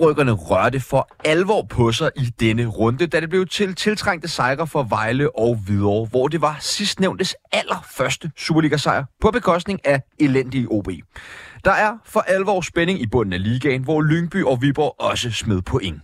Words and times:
Oprykkerne 0.00 0.32
rørte 0.32 0.80
for 0.80 1.08
alvor 1.24 1.62
på 1.62 1.92
sig 1.92 2.10
i 2.16 2.24
denne 2.40 2.66
runde, 2.66 3.06
da 3.06 3.20
det 3.20 3.30
blev 3.30 3.46
til 3.46 3.74
tiltrængte 3.74 4.28
sejre 4.28 4.66
for 4.66 4.82
Vejle 4.82 5.38
og 5.38 5.56
Hvidovre, 5.66 6.06
hvor 6.10 6.28
det 6.28 6.40
var 6.40 6.56
sidstnævntes 6.60 7.34
allerførste 7.52 8.30
Superliga-sejr 8.36 9.04
på 9.20 9.30
bekostning 9.30 9.86
af 9.86 10.02
elendige 10.18 10.68
OB. 10.70 10.88
Der 11.64 11.70
er 11.70 11.98
for 12.04 12.20
alvor 12.20 12.60
spænding 12.60 13.00
i 13.00 13.06
bunden 13.06 13.32
af 13.32 13.42
ligaen, 13.42 13.82
hvor 13.82 14.02
Lyngby 14.02 14.44
og 14.44 14.62
Viborg 14.62 14.94
også 14.98 15.30
smed 15.30 15.62
point. 15.62 16.02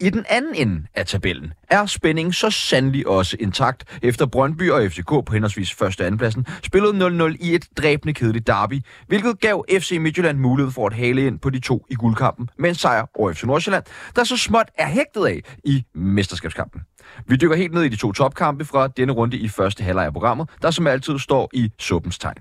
I 0.00 0.10
den 0.10 0.24
anden 0.28 0.54
ende 0.54 0.86
af 0.94 1.06
tabellen 1.06 1.52
er 1.70 1.86
spændingen 1.86 2.32
så 2.32 2.50
sandelig 2.50 3.08
også 3.08 3.36
intakt, 3.40 3.98
efter 4.02 4.26
Brøndby 4.26 4.70
og 4.70 4.90
FCK 4.90 5.08
på 5.08 5.32
henholdsvis 5.32 5.74
første 5.74 6.00
og 6.00 6.06
andenpladsen 6.06 6.46
spillede 6.62 7.26
0-0 7.26 7.36
i 7.40 7.54
et 7.54 7.66
dræbende 7.76 8.14
kedeligt 8.14 8.46
derby, 8.46 8.80
hvilket 9.06 9.40
gav 9.40 9.64
FC 9.70 9.96
Midtjylland 10.00 10.38
mulighed 10.38 10.72
for 10.72 10.86
at 10.86 10.92
hale 10.92 11.26
ind 11.26 11.38
på 11.38 11.50
de 11.50 11.60
to 11.60 11.86
i 11.90 11.94
guldkampen 11.94 12.48
med 12.58 12.68
en 12.68 12.74
sejr 12.74 13.06
over 13.14 13.32
FC 13.32 13.42
Nordsjælland, 13.42 13.84
der 14.16 14.24
så 14.24 14.36
småt 14.36 14.66
er 14.78 14.86
hægtet 14.88 15.26
af 15.26 15.40
i 15.64 15.84
mesterskabskampen. 15.94 16.80
Vi 17.26 17.36
dykker 17.36 17.56
helt 17.56 17.74
ned 17.74 17.82
i 17.82 17.88
de 17.88 17.96
to 17.96 18.12
topkampe 18.12 18.64
fra 18.64 18.88
denne 18.88 19.12
runde 19.12 19.36
i 19.36 19.48
første 19.48 19.84
halvleg 19.84 20.06
af 20.06 20.12
programmet, 20.12 20.48
der 20.62 20.70
som 20.70 20.86
altid 20.86 21.18
står 21.18 21.50
i 21.52 21.72
suppens 21.78 22.18
tegn. 22.18 22.36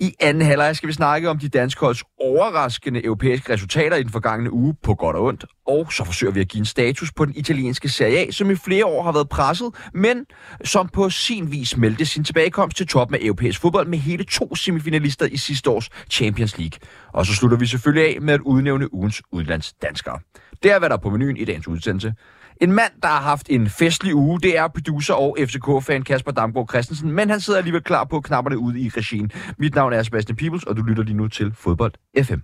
I 0.00 0.14
anden 0.20 0.42
halvleg 0.42 0.76
skal 0.76 0.88
vi 0.88 0.92
snakke 0.92 1.30
om 1.30 1.38
de 1.38 1.48
danske 1.48 1.80
holds 1.80 2.02
overraskende 2.20 3.04
europæiske 3.04 3.52
resultater 3.52 3.96
i 3.96 4.02
den 4.02 4.10
forgangne 4.10 4.52
uge 4.52 4.74
på 4.82 4.94
godt 4.94 5.16
og 5.16 5.24
ondt. 5.24 5.44
Og 5.66 5.92
så 5.92 6.04
forsøger 6.04 6.32
vi 6.32 6.40
at 6.40 6.48
give 6.48 6.58
en 6.58 6.64
status 6.64 7.12
på 7.12 7.24
den 7.24 7.34
italienske 7.36 7.88
Serie 7.88 8.18
A, 8.18 8.30
som 8.30 8.50
i 8.50 8.54
flere 8.54 8.86
år 8.86 9.02
har 9.02 9.12
været 9.12 9.28
presset, 9.28 9.70
men 9.94 10.26
som 10.64 10.88
på 10.88 11.10
sin 11.10 11.52
vis 11.52 11.76
meldte 11.76 12.06
sin 12.06 12.24
tilbagekomst 12.24 12.76
til 12.76 12.86
toppen 12.86 13.14
af 13.14 13.20
europæisk 13.22 13.60
fodbold 13.60 13.86
med 13.86 13.98
hele 13.98 14.24
to 14.24 14.54
semifinalister 14.54 15.26
i 15.26 15.36
sidste 15.36 15.70
års 15.70 15.90
Champions 16.10 16.58
League. 16.58 16.78
Og 17.12 17.26
så 17.26 17.34
slutter 17.34 17.58
vi 17.58 17.66
selvfølgelig 17.66 18.14
af 18.16 18.20
med 18.20 18.34
at 18.34 18.40
udnævne 18.40 18.94
ugens 18.94 19.22
udlandsdanskere. 19.32 20.18
Det 20.62 20.72
er, 20.72 20.78
hvad 20.78 20.88
der 20.88 20.96
er 20.96 21.00
på 21.00 21.10
menuen 21.10 21.36
i 21.36 21.44
dagens 21.44 21.68
udsendelse. 21.68 22.14
En 22.60 22.72
mand, 22.72 22.92
der 23.02 23.08
har 23.08 23.20
haft 23.20 23.46
en 23.50 23.68
festlig 23.68 24.14
uge, 24.14 24.40
det 24.40 24.58
er 24.58 24.68
producer 24.68 25.14
og 25.14 25.36
FCK-fan 25.40 26.02
Kasper 26.02 26.32
Damgaard 26.32 26.68
Christensen, 26.68 27.12
men 27.12 27.30
han 27.30 27.40
sidder 27.40 27.58
alligevel 27.58 27.82
klar 27.82 28.04
på 28.04 28.20
knapperne 28.20 28.58
ude 28.58 28.80
i 28.80 28.88
regien. 28.88 29.32
Mit 29.58 29.74
navn 29.74 29.92
er 29.92 30.02
Sebastian 30.02 30.36
Peoples, 30.36 30.64
og 30.64 30.76
du 30.76 30.82
lytter 30.82 31.02
lige 31.02 31.16
nu 31.16 31.28
til 31.28 31.52
Fodbold 31.54 31.92
FM. 32.22 32.40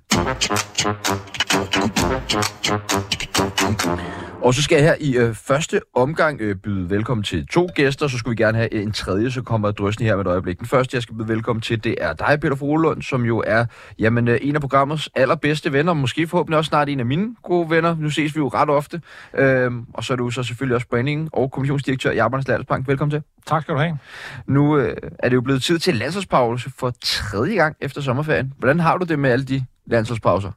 Og 4.42 4.55
så 4.55 4.62
skal 4.62 4.77
jeg 4.77 4.84
her 4.84 4.94
i 5.00 5.16
øh, 5.16 5.34
første 5.34 5.81
omgang 5.94 6.41
øh, 6.41 6.56
byde 6.56 6.91
velkommen 6.91 7.25
til 7.25 7.47
to 7.47 7.69
gæster, 7.75 8.08
så 8.08 8.19
skulle 8.19 8.36
vi 8.36 8.42
gerne 8.42 8.58
have 8.58 8.75
en 8.75 8.92
tredje, 8.92 9.31
så 9.31 9.42
kommer 9.42 9.70
drøsten 9.70 10.06
her 10.06 10.16
med 10.16 10.25
et 10.25 10.28
øjeblik. 10.28 10.58
Den 10.58 10.66
første, 10.66 10.94
jeg 10.94 11.03
skal 11.03 11.16
byde 11.16 11.28
velkommen 11.28 11.61
til, 11.61 11.84
det 11.84 11.94
er 12.00 12.12
dig, 12.12 12.38
Peter 12.41 12.56
Frohlund, 12.56 13.03
som 13.03 13.25
jo 13.25 13.42
er 13.47 13.64
jamen, 13.98 14.28
øh, 14.28 14.38
en 14.42 14.55
af 14.55 14.61
programmets 14.61 15.11
allerbedste 15.14 15.72
venner, 15.72 15.92
måske 15.92 16.27
forhåbentlig 16.27 16.58
også 16.58 16.69
snart 16.69 16.88
en 16.88 17.00
af 17.00 17.06
mine 17.06 17.34
gode 17.42 17.70
venner. 17.70 17.97
Nu 17.98 18.11
ses 18.11 18.34
vi 18.34 18.38
jo 18.38 18.48
ret 18.48 18.70
ofte. 18.70 19.00
Øh, 19.34 19.72
og 20.01 20.05
så 20.05 20.12
er 20.12 20.17
du 20.17 20.31
så 20.31 20.43
selvfølgelig 20.43 20.75
også 20.75 20.89
branding 20.89 21.29
og 21.33 21.51
kommissionsdirektør 21.51 22.11
i 22.11 22.19
Arbejdernes 22.19 22.48
Landsbank. 22.48 22.89
Velkommen 22.89 23.11
til. 23.11 23.23
Tak 23.47 23.62
skal 23.62 23.75
du 23.75 23.81
have. 23.81 23.98
Nu 24.47 24.79
øh, 24.79 24.97
er 25.19 25.29
det 25.29 25.37
jo 25.37 25.41
blevet 25.41 25.62
tid 25.62 25.78
til 25.78 25.94
landsholdspause 25.94 26.71
for 26.78 26.93
tredje 27.05 27.55
gang 27.55 27.77
efter 27.81 28.00
sommerferien. 28.00 28.53
Hvordan 28.59 28.81
har 28.81 28.97
du 28.97 29.05
det 29.05 29.19
med 29.19 29.31
alle 29.31 29.44
de 29.44 29.65
landsholdspauser? 29.87 30.50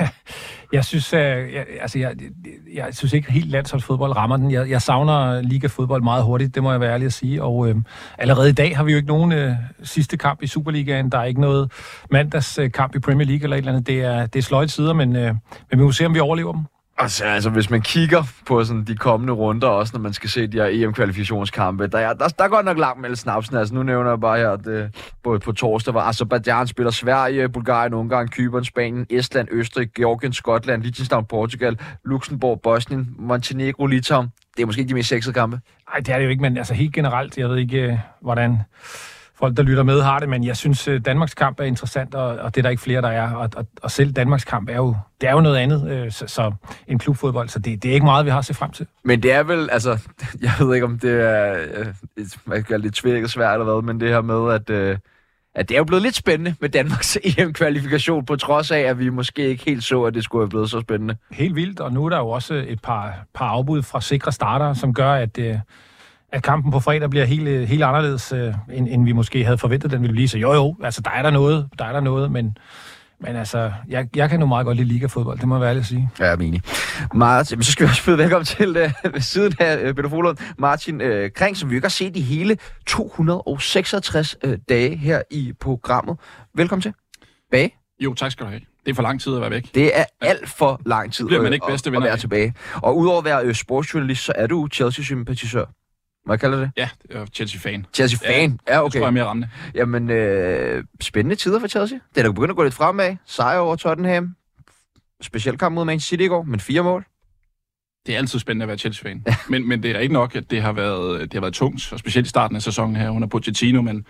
Jeg 0.72 0.84
synes, 0.84 1.12
øh, 1.12 1.20
jeg, 1.20 1.66
altså 1.80 1.98
jeg, 1.98 2.14
jeg 2.74 2.94
synes 2.94 3.12
ikke 3.12 3.32
helt 3.32 3.50
landsholdsfodbold 3.50 4.16
rammer 4.16 4.36
den. 4.36 4.50
Jeg, 4.50 4.70
jeg 4.70 4.82
savner 4.82 5.40
ligafodbold 5.40 6.02
meget 6.02 6.24
hurtigt, 6.24 6.54
det 6.54 6.62
må 6.62 6.70
jeg 6.70 6.80
være 6.80 6.92
ærlig 6.92 7.06
at 7.06 7.12
sige. 7.12 7.42
Og 7.42 7.68
øh, 7.68 7.76
allerede 8.18 8.48
i 8.48 8.52
dag 8.52 8.76
har 8.76 8.84
vi 8.84 8.92
jo 8.92 8.96
ikke 8.96 9.08
nogen 9.08 9.32
øh, 9.32 9.54
sidste 9.82 10.16
kamp 10.16 10.42
i 10.42 10.46
Superligaen. 10.46 11.12
Der 11.12 11.18
er 11.18 11.24
ikke 11.24 11.40
noget 11.40 11.72
mandagskamp 12.10 12.94
i 12.94 12.98
Premier 12.98 13.26
League 13.26 13.44
eller 13.44 13.56
et 13.56 13.58
eller 13.58 13.72
andet. 13.72 13.86
Det 13.86 14.00
er, 14.00 14.26
det 14.26 14.38
er 14.38 14.42
sløjt 14.42 14.70
sider, 14.70 14.92
men, 14.92 15.16
øh, 15.16 15.34
men 15.70 15.78
vi 15.78 15.84
må 15.84 15.92
se, 15.92 16.06
om 16.06 16.14
vi 16.14 16.20
overlever 16.20 16.52
dem. 16.52 16.64
Altså, 17.02 17.24
altså, 17.24 17.50
hvis 17.50 17.70
man 17.70 17.80
kigger 17.82 18.22
på 18.46 18.64
sådan 18.64 18.84
de 18.84 18.96
kommende 18.96 19.32
runder, 19.32 19.68
også 19.68 19.92
når 19.94 20.00
man 20.00 20.12
skal 20.12 20.30
se 20.30 20.46
de 20.46 20.56
her 20.56 20.66
EM-kvalifikationskampe, 20.66 21.86
der 21.86 21.98
er, 21.98 22.12
der, 22.12 22.28
der 22.28 22.44
er 22.44 22.48
godt 22.48 22.66
nok 22.66 22.78
langt 22.78 23.00
mellem 23.00 23.16
snapsen. 23.16 23.56
Altså, 23.56 23.74
nu 23.74 23.82
nævner 23.82 24.10
jeg 24.10 24.20
bare 24.20 24.38
her, 24.38 24.50
at 24.50 24.66
øh, 24.66 24.88
både 25.22 25.40
på, 25.40 25.44
på 25.44 25.52
torsdag 25.52 25.94
var 25.94 26.08
Azerbaijan 26.08 26.66
spiller 26.66 26.90
Sverige, 26.90 27.48
Bulgarien, 27.48 27.94
Ungarn, 27.94 28.28
Kypern, 28.28 28.64
Spanien, 28.64 29.06
Estland, 29.10 29.48
Østrig, 29.50 29.92
Georgien, 29.92 30.32
Skotland, 30.32 30.82
Liechtenstein, 30.82 31.24
Portugal, 31.24 31.78
Luxembourg, 32.04 32.60
Bosnien, 32.60 33.14
Montenegro, 33.18 33.86
Litauen. 33.86 34.28
Det 34.56 34.62
er 34.62 34.66
måske 34.66 34.80
ikke 34.80 34.88
de 34.88 34.94
mest 34.94 35.08
sexede 35.08 35.34
kampe. 35.34 35.60
Nej, 35.90 36.00
det 36.00 36.08
er 36.08 36.18
det 36.18 36.24
jo 36.24 36.30
ikke, 36.30 36.42
men 36.42 36.56
altså 36.56 36.74
helt 36.74 36.94
generelt, 36.94 37.38
jeg 37.38 37.48
ved 37.48 37.56
ikke, 37.56 37.78
øh, 37.78 37.98
hvordan 38.20 38.58
folk, 39.40 39.56
der 39.56 39.62
lytter 39.62 39.82
med, 39.82 40.02
har 40.02 40.18
det, 40.18 40.28
men 40.28 40.44
jeg 40.44 40.56
synes, 40.56 40.88
øh, 40.88 41.00
Danmarks 41.04 41.34
kamp 41.34 41.60
er 41.60 41.64
interessant, 41.64 42.14
og, 42.14 42.26
og 42.26 42.54
det 42.54 42.60
er 42.60 42.62
der 42.62 42.70
ikke 42.70 42.82
flere, 42.82 43.02
der 43.02 43.08
er. 43.08 43.34
Og, 43.34 43.50
og, 43.56 43.66
og 43.82 43.90
selv 43.90 44.12
Danmarks 44.12 44.44
kamp 44.44 44.68
er 44.68 44.76
jo, 44.76 44.96
det 45.20 45.28
er 45.28 45.32
jo 45.32 45.40
noget 45.40 45.56
andet 45.56 45.90
øh, 45.90 46.12
så, 46.12 46.26
så, 46.26 46.52
en 46.88 46.98
klubfodbold, 46.98 47.48
så 47.48 47.58
det, 47.58 47.82
det 47.82 47.88
er 47.88 47.94
ikke 47.94 48.06
meget, 48.06 48.24
vi 48.24 48.30
har 48.30 48.42
set 48.42 48.56
frem 48.56 48.70
til. 48.70 48.86
Men 49.04 49.22
det 49.22 49.32
er 49.32 49.42
vel, 49.42 49.68
altså, 49.72 49.98
jeg 50.42 50.52
ved 50.60 50.74
ikke, 50.74 50.86
om 50.86 50.98
det 50.98 51.20
er, 51.20 51.56
øh, 52.48 52.64
kan 52.64 52.80
lidt 52.80 52.96
svært 52.96 53.30
svært 53.30 53.60
eller 53.60 53.72
hvad, 53.72 53.82
men 53.82 54.00
det 54.00 54.08
her 54.08 54.20
med, 54.20 54.54
at, 54.54 54.70
øh, 54.70 54.98
at 55.54 55.68
det 55.68 55.74
er 55.74 55.78
jo 55.78 55.84
blevet 55.84 56.02
lidt 56.02 56.16
spændende 56.16 56.54
med 56.60 56.68
Danmarks 56.68 57.18
EM-kvalifikation, 57.38 58.24
på 58.24 58.36
trods 58.36 58.70
af, 58.70 58.80
at 58.80 58.98
vi 58.98 59.08
måske 59.08 59.48
ikke 59.48 59.64
helt 59.64 59.84
så, 59.84 60.02
at 60.02 60.14
det 60.14 60.24
skulle 60.24 60.42
have 60.42 60.50
blevet 60.50 60.70
så 60.70 60.80
spændende. 60.80 61.16
Helt 61.30 61.54
vildt, 61.54 61.80
og 61.80 61.92
nu 61.92 62.04
er 62.04 62.08
der 62.08 62.18
jo 62.18 62.28
også 62.28 62.64
et 62.68 62.82
par, 62.82 63.14
par 63.34 63.46
afbud 63.46 63.82
fra 63.82 64.00
sikre 64.00 64.32
starter, 64.32 64.74
som 64.74 64.94
gør, 64.94 65.12
at... 65.12 65.38
Øh, 65.38 65.56
at 66.32 66.42
kampen 66.42 66.72
på 66.72 66.80
fredag 66.80 67.10
bliver 67.10 67.24
helt, 67.24 67.68
helt 67.68 67.82
anderledes, 67.82 68.32
øh, 68.32 68.54
end, 68.72 68.88
end 68.88 69.04
vi 69.04 69.12
måske 69.12 69.44
havde 69.44 69.58
forventet, 69.58 69.90
den 69.90 70.02
ville 70.02 70.12
blive. 70.12 70.28
Så 70.28 70.38
jo, 70.38 70.52
jo, 70.52 70.76
altså 70.82 71.00
der 71.00 71.10
er 71.10 71.22
der 71.22 71.30
noget, 71.30 71.68
der 71.78 71.84
er 71.84 71.92
der 71.92 72.00
noget, 72.00 72.32
men, 72.32 72.56
men 73.20 73.36
altså, 73.36 73.72
jeg, 73.88 74.08
jeg 74.16 74.30
kan 74.30 74.40
nu 74.40 74.46
meget 74.46 74.66
godt 74.66 74.76
lide 74.76 74.88
liga-fodbold, 74.88 75.38
det 75.38 75.48
må 75.48 75.54
jeg 75.54 75.60
være 75.60 75.70
ærlig 75.70 75.80
at 75.80 75.86
sige. 75.86 76.10
Ja, 76.18 76.24
jeg 76.24 76.32
er 76.32 76.36
enig. 76.36 76.62
Martin, 77.14 77.62
så 77.62 77.72
skal 77.72 77.86
vi 77.86 77.90
også 77.90 78.04
byde 78.04 78.18
velkommen 78.18 78.44
til 78.44 78.68
uh, 78.68 79.12
ved 79.14 79.20
siden 79.20 79.54
af 79.58 79.88
uh, 79.88 79.94
Peter 79.94 80.08
Folund, 80.08 80.36
Martin 80.58 81.00
uh, 81.00 81.28
Kring, 81.34 81.56
som 81.56 81.70
vi 81.70 81.74
ikke 81.74 81.84
har 81.84 81.90
set 81.90 82.16
i 82.16 82.20
hele 82.20 82.58
266 82.86 84.36
uh, 84.46 84.52
dage 84.68 84.96
her 84.96 85.22
i 85.30 85.52
programmet. 85.60 86.16
Velkommen 86.54 86.82
til. 86.82 86.92
Bage. 87.50 87.74
Jo, 88.00 88.14
tak 88.14 88.32
skal 88.32 88.46
du 88.46 88.50
have. 88.50 88.60
Det 88.84 88.90
er 88.90 88.94
for 88.94 89.02
lang 89.02 89.20
tid 89.20 89.34
at 89.34 89.40
være 89.40 89.50
væk. 89.50 89.74
Det 89.74 89.98
er 89.98 90.04
alt 90.20 90.48
for 90.48 90.80
lang 90.86 91.12
tid 91.12 91.26
Bliver 91.26 91.42
man 91.42 91.52
ikke 91.52 91.66
bedste 91.68 91.90
at, 91.90 91.96
at 91.96 92.02
være 92.02 92.16
tilbage. 92.16 92.54
Og 92.74 92.96
udover 92.96 93.18
at 93.18 93.24
være 93.24 93.46
uh, 93.46 93.52
sportsjournalist, 93.52 94.24
så 94.24 94.32
er 94.36 94.46
du 94.46 94.68
Chelsea-sympatisør. 94.72 95.64
Kalder 96.40 96.60
det? 96.60 96.70
Ja, 96.76 96.88
det 97.02 97.16
er 97.16 97.26
Chelsea-fan. 97.26 97.86
Chelsea-fan? 97.94 98.60
Ja, 98.68 98.74
ja 98.74 98.80
okay. 98.80 98.86
Det 98.86 98.92
tror 98.92 99.00
jeg 99.00 99.06
er 99.06 99.10
mere 99.10 99.24
rammende. 99.24 99.48
Jamen, 99.74 100.10
øh, 100.10 100.84
spændende 101.00 101.36
tider 101.36 101.60
for 101.60 101.66
Chelsea. 101.66 101.98
Det 102.14 102.20
er 102.20 102.22
da 102.22 102.30
begyndt 102.30 102.50
at 102.50 102.56
gå 102.56 102.62
lidt 102.62 102.74
fremad. 102.74 103.16
Sejr 103.26 103.58
over 103.58 103.76
Tottenham. 103.76 104.34
Specielt 105.22 105.58
kamp 105.58 105.74
mod 105.74 105.84
Manchester 105.84 106.08
City 106.08 106.22
i 106.22 106.26
går, 106.26 106.42
men 106.42 106.60
fire 106.60 106.82
mål. 106.82 107.04
Det 108.06 108.14
er 108.14 108.18
altid 108.18 108.38
spændende 108.38 108.64
at 108.64 108.68
være 108.68 108.78
Chelsea-fan. 108.78 109.24
men, 109.48 109.68
men 109.68 109.82
det 109.82 109.90
er 109.90 109.98
ikke 109.98 110.14
nok, 110.14 110.36
at 110.36 110.50
det 110.50 110.62
har, 110.62 110.72
været, 110.72 111.20
det 111.20 111.32
har 111.32 111.40
været 111.40 111.54
tungt, 111.54 111.92
og 111.92 111.98
specielt 111.98 112.26
i 112.26 112.30
starten 112.30 112.56
af 112.56 112.62
sæsonen 112.62 112.96
her 112.96 113.10
under 113.10 113.28
Pochettino, 113.28 113.82
men 113.82 114.06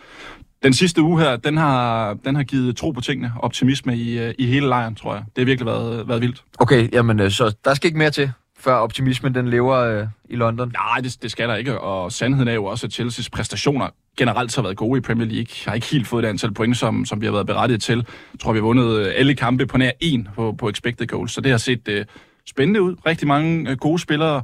den 0.62 0.72
sidste 0.72 1.02
uge 1.02 1.20
her, 1.20 1.36
den 1.36 1.56
har, 1.56 2.14
den 2.14 2.34
har 2.34 2.42
givet 2.42 2.76
tro 2.76 2.90
på 2.90 3.00
tingene, 3.00 3.32
optimisme 3.40 3.96
i, 3.96 4.32
i 4.38 4.46
hele 4.46 4.68
lejren, 4.68 4.94
tror 4.94 5.14
jeg. 5.14 5.24
Det 5.36 5.42
har 5.42 5.44
virkelig 5.44 5.66
været, 5.66 6.08
været 6.08 6.20
vildt. 6.20 6.44
Okay, 6.58 6.92
jamen 6.92 7.20
øh, 7.20 7.30
så 7.30 7.56
der 7.64 7.74
skal 7.74 7.86
ikke 7.88 7.98
mere 7.98 8.10
til 8.10 8.32
før 8.60 8.74
optimismen 8.74 9.34
den 9.34 9.48
lever 9.48 9.76
øh, 9.76 10.06
i 10.28 10.36
London? 10.36 10.72
Nej, 10.72 11.00
det, 11.00 11.22
det 11.22 11.30
skal 11.30 11.48
der 11.48 11.54
ikke, 11.54 11.80
og 11.80 12.12
sandheden 12.12 12.48
er 12.48 12.52
jo 12.52 12.64
også, 12.64 12.86
at 12.86 13.00
Chelsea's 13.00 13.28
præstationer 13.32 13.88
generelt 14.18 14.56
har 14.56 14.62
været 14.62 14.76
gode 14.76 14.98
i 14.98 15.00
Premier 15.00 15.26
League. 15.26 15.46
Jeg 15.64 15.70
har 15.70 15.74
ikke 15.74 15.86
helt 15.86 16.06
fået 16.06 16.22
det 16.22 16.28
antal 16.28 16.54
point, 16.54 16.76
som, 16.76 17.04
som 17.04 17.20
vi 17.20 17.26
har 17.26 17.32
været 17.32 17.46
berettiget 17.46 17.82
til. 17.82 17.96
Jeg 18.32 18.40
tror, 18.40 18.52
vi 18.52 18.58
har 18.58 18.64
vundet 18.64 18.96
øh, 18.98 19.12
alle 19.16 19.34
kampe 19.34 19.66
på 19.66 19.78
nær 19.78 19.90
en 20.00 20.28
på, 20.34 20.52
på 20.58 20.68
expected 20.68 21.06
goals, 21.06 21.32
så 21.32 21.40
det 21.40 21.50
har 21.50 21.58
set 21.58 21.88
øh, 21.88 22.04
spændende 22.46 22.82
ud. 22.82 22.96
Rigtig 23.06 23.28
mange 23.28 23.70
øh, 23.70 23.76
gode 23.76 23.98
spillere. 23.98 24.42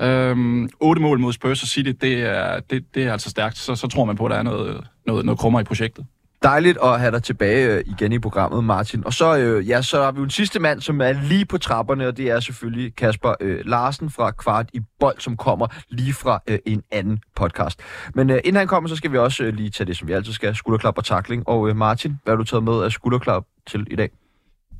Øhm, 0.00 0.68
8 0.80 1.02
mål 1.02 1.20
mod 1.20 1.32
Spurs 1.32 1.62
og 1.62 1.68
City, 1.68 1.90
det 2.00 2.22
er, 2.22 2.60
det, 2.60 2.84
det 2.94 3.02
er 3.02 3.12
altså 3.12 3.30
stærkt. 3.30 3.58
Så, 3.58 3.74
så 3.74 3.86
tror 3.86 4.04
man 4.04 4.16
på, 4.16 4.24
at 4.24 4.30
der 4.30 4.36
er 4.36 4.42
noget, 4.42 4.86
noget, 5.06 5.24
noget 5.24 5.38
krummer 5.38 5.60
i 5.60 5.64
projektet. 5.64 6.06
Dejligt 6.42 6.78
at 6.82 7.00
have 7.00 7.12
dig 7.12 7.22
tilbage 7.22 7.74
øh, 7.74 7.84
igen 7.86 8.12
i 8.12 8.18
programmet, 8.18 8.64
Martin. 8.64 9.06
Og 9.06 9.12
så, 9.12 9.38
øh, 9.38 9.68
ja, 9.68 9.82
så 9.82 10.02
har 10.02 10.12
vi 10.12 10.18
jo 10.18 10.24
en 10.24 10.30
sidste 10.30 10.60
mand, 10.60 10.80
som 10.80 11.00
er 11.00 11.12
lige 11.12 11.44
på 11.44 11.58
trapperne, 11.58 12.06
og 12.06 12.16
det 12.16 12.30
er 12.30 12.40
selvfølgelig 12.40 12.96
Kasper 12.96 13.34
øh, 13.40 13.60
Larsen 13.64 14.10
fra 14.10 14.30
Kvart 14.30 14.70
i 14.72 14.80
Bold, 15.00 15.18
som 15.18 15.36
kommer 15.36 15.66
lige 15.88 16.12
fra 16.12 16.42
øh, 16.46 16.58
en 16.66 16.82
anden 16.90 17.18
podcast. 17.36 17.80
Men 18.14 18.30
øh, 18.30 18.36
inden 18.44 18.56
han 18.56 18.66
kommer, 18.66 18.88
så 18.88 18.96
skal 18.96 19.12
vi 19.12 19.18
også 19.18 19.44
øh, 19.44 19.54
lige 19.54 19.70
tage 19.70 19.86
det, 19.86 19.96
som 19.96 20.08
vi 20.08 20.12
altid 20.12 20.32
skal, 20.32 20.56
skulderklap 20.56 20.98
og 20.98 21.04
takling. 21.04 21.48
Og 21.48 21.68
øh, 21.68 21.76
Martin, 21.76 22.18
hvad 22.24 22.32
har 22.32 22.36
du 22.36 22.44
taget 22.44 22.64
med 22.64 22.82
af 22.82 22.92
skulderklap 22.92 23.44
til 23.66 23.86
i 23.90 23.96
dag? 23.96 24.10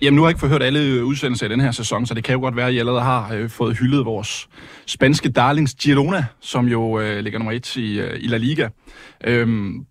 Jamen, 0.03 0.17
nu 0.17 0.23
har 0.23 0.29
jeg 0.29 0.31
ikke 0.31 0.41
forhørt 0.41 0.63
alle 0.63 0.81
øh, 0.81 1.05
udsendelser 1.05 1.47
i 1.47 1.49
den 1.49 1.61
her 1.61 1.71
sæson, 1.71 2.07
så 2.07 2.15
det 2.15 2.25
kan 2.25 2.33
jo 2.33 2.41
godt 2.41 2.57
være, 2.57 2.67
at 2.67 2.75
I 2.75 2.79
allerede 2.79 3.01
har 3.01 3.35
øh, 3.35 3.51
fået 3.51 3.79
hyldet 3.79 4.05
vores 4.05 4.49
spanske 4.87 5.29
darlings 5.29 5.75
Girona, 5.75 6.25
som 6.41 6.67
jo 6.67 7.01
øh, 7.01 7.21
ligger 7.21 7.39
nummer 7.39 7.53
et 7.53 7.77
i, 7.77 8.01
øh, 8.01 8.19
i 8.21 8.27
La 8.27 8.37
Liga. 8.37 8.69
Øhm, 9.25 9.87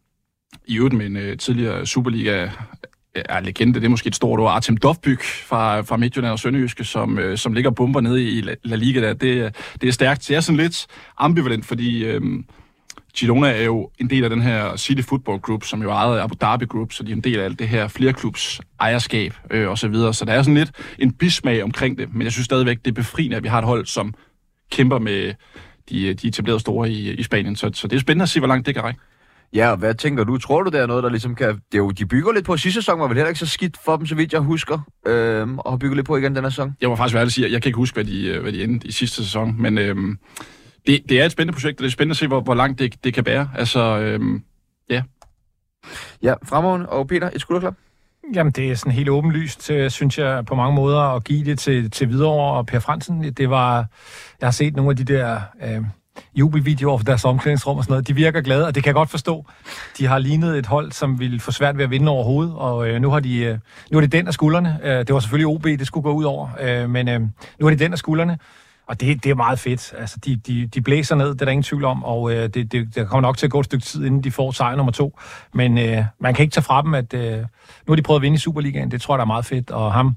i 0.67 0.77
øvrigt 0.77 0.95
med 0.95 1.05
en 1.05 1.17
øh, 1.17 1.37
tidligere 1.37 1.85
Superliga 1.85 2.43
øh, 2.43 3.23
er 3.25 3.39
legende, 3.39 3.73
det 3.73 3.85
er 3.85 3.89
måske 3.89 4.07
et 4.07 4.15
stort 4.15 4.39
ord, 4.39 4.51
Artem 4.51 4.77
Dovbyk 4.77 5.23
fra, 5.23 5.81
fra 5.81 5.97
Midtjylland 5.97 6.31
og 6.31 6.39
Sønderjyske, 6.39 6.83
som, 6.83 7.19
øh, 7.19 7.37
som 7.37 7.53
ligger 7.53 7.71
bomber 7.71 8.01
nede 8.01 8.23
i 8.23 8.41
La, 8.41 8.55
La 8.63 8.75
Liga 8.75 9.01
der. 9.01 9.13
Det, 9.13 9.43
øh, 9.43 9.51
det 9.81 9.87
er 9.87 9.91
stærkt. 9.91 10.23
Så 10.23 10.33
jeg 10.33 10.37
er 10.37 10.41
sådan 10.41 10.57
lidt 10.57 10.87
ambivalent, 11.17 11.65
fordi 11.65 12.05
øh, 12.05 12.21
Girona 13.17 13.49
er 13.49 13.63
jo 13.63 13.89
en 13.99 14.09
del 14.09 14.23
af 14.23 14.29
den 14.29 14.41
her 14.41 14.75
City 14.75 15.01
Football 15.01 15.39
Group, 15.39 15.63
som 15.63 15.81
jo 15.81 15.89
er 15.89 15.93
ejet 15.93 16.19
af 16.19 16.23
Abu 16.23 16.35
Dhabi 16.41 16.65
Group, 16.65 16.93
så 16.93 17.03
de 17.03 17.11
er 17.11 17.15
en 17.15 17.21
del 17.21 17.39
af 17.39 17.43
alt 17.43 17.59
det 17.59 17.67
her 17.67 17.87
flerklubs 17.87 18.61
ejerskab 18.79 19.33
øh, 19.51 19.69
og 19.69 19.77
så 19.77 19.87
videre. 19.87 20.13
Så 20.13 20.25
der 20.25 20.33
er 20.33 20.41
sådan 20.41 20.53
lidt 20.53 20.71
en 20.99 21.11
bismag 21.11 21.63
omkring 21.63 21.97
det, 21.97 22.13
men 22.13 22.21
jeg 22.21 22.31
synes 22.31 22.45
stadigvæk, 22.45 22.77
det 22.85 22.87
er 22.87 22.95
befriende, 22.95 23.37
at 23.37 23.43
vi 23.43 23.47
har 23.47 23.59
et 23.59 23.65
hold, 23.65 23.85
som 23.85 24.13
kæmper 24.71 24.99
med 24.99 25.33
de, 25.89 26.07
øh, 26.07 26.15
de 26.15 26.27
etablerede 26.27 26.59
store 26.59 26.89
i, 26.91 27.11
i 27.13 27.23
Spanien. 27.23 27.55
Så, 27.55 27.69
så 27.73 27.87
det 27.87 27.95
er 27.95 27.99
spændende 27.99 28.23
at 28.23 28.29
se, 28.29 28.39
hvor 28.39 28.47
langt 28.47 28.65
det 28.65 28.75
kan 28.75 28.83
række. 28.83 28.99
Ja, 29.53 29.71
og 29.71 29.77
hvad 29.77 29.93
tænker 29.93 30.23
du? 30.23 30.37
Tror 30.37 30.63
du, 30.63 30.69
der 30.69 30.81
er 30.81 30.87
noget, 30.87 31.03
der 31.03 31.09
ligesom 31.09 31.35
kan... 31.35 31.47
Det 31.47 31.73
er 31.73 31.77
jo, 31.77 31.91
de 31.91 32.05
bygger 32.05 32.31
lidt 32.31 32.45
på. 32.45 32.57
Sidste 32.57 32.81
sæson 32.81 32.99
var 32.99 33.07
vel 33.07 33.17
heller 33.17 33.27
ikke 33.27 33.39
så 33.39 33.45
skidt 33.45 33.77
for 33.85 33.97
dem, 33.97 34.05
så 34.05 34.15
vidt 34.15 34.33
jeg 34.33 34.41
husker. 34.41 34.79
Øhm, 35.05 35.59
og 35.59 35.71
har 35.71 35.77
bygget 35.77 35.95
lidt 35.95 36.07
på 36.07 36.17
igen 36.17 36.35
den 36.35 36.43
her 36.43 36.49
sæson. 36.49 36.75
Jeg 36.81 36.89
må 36.89 36.95
faktisk 36.95 37.13
være 37.13 37.21
ærlig 37.21 37.29
at 37.29 37.33
sige, 37.33 37.45
at 37.45 37.51
jeg 37.51 37.61
kan 37.61 37.69
ikke 37.69 37.77
huske, 37.77 37.95
hvad 37.95 38.03
de, 38.03 38.27
øh, 38.27 38.41
hvad 38.41 38.51
de 38.51 38.63
endte 38.63 38.87
i 38.87 38.91
sidste 38.91 39.15
sæson. 39.15 39.61
Men 39.61 39.77
øhm, 39.77 40.17
det, 40.87 41.01
det 41.09 41.21
er 41.21 41.25
et 41.25 41.31
spændende 41.31 41.53
projekt, 41.53 41.79
og 41.79 41.83
det 41.83 41.87
er 41.87 41.91
spændende 41.91 42.13
at 42.13 42.17
se, 42.17 42.27
hvor, 42.27 42.41
hvor 42.41 42.55
langt 42.55 42.79
det, 42.79 43.03
det 43.03 43.13
kan 43.13 43.23
bære. 43.23 43.49
Altså, 43.55 43.99
øhm, 43.99 44.43
ja. 44.89 45.03
Ja, 46.23 46.33
fremover. 46.43 46.85
Og 46.85 47.07
Peter, 47.07 47.29
et 47.33 47.41
skulderklap? 47.41 47.75
Jamen, 48.33 48.51
det 48.51 48.71
er 48.71 48.75
sådan 48.75 48.91
helt 48.91 49.09
åbenlyst, 49.09 49.71
øh, 49.71 49.89
synes 49.89 50.17
jeg, 50.17 50.45
på 50.45 50.55
mange 50.55 50.75
måder, 50.75 51.01
at 51.01 51.23
give 51.23 51.45
det 51.45 51.59
til, 51.59 51.91
til 51.91 52.07
Hvidovre 52.07 52.57
og 52.57 52.65
Per 52.65 52.79
Fransen. 52.79 53.33
Det 53.33 53.49
var... 53.49 53.85
Jeg 54.41 54.47
har 54.47 54.51
set 54.51 54.75
nogle 54.75 54.91
af 54.91 54.97
de 54.97 55.03
der... 55.03 55.41
Øh, 55.63 55.83
jubelvideoer 56.35 56.97
for 56.97 57.05
deres 57.05 57.25
omklædningsrum 57.25 57.77
og 57.77 57.83
sådan 57.83 57.91
noget. 57.91 58.07
De 58.07 58.15
virker 58.15 58.41
glade, 58.41 58.67
og 58.67 58.75
det 58.75 58.83
kan 58.83 58.87
jeg 58.87 58.95
godt 58.95 59.09
forstå. 59.09 59.45
De 59.97 60.05
har 60.05 60.19
lignet 60.19 60.57
et 60.57 60.65
hold, 60.65 60.91
som 60.91 61.19
ville 61.19 61.39
få 61.39 61.51
svært 61.51 61.77
ved 61.77 61.83
at 61.83 61.89
vinde 61.89 62.11
overhovedet, 62.11 62.53
og 62.55 62.89
øh, 62.89 63.01
nu, 63.01 63.09
har 63.09 63.19
de, 63.19 63.37
øh, 63.39 63.57
nu 63.91 63.97
er 63.97 64.01
det 64.01 64.11
den 64.11 64.27
af 64.27 64.33
skuldrene. 64.33 64.79
Øh, 64.83 64.99
det 64.99 65.13
var 65.13 65.19
selvfølgelig 65.19 65.47
OB, 65.47 65.63
det 65.63 65.87
skulle 65.87 66.03
gå 66.03 66.11
ud 66.11 66.23
over, 66.23 66.49
øh, 66.61 66.89
men 66.89 67.07
øh, 67.09 67.21
nu 67.59 67.65
er 67.65 67.69
det 67.69 67.79
den 67.79 67.91
af 67.91 67.99
skuldrene. 67.99 68.37
Og 68.87 69.01
det, 69.01 69.23
det 69.23 69.29
er 69.29 69.35
meget 69.35 69.59
fedt. 69.59 69.93
Altså, 69.97 70.17
de, 70.25 70.35
de, 70.35 70.67
de 70.67 70.81
blæser 70.81 71.15
ned, 71.15 71.27
det 71.27 71.41
er 71.41 71.45
der 71.45 71.51
ingen 71.51 71.63
tvivl 71.63 71.85
om, 71.85 72.03
og 72.03 72.31
øh, 72.31 72.49
det, 72.49 72.71
det, 72.71 72.95
der 72.95 73.05
kommer 73.05 73.21
nok 73.21 73.37
til 73.37 73.47
at 73.47 73.51
gå 73.51 73.59
et 73.59 73.65
stykke 73.65 73.85
tid, 73.85 74.05
inden 74.05 74.23
de 74.23 74.31
får 74.31 74.51
sejr 74.51 74.75
nummer 74.75 74.91
to. 74.91 75.19
Men 75.53 75.77
øh, 75.77 76.03
man 76.19 76.33
kan 76.33 76.43
ikke 76.43 76.53
tage 76.53 76.63
fra 76.63 76.81
dem, 76.81 76.93
at 76.93 77.13
øh, 77.13 77.37
nu 77.39 77.45
har 77.87 77.95
de 77.95 78.01
prøvet 78.01 78.19
at 78.19 78.21
vinde 78.21 78.35
i 78.35 78.37
Superligaen. 78.37 78.91
Det 78.91 79.01
tror 79.01 79.13
jeg, 79.13 79.17
der 79.17 79.23
er 79.23 79.27
meget 79.27 79.45
fedt. 79.45 79.71
Og 79.71 79.93
ham, 79.93 80.15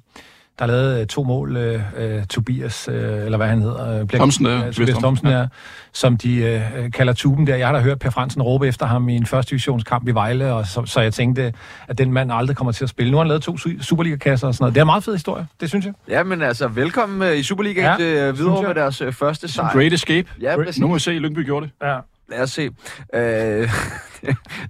der 0.58 0.66
lavede 0.66 1.00
øh, 1.00 1.06
to 1.06 1.22
mål, 1.22 1.56
øh, 1.56 1.82
øh, 1.96 2.24
Tobias, 2.24 2.88
øh, 2.88 3.24
eller 3.24 3.36
hvad 3.36 3.46
han 3.48 3.62
hedder. 3.62 4.00
Øh, 4.00 4.08
Thomsen, 4.08 4.46
ja. 4.46 4.52
Tobias, 4.52 4.76
Tobias 4.76 4.98
Thomsen, 4.98 5.28
ja. 5.28 5.46
som 5.92 6.16
de 6.16 6.36
øh, 6.36 6.92
kalder 6.92 7.12
tuben 7.12 7.46
der. 7.46 7.56
Jeg 7.56 7.66
har 7.66 7.74
da 7.74 7.80
hørt 7.80 7.98
Per 7.98 8.10
Fransen 8.10 8.42
råbe 8.42 8.68
efter 8.68 8.86
ham 8.86 9.08
i 9.08 9.16
en 9.16 9.26
første 9.26 9.50
divisionskamp 9.50 10.08
i 10.08 10.10
Vejle, 10.10 10.52
og 10.52 10.66
så, 10.66 10.82
så 10.86 11.00
jeg 11.00 11.14
tænkte, 11.14 11.52
at 11.88 11.98
den 11.98 12.12
mand 12.12 12.32
aldrig 12.32 12.56
kommer 12.56 12.72
til 12.72 12.84
at 12.84 12.90
spille. 12.90 13.10
Nu 13.10 13.16
har 13.16 13.24
han 13.24 13.28
lavet 13.28 13.42
to 13.42 13.56
Superliga-kasser 13.80 14.46
og 14.46 14.54
sådan 14.54 14.62
noget. 14.62 14.74
Det 14.74 14.80
er 14.80 14.84
en 14.84 14.86
meget 14.86 15.04
fed 15.04 15.12
historie, 15.12 15.46
det 15.60 15.68
synes 15.68 15.86
jeg. 15.86 15.94
Ja, 16.08 16.22
men 16.22 16.42
altså, 16.42 16.68
velkommen 16.68 17.28
øh, 17.28 17.38
i 17.38 17.42
Superligaen 17.42 17.86
ja, 17.86 17.96
til 17.96 18.28
uh, 18.28 18.38
videre 18.38 18.62
med 18.62 18.74
deres 18.74 19.02
uh, 19.02 19.12
første 19.12 19.48
sejr. 19.48 19.72
Great 19.72 19.92
escape. 19.92 20.28
Ja, 20.40 20.56
præcis. 20.56 20.80
Nu 20.80 20.86
må 20.86 20.94
vi 20.94 21.00
se, 21.00 21.10
at 21.10 21.22
Lyngby 21.22 21.44
gjorde 21.44 21.66
det. 21.66 21.86
Ja. 21.86 21.98
Lad 22.30 22.42
os 22.42 22.50
se. 22.50 22.68
Uh, 22.68 23.20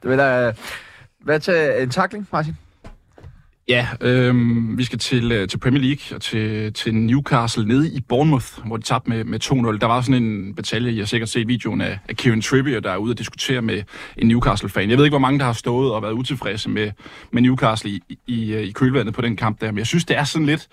det 0.03 0.05
vil 0.05 0.19
da, 0.19 0.53
hvad 1.25 1.41
til 1.41 1.73
en 1.79 1.91
takling, 1.91 2.29
Martin? 2.33 2.57
Ja, 3.71 3.89
øh, 4.01 4.35
vi 4.79 4.85
skal 4.85 4.99
til, 4.99 5.33
øh, 5.33 5.49
til 5.49 5.59
Premier 5.59 5.83
League 5.83 6.17
og 6.17 6.23
til, 6.23 6.73
til 6.73 6.95
Newcastle 6.95 7.69
nede 7.69 7.91
i 7.91 8.01
Bournemouth, 8.01 8.47
hvor 8.67 8.77
de 8.77 8.83
tabte 8.83 9.11
med, 9.11 9.25
med 9.25 9.45
2-0. 9.45 9.79
Der 9.79 9.87
var 9.87 10.01
sådan 10.01 10.23
en 10.23 10.55
batalje, 10.55 10.93
jeg 10.93 11.01
har 11.01 11.07
sikkert 11.07 11.29
set 11.29 11.49
videoen 11.49 11.81
af, 11.81 11.99
af 12.09 12.17
Kevin 12.17 12.43
Trippier, 12.43 12.81
der 12.81 12.91
er 12.91 12.97
ude 12.97 13.13
og 13.13 13.19
diskutere 13.19 13.63
med 13.63 13.83
en 14.17 14.29
Newcastle-fan. 14.29 14.91
Jeg 14.91 14.99
ved 14.99 15.05
ikke, 15.05 15.13
hvor 15.13 15.19
mange 15.19 15.39
der 15.39 15.45
har 15.45 15.53
stået 15.53 15.93
og 15.93 16.03
været 16.03 16.13
utilfredse 16.13 16.71
med, 16.71 16.91
med 17.33 17.43
Newcastle 17.43 17.91
i, 17.91 18.01
i, 18.27 18.53
øh, 18.53 18.63
i 18.63 18.73
kølvandet 18.73 19.15
på 19.15 19.21
den 19.21 19.37
kamp 19.37 19.61
der, 19.61 19.71
men 19.71 19.79
jeg 19.79 19.87
synes, 19.87 20.05
det 20.05 20.17
er 20.17 20.25
sådan 20.25 20.47
lidt, 20.47 20.69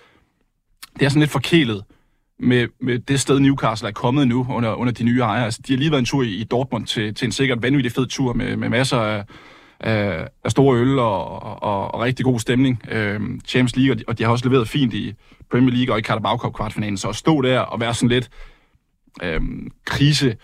det 0.98 1.04
er 1.04 1.08
sådan 1.08 1.20
lidt 1.20 1.30
forkælet 1.30 1.84
med, 2.40 2.68
med 2.80 2.98
det 2.98 3.20
sted, 3.20 3.40
Newcastle 3.40 3.88
er 3.88 3.92
kommet 3.92 4.28
nu 4.28 4.46
under, 4.50 4.74
under 4.74 4.92
de 4.92 5.04
nye 5.04 5.20
ejere. 5.20 5.44
Altså, 5.44 5.60
de 5.66 5.72
har 5.72 5.78
lige 5.78 5.90
været 5.90 6.00
en 6.00 6.06
tur 6.06 6.22
i, 6.22 6.28
i 6.28 6.44
Dortmund 6.44 6.86
til, 6.86 7.14
til 7.14 7.26
en 7.26 7.32
sikkert 7.32 7.62
vanvittig 7.62 7.92
fed 7.92 8.06
tur 8.06 8.32
med, 8.32 8.56
med 8.56 8.68
masser 8.68 8.98
af 8.98 9.24
af, 9.80 10.28
af 10.44 10.50
store 10.50 10.78
øl 10.78 10.98
og, 10.98 11.42
og, 11.62 11.94
og 11.94 12.00
rigtig 12.00 12.24
god 12.24 12.40
stemning. 12.40 12.82
Øh, 12.90 13.20
Champions 13.46 13.76
League, 13.76 13.94
og 13.94 13.98
de, 13.98 14.04
og 14.08 14.18
de 14.18 14.24
har 14.24 14.30
også 14.30 14.48
leveret 14.48 14.68
fint 14.68 14.94
i 14.94 15.14
Premier 15.50 15.74
League 15.74 15.94
og 15.94 15.98
i 15.98 16.02
Carabao 16.02 16.36
Cup 16.36 16.54
kvartfinalen, 16.54 16.96
så 16.96 17.08
at 17.08 17.16
stå 17.16 17.42
der 17.42 17.60
og 17.60 17.80
være 17.80 17.94
sådan 17.94 18.08
lidt 18.08 18.30
øh, 19.22 19.40
krise, 19.84 20.36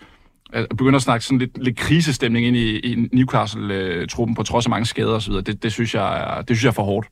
at 0.53 0.67
begynde 0.69 0.95
at 0.95 1.01
snakke 1.01 1.25
sådan 1.25 1.39
lidt, 1.39 1.63
lidt 1.63 1.77
krisestemning 1.77 2.45
ind 2.45 2.55
i, 2.55 2.79
i 2.79 3.09
Newcastle-truppen 3.13 4.35
på 4.35 4.43
trods 4.43 4.65
af 4.65 4.69
mange 4.69 4.85
skader 4.85 5.15
osv., 5.15 5.33
det, 5.33 5.63
det, 5.63 5.71
synes 5.71 5.95
jeg 5.95 6.19
er, 6.19 6.41
det 6.41 6.55
synes 6.55 6.63
jeg 6.63 6.69
er 6.69 6.73
for 6.73 6.83
hårdt. 6.83 7.07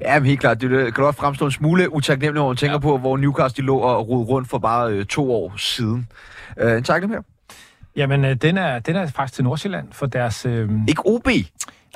Ja, 0.00 0.18
men 0.18 0.26
helt 0.26 0.40
klart. 0.40 0.60
Det 0.60 0.94
kan 0.94 1.04
også 1.04 1.20
fremstå 1.20 1.44
en 1.44 1.50
smule 1.50 1.92
utaknemmeligt, 1.92 2.34
når 2.34 2.48
man 2.48 2.56
tænker 2.56 2.74
ja. 2.74 2.78
på, 2.78 2.98
hvor 2.98 3.16
Newcastle 3.16 3.62
de 3.62 3.66
lå 3.66 3.76
og 3.76 4.08
rode 4.08 4.24
rundt 4.24 4.48
for 4.48 4.58
bare 4.58 4.92
øh, 4.92 5.04
to 5.04 5.32
år 5.32 5.54
siden. 5.56 6.06
Øh, 6.60 6.76
en 6.76 6.84
takling 6.84 7.12
her. 7.12 7.22
Jamen, 7.96 8.24
øh, 8.24 8.34
den, 8.34 8.58
er, 8.58 8.78
den 8.78 8.96
er 8.96 9.06
faktisk 9.06 9.34
til 9.34 9.44
Nordsjælland 9.44 9.88
for 9.92 10.06
deres... 10.06 10.46
Øh... 10.46 10.70
Ikke 10.88 11.02
OB? 11.06 11.28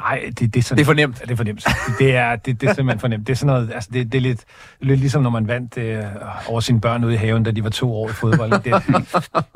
Nej, 0.00 0.20
det, 0.38 0.54
det, 0.54 0.56
er 0.56 0.62
sådan, 0.62 0.78
det 0.78 0.82
er 0.82 0.86
fornemt. 0.86 1.20
Det 1.20 1.30
er 1.30 1.36
fornemt. 1.36 1.66
Det 1.98 2.16
er, 2.16 2.36
det, 2.36 2.60
det 2.60 2.68
er 2.68 2.74
simpelthen 2.74 3.00
fornemt. 3.00 3.26
Det 3.26 3.32
er 3.32 3.36
sådan 3.36 3.54
noget, 3.54 3.72
altså 3.74 3.90
det, 3.92 4.12
det 4.12 4.18
er 4.18 4.22
lidt, 4.22 4.44
lidt 4.80 5.00
ligesom, 5.00 5.22
når 5.22 5.30
man 5.30 5.48
vandt 5.48 5.78
øh, 5.78 6.04
over 6.48 6.60
sine 6.60 6.80
børn 6.80 7.04
ude 7.04 7.14
i 7.14 7.16
haven, 7.16 7.42
da 7.42 7.50
de 7.50 7.64
var 7.64 7.70
to 7.70 7.94
år 7.94 8.08
i 8.08 8.12
fodbold. 8.12 8.50
Det, 8.50 8.82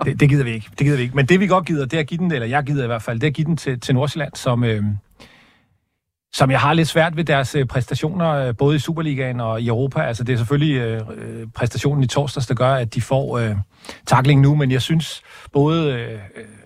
det, 0.05 0.21
det, 0.21 0.29
gider 0.29 0.45
vi 0.45 0.51
ikke. 0.51 0.67
Det 0.71 0.79
gider 0.79 0.97
vi 0.97 1.03
ikke. 1.03 1.17
Men 1.17 1.27
det 1.27 1.41
vi 1.41 1.47
godt 1.47 1.67
gider, 1.67 1.85
det 1.85 1.95
er 1.95 2.01
at 2.01 2.07
give 2.07 2.19
den, 2.19 2.33
eller 2.33 2.47
jeg 2.47 2.65
gider 2.65 2.85
i 2.85 2.87
hvert 2.87 3.03
fald, 3.03 3.21
det 3.21 3.27
er 3.27 3.31
at 3.31 3.35
give 3.35 3.45
den 3.45 3.57
til, 3.57 3.81
til 3.81 3.95
Nordsjælland, 3.95 4.33
som, 4.35 4.65
øh, 4.65 4.83
som 6.33 6.51
jeg 6.51 6.61
har 6.61 6.73
lidt 6.73 6.89
svært 6.89 7.17
ved 7.17 7.25
deres 7.25 7.55
øh, 7.55 7.67
præstationer, 7.67 8.31
øh, 8.31 8.57
både 8.57 8.77
i 8.77 8.79
Superligaen 8.79 9.41
og 9.41 9.61
i 9.61 9.69
Europa. 9.69 10.01
Altså, 10.01 10.25
det 10.25 10.33
er 10.33 10.37
selvfølgelig 10.37 10.77
øh, 10.77 11.01
øh, 11.17 11.47
præstationen 11.55 12.05
i 12.05 12.07
torsdags, 12.07 12.47
der 12.47 12.55
gør, 12.55 12.75
at 12.75 12.95
de 12.95 13.01
får 13.01 13.39
øh, 13.39 13.57
takling 14.07 14.41
nu, 14.41 14.55
men 14.55 14.71
jeg 14.71 14.83
synes 14.83 15.23
både 15.53 15.93
øh, 15.93 16.19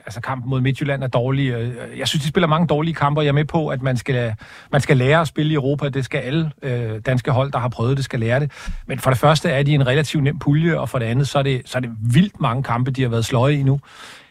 altså 0.06 0.20
kampen 0.20 0.50
mod 0.50 0.60
Midtjylland 0.60 1.02
er 1.02 1.06
dårlig. 1.06 1.72
Jeg 1.96 2.08
synes, 2.08 2.22
de 2.22 2.28
spiller 2.28 2.46
mange 2.46 2.66
dårlige 2.66 2.94
kamper. 2.94 3.22
Jeg 3.22 3.28
er 3.28 3.32
med 3.32 3.44
på, 3.44 3.68
at 3.68 3.82
man 3.82 3.96
skal, 3.96 4.34
man 4.72 4.80
skal 4.80 4.96
lære 4.96 5.20
at 5.20 5.28
spille 5.28 5.52
i 5.52 5.54
Europa. 5.54 5.88
Det 5.88 6.04
skal 6.04 6.18
alle 6.18 6.50
øh, 6.62 7.00
danske 7.06 7.30
hold, 7.30 7.52
der 7.52 7.58
har 7.58 7.68
prøvet 7.68 7.96
det, 7.96 8.04
skal 8.04 8.20
lære 8.20 8.40
det. 8.40 8.52
Men 8.86 8.98
for 8.98 9.10
det 9.10 9.18
første 9.18 9.50
er 9.50 9.62
de 9.62 9.74
en 9.74 9.86
relativt 9.86 10.22
nem 10.22 10.38
pulje, 10.38 10.78
og 10.78 10.88
for 10.88 10.98
det 10.98 11.06
andet, 11.06 11.28
så 11.28 11.38
er 11.38 11.42
det, 11.42 11.62
så 11.64 11.78
er 11.78 11.80
det 11.80 11.90
vildt 12.00 12.40
mange 12.40 12.62
kampe, 12.62 12.90
de 12.90 13.02
har 13.02 13.08
været 13.08 13.24
sløje 13.24 13.54
i 13.54 13.62
nu. 13.62 13.80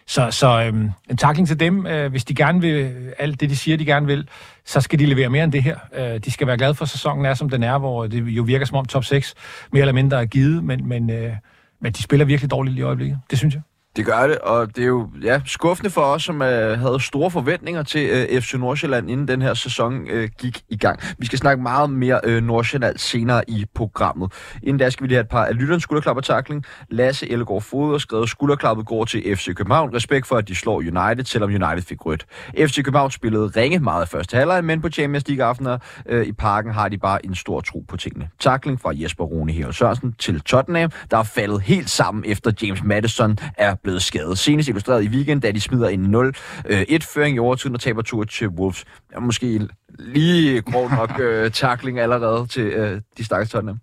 Så, 0.07 0.31
så 0.31 0.63
øhm, 0.63 0.89
en 1.09 1.17
takling 1.17 1.47
til 1.47 1.59
dem, 1.59 1.85
øh, 1.85 2.11
hvis 2.11 2.25
de 2.25 2.35
gerne 2.35 2.61
vil 2.61 2.75
øh, 2.75 3.11
alt 3.19 3.39
det, 3.39 3.49
de 3.49 3.55
siger, 3.55 3.77
de 3.77 3.85
gerne 3.85 4.05
vil, 4.05 4.27
så 4.65 4.81
skal 4.81 4.99
de 4.99 5.05
levere 5.05 5.29
mere 5.29 5.43
end 5.43 5.51
det 5.51 5.63
her. 5.63 5.77
Øh, 5.95 6.19
de 6.19 6.31
skal 6.31 6.47
være 6.47 6.57
glade 6.57 6.75
for, 6.75 6.85
at 6.85 6.89
sæsonen 6.89 7.25
er, 7.25 7.33
som 7.33 7.49
den 7.49 7.63
er, 7.63 7.77
hvor 7.77 8.07
det 8.07 8.23
jo 8.23 8.43
virker 8.43 8.65
som 8.65 8.77
om 8.77 8.85
top 8.85 9.03
6 9.03 9.35
mere 9.71 9.81
eller 9.81 9.93
mindre 9.93 10.21
er 10.21 10.25
givet, 10.25 10.63
men, 10.63 10.87
men, 10.87 11.09
øh, 11.09 11.33
men 11.81 11.91
de 11.91 12.03
spiller 12.03 12.25
virkelig 12.25 12.51
dårligt 12.51 12.77
i 12.77 12.81
øjeblikket. 12.81 13.19
Det 13.29 13.37
synes 13.37 13.53
jeg. 13.53 13.61
Det 13.95 14.05
gør 14.05 14.27
det, 14.27 14.37
og 14.37 14.75
det 14.75 14.81
er 14.83 14.87
jo 14.87 15.09
ja, 15.23 15.41
skuffende 15.45 15.89
for 15.89 16.01
os, 16.01 16.23
som 16.23 16.41
øh, 16.41 16.79
havde 16.79 16.99
store 16.99 17.31
forventninger 17.31 17.83
til 17.83 18.09
øh, 18.09 18.41
FC 18.41 18.53
Nordsjælland, 18.53 19.09
inden 19.09 19.27
den 19.27 19.41
her 19.41 19.53
sæson 19.53 20.07
øh, 20.07 20.29
gik 20.37 20.61
i 20.69 20.77
gang. 20.77 20.99
Vi 21.17 21.25
skal 21.25 21.39
snakke 21.39 21.63
meget 21.63 21.89
mere 21.89 22.19
øh, 22.23 22.43
Nordsjælland 22.43 22.97
senere 22.97 23.49
i 23.49 23.65
programmet. 23.75 24.33
Inden 24.63 24.77
da 24.77 24.89
skal 24.89 25.03
vi 25.03 25.07
lige 25.07 25.15
have 25.15 25.23
et 25.23 25.29
par 25.29 25.45
af 25.45 25.55
lytterens 25.55 25.83
skulderklappertakling. 25.83 26.63
Lasse 26.89 27.31
Ellegaard 27.31 27.61
Fod 27.61 27.87
skrev, 27.87 27.99
skrevet, 27.99 28.29
skulderklappet 28.29 28.85
går 28.85 29.05
til 29.05 29.35
FC 29.35 29.55
København. 29.55 29.95
Respekt 29.95 30.27
for, 30.27 30.35
at 30.35 30.47
de 30.47 30.55
slår 30.55 30.77
United, 30.77 31.25
selvom 31.25 31.49
United 31.49 31.81
fik 31.81 32.05
rødt. 32.05 32.25
FC 32.57 32.75
København 32.75 33.11
spillede 33.11 33.47
ringe 33.47 33.79
meget 33.79 34.09
første 34.09 34.37
halvleg, 34.37 34.63
men 34.63 34.81
på 34.81 34.89
Champions 34.89 35.27
League 35.27 35.45
aftener 35.45 35.77
øh, 36.05 36.25
i 36.25 36.31
parken 36.31 36.71
har 36.71 36.89
de 36.89 36.97
bare 36.97 37.25
en 37.25 37.35
stor 37.35 37.61
tro 37.61 37.85
på 37.87 37.97
tingene. 37.97 38.29
Takling 38.39 38.81
fra 38.81 38.91
Jesper 38.93 39.23
Rune 39.23 39.51
Hero 39.51 39.71
Sørensen 39.71 40.15
til 40.19 40.41
Tottenham, 40.41 40.91
der 41.11 41.17
er 41.17 41.23
faldet 41.23 41.61
helt 41.61 41.89
sammen 41.89 42.23
efter 42.27 42.51
James 42.61 42.83
Madison 42.83 43.37
er 43.57 43.75
blevet 43.83 44.01
skadet. 44.01 44.37
Senest 44.37 44.69
illustreret 44.69 45.03
i 45.03 45.07
weekend, 45.07 45.41
da 45.41 45.51
de 45.51 45.61
smider 45.61 45.87
en 45.89 46.15
0-1-føring 46.15 47.33
øh, 47.33 47.35
i 47.35 47.39
overtiden 47.39 47.75
og 47.75 47.81
taber 47.81 48.01
tur 48.01 48.23
til 48.23 48.47
Wolves. 48.47 48.85
Ja, 49.13 49.19
måske 49.19 49.67
lige 49.99 50.61
grov 50.61 50.89
nok 50.89 51.19
øh, 51.19 51.51
tackling 51.61 51.99
allerede 51.99 52.47
til 52.47 52.63
øh, 52.63 53.01
de 53.17 53.25
stakkels 53.25 53.51
Tottenham. 53.51 53.77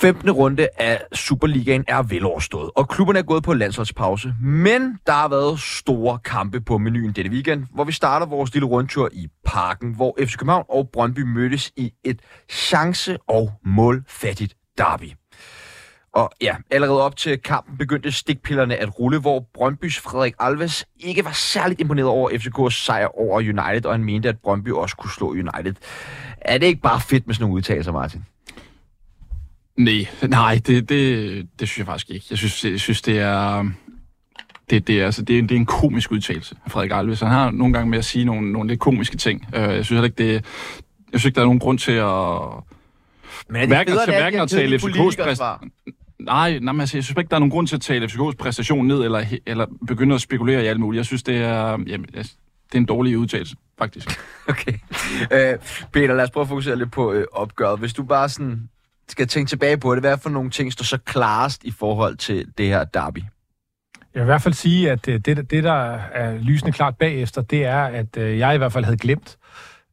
15. 0.00 0.30
runde 0.30 0.68
af 0.78 1.02
Superligaen 1.12 1.84
er 1.88 2.02
veloverstået, 2.02 2.70
og 2.76 2.88
klubberne 2.88 3.18
er 3.18 3.22
gået 3.22 3.42
på 3.42 3.54
landsholdspause. 3.54 4.34
Men 4.42 4.98
der 5.06 5.12
har 5.12 5.28
været 5.28 5.60
store 5.60 6.18
kampe 6.18 6.60
på 6.60 6.78
menuen 6.78 7.12
dette 7.12 7.30
weekend, 7.30 7.66
hvor 7.74 7.84
vi 7.84 7.92
starter 7.92 8.26
vores 8.26 8.54
lille 8.54 8.66
rundtur 8.66 9.08
i 9.12 9.28
parken, 9.44 9.94
hvor 9.94 10.16
FC 10.24 10.36
København 10.36 10.64
og 10.68 10.88
Brøndby 10.92 11.18
mødtes 11.20 11.72
i 11.76 11.92
et 12.04 12.20
chance- 12.50 13.18
og 13.28 13.52
målfattigt 13.64 14.54
derby. 14.78 15.12
Og 16.14 16.30
ja, 16.40 16.56
allerede 16.70 17.02
op 17.02 17.16
til 17.16 17.38
kampen 17.38 17.76
begyndte 17.78 18.12
stikpillerne 18.12 18.76
at 18.76 18.98
rulle, 18.98 19.20
hvor 19.20 19.44
Brøndbys 19.54 20.00
Frederik 20.00 20.34
Alves 20.38 20.86
ikke 21.00 21.24
var 21.24 21.32
særligt 21.32 21.80
imponeret 21.80 22.08
over 22.08 22.30
FCK's 22.30 22.84
sejr 22.84 23.18
over 23.18 23.38
United, 23.38 23.86
og 23.86 23.92
han 23.92 24.04
mente, 24.04 24.28
at 24.28 24.38
Brøndby 24.38 24.68
også 24.68 24.96
kunne 24.96 25.10
slå 25.10 25.30
United. 25.30 25.74
Er 26.40 26.58
det 26.58 26.66
ikke 26.66 26.82
bare 26.82 27.00
fedt 27.00 27.26
med 27.26 27.34
sådan 27.34 27.42
nogle 27.42 27.56
udtalelser, 27.56 27.92
Martin? 27.92 28.24
Nej, 29.84 30.06
nej, 30.28 30.60
det, 30.66 30.88
det, 30.88 31.48
det 31.60 31.68
synes 31.68 31.78
jeg 31.78 31.86
faktisk 31.86 32.10
ikke. 32.10 32.26
Jeg 32.30 32.38
synes, 32.38 32.64
jeg 32.64 32.80
synes 32.80 33.02
det 33.02 33.18
er... 33.18 33.70
Det, 34.70 34.86
det, 34.86 35.00
er, 35.00 35.04
altså, 35.04 35.22
det, 35.22 35.38
er, 35.38 35.42
det 35.42 35.50
er 35.50 35.56
en 35.56 35.66
komisk 35.66 36.12
udtalelse 36.12 36.56
af 36.64 36.70
Frederik 36.70 36.90
Alves. 36.94 37.20
Han 37.20 37.28
har 37.28 37.50
nogle 37.50 37.74
gange 37.74 37.90
med 37.90 37.98
at 37.98 38.04
sige 38.04 38.24
nogle, 38.24 38.52
nogle 38.52 38.68
lidt 38.68 38.80
komiske 38.80 39.16
ting. 39.16 39.46
Uh, 39.48 39.60
jeg 39.60 39.70
synes 39.70 39.88
heller 39.88 40.04
ikke, 40.04 40.24
det, 40.24 40.32
jeg 41.12 41.20
synes 41.20 41.24
ikke, 41.24 41.34
der 41.34 41.40
er 41.40 41.44
nogen 41.46 41.58
grund 41.58 41.78
til 41.78 41.92
at, 41.92 42.06
Men 43.48 43.56
er 43.56 43.60
det 43.60 43.68
Hverken, 43.68 43.94
det 43.94 44.02
er, 44.02 44.06
hverken 44.06 44.40
at 44.40 44.48
tale 44.48 44.76
FCK's 44.76 44.80
politikersvar? 44.80 45.64
Nej, 46.18 46.58
nej 46.58 46.72
men 46.72 46.80
altså, 46.80 46.96
jeg 46.96 47.04
synes 47.04 47.18
ikke, 47.18 47.28
der 47.28 47.36
er 47.36 47.40
nogen 47.40 47.50
grund 47.50 47.66
til 47.66 47.76
at 47.76 47.82
tale 47.82 48.06
FCK's 48.06 48.36
præstation 48.38 48.86
ned, 48.86 49.04
eller, 49.04 49.24
eller 49.46 49.66
begynde 49.86 50.14
at 50.14 50.20
spekulere 50.20 50.64
i 50.64 50.66
alt 50.66 50.80
muligt. 50.80 50.98
Jeg 50.98 51.06
synes, 51.06 51.22
det 51.22 51.36
er, 51.36 51.70
jamen, 51.86 52.06
det 52.06 52.74
er 52.74 52.78
en 52.78 52.84
dårlig 52.84 53.18
udtalelse, 53.18 53.56
faktisk. 53.78 54.08
Okay. 54.48 54.72
Øh, 55.32 55.58
Peter, 55.92 56.14
lad 56.14 56.24
os 56.24 56.30
prøve 56.30 56.42
at 56.42 56.48
fokusere 56.48 56.78
lidt 56.78 56.92
på 56.92 57.12
øh, 57.12 57.26
opgøret. 57.32 57.78
Hvis 57.78 57.92
du 57.92 58.02
bare 58.02 58.28
sådan 58.28 58.68
skal 59.10 59.28
tænke 59.28 59.48
tilbage 59.48 59.76
på 59.76 59.94
det, 59.94 60.02
hvad 60.02 60.18
for 60.18 60.30
nogle 60.30 60.50
ting 60.50 60.72
står 60.72 60.84
så 60.84 60.98
klarest 60.98 61.64
i 61.64 61.70
forhold 61.70 62.16
til 62.16 62.46
det 62.58 62.66
her 62.66 62.84
derby? 62.84 63.18
Jeg 64.14 64.20
vil 64.20 64.22
i 64.22 64.24
hvert 64.24 64.42
fald 64.42 64.54
sige, 64.54 64.90
at 64.90 65.08
øh, 65.08 65.20
det, 65.20 65.50
det 65.50 65.64
der 65.64 65.98
er 66.12 66.38
lysende 66.38 66.72
klart 66.72 66.96
bagefter, 66.96 67.42
det 67.42 67.64
er, 67.64 67.82
at 67.82 68.16
øh, 68.16 68.38
jeg 68.38 68.54
i 68.54 68.58
hvert 68.58 68.72
fald 68.72 68.84
havde 68.84 68.98
glemt, 68.98 69.38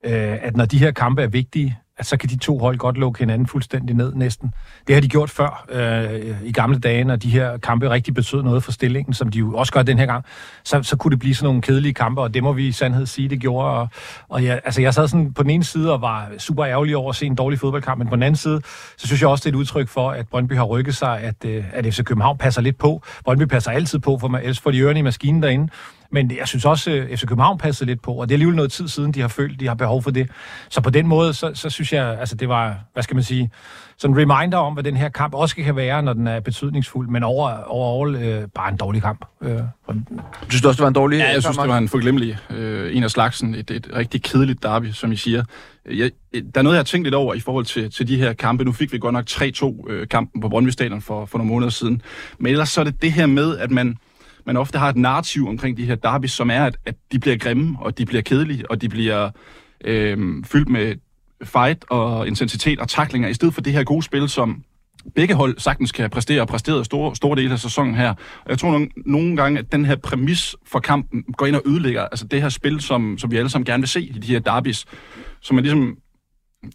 øh, 0.05 0.37
at 0.43 0.57
når 0.57 0.65
de 0.65 0.77
her 0.77 0.91
kampe 0.91 1.23
er 1.23 1.27
vigtige, 1.27 1.79
at 1.97 2.05
så 2.05 2.17
kan 2.17 2.29
de 2.29 2.37
to 2.37 2.57
hold 2.57 2.77
godt 2.77 2.97
lukke 2.97 3.19
hinanden 3.19 3.47
fuldstændig 3.47 3.95
ned 3.95 4.13
næsten. 4.15 4.53
Det 4.87 4.95
har 4.95 5.01
de 5.01 5.07
gjort 5.07 5.29
før 5.29 5.65
øh, 5.69 6.35
i 6.43 6.51
gamle 6.51 6.79
dage, 6.79 7.03
når 7.03 7.15
de 7.15 7.29
her 7.29 7.57
kampe 7.57 7.89
rigtig 7.89 8.13
betød 8.13 8.43
noget 8.43 8.63
for 8.63 8.71
stillingen, 8.71 9.13
som 9.13 9.29
de 9.29 9.39
jo 9.39 9.53
også 9.53 9.73
gør 9.73 9.83
den 9.83 9.99
her 9.99 10.05
gang. 10.05 10.25
Så, 10.63 10.83
så 10.83 10.97
kunne 10.97 11.11
det 11.11 11.19
blive 11.19 11.35
sådan 11.35 11.45
nogle 11.45 11.61
kedelige 11.61 11.93
kampe, 11.93 12.21
og 12.21 12.33
det 12.33 12.43
må 12.43 12.53
vi 12.53 12.67
i 12.67 12.71
sandhed 12.71 13.05
sige, 13.05 13.29
det 13.29 13.39
gjorde. 13.39 13.69
Og, 13.69 13.89
og 14.29 14.43
jeg, 14.43 14.61
altså 14.65 14.81
jeg 14.81 14.93
sad 14.93 15.07
sådan 15.07 15.33
på 15.33 15.43
den 15.43 15.51
ene 15.51 15.63
side 15.63 15.93
og 15.93 16.01
var 16.01 16.29
super 16.37 16.65
ærgerlig 16.65 16.97
over 16.97 17.09
at 17.09 17.15
se 17.15 17.25
en 17.25 17.35
dårlig 17.35 17.59
fodboldkamp, 17.59 17.99
men 17.99 18.07
på 18.07 18.15
den 18.15 18.23
anden 18.23 18.37
side, 18.37 18.61
så 18.97 19.07
synes 19.07 19.21
jeg 19.21 19.29
også, 19.29 19.41
det 19.41 19.49
er 19.49 19.55
et 19.55 19.59
udtryk 19.59 19.87
for, 19.87 20.11
at 20.11 20.27
Brøndby 20.27 20.53
har 20.53 20.63
rykket 20.63 20.95
sig, 20.95 21.19
at, 21.19 21.45
øh, 21.45 21.63
at 21.73 21.85
FC 21.85 22.03
København 22.03 22.37
passer 22.37 22.61
lidt 22.61 22.77
på. 22.77 23.03
Brøndby 23.23 23.43
passer 23.43 23.71
altid 23.71 23.99
på, 23.99 24.17
for 24.17 24.27
man, 24.27 24.41
ellers 24.41 24.59
får 24.59 24.71
de 24.71 24.79
ørerne 24.79 24.99
i 24.99 25.01
maskinen 25.01 25.43
derinde. 25.43 25.69
Men 26.11 26.31
jeg 26.39 26.47
synes 26.47 26.65
også, 26.65 26.91
at 26.91 27.19
FC 27.19 27.25
København 27.25 27.57
passede 27.57 27.89
lidt 27.89 28.01
på, 28.01 28.11
og 28.13 28.29
det 28.29 28.33
er 28.33 28.35
alligevel 28.35 28.55
noget 28.55 28.71
tid 28.71 28.87
siden, 28.87 29.11
de 29.11 29.21
har 29.21 29.27
følt, 29.27 29.59
de 29.59 29.67
har 29.67 29.75
behov 29.75 30.03
for 30.03 30.11
det. 30.11 30.29
Så 30.69 30.81
på 30.81 30.89
den 30.89 31.07
måde, 31.07 31.33
så, 31.33 31.51
så 31.53 31.69
synes 31.69 31.93
jeg, 31.93 32.19
altså 32.19 32.35
det 32.35 32.49
var, 32.49 32.79
hvad 32.93 33.03
skal 33.03 33.15
man 33.15 33.23
sige, 33.23 33.51
sådan 33.97 34.17
en 34.17 34.21
reminder 34.21 34.57
om, 34.57 34.73
hvad 34.73 34.83
den 34.83 34.97
her 34.97 35.09
kamp 35.09 35.33
også 35.33 35.55
kan 35.55 35.75
være, 35.75 36.03
når 36.03 36.13
den 36.13 36.27
er 36.27 36.39
betydningsfuld, 36.39 37.09
men 37.09 37.23
over, 37.23 37.63
overall 37.63 38.15
øh, 38.15 38.47
bare 38.55 38.71
en 38.71 38.77
dårlig 38.77 39.01
kamp. 39.01 39.25
Øh, 39.41 39.59
Synes 40.49 40.61
du 40.61 40.67
også, 40.67 40.77
det 40.77 40.81
var 40.81 40.87
en 40.87 40.93
dårlig 40.93 41.17
Ja, 41.17 41.31
jeg 41.31 41.43
synes, 41.43 41.57
det 41.57 41.69
var 41.69 41.77
en 41.77 41.87
forglemmelig 41.89 42.37
øh, 42.49 42.97
en 42.97 43.03
af 43.03 43.11
slagsen. 43.11 43.55
Et, 43.55 43.71
et 43.71 43.89
rigtig 43.95 44.23
kedeligt 44.23 44.63
derby, 44.63 44.91
som 44.91 45.11
I 45.11 45.15
siger. 45.15 45.43
Jeg, 45.91 46.11
der 46.33 46.59
er 46.59 46.61
noget, 46.61 46.75
jeg 46.75 46.79
har 46.79 46.83
tænkt 46.83 47.05
lidt 47.05 47.15
over 47.15 47.33
i 47.33 47.39
forhold 47.39 47.65
til, 47.65 47.91
til 47.91 48.07
de 48.07 48.17
her 48.17 48.33
kampe. 48.33 48.63
Nu 48.63 48.71
fik 48.71 48.93
vi 48.93 48.97
godt 48.97 49.13
nok 49.13 49.25
3-2-kampen 49.29 50.41
på 50.41 50.49
Brøndby 50.49 50.69
Stadion 50.69 51.01
for, 51.01 51.25
for 51.25 51.37
nogle 51.37 51.51
måneder 51.51 51.69
siden. 51.69 52.01
Men 52.39 52.51
ellers 52.51 52.69
så 52.69 52.81
er 52.81 52.85
det 52.85 53.01
det 53.01 53.11
her 53.11 53.25
med, 53.25 53.57
at 53.57 53.71
man, 53.71 53.97
man 54.47 54.57
ofte 54.57 54.77
har 54.77 54.89
et 54.89 54.95
narrativ 54.95 55.47
omkring 55.47 55.77
de 55.77 55.85
her 55.85 55.95
derbys, 55.95 56.31
som 56.31 56.49
er, 56.49 56.65
at, 56.65 56.77
at 56.85 56.95
de 57.11 57.19
bliver 57.19 57.37
grimme, 57.37 57.77
og 57.79 57.97
de 57.97 58.05
bliver 58.05 58.21
kedelige, 58.21 58.71
og 58.71 58.81
de 58.81 58.89
bliver 58.89 59.29
øh, 59.85 60.43
fyldt 60.45 60.69
med 60.69 60.95
fight 61.43 61.85
og 61.89 62.27
intensitet 62.27 62.79
og 62.79 62.87
taklinger, 62.87 63.29
i 63.29 63.33
stedet 63.33 63.53
for 63.53 63.61
det 63.61 63.73
her 63.73 63.83
gode 63.83 64.03
spil, 64.03 64.29
som 64.29 64.63
begge 65.15 65.35
hold 65.35 65.59
sagtens 65.59 65.91
kan 65.91 66.09
præstere 66.09 66.41
og 66.41 66.47
præsteret 66.47 66.85
store, 66.85 67.15
store 67.15 67.35
dele 67.35 67.53
af 67.53 67.59
sæsonen 67.59 67.95
her. 67.95 68.09
Og 68.43 68.49
jeg 68.49 68.59
tror 68.59 68.71
nogle, 68.71 68.89
nogle 69.05 69.35
gange, 69.35 69.59
at 69.59 69.71
den 69.71 69.85
her 69.85 69.95
præmis 69.95 70.55
for 70.65 70.79
kampen 70.79 71.23
går 71.23 71.45
ind 71.45 71.55
og 71.55 71.61
ødelægger 71.65 72.01
altså 72.01 72.27
det 72.27 72.41
her 72.41 72.49
spil, 72.49 72.81
som, 72.81 73.17
som 73.17 73.31
vi 73.31 73.37
alle 73.37 73.49
sammen 73.49 73.65
gerne 73.65 73.81
vil 73.81 73.89
se 73.89 74.01
i 74.01 74.19
de 74.19 74.27
her 74.27 74.39
derbys, 74.39 74.85
som 75.41 75.57
er 75.57 75.61
ligesom 75.61 75.97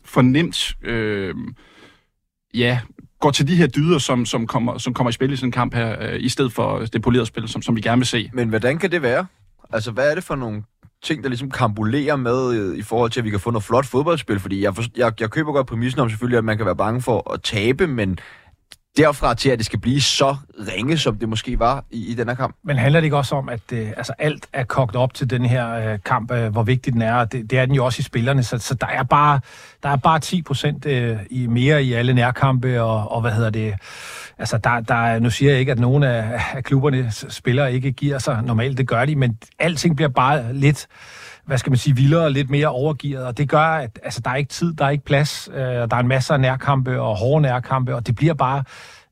fornemt, 0.04 0.72
øh, 0.82 1.34
ja, 2.54 2.80
går 3.22 3.30
til 3.30 3.48
de 3.48 3.56
her 3.56 3.66
dyder, 3.66 3.98
som, 3.98 4.26
som, 4.26 4.46
kommer, 4.46 4.78
som 4.78 4.94
kommer 4.94 5.08
i 5.10 5.12
spil 5.12 5.32
i 5.32 5.36
sådan 5.36 5.48
en 5.48 5.52
kamp 5.52 5.74
her, 5.74 5.96
øh, 6.00 6.16
i 6.20 6.28
stedet 6.28 6.52
for 6.52 6.78
det 6.78 7.02
polerede 7.02 7.26
spil, 7.26 7.48
som, 7.48 7.62
som 7.62 7.76
vi 7.76 7.80
gerne 7.80 8.00
vil 8.00 8.06
se. 8.06 8.30
Men 8.32 8.48
hvordan 8.48 8.78
kan 8.78 8.90
det 8.90 9.02
være? 9.02 9.26
Altså, 9.72 9.90
hvad 9.90 10.10
er 10.10 10.14
det 10.14 10.24
for 10.24 10.36
nogle 10.36 10.62
ting, 11.02 11.22
der 11.22 11.28
ligesom 11.28 11.50
kambulerer 11.50 12.16
med 12.16 12.54
øh, 12.54 12.78
i 12.78 12.82
forhold 12.82 13.10
til, 13.10 13.20
at 13.20 13.24
vi 13.24 13.30
kan 13.30 13.40
få 13.40 13.50
noget 13.50 13.64
flot 13.64 13.86
fodboldspil? 13.86 14.40
Fordi 14.40 14.62
jeg, 14.62 14.74
for, 14.74 14.82
jeg, 14.96 15.12
jeg 15.20 15.30
køber 15.30 15.52
godt 15.52 15.66
præmissen 15.66 16.00
om 16.00 16.10
selvfølgelig, 16.10 16.38
at 16.38 16.44
man 16.44 16.56
kan 16.56 16.66
være 16.66 16.76
bange 16.76 17.02
for 17.02 17.32
at 17.32 17.42
tabe, 17.42 17.86
men 17.86 18.18
derfra 18.96 19.34
til, 19.34 19.50
at 19.50 19.58
det 19.58 19.66
skal 19.66 19.78
blive 19.78 20.00
så 20.00 20.36
ringe, 20.68 20.98
som 20.98 21.18
det 21.18 21.28
måske 21.28 21.58
var 21.58 21.84
i, 21.90 22.10
i 22.10 22.14
den 22.14 22.28
her 22.28 22.34
kamp. 22.34 22.56
Men 22.64 22.76
handler 22.76 23.00
det 23.00 23.04
ikke 23.04 23.16
også 23.16 23.34
om, 23.34 23.48
at 23.48 23.72
øh, 23.72 23.88
altså 23.96 24.12
alt 24.18 24.48
er 24.52 24.64
kogt 24.64 24.96
op 24.96 25.14
til 25.14 25.30
den 25.30 25.46
her 25.46 25.92
øh, 25.92 25.98
kamp, 26.04 26.30
øh, 26.30 26.52
hvor 26.52 26.62
vigtig 26.62 26.92
den 26.92 27.02
er, 27.02 27.14
og 27.14 27.32
det, 27.32 27.50
det 27.50 27.58
er 27.58 27.66
den 27.66 27.74
jo 27.74 27.84
også 27.84 28.00
i 28.00 28.02
spillerne, 28.02 28.42
så, 28.42 28.58
så 28.58 28.74
der 28.74 28.86
er 28.86 29.02
bare 29.02 29.40
der 29.82 29.88
er 29.88 29.96
bare 29.96 30.20
10 30.20 30.42
procent 30.42 30.86
øh, 30.86 31.16
i, 31.30 31.46
mere 31.46 31.84
i 31.84 31.92
alle 31.92 32.14
nærkampe, 32.14 32.82
og, 32.82 33.12
og 33.12 33.20
hvad 33.20 33.32
hedder 33.32 33.50
det, 33.50 33.74
altså 34.38 34.58
der, 34.58 34.80
der 34.80 35.18
nu 35.18 35.30
siger 35.30 35.50
jeg 35.50 35.60
ikke, 35.60 35.72
at 35.72 35.78
nogen 35.78 36.02
af, 36.02 36.40
af 36.54 36.64
klubberne 36.64 37.10
spillere 37.28 37.72
ikke 37.72 37.92
giver 37.92 38.18
sig. 38.18 38.42
Normalt, 38.42 38.78
det 38.78 38.88
gør 38.88 39.04
de, 39.04 39.16
men 39.16 39.38
alting 39.58 39.96
bliver 39.96 40.08
bare 40.08 40.54
lidt 40.54 40.86
hvad 41.52 41.58
skal 41.58 41.70
man 41.70 41.78
sige, 41.78 41.96
vildere 41.96 42.24
og 42.24 42.30
lidt 42.30 42.50
mere 42.50 42.68
overgivet, 42.68 43.24
og 43.24 43.38
det 43.38 43.48
gør, 43.48 43.58
at 43.58 43.98
altså, 44.02 44.20
der 44.24 44.30
er 44.30 44.34
ikke 44.34 44.48
tid, 44.48 44.74
der 44.74 44.84
er 44.84 44.90
ikke 44.90 45.04
plads, 45.04 45.48
øh, 45.54 45.60
der 45.60 45.88
er 45.90 46.00
en 46.00 46.08
masse 46.08 46.34
af 46.34 46.40
nærkampe 46.40 47.00
og 47.00 47.16
hårde 47.16 47.42
nærkampe, 47.42 47.94
og 47.94 48.06
det 48.06 48.14
bliver 48.14 48.34
bare 48.34 48.64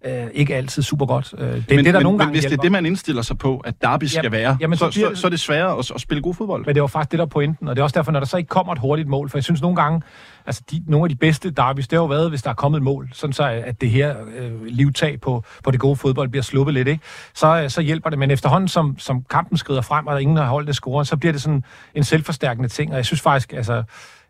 øh, 0.04 0.26
ikke 0.34 0.54
altid 0.54 0.82
super 0.82 1.06
godt. 1.06 1.34
Øh, 1.38 1.46
det 1.46 1.52
men, 1.52 1.78
det, 1.78 1.84
der 1.84 1.92
men, 1.92 2.02
nogle 2.02 2.04
men 2.04 2.18
gange 2.18 2.30
hvis 2.30 2.40
det 2.40 2.46
er 2.46 2.50
hjælper. 2.50 2.62
det, 2.62 2.72
man 2.72 2.86
indstiller 2.86 3.22
sig 3.22 3.38
på, 3.38 3.58
at 3.58 3.74
derby 3.82 4.04
skal 4.04 4.20
Jamen- 4.24 4.32
være, 4.32 4.56
jamen, 4.60 4.78
så 4.78 4.84
så, 4.84 4.90
bliver 4.90 5.14
så, 5.14 5.20
så 5.20 5.26
er 5.26 5.30
det 5.30 5.40
sværere 5.40 5.78
at, 5.78 5.90
at 5.94 6.00
spille 6.00 6.22
god 6.22 6.34
fodbold. 6.34 6.66
Men 6.66 6.74
det 6.74 6.80
var 6.80 6.86
faktisk 6.86 7.10
det, 7.10 7.18
der 7.18 7.24
er 7.24 7.28
pointen, 7.28 7.68
og 7.68 7.76
det 7.76 7.80
er 7.80 7.84
også 7.84 7.94
derfor, 7.94 8.12
når 8.12 8.20
der 8.20 8.26
så 8.26 8.36
ikke 8.36 8.48
kommer 8.48 8.72
et 8.72 8.78
hurtigt 8.78 9.08
mål, 9.08 9.30
for 9.30 9.38
jeg 9.38 9.44
synes 9.44 9.62
nogle 9.62 9.76
gange, 9.76 10.02
altså 10.46 10.62
de, 10.70 10.82
nogle 10.86 11.04
af 11.04 11.08
de 11.08 11.16
bedste 11.16 11.50
derbys, 11.50 11.88
det 11.88 11.96
har 11.96 12.02
jo 12.02 12.06
været, 12.06 12.28
hvis 12.30 12.42
der 12.42 12.50
er 12.50 12.54
kommet 12.54 12.76
et 12.78 12.82
mål, 12.82 13.10
sådan 13.12 13.32
så 13.32 13.42
at 13.44 13.80
det 13.80 13.90
her 13.90 14.14
øh, 14.38 14.64
livtag 14.66 15.20
på, 15.20 15.44
på 15.64 15.70
det 15.70 15.80
gode 15.80 15.96
fodbold 15.96 16.28
bliver 16.28 16.42
sluppet 16.42 16.74
lidt, 16.74 16.88
ikke? 16.88 17.02
Så, 17.34 17.62
øh, 17.62 17.70
så 17.70 17.80
hjælper 17.80 18.10
det. 18.10 18.18
Men 18.18 18.30
efterhånden, 18.30 18.68
som, 18.68 18.98
som 18.98 19.24
kampen 19.30 19.58
skrider 19.58 19.80
frem, 19.80 20.06
og 20.06 20.12
der 20.12 20.18
ingen 20.20 20.36
har 20.36 20.44
holdt 20.46 20.66
det 20.66 20.74
score, 20.76 21.04
så 21.04 21.16
bliver 21.16 21.32
det 21.32 21.42
sådan 21.42 21.64
en 21.94 22.04
selvforstærkende 22.04 22.68
ting, 22.68 22.90
og 22.90 22.96
jeg 22.96 23.04
synes 23.06 23.20
faktisk, 23.20 23.52
altså, 23.52 23.82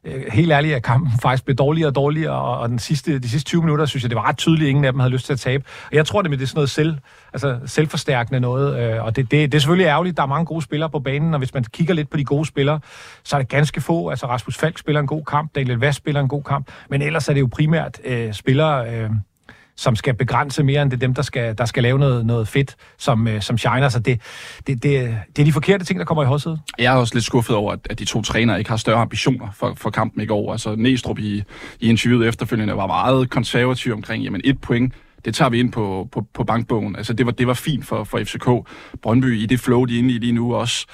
Øh, 0.05 0.25
helt 0.33 0.53
ærligt, 0.53 0.75
at 0.75 0.83
kampen 0.83 1.13
faktisk 1.23 1.45
blev 1.45 1.57
dårligere 1.57 1.89
og 1.89 1.95
dårligere, 1.95 2.33
og, 2.33 2.59
og 2.59 2.69
den 2.69 2.79
sidste, 2.79 3.19
de 3.19 3.29
sidste 3.29 3.49
20 3.49 3.63
minutter, 3.63 3.87
synes 3.87 4.03
jeg, 4.03 4.11
det 4.11 4.17
var 4.17 4.29
ret 4.29 4.37
tydeligt, 4.37 4.67
at 4.67 4.71
ingen 4.71 4.85
af 4.85 4.93
dem 4.93 5.01
havde 5.01 5.13
lyst 5.13 5.27
til 5.27 5.33
at 5.33 5.41
tabe. 5.41 5.65
Og 5.91 5.95
jeg 5.97 6.07
tror, 6.07 6.23
det 6.23 6.31
med 6.31 6.39
det 6.39 6.45
er 6.45 6.49
sådan 6.49 6.59
noget 6.59 6.71
selv, 6.71 6.99
altså 7.33 7.59
selvforstærkende 7.67 8.41
noget, 8.41 8.95
øh, 8.95 9.05
og 9.05 9.17
det, 9.17 9.31
det, 9.31 9.53
det 9.53 9.59
er 9.59 9.61
selvfølgelig 9.61 9.87
ærgerligt, 9.87 10.17
der 10.17 10.23
er 10.23 10.27
mange 10.27 10.47
gode 10.47 10.63
spillere 10.63 10.91
på 10.91 10.99
banen, 10.99 11.35
og 11.35 11.39
hvis 11.39 11.55
man 11.55 11.65
kigger 11.65 11.95
lidt 11.95 12.11
på 12.11 12.17
de 12.17 12.25
gode 12.25 12.47
spillere, 12.47 12.81
så 13.25 13.37
er 13.37 13.41
det 13.41 13.49
ganske 13.49 13.81
få. 13.81 14.09
Altså 14.09 14.27
Rasmus 14.27 14.57
Falk 14.57 14.79
spiller 14.79 15.01
en 15.01 15.07
god 15.07 15.25
kamp, 15.25 15.55
Daniel 15.55 15.79
Vass 15.79 15.97
spiller 15.97 16.21
en 16.21 16.29
god 16.29 16.43
kamp, 16.43 16.69
men 16.91 17.03
ellers 17.03 17.29
er 17.29 17.33
det 17.33 17.41
jo 17.41 17.49
primært 17.53 18.01
øh, 18.05 18.33
spillere, 18.33 18.95
øh, 18.95 19.11
som 19.81 19.97
skal 19.97 20.15
begrænse 20.15 20.63
mere, 20.63 20.83
end 20.83 20.91
det 20.91 20.97
er 20.97 21.01
dem, 21.01 21.15
der 21.15 21.23
skal, 21.23 21.59
der 21.59 21.65
skal 21.65 21.83
lave 21.83 21.99
noget, 21.99 22.27
noget 22.27 22.49
fedt, 22.49 22.77
som, 22.99 23.29
øh, 23.29 23.43
som 23.43 23.59
shiner. 23.59 23.89
Så 23.89 23.99
det, 23.99 24.21
det, 24.67 24.83
det, 24.83 25.17
det 25.37 25.43
er 25.43 25.45
de 25.45 25.53
forkerte 25.53 25.85
ting, 25.85 25.99
der 25.99 26.05
kommer 26.05 26.23
i 26.23 26.27
højsædet. 26.27 26.61
Jeg 26.79 26.95
er 26.95 26.97
også 26.97 27.15
lidt 27.15 27.25
skuffet 27.25 27.57
over, 27.57 27.73
at, 27.73 27.79
at 27.91 27.99
de 27.99 28.05
to 28.05 28.23
trænere 28.23 28.59
ikke 28.59 28.71
har 28.71 28.77
større 28.77 29.01
ambitioner 29.01 29.49
for, 29.55 29.75
for 29.77 29.91
kampen 29.91 30.23
i 30.23 30.27
går. 30.27 30.53
Altså 30.53 30.75
Næstrup 30.75 31.19
i, 31.19 31.43
i 31.81 31.89
interviewet 31.89 32.29
efterfølgende 32.29 32.77
var 32.77 32.87
meget 32.87 33.31
konservativ 33.31 33.93
omkring, 33.93 34.25
jamen 34.25 34.41
et 34.45 34.61
point, 34.61 34.95
det 35.25 35.35
tager 35.35 35.49
vi 35.49 35.61
ind 35.61 35.73
på, 35.73 36.09
på, 36.13 36.27
på 36.35 36.45
bankbogen. 36.45 36.97
Altså 36.97 37.13
det 37.13 37.27
var, 37.27 37.33
det 37.33 37.47
var 37.47 37.55
fint 37.55 37.87
for, 37.87 38.05
for 38.05 38.19
FCK. 38.19 38.71
Brøndby 39.03 39.39
i 39.39 39.47
det 39.47 39.61
flow, 39.61 39.85
de 39.85 39.95
er 39.95 39.99
inde 39.99 40.15
i 40.15 40.19
lige 40.19 40.33
nu 40.33 40.55
også 40.55 40.87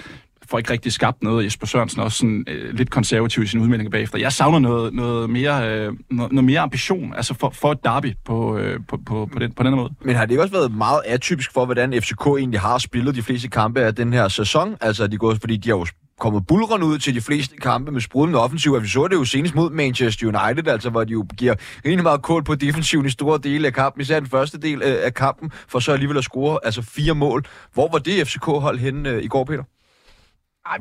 får 0.51 0.59
ikke 0.59 0.73
rigtig 0.73 0.93
skabt 0.93 1.23
noget. 1.23 1.45
Jesper 1.45 1.67
Sørensen 1.67 2.01
er 2.01 2.05
også 2.05 2.19
sådan, 2.19 2.45
øh, 2.49 2.75
lidt 2.75 2.91
konservativ 2.91 3.43
i 3.43 3.47
sine 3.47 3.63
udmeldinger 3.63 3.91
bagefter. 3.91 4.19
Jeg 4.19 4.33
savner 4.33 4.59
noget, 4.59 4.95
noget, 4.95 5.31
mere, 5.31 5.69
øh, 5.71 5.93
noget, 6.11 6.33
noget 6.33 6.45
mere 6.45 6.61
ambition 6.61 7.15
altså 7.17 7.35
for, 7.35 7.51
for 7.51 7.73
et 7.73 7.85
derby 7.85 8.15
på, 8.25 8.59
øh, 8.59 8.81
på, 8.89 8.99
på, 9.07 9.29
på, 9.33 9.39
den, 9.39 9.53
på 9.53 9.63
den 9.63 9.75
måde. 9.75 9.91
Men 10.05 10.17
har 10.17 10.25
det 10.25 10.31
ikke 10.31 10.43
også 10.43 10.55
været 10.55 10.75
meget 10.75 11.01
atypisk 11.07 11.53
for, 11.53 11.65
hvordan 11.65 12.03
FCK 12.03 12.27
egentlig 12.27 12.61
har 12.61 12.79
spillet 12.79 13.15
de 13.15 13.23
fleste 13.23 13.49
kampe 13.49 13.81
af 13.81 13.95
den 13.95 14.13
her 14.13 14.29
sæson? 14.29 14.77
Altså, 14.81 15.07
de 15.07 15.17
går, 15.17 15.35
fordi 15.35 15.57
de 15.57 15.69
har 15.69 15.77
jo 15.77 15.87
kommet 16.21 16.47
bulrende 16.47 16.87
ud 16.87 16.99
til 16.99 17.15
de 17.15 17.21
fleste 17.21 17.57
kampe 17.57 17.93
med 17.93 18.01
sprudende 18.01 18.39
offensiv. 18.39 18.73
Og 18.73 18.83
vi 18.83 18.89
så 18.89 19.09
det 19.09 19.17
jo 19.17 19.25
senest 19.25 19.55
mod 19.55 19.71
Manchester 19.71 20.27
United, 20.27 20.69
altså 20.69 20.91
hvor 20.91 21.05
de 21.05 21.13
jo 21.13 21.27
giver 21.37 21.55
rimelig 21.85 22.03
meget 22.03 22.23
kål 22.23 22.45
på 22.45 22.55
defensiven 22.55 23.07
i 23.07 23.11
store 23.11 23.39
dele 23.43 23.67
af 23.67 23.75
kampen, 23.75 24.01
især 24.01 24.21
den 24.21 24.29
første 24.29 24.59
del 24.59 24.83
øh, 24.85 24.97
af 25.03 25.15
kampen, 25.15 25.51
for 25.69 25.79
så 25.79 25.93
alligevel 25.93 26.19
at 26.19 26.25
score 26.25 26.59
altså 26.65 26.83
fire 26.83 27.15
mål. 27.15 27.47
Hvor 27.75 27.89
var 27.93 27.99
det 27.99 28.29
FCK-hold 28.29 28.79
henne 28.79 29.09
øh, 29.09 29.23
i 29.23 29.29
går, 29.29 29.45
Peter? 29.45 29.63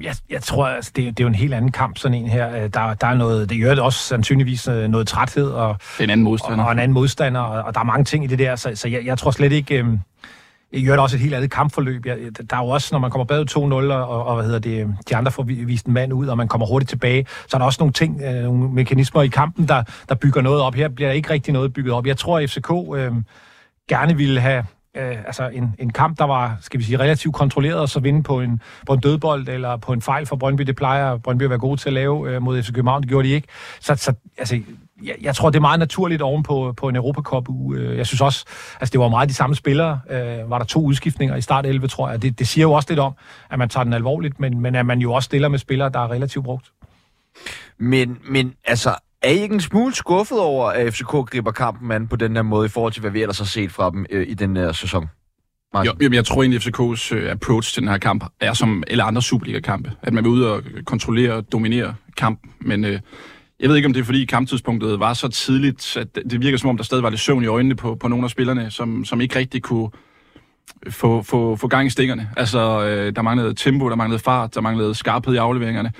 Jeg, 0.04 0.15
jeg 0.30 0.42
tror, 0.44 0.68
altså, 0.68 0.92
det, 0.96 1.06
det 1.18 1.20
er 1.20 1.24
jo 1.24 1.27
en 1.27 1.36
helt 1.36 1.54
anden 1.54 1.72
kamp, 1.72 1.98
sådan 1.98 2.18
en 2.18 2.27
her. 2.27 2.56
Øh, 2.56 2.70
Der, 2.74 2.94
der 2.94 3.08
er 3.08 3.13
noget, 3.13 3.50
det 3.50 3.62
gør 3.62 3.70
det 3.70 3.80
også 3.80 4.00
sandsynligvis 4.00 4.68
øh, 4.68 4.88
noget 4.88 5.08
træthed 5.08 5.50
og, 5.50 5.77
en 6.00 6.10
anden 6.10 6.24
modstander. 6.24 6.60
og, 6.63 6.65
og 6.65 6.72
en 6.72 6.80
anden 6.80 6.94
modstander, 6.94 7.42
og, 7.42 7.63
og 7.63 7.74
der 7.74 7.80
er 7.80 7.84
mange 7.84 8.04
ting 8.06 8.24
i 8.24 8.27
det 8.27 8.39
der, 8.39 8.56
så, 8.56 8.72
så 8.75 8.88
jeg, 8.88 9.06
jeg 9.06 9.18
tror 9.18 9.32
slet 9.32 9.51
ikke... 9.51 9.75
Øh, 9.77 9.86
gør 10.86 10.92
det 10.92 11.00
også 11.00 11.15
et 11.15 11.22
helt 11.22 11.34
andet 11.34 11.51
kampforløb. 11.51 12.06
Jeg, 12.06 12.18
der 12.50 12.56
er 12.58 12.62
jo 12.62 12.68
også, 12.68 12.89
når 12.92 13.00
man 13.00 13.12
kommer 13.12 13.25
bagud 13.25 13.46
2-0, 13.89 13.94
og, 13.94 14.25
og 14.25 14.36
hvad 14.36 14.46
hedder 14.46 14.60
det, 14.60 14.96
de 15.10 15.15
andre 15.15 15.32
får 15.32 15.44
vi- 15.44 15.54
vist 15.63 15.86
en 15.86 15.94
mand 15.94 16.13
ud, 16.13 16.27
og 16.27 16.38
man 16.38 16.48
kommer 16.48 16.68
hurtigt 16.68 16.89
tilbage, 16.89 17.25
så 17.48 17.58
er 17.58 17.60
der 17.60 17.65
også 17.65 17.77
nogle 17.82 17.94
ting, 17.94 18.22
øh, 18.22 18.44
nogle 18.44 18.70
mekanismer 18.70 19.22
i 19.22 19.27
kampen, 19.27 19.68
der, 19.68 19.84
der 20.10 20.15
bygger 20.15 20.42
noget 20.42 20.62
op. 20.62 20.75
Her 20.75 20.88
bliver 20.89 21.08
der 21.10 21.13
ikke 21.13 21.30
rigtig 21.30 21.54
noget 21.54 21.74
bygget 21.74 21.94
op. 21.94 22.08
Jeg 22.08 22.18
tror, 22.18 22.39
at 22.39 22.50
FCK 22.50 22.72
øh, 22.96 23.12
gerne 23.89 24.18
ville 24.18 24.39
have 24.42 24.65
øh, 24.96 25.18
altså 25.25 25.48
en, 25.48 25.75
en 25.80 25.90
kamp, 25.90 26.20
der 26.20 26.25
var, 26.25 26.58
skal 26.62 26.80
vi 26.80 26.86
sige, 26.86 27.00
relativt 27.00 27.36
kontrolleret, 27.36 27.80
og 27.80 27.90
så 27.90 28.00
vinde 28.00 28.24
på 28.24 28.42
en, 28.42 28.62
på 28.86 28.94
en 28.94 29.00
dødbold 29.00 29.48
eller 29.48 29.78
på 29.78 29.94
en 29.94 30.02
fejl 30.02 30.25
for 30.25 30.36
Brøndby. 30.36 30.62
Det 30.62 30.75
plejer 30.75 31.18
Brøndby 31.18 31.44
at 31.44 31.50
være 31.50 31.60
gode 31.60 31.82
til 31.82 31.90
at 31.90 31.94
lave 31.94 32.30
øh, 32.30 32.42
mod 32.42 32.64
FC 32.64 32.74
København. 32.74 33.02
Det 33.02 33.10
gjorde 33.10 33.28
de 33.28 33.34
ikke. 33.34 33.48
Så, 33.80 33.96
så 33.96 34.14
altså, 34.38 34.60
jeg, 35.04 35.16
jeg 35.22 35.36
tror, 35.36 35.50
det 35.50 35.58
er 35.58 35.62
meget 35.62 35.80
naturligt 35.80 36.22
oven 36.22 36.44
på, 36.44 36.74
på 36.78 36.90
en 36.90 36.96
Europacup 36.96 37.50
øh, 37.75 37.98
Jeg 37.98 38.06
synes 38.08 38.22
også, 38.22 38.46
altså 38.80 38.92
det 38.92 39.00
var 39.00 39.10
meget 39.10 39.30
de 39.30 39.34
samme 39.34 39.56
spillere. 39.56 40.00
Øh, 40.10 40.50
var 40.50 40.58
der 40.58 40.66
to 40.66 40.82
udskiftninger 40.82 41.36
i 41.36 41.42
start 41.42 41.66
11, 41.66 41.88
tror 41.88 42.10
jeg. 42.10 42.22
Det, 42.22 42.40
det 42.40 42.48
siger 42.48 42.64
jo 42.64 42.72
også 42.72 42.90
lidt 42.90 43.00
om, 43.00 43.14
at 43.52 43.60
man 43.60 43.70
tager 43.70 43.84
den 43.84 43.94
alvorligt, 43.94 44.40
men, 44.40 44.60
men 44.60 44.75
at 44.75 44.86
man 44.86 45.00
jo 45.00 45.14
også 45.14 45.25
stiller 45.25 45.48
med 45.48 45.60
spillere, 45.60 45.90
der 45.90 46.00
er 46.00 46.12
relativt 46.12 46.46
brugt. 46.46 46.72
Men, 47.78 48.18
men 48.30 48.54
altså, 48.66 48.96
er 49.25 49.29
I 49.29 49.41
ikke 49.41 49.53
en 49.53 49.62
smule 49.62 49.96
skuffet 49.96 50.39
over, 50.39 50.70
at 50.70 50.94
FCK 50.94 51.08
griber 51.08 51.51
kampen 51.51 51.91
an 51.91 52.08
på 52.08 52.15
den 52.15 52.36
her 52.36 52.44
måde, 52.44 52.65
i 52.65 52.70
forhold 52.70 52.94
til, 52.94 53.01
hvad 53.01 53.12
vi 53.12 53.22
ellers 53.22 53.38
har 53.38 53.46
set 53.46 53.72
fra 53.72 53.89
dem 53.89 54.05
øh, 54.10 54.27
i 54.29 54.34
den 54.34 54.58
her 54.58 54.72
sæson? 54.72 55.05
Jo, 55.75 55.94
jeg 56.12 56.25
tror 56.25 56.44
egentlig, 56.44 56.67
at 56.67 56.67
FCK's 56.67 57.15
øh, 57.15 57.32
approach 57.32 57.74
til 57.74 57.82
den 57.82 57.89
her 57.89 57.98
kamp 57.98 58.25
er 58.39 58.53
som 58.53 58.84
alle 58.88 59.03
andre 59.03 59.22
Superliga-kampe. 59.22 59.91
At 60.01 60.13
man 60.13 60.24
vil 60.24 60.32
ud 60.32 60.44
og 60.44 60.63
kontrollere 60.86 61.34
og 61.34 61.51
dominere 61.51 61.96
kampen. 62.17 62.51
Men 62.62 62.86
øh, 62.86 63.00
jeg 63.60 63.70
ved 63.70 63.75
ikke, 63.75 63.86
om 63.86 63.94
det 63.94 64.00
er 64.00 64.05
fordi 64.05 64.25
kamptidspunktet 64.25 65.00
var 65.00 65.13
så 65.13 65.27
tidligt, 65.27 65.98
at 65.98 66.15
det 66.15 66.41
virker 66.41 66.58
som 66.58 66.70
om, 66.70 66.77
der 66.77 66.84
stadig 66.84 67.03
var 67.03 67.10
lidt 67.10 67.22
søvn 67.22 67.44
i 67.44 67.48
øjnene 67.48 67.75
på, 67.75 67.96
på 67.96 68.08
nogle 68.08 68.24
af 68.24 68.29
spillerne, 68.29 68.72
som, 68.72 69.05
som 69.05 69.22
ikke 69.22 69.39
rigtig 69.39 69.62
kunne 69.62 69.89
få, 70.89 71.22
få, 71.22 71.55
få 71.55 71.67
gang 71.67 71.88
i 71.88 71.89
stikkerne. 71.89 72.29
Altså, 72.38 72.86
øh, 72.86 73.15
der 73.15 73.22
manglede 73.22 73.53
tempo, 73.53 73.89
der 73.89 73.95
manglede 73.95 74.19
fart, 74.19 74.55
der 74.55 74.62
manglede 74.62 74.95
skarphed 74.95 75.34
i 75.34 75.38
afleveringerne. 75.38 75.91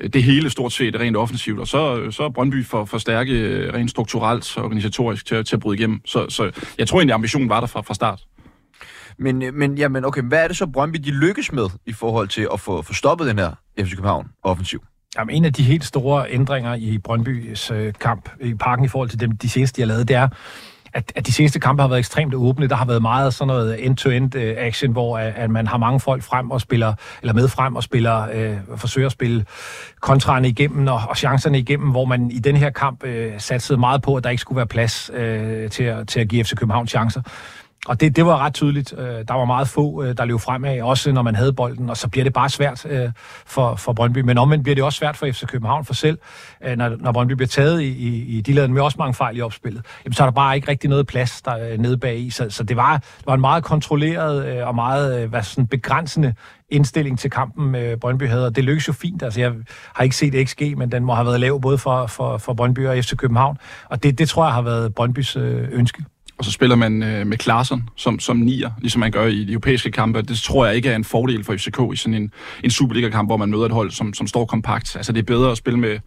Øh, 0.00 0.10
det 0.10 0.22
hele 0.22 0.50
stort 0.50 0.72
set 0.72 1.00
rent 1.00 1.16
offensivt, 1.16 1.60
og 1.60 1.66
så, 1.66 2.10
så 2.10 2.22
er 2.22 2.28
Brøndby 2.28 2.64
for, 2.64 2.84
for 2.84 2.98
stærke 2.98 3.32
øh, 3.32 3.74
rent 3.74 3.90
strukturelt 3.90 4.56
og 4.56 4.64
organisatorisk 4.64 5.26
til, 5.26 5.44
til 5.44 5.56
at 5.56 5.60
bryde 5.60 5.78
igennem. 5.78 6.00
Så, 6.04 6.26
så 6.28 6.50
jeg 6.78 6.88
tror 6.88 6.98
egentlig, 6.98 7.14
ambitionen 7.14 7.48
var 7.48 7.60
der 7.60 7.66
fra, 7.66 7.80
fra 7.80 7.94
start. 7.94 8.20
Men, 9.18 9.42
øh, 9.42 9.54
men, 9.54 9.78
jamen, 9.78 10.04
okay, 10.04 10.22
hvad 10.22 10.44
er 10.44 10.48
det 10.48 10.56
så, 10.56 10.66
Brøndby 10.66 10.98
de 10.98 11.10
lykkes 11.10 11.52
med 11.52 11.68
i 11.86 11.92
forhold 11.92 12.28
til 12.28 12.48
at 12.52 12.60
få, 12.60 12.82
få 12.82 12.94
stoppet 12.94 13.26
den 13.26 13.38
her 13.38 13.50
FC 13.80 13.90
København 13.90 14.28
offensiv? 14.42 14.84
Jamen, 15.18 15.36
en 15.36 15.44
af 15.44 15.52
de 15.52 15.62
helt 15.62 15.84
store 15.84 16.30
ændringer 16.30 16.74
i 16.74 16.98
Brøndbys 16.98 17.70
øh, 17.70 17.92
kamp 18.00 18.28
i 18.40 18.54
parken 18.54 18.84
i 18.84 18.88
forhold 18.88 19.08
til 19.08 19.20
dem, 19.20 19.36
de 19.36 19.48
seneste, 19.48 19.76
de 19.76 19.82
har 19.82 19.86
lavet, 19.86 20.08
det 20.08 20.16
er, 20.16 20.28
at, 20.96 21.12
at 21.16 21.26
de 21.26 21.32
seneste 21.32 21.60
kampe 21.60 21.82
har 21.82 21.88
været 21.88 21.98
ekstremt 21.98 22.34
åbne. 22.34 22.66
Der 22.66 22.76
har 22.76 22.84
været 22.84 23.02
meget 23.02 23.34
sådan 23.34 23.48
noget 23.48 23.86
end-to-end 23.86 24.36
øh, 24.36 24.54
action, 24.58 24.92
hvor 24.92 25.18
at, 25.18 25.32
at 25.36 25.50
man 25.50 25.66
har 25.66 25.76
mange 25.78 26.00
folk 26.00 26.22
frem 26.22 26.50
og 26.50 26.60
spiller, 26.60 26.94
eller 27.22 27.32
med 27.32 27.48
frem 27.48 27.76
og 27.76 27.82
spiller, 27.82 28.28
øh, 28.32 28.56
forsøger 28.76 29.06
at 29.06 29.12
spille 29.12 29.44
kontrarne 30.00 30.48
igennem 30.48 30.88
og, 30.88 31.00
og 31.08 31.16
chancerne 31.16 31.58
igennem, 31.58 31.90
hvor 31.90 32.04
man 32.04 32.30
i 32.30 32.38
den 32.38 32.56
her 32.56 32.70
kamp 32.70 33.04
øh, 33.04 33.32
satsede 33.38 33.78
meget 33.78 34.02
på, 34.02 34.14
at 34.14 34.24
der 34.24 34.30
ikke 34.30 34.40
skulle 34.40 34.56
være 34.56 34.66
plads 34.66 35.10
øh, 35.14 35.70
til, 35.70 35.84
at, 35.84 36.08
til 36.08 36.20
at 36.20 36.28
give 36.28 36.44
FC 36.44 36.54
København 36.54 36.86
chancer. 36.86 37.22
Og 37.86 38.00
det, 38.00 38.16
det 38.16 38.26
var 38.26 38.38
ret 38.38 38.54
tydeligt. 38.54 38.94
Øh, 38.98 39.24
der 39.28 39.34
var 39.34 39.44
meget 39.44 39.68
få, 39.68 40.02
øh, 40.02 40.16
der 40.16 40.24
løb 40.24 40.40
fremad, 40.40 40.80
også 40.80 41.12
når 41.12 41.22
man 41.22 41.34
havde 41.34 41.52
bolden, 41.52 41.90
og 41.90 41.96
så 41.96 42.08
bliver 42.08 42.24
det 42.24 42.32
bare 42.32 42.48
svært 42.48 42.86
øh, 42.86 43.10
for, 43.46 43.76
for 43.76 43.92
Brøndby. 43.92 44.18
Men 44.18 44.38
omvendt 44.38 44.62
bliver 44.62 44.74
det 44.74 44.84
også 44.84 44.98
svært 44.98 45.16
for 45.16 45.26
FC 45.26 45.46
København 45.46 45.84
for 45.84 45.94
selv, 45.94 46.18
når, 46.76 46.96
når 47.00 47.12
Brøndby 47.12 47.32
bliver 47.32 47.48
taget 47.48 47.82
i, 47.82 47.86
i, 47.86 48.36
i 48.36 48.40
de 48.40 48.52
lavede 48.52 48.72
med 48.72 48.82
også 48.82 48.96
mange 48.98 49.14
fejl 49.14 49.36
i 49.36 49.40
opspillet. 49.40 49.84
Jamen, 50.04 50.14
så 50.14 50.22
er 50.22 50.26
der 50.26 50.32
bare 50.32 50.56
ikke 50.56 50.68
rigtig 50.68 50.90
noget 50.90 51.06
plads 51.06 51.42
der 51.42 51.76
nede 51.76 51.98
bag 51.98 52.18
i. 52.18 52.30
Så, 52.30 52.50
så 52.50 52.62
det, 52.62 52.76
var, 52.76 52.96
det 52.96 53.26
var 53.26 53.34
en 53.34 53.40
meget 53.40 53.64
kontrolleret 53.64 54.62
og 54.62 54.74
meget 54.74 55.28
hvad, 55.28 55.42
sådan 55.42 55.66
begrænsende 55.66 56.34
indstilling 56.68 57.18
til 57.18 57.30
kampen, 57.30 57.76
Brøndby 58.00 58.28
havde, 58.28 58.46
og 58.46 58.56
det 58.56 58.64
lykkedes 58.64 58.88
jo 58.88 58.92
fint. 58.92 59.22
Altså, 59.22 59.40
jeg 59.40 59.52
har 59.94 60.04
ikke 60.04 60.16
set 60.16 60.48
XG, 60.48 60.62
men 60.76 60.92
den 60.92 61.04
må 61.04 61.14
have 61.14 61.26
været 61.26 61.40
lav 61.40 61.60
både 61.60 61.78
for, 61.78 62.06
for, 62.06 62.38
for 62.38 62.54
Brøndby 62.54 62.86
og 62.86 62.96
FC 62.96 63.16
København, 63.16 63.58
og 63.90 64.02
det, 64.02 64.18
det 64.18 64.28
tror 64.28 64.44
jeg 64.44 64.54
har 64.54 64.62
været 64.62 64.94
Brøndbys 64.94 65.36
ønske. 65.36 66.04
Og 66.38 66.44
så 66.44 66.50
spiller 66.50 66.76
man 66.76 67.02
øh, 67.02 67.26
med 67.26 67.38
Klaassen 67.38 67.88
som, 67.96 68.18
som 68.18 68.36
nier, 68.36 68.70
ligesom 68.80 69.00
man 69.00 69.10
gør 69.10 69.26
i 69.26 69.44
de 69.44 69.52
europæiske 69.52 69.90
kampe. 69.90 70.22
Det 70.22 70.38
tror 70.38 70.66
jeg 70.66 70.76
ikke 70.76 70.88
er 70.88 70.96
en 70.96 71.04
fordel 71.04 71.44
for 71.44 71.56
FCK 71.56 71.78
i 71.92 71.96
sådan 71.96 72.14
en, 72.14 72.32
en 72.64 72.70
Superliga-kamp, 72.70 73.28
hvor 73.28 73.36
man 73.36 73.50
møder 73.50 73.64
et 73.64 73.72
hold, 73.72 73.90
som, 73.90 74.14
som 74.14 74.26
står 74.26 74.44
kompakt. 74.44 74.96
Altså 74.96 75.12
det 75.12 75.18
er 75.18 75.24
bedre 75.24 75.50
at 75.50 75.56
spille 75.56 75.78
med 75.78 75.98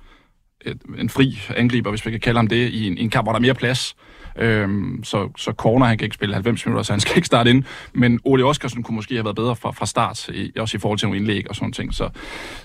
et, 0.66 0.82
en 0.98 1.10
fri 1.10 1.40
angriber, 1.56 1.90
hvis 1.90 2.06
vi 2.06 2.12
kan 2.12 2.20
kalde 2.20 2.38
ham 2.38 2.48
det, 2.48 2.70
i 2.70 2.88
en, 2.88 2.98
en 2.98 3.10
kamp, 3.10 3.26
hvor 3.26 3.32
der 3.32 3.40
er 3.40 3.42
mere 3.42 3.54
plads. 3.54 3.96
Øhm, 4.36 5.04
så, 5.04 5.30
så 5.38 5.52
Corner, 5.52 5.86
han 5.86 5.98
kan 5.98 6.06
ikke 6.06 6.16
spille 6.16 6.34
90 6.34 6.66
minutter, 6.66 6.84
så 6.84 6.94
han 6.94 7.00
skal 7.00 7.16
ikke 7.18 7.26
starte 7.26 7.50
ind. 7.50 7.64
Men 7.94 8.20
Ole 8.24 8.46
Oskarsen 8.46 8.84
kunne 8.84 8.96
måske 8.96 9.16
have 9.16 9.26
været 9.26 9.36
bedre 9.36 9.56
fra, 9.56 9.72
fra 9.72 9.86
start, 9.86 10.30
i, 10.30 10.52
også 10.60 10.78
i 10.78 10.80
forhold 10.80 11.00
til 11.00 11.08
nogle 11.08 11.20
indlæg 11.20 11.50
og 11.50 11.56
sådan 11.56 11.72
ting. 11.72 11.94
Så, 11.94 12.10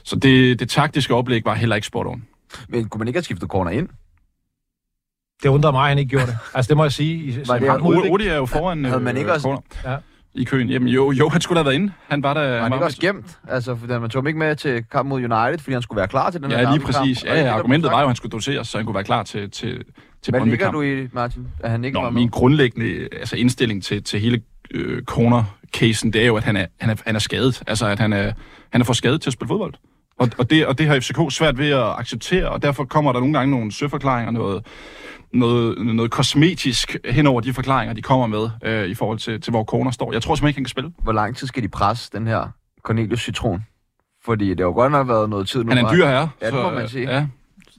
så 0.02 0.16
det, 0.16 0.60
det 0.60 0.68
taktiske 0.68 1.14
oplæg 1.14 1.44
var 1.44 1.54
heller 1.54 1.76
ikke 1.76 1.86
spot 1.86 2.06
on. 2.06 2.24
Men 2.68 2.88
kunne 2.88 2.98
man 2.98 3.08
ikke 3.08 3.16
have 3.16 3.24
skiftet 3.24 3.48
Corner 3.48 3.70
ind? 3.70 3.88
Det 5.44 5.50
undrer 5.50 5.72
mig, 5.72 5.82
at 5.82 5.88
han 5.88 5.98
ikke 5.98 6.10
gjorde 6.10 6.26
det. 6.26 6.38
Altså, 6.54 6.68
det 6.68 6.76
må 6.76 6.84
jeg 6.84 6.92
sige. 6.92 7.46
Var 7.46 7.58
det, 7.58 7.70
Odi, 7.82 8.08
Odi 8.08 8.26
er 8.26 8.36
jo 8.36 8.46
foran 8.46 8.84
havde 8.84 9.00
man 9.00 9.16
ikke 9.16 9.28
øh, 9.28 9.34
også... 9.34 9.60
Ja. 9.84 9.96
i 10.34 10.44
køen. 10.44 10.68
Jamen 10.68 10.88
jo, 10.88 11.12
jo, 11.12 11.28
han 11.28 11.40
skulle 11.40 11.56
da 11.56 11.62
have 11.62 11.66
været 11.66 11.74
inde. 11.74 11.92
Han 12.08 12.22
var 12.22 12.34
der... 12.34 12.40
Var 12.40 12.62
han 12.62 12.72
ikke 12.72 12.84
også 12.84 13.00
gemt? 13.00 13.38
Altså, 13.48 13.76
for 13.76 13.98
man 13.98 14.10
tog 14.10 14.22
ham 14.22 14.26
ikke 14.26 14.38
med 14.38 14.56
til 14.56 14.84
kampen 14.92 15.08
mod 15.08 15.18
United, 15.18 15.58
fordi 15.58 15.72
han 15.72 15.82
skulle 15.82 15.96
være 15.96 16.08
klar 16.08 16.30
til 16.30 16.42
den 16.42 16.50
ja, 16.50 16.56
her 16.56 16.68
Ja, 16.68 16.74
lige 16.74 16.84
præcis. 16.86 17.22
Kamp. 17.22 17.36
Ja, 17.36 17.42
ja, 17.42 17.52
argumentet 17.52 17.90
var 17.90 17.98
jo, 17.98 18.02
at 18.02 18.08
han 18.08 18.16
skulle 18.16 18.30
doseres, 18.30 18.68
så 18.68 18.78
han 18.78 18.84
kunne 18.86 18.94
være 18.94 19.04
klar 19.04 19.22
til, 19.22 19.50
til, 19.50 19.82
til 20.22 20.30
Hvad 20.30 20.46
ligger 20.46 20.70
du 20.70 20.82
i, 20.82 21.08
Martin? 21.12 21.46
At 21.60 21.70
han 21.70 21.84
ikke 21.84 21.94
Nå, 21.94 22.02
var 22.02 22.10
min 22.10 22.28
grundlæggende 22.28 23.08
altså, 23.12 23.36
indstilling 23.36 23.82
til, 23.82 24.02
til 24.04 24.20
hele 24.20 24.42
øh, 24.70 25.02
corner-casen, 25.02 26.12
det 26.12 26.22
er 26.22 26.26
jo, 26.26 26.36
at 26.36 26.44
han 26.44 26.56
er, 26.56 26.66
han, 26.80 26.90
er, 26.90 26.94
han 27.06 27.14
er 27.14 27.20
skadet. 27.20 27.62
Altså, 27.66 27.86
at 27.86 27.98
han 27.98 28.12
er, 28.12 28.32
han 28.70 28.80
er 28.80 28.84
for 28.84 28.92
skadet 28.92 29.20
til 29.20 29.28
at 29.30 29.32
spille 29.32 29.48
fodbold. 29.48 29.74
Og, 30.18 30.28
og, 30.38 30.50
det, 30.50 30.66
og 30.66 30.78
det 30.78 30.86
har 30.86 31.00
FCK 31.00 31.18
svært 31.30 31.58
ved 31.58 31.70
at 31.70 31.98
acceptere, 31.98 32.48
og 32.48 32.62
derfor 32.62 32.84
kommer 32.84 33.12
der 33.12 33.20
nogle 33.20 33.38
gange 33.38 33.50
nogle 33.50 33.72
søforklaringer, 33.72 34.32
noget, 34.32 34.66
noget, 35.32 35.86
noget 35.86 36.10
kosmetisk 36.10 36.96
hen 37.04 37.26
over 37.26 37.40
de 37.40 37.52
forklaringer, 37.52 37.94
de 37.94 38.02
kommer 38.02 38.26
med 38.26 38.48
øh, 38.62 38.88
i 38.88 38.94
forhold 38.94 39.18
til, 39.18 39.40
til, 39.40 39.50
hvor 39.50 39.64
Corner 39.64 39.90
står. 39.90 40.12
Jeg 40.12 40.22
tror 40.22 40.34
simpelthen 40.34 40.48
ikke, 40.48 40.56
han 40.56 40.64
kan 40.64 40.70
spille. 40.70 40.92
Hvor 41.02 41.12
lang 41.12 41.36
tid 41.36 41.46
skal 41.46 41.62
de 41.62 41.68
presse 41.68 42.10
den 42.12 42.26
her 42.26 42.48
Cornelius 42.82 43.20
Citron? 43.20 43.64
Fordi 44.24 44.50
det 44.50 44.60
har 44.60 44.66
jo 44.66 44.72
godt 44.72 44.92
nok 44.92 45.08
været 45.08 45.30
noget 45.30 45.48
tid 45.48 45.64
nu. 45.64 45.68
Han 45.68 45.84
er 45.84 45.88
en 45.88 45.96
dyr 45.96 46.06
herre. 46.06 46.28
Ja, 46.42 46.46
det 46.46 46.54
må 46.54 46.70
man 46.70 46.88
sige. 46.88 47.10
Ja, 47.10 47.26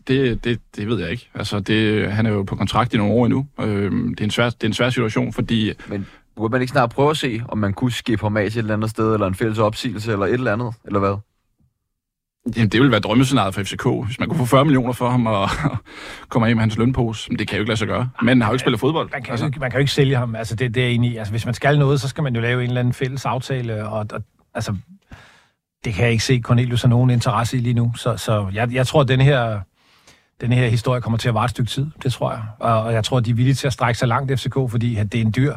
det, 0.07 0.43
det, 0.43 0.59
det 0.75 0.87
ved 0.87 0.99
jeg 0.99 1.11
ikke. 1.11 1.29
Altså, 1.33 1.59
det, 1.59 2.11
han 2.11 2.25
er 2.25 2.31
jo 2.31 2.43
på 2.43 2.55
kontrakt 2.55 2.93
i 2.93 2.97
nogle 2.97 3.13
år 3.13 3.25
endnu. 3.25 3.47
Øh, 3.61 3.91
det, 3.91 4.19
er 4.19 4.23
en 4.23 4.31
svær, 4.31 4.49
det 4.49 4.63
er 4.63 4.67
en 4.67 4.73
svær 4.73 4.89
situation, 4.89 5.33
fordi... 5.33 5.71
Men 5.87 6.07
burde 6.35 6.51
man 6.51 6.61
ikke 6.61 6.71
snart 6.71 6.89
prøve 6.89 7.09
at 7.09 7.17
se, 7.17 7.41
om 7.49 7.57
man 7.57 7.73
kunne 7.73 7.91
skifte 7.91 8.23
ham 8.23 8.37
af 8.37 8.51
til 8.51 8.59
et 8.59 8.63
eller 8.63 8.73
andet 8.73 8.89
sted, 8.89 9.13
eller 9.13 9.27
en 9.27 9.35
fælles 9.35 9.59
opsigelse, 9.59 10.11
eller 10.11 10.25
et 10.25 10.33
eller 10.33 10.53
andet, 10.53 10.73
eller 10.85 10.99
hvad? 10.99 11.17
Jamen, 12.55 12.69
det 12.69 12.79
ville 12.79 12.91
være 12.91 12.99
drømmescenariet 12.99 13.53
for 13.53 13.63
FCK, 13.63 13.87
hvis 14.05 14.19
man 14.19 14.29
kunne 14.29 14.37
få 14.37 14.45
40 14.45 14.65
millioner 14.65 14.93
for 14.93 15.09
ham 15.09 15.27
og, 15.27 15.49
komme 16.29 16.47
af 16.47 16.55
med 16.55 16.61
hans 16.61 16.77
lønpose. 16.77 17.29
Men 17.29 17.39
det 17.39 17.47
kan 17.47 17.57
jo 17.57 17.61
ikke 17.61 17.69
lade 17.69 17.77
sig 17.77 17.87
gøre. 17.87 18.09
Men 18.21 18.41
har 18.41 18.49
jo 18.49 18.53
ikke 18.53 18.61
spillet 18.61 18.79
fodbold. 18.79 19.09
Man 19.11 19.23
kan, 19.23 19.31
altså. 19.31 19.51
man 19.59 19.71
kan 19.71 19.77
jo 19.77 19.79
ikke 19.79 19.91
sælge 19.91 20.15
ham. 20.15 20.35
Altså, 20.35 20.55
det, 20.55 20.75
det 20.75 20.83
er 20.83 20.87
egentlig, 20.87 21.17
altså, 21.17 21.31
hvis 21.31 21.45
man 21.45 21.53
skal 21.53 21.79
noget, 21.79 22.01
så 22.01 22.07
skal 22.07 22.23
man 22.23 22.35
jo 22.35 22.41
lave 22.41 22.63
en 22.63 22.69
eller 22.69 22.79
anden 22.79 22.93
fælles 22.93 23.25
aftale. 23.25 23.87
Og, 23.87 24.07
og 24.11 24.21
altså, 24.53 24.75
det 25.85 25.93
kan 25.93 26.03
jeg 26.03 26.11
ikke 26.11 26.23
se 26.23 26.41
Cornelius 26.41 26.81
har 26.81 26.89
nogen 26.89 27.09
interesse 27.09 27.57
i 27.57 27.59
lige 27.59 27.73
nu. 27.73 27.93
Så, 27.95 28.17
så 28.17 28.47
jeg, 28.53 28.73
jeg 28.73 28.87
tror, 28.87 29.01
at 29.01 29.07
den 29.07 29.21
her, 29.21 29.59
den 30.41 30.51
her 30.51 30.67
historie 30.67 31.01
kommer 31.01 31.17
til 31.17 31.27
at 31.27 31.33
vare 31.33 31.45
et 31.45 31.51
stykke 31.51 31.71
tid, 31.71 31.87
det 32.03 32.13
tror 32.13 32.31
jeg. 32.31 32.41
Og, 32.59 32.81
og 32.81 32.93
jeg 32.93 33.03
tror, 33.03 33.17
at 33.17 33.25
de 33.25 33.31
er 33.31 33.35
villige 33.35 33.55
til 33.55 33.67
at 33.67 33.73
strække 33.73 33.99
sig 33.99 34.07
langt 34.07 34.39
FCK, 34.39 34.53
fordi 34.53 34.95
at 34.95 35.11
det 35.11 35.17
er 35.17 35.25
en 35.25 35.33
dyr 35.35 35.55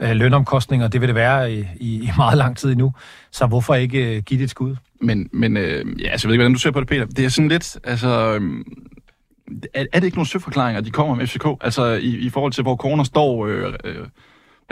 øh, 0.00 0.10
lønomkostning, 0.10 0.84
og 0.84 0.92
det 0.92 1.00
vil 1.00 1.08
det 1.08 1.14
være 1.14 1.52
i, 1.52 1.66
i, 1.76 2.02
i 2.02 2.10
meget 2.16 2.38
lang 2.38 2.56
tid 2.56 2.70
endnu. 2.70 2.92
Så 3.30 3.46
hvorfor 3.46 3.74
ikke 3.74 4.16
øh, 4.16 4.22
give 4.22 4.38
det 4.38 4.44
et 4.44 4.50
skud? 4.50 4.76
Men, 5.02 5.28
men 5.32 5.56
øh, 5.56 5.84
ja, 6.00 6.08
altså, 6.08 6.28
jeg 6.28 6.28
ved 6.28 6.34
ikke, 6.34 6.42
hvordan 6.42 6.52
du 6.52 6.58
ser 6.58 6.70
på 6.70 6.80
det, 6.80 6.88
Peter. 6.88 7.06
Det 7.06 7.24
er 7.24 7.28
sådan 7.28 7.48
lidt, 7.48 7.78
altså... 7.84 8.08
Øh, 8.08 8.64
er, 9.74 9.84
er 9.92 10.00
det 10.00 10.04
ikke 10.04 10.16
nogle 10.16 10.28
søforklaringer, 10.28 10.80
de 10.80 10.90
kommer 10.90 11.14
med 11.14 11.26
FCK? 11.26 11.46
Altså, 11.60 11.84
i, 11.86 12.16
i 12.18 12.30
forhold 12.30 12.52
til, 12.52 12.62
hvor 12.62 12.76
corner 12.76 13.04
står... 13.04 13.46
Øh, 13.46 13.74
øh, 13.84 13.96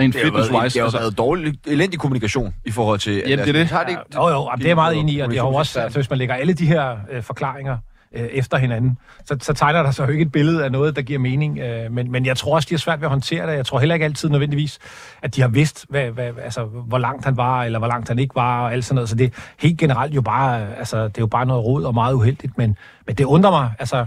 rent 0.01 0.15
fitness-wise. 0.15 0.65
Det 0.65 0.73
har 0.73 0.83
altså, 0.83 0.99
været 0.99 1.19
dårlig, 1.19 1.55
elendig 1.67 1.99
kommunikation 1.99 2.55
i 2.65 2.71
forhold 2.71 2.99
til... 2.99 3.23
Ja, 3.27 3.37
det 3.37 3.49
er 3.49 3.53
det. 3.53 3.67
Har 3.67 3.83
det 3.83 3.91
ikke, 3.91 4.03
jo, 4.15 4.29
jo, 4.29 4.51
det 4.59 4.71
er 4.71 4.75
meget 4.75 4.97
enig 4.97 5.15
i, 5.15 5.19
og 5.19 5.31
det 5.31 5.39
har 5.39 5.45
også, 5.45 5.81
altså, 5.81 5.99
hvis 5.99 6.11
man 6.11 6.19
lægger 6.19 6.35
alle 6.35 6.53
de 6.53 6.67
her 6.67 6.97
øh, 7.11 7.23
forklaringer 7.23 7.79
øh, 8.15 8.23
efter 8.23 8.57
hinanden, 8.57 8.99
så, 9.25 9.37
så 9.41 9.53
tegner 9.53 9.83
der 9.83 9.91
sig 9.91 10.07
jo 10.07 10.13
ikke 10.13 10.23
et 10.23 10.33
billede 10.33 10.65
af 10.65 10.73
noget, 10.73 10.97
der 10.97 11.03
giver 11.03 11.19
mening. 11.19 11.59
Øh, 11.59 11.93
men, 11.93 12.11
men 12.11 12.27
jeg 12.27 12.37
tror 12.37 12.55
også, 12.55 12.67
de 12.69 12.75
har 12.75 12.79
svært 12.79 13.01
ved 13.01 13.07
at 13.07 13.11
håndtere 13.11 13.51
det. 13.51 13.57
Jeg 13.57 13.67
tror 13.67 13.79
heller 13.79 13.95
ikke 13.95 14.05
altid 14.05 14.29
nødvendigvis, 14.29 14.79
at 15.23 15.37
de 15.37 15.41
har 15.41 15.49
vidst, 15.49 15.87
hvad, 15.89 16.11
hvad, 16.11 16.33
altså, 16.43 16.65
hvor 16.65 16.99
langt 16.99 17.25
han 17.25 17.37
var, 17.37 17.65
eller 17.65 17.79
hvor 17.79 17.89
langt 17.89 18.09
han 18.09 18.19
ikke 18.19 18.35
var, 18.35 18.63
og 18.63 18.73
alt 18.73 18.85
sådan 18.85 18.95
noget. 18.95 19.09
Så 19.09 19.15
det 19.15 19.25
er 19.25 19.41
helt 19.59 19.79
generelt 19.79 20.15
jo 20.15 20.21
bare, 20.21 20.77
altså, 20.77 21.05
det 21.09 21.19
er 21.19 21.23
jo 21.23 21.27
bare 21.27 21.47
noget 21.47 21.65
rod 21.65 21.85
og 21.85 21.95
meget 21.95 22.15
uheldigt. 22.15 22.59
Men, 22.59 22.77
men 23.07 23.17
det 23.17 23.25
undrer 23.25 23.51
mig, 23.51 23.71
altså, 23.79 24.07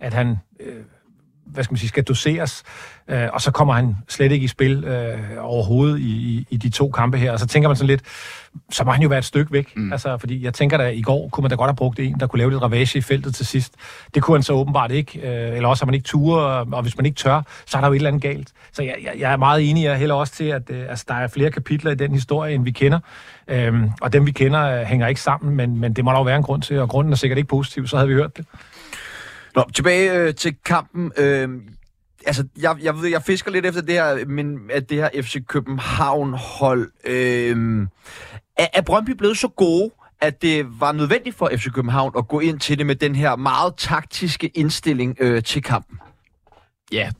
at 0.00 0.14
han... 0.14 0.36
Øh, 0.60 0.82
hvad 1.52 1.64
skal 1.64 1.72
man 1.72 1.78
sige, 1.78 1.88
skal 1.88 2.04
doseres, 2.04 2.62
øh, 3.08 3.28
og 3.32 3.40
så 3.40 3.50
kommer 3.50 3.74
han 3.74 3.96
slet 4.08 4.32
ikke 4.32 4.44
i 4.44 4.48
spil 4.48 4.84
øh, 4.84 5.18
overhovedet 5.38 5.98
i, 5.98 6.02
i, 6.02 6.46
i 6.50 6.56
de 6.56 6.68
to 6.68 6.90
kampe 6.90 7.18
her. 7.18 7.32
Og 7.32 7.38
så 7.38 7.46
tænker 7.46 7.68
man 7.68 7.76
sådan 7.76 7.86
lidt, 7.86 8.02
så 8.70 8.84
må 8.84 8.90
han 8.90 9.02
jo 9.02 9.08
være 9.08 9.18
et 9.18 9.24
stykke 9.24 9.52
væk. 9.52 9.76
Mm. 9.76 9.92
Altså, 9.92 10.18
fordi 10.18 10.44
jeg 10.44 10.54
tænker 10.54 10.76
da, 10.76 10.88
i 10.88 11.02
går 11.02 11.28
kunne 11.28 11.42
man 11.42 11.50
da 11.50 11.56
godt 11.56 11.68
have 11.68 11.76
brugt 11.76 11.98
en, 11.98 12.20
der 12.20 12.26
kunne 12.26 12.38
lave 12.38 12.50
lidt 12.50 12.62
ravage 12.62 12.98
i 12.98 13.00
feltet 13.00 13.34
til 13.34 13.46
sidst. 13.46 13.74
Det 14.14 14.22
kunne 14.22 14.36
han 14.36 14.42
så 14.42 14.52
åbenbart 14.52 14.90
ikke, 14.90 15.18
øh, 15.18 15.56
eller 15.56 15.68
også 15.68 15.84
har 15.84 15.86
man 15.86 15.94
ikke 15.94 16.04
ture, 16.04 16.42
og 16.72 16.82
hvis 16.82 16.96
man 16.96 17.06
ikke 17.06 17.16
tør, 17.16 17.42
så 17.66 17.76
er 17.76 17.80
der 17.80 17.88
jo 17.88 17.92
et 17.92 17.96
eller 17.96 18.08
andet 18.08 18.22
galt. 18.22 18.48
Så 18.72 18.82
jeg, 18.82 18.96
jeg, 19.04 19.12
jeg 19.18 19.32
er 19.32 19.36
meget 19.36 19.70
enig, 19.70 19.84
jeg 19.84 19.98
heller 19.98 20.14
også 20.14 20.34
til, 20.34 20.44
at 20.44 20.70
øh, 20.70 20.84
altså, 20.88 21.04
der 21.08 21.14
er 21.14 21.28
flere 21.28 21.50
kapitler 21.50 21.90
i 21.90 21.94
den 21.94 22.12
historie, 22.12 22.54
end 22.54 22.64
vi 22.64 22.70
kender. 22.70 22.98
Øhm, 23.48 23.90
og 24.00 24.12
dem, 24.12 24.26
vi 24.26 24.30
kender, 24.30 24.80
øh, 24.80 24.86
hænger 24.86 25.06
ikke 25.06 25.20
sammen, 25.20 25.56
men, 25.56 25.80
men 25.80 25.92
det 25.92 26.04
må 26.04 26.10
der 26.10 26.18
jo 26.18 26.22
være 26.22 26.36
en 26.36 26.42
grund 26.42 26.62
til, 26.62 26.80
og 26.80 26.88
grunden 26.88 27.12
er 27.12 27.16
sikkert 27.16 27.38
ikke 27.38 27.48
positiv, 27.48 27.86
så 27.86 27.96
havde 27.96 28.08
vi 28.08 28.14
hørt 28.14 28.36
det. 28.36 28.46
Nå, 29.56 29.64
tilbage 29.74 30.12
øh, 30.12 30.34
til 30.34 30.56
kampen. 30.64 31.12
Øh, 31.16 31.48
altså, 32.26 32.46
jeg, 32.60 32.76
jeg 32.82 32.96
ved, 32.96 33.08
jeg 33.08 33.22
fisker 33.22 33.50
lidt 33.50 33.66
efter 33.66 33.80
det 33.80 33.94
her, 33.94 34.26
men 34.26 34.58
at 34.70 34.90
det 34.90 34.96
her 34.96 35.22
FC 35.22 35.46
København-hold... 35.46 36.92
Øh, 37.04 37.86
er, 38.56 38.66
er 38.72 38.82
Brøndby 38.82 39.10
blevet 39.10 39.38
så 39.38 39.48
gode, 39.48 39.90
at 40.20 40.42
det 40.42 40.66
var 40.80 40.92
nødvendigt 40.92 41.36
for 41.36 41.50
FC 41.56 41.72
København 41.74 42.12
at 42.18 42.28
gå 42.28 42.40
ind 42.40 42.60
til 42.60 42.78
det 42.78 42.86
med 42.86 42.94
den 42.94 43.14
her 43.14 43.36
meget 43.36 43.74
taktiske 43.76 44.48
indstilling 44.48 45.16
øh, 45.20 45.42
til 45.42 45.62
kampen? 45.62 45.98
Ja, 46.92 47.10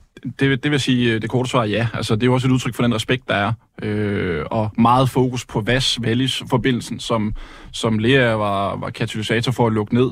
det, 0.40 0.62
det 0.64 0.70
vil 0.70 0.80
sige, 0.80 1.14
øh, 1.14 1.22
det 1.22 1.30
korte 1.30 1.50
svar 1.50 1.61
er 1.61 1.64
ja. 1.64 1.88
Altså, 1.94 2.14
det 2.14 2.22
er 2.22 2.26
jo 2.26 2.35
også 2.35 2.46
et 2.46 2.52
udtryk 2.52 2.74
for 2.74 2.82
den 2.82 2.94
respekt, 2.94 3.28
der 3.28 3.35
er. 3.35 3.52
Øh, 3.82 4.44
og 4.50 4.70
meget 4.78 5.08
fokus 5.08 5.46
på 5.46 5.61
vas 5.61 5.98
vallis 6.02 6.42
forbindelsen 6.50 7.00
som, 7.00 7.35
som 7.72 7.98
Lea 7.98 8.35
var, 8.35 8.76
var 8.76 8.90
katalysator 8.90 9.52
for 9.52 9.66
at 9.66 9.72
lukke 9.72 9.94
ned. 9.94 10.11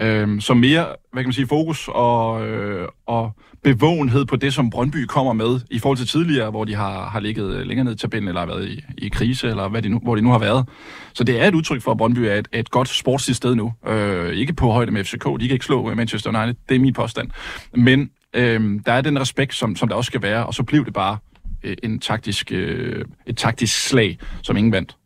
Øh, 0.00 0.40
så 0.40 0.54
mere, 0.54 0.86
hvad 1.12 1.22
kan 1.22 1.28
man 1.28 1.32
sige, 1.32 1.46
fokus 1.46 1.88
og, 1.92 2.48
øh, 2.48 2.88
og 3.06 3.32
bevågenhed 3.62 4.24
på 4.24 4.36
det, 4.36 4.54
som 4.54 4.70
Brøndby 4.70 5.04
kommer 5.04 5.32
med, 5.32 5.60
i 5.70 5.78
forhold 5.78 5.98
til 5.98 6.06
tidligere, 6.06 6.50
hvor 6.50 6.64
de 6.64 6.74
har, 6.74 7.08
har 7.08 7.20
ligget 7.20 7.54
øh, 7.54 7.66
længere 7.66 7.84
ned 7.84 7.92
i 7.92 7.96
tabellen, 7.96 8.28
eller 8.28 8.40
har 8.40 8.46
været 8.46 8.68
i, 8.68 8.80
i 8.98 9.08
krise, 9.08 9.48
eller 9.48 9.68
hvad 9.68 9.82
de 9.82 9.88
nu, 9.88 9.98
hvor 10.02 10.16
de 10.16 10.22
nu 10.22 10.30
har 10.30 10.38
været. 10.38 10.68
Så 11.14 11.24
det 11.24 11.40
er 11.40 11.48
et 11.48 11.54
udtryk 11.54 11.82
for, 11.82 11.90
at 11.90 11.96
Brøndby 11.96 12.18
er 12.18 12.34
et, 12.34 12.48
et 12.52 12.70
godt 12.70 12.88
sportsligt 12.88 13.36
sted 13.36 13.54
nu. 13.54 13.72
Øh, 13.86 14.32
ikke 14.32 14.52
på 14.52 14.70
højde 14.70 14.92
med 14.92 15.04
FCK, 15.04 15.24
de 15.24 15.48
kan 15.48 15.50
ikke 15.50 15.64
slå 15.64 15.94
Manchester 15.94 16.30
United, 16.30 16.54
det 16.68 16.74
er 16.74 16.80
min 16.80 16.92
påstand. 16.92 17.30
Men 17.74 18.10
øh, 18.34 18.80
der 18.86 18.92
er 18.92 19.00
den 19.00 19.20
respekt, 19.20 19.54
som, 19.54 19.76
som 19.76 19.88
der 19.88 19.96
også 19.96 20.08
skal 20.08 20.22
være, 20.22 20.46
og 20.46 20.54
så 20.54 20.62
blev 20.62 20.84
det 20.84 20.92
bare 20.92 21.18
øh, 21.62 21.76
en 21.82 22.00
taktisk, 22.00 22.52
øh, 22.52 23.04
et 23.26 23.36
taktisk 23.36 23.88
slag, 23.88 24.18
som 24.42 24.56
ingen 24.56 24.72
vandt. 24.72 24.96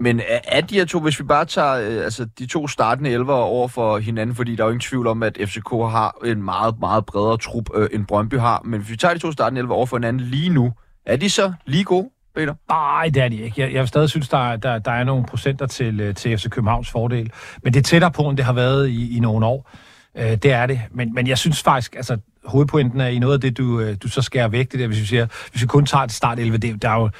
Men 0.00 0.20
er, 0.20 0.38
er 0.44 0.60
de 0.60 0.74
her 0.74 0.84
to, 0.84 1.00
hvis 1.00 1.18
vi 1.20 1.24
bare 1.24 1.44
tager 1.44 1.74
øh, 1.74 2.04
altså, 2.04 2.28
de 2.38 2.46
to 2.46 2.68
startende 2.68 3.10
elver 3.10 3.34
over 3.34 3.68
for 3.68 3.98
hinanden, 3.98 4.36
fordi 4.36 4.56
der 4.56 4.62
er 4.62 4.66
jo 4.66 4.70
ingen 4.70 4.80
tvivl 4.80 5.06
om, 5.06 5.22
at 5.22 5.38
FCK 5.40 5.70
har 5.70 6.16
en 6.24 6.42
meget, 6.42 6.74
meget 6.80 7.06
bredere 7.06 7.38
trup, 7.38 7.64
øh, 7.74 7.88
end 7.92 8.06
Brøndby 8.06 8.34
har. 8.34 8.62
Men 8.64 8.80
hvis 8.80 8.90
vi 8.90 8.96
tager 8.96 9.14
de 9.14 9.20
to 9.20 9.32
startende 9.32 9.60
elver 9.60 9.74
over 9.74 9.86
for 9.86 9.96
hinanden 9.96 10.22
lige 10.22 10.50
nu, 10.50 10.72
er 11.06 11.16
de 11.16 11.30
så 11.30 11.52
lige 11.66 11.84
gode, 11.84 12.10
Peter? 12.34 12.54
Nej, 12.68 13.10
det 13.14 13.22
er 13.22 13.28
de 13.28 13.42
ikke. 13.42 13.60
Jeg, 13.60 13.72
jeg 13.72 13.88
stadig 13.88 14.10
synes, 14.10 14.28
der, 14.28 14.56
der, 14.56 14.78
der 14.78 14.90
er 14.90 15.04
nogle 15.04 15.24
procenter 15.24 15.66
til, 15.66 16.00
øh, 16.00 16.14
til 16.14 16.38
FC 16.38 16.48
Københavns 16.48 16.90
fordel. 16.90 17.30
Men 17.62 17.74
det 17.74 17.78
er 17.80 17.84
tættere 17.84 18.10
på, 18.10 18.22
end 18.22 18.36
det 18.36 18.44
har 18.44 18.52
været 18.52 18.88
i, 18.88 19.16
i 19.16 19.20
nogle 19.20 19.46
år. 19.46 19.70
Øh, 20.18 20.30
det 20.30 20.52
er 20.52 20.66
det. 20.66 20.80
Men, 20.90 21.14
men 21.14 21.26
jeg 21.26 21.38
synes 21.38 21.62
faktisk, 21.62 21.96
altså 21.96 22.18
hovedpointen 22.44 23.00
er 23.00 23.06
i 23.06 23.18
noget 23.18 23.34
af 23.34 23.40
det, 23.40 23.58
du, 23.58 23.80
øh, 23.80 23.96
du 24.02 24.08
så 24.08 24.22
skærer 24.22 24.48
væk, 24.48 24.72
det 24.72 24.80
der, 24.80 24.86
hvis 24.86 25.00
vi 25.00 25.06
siger, 25.06 25.26
hvis 25.50 25.62
vi 25.62 25.66
kun 25.66 25.86
tager 25.86 26.04
et 26.04 26.12
start 26.12 26.38
11, 26.38 26.58
det, 26.58 26.82
der 26.82 26.90
er 26.90 27.00
jo, 27.00 27.10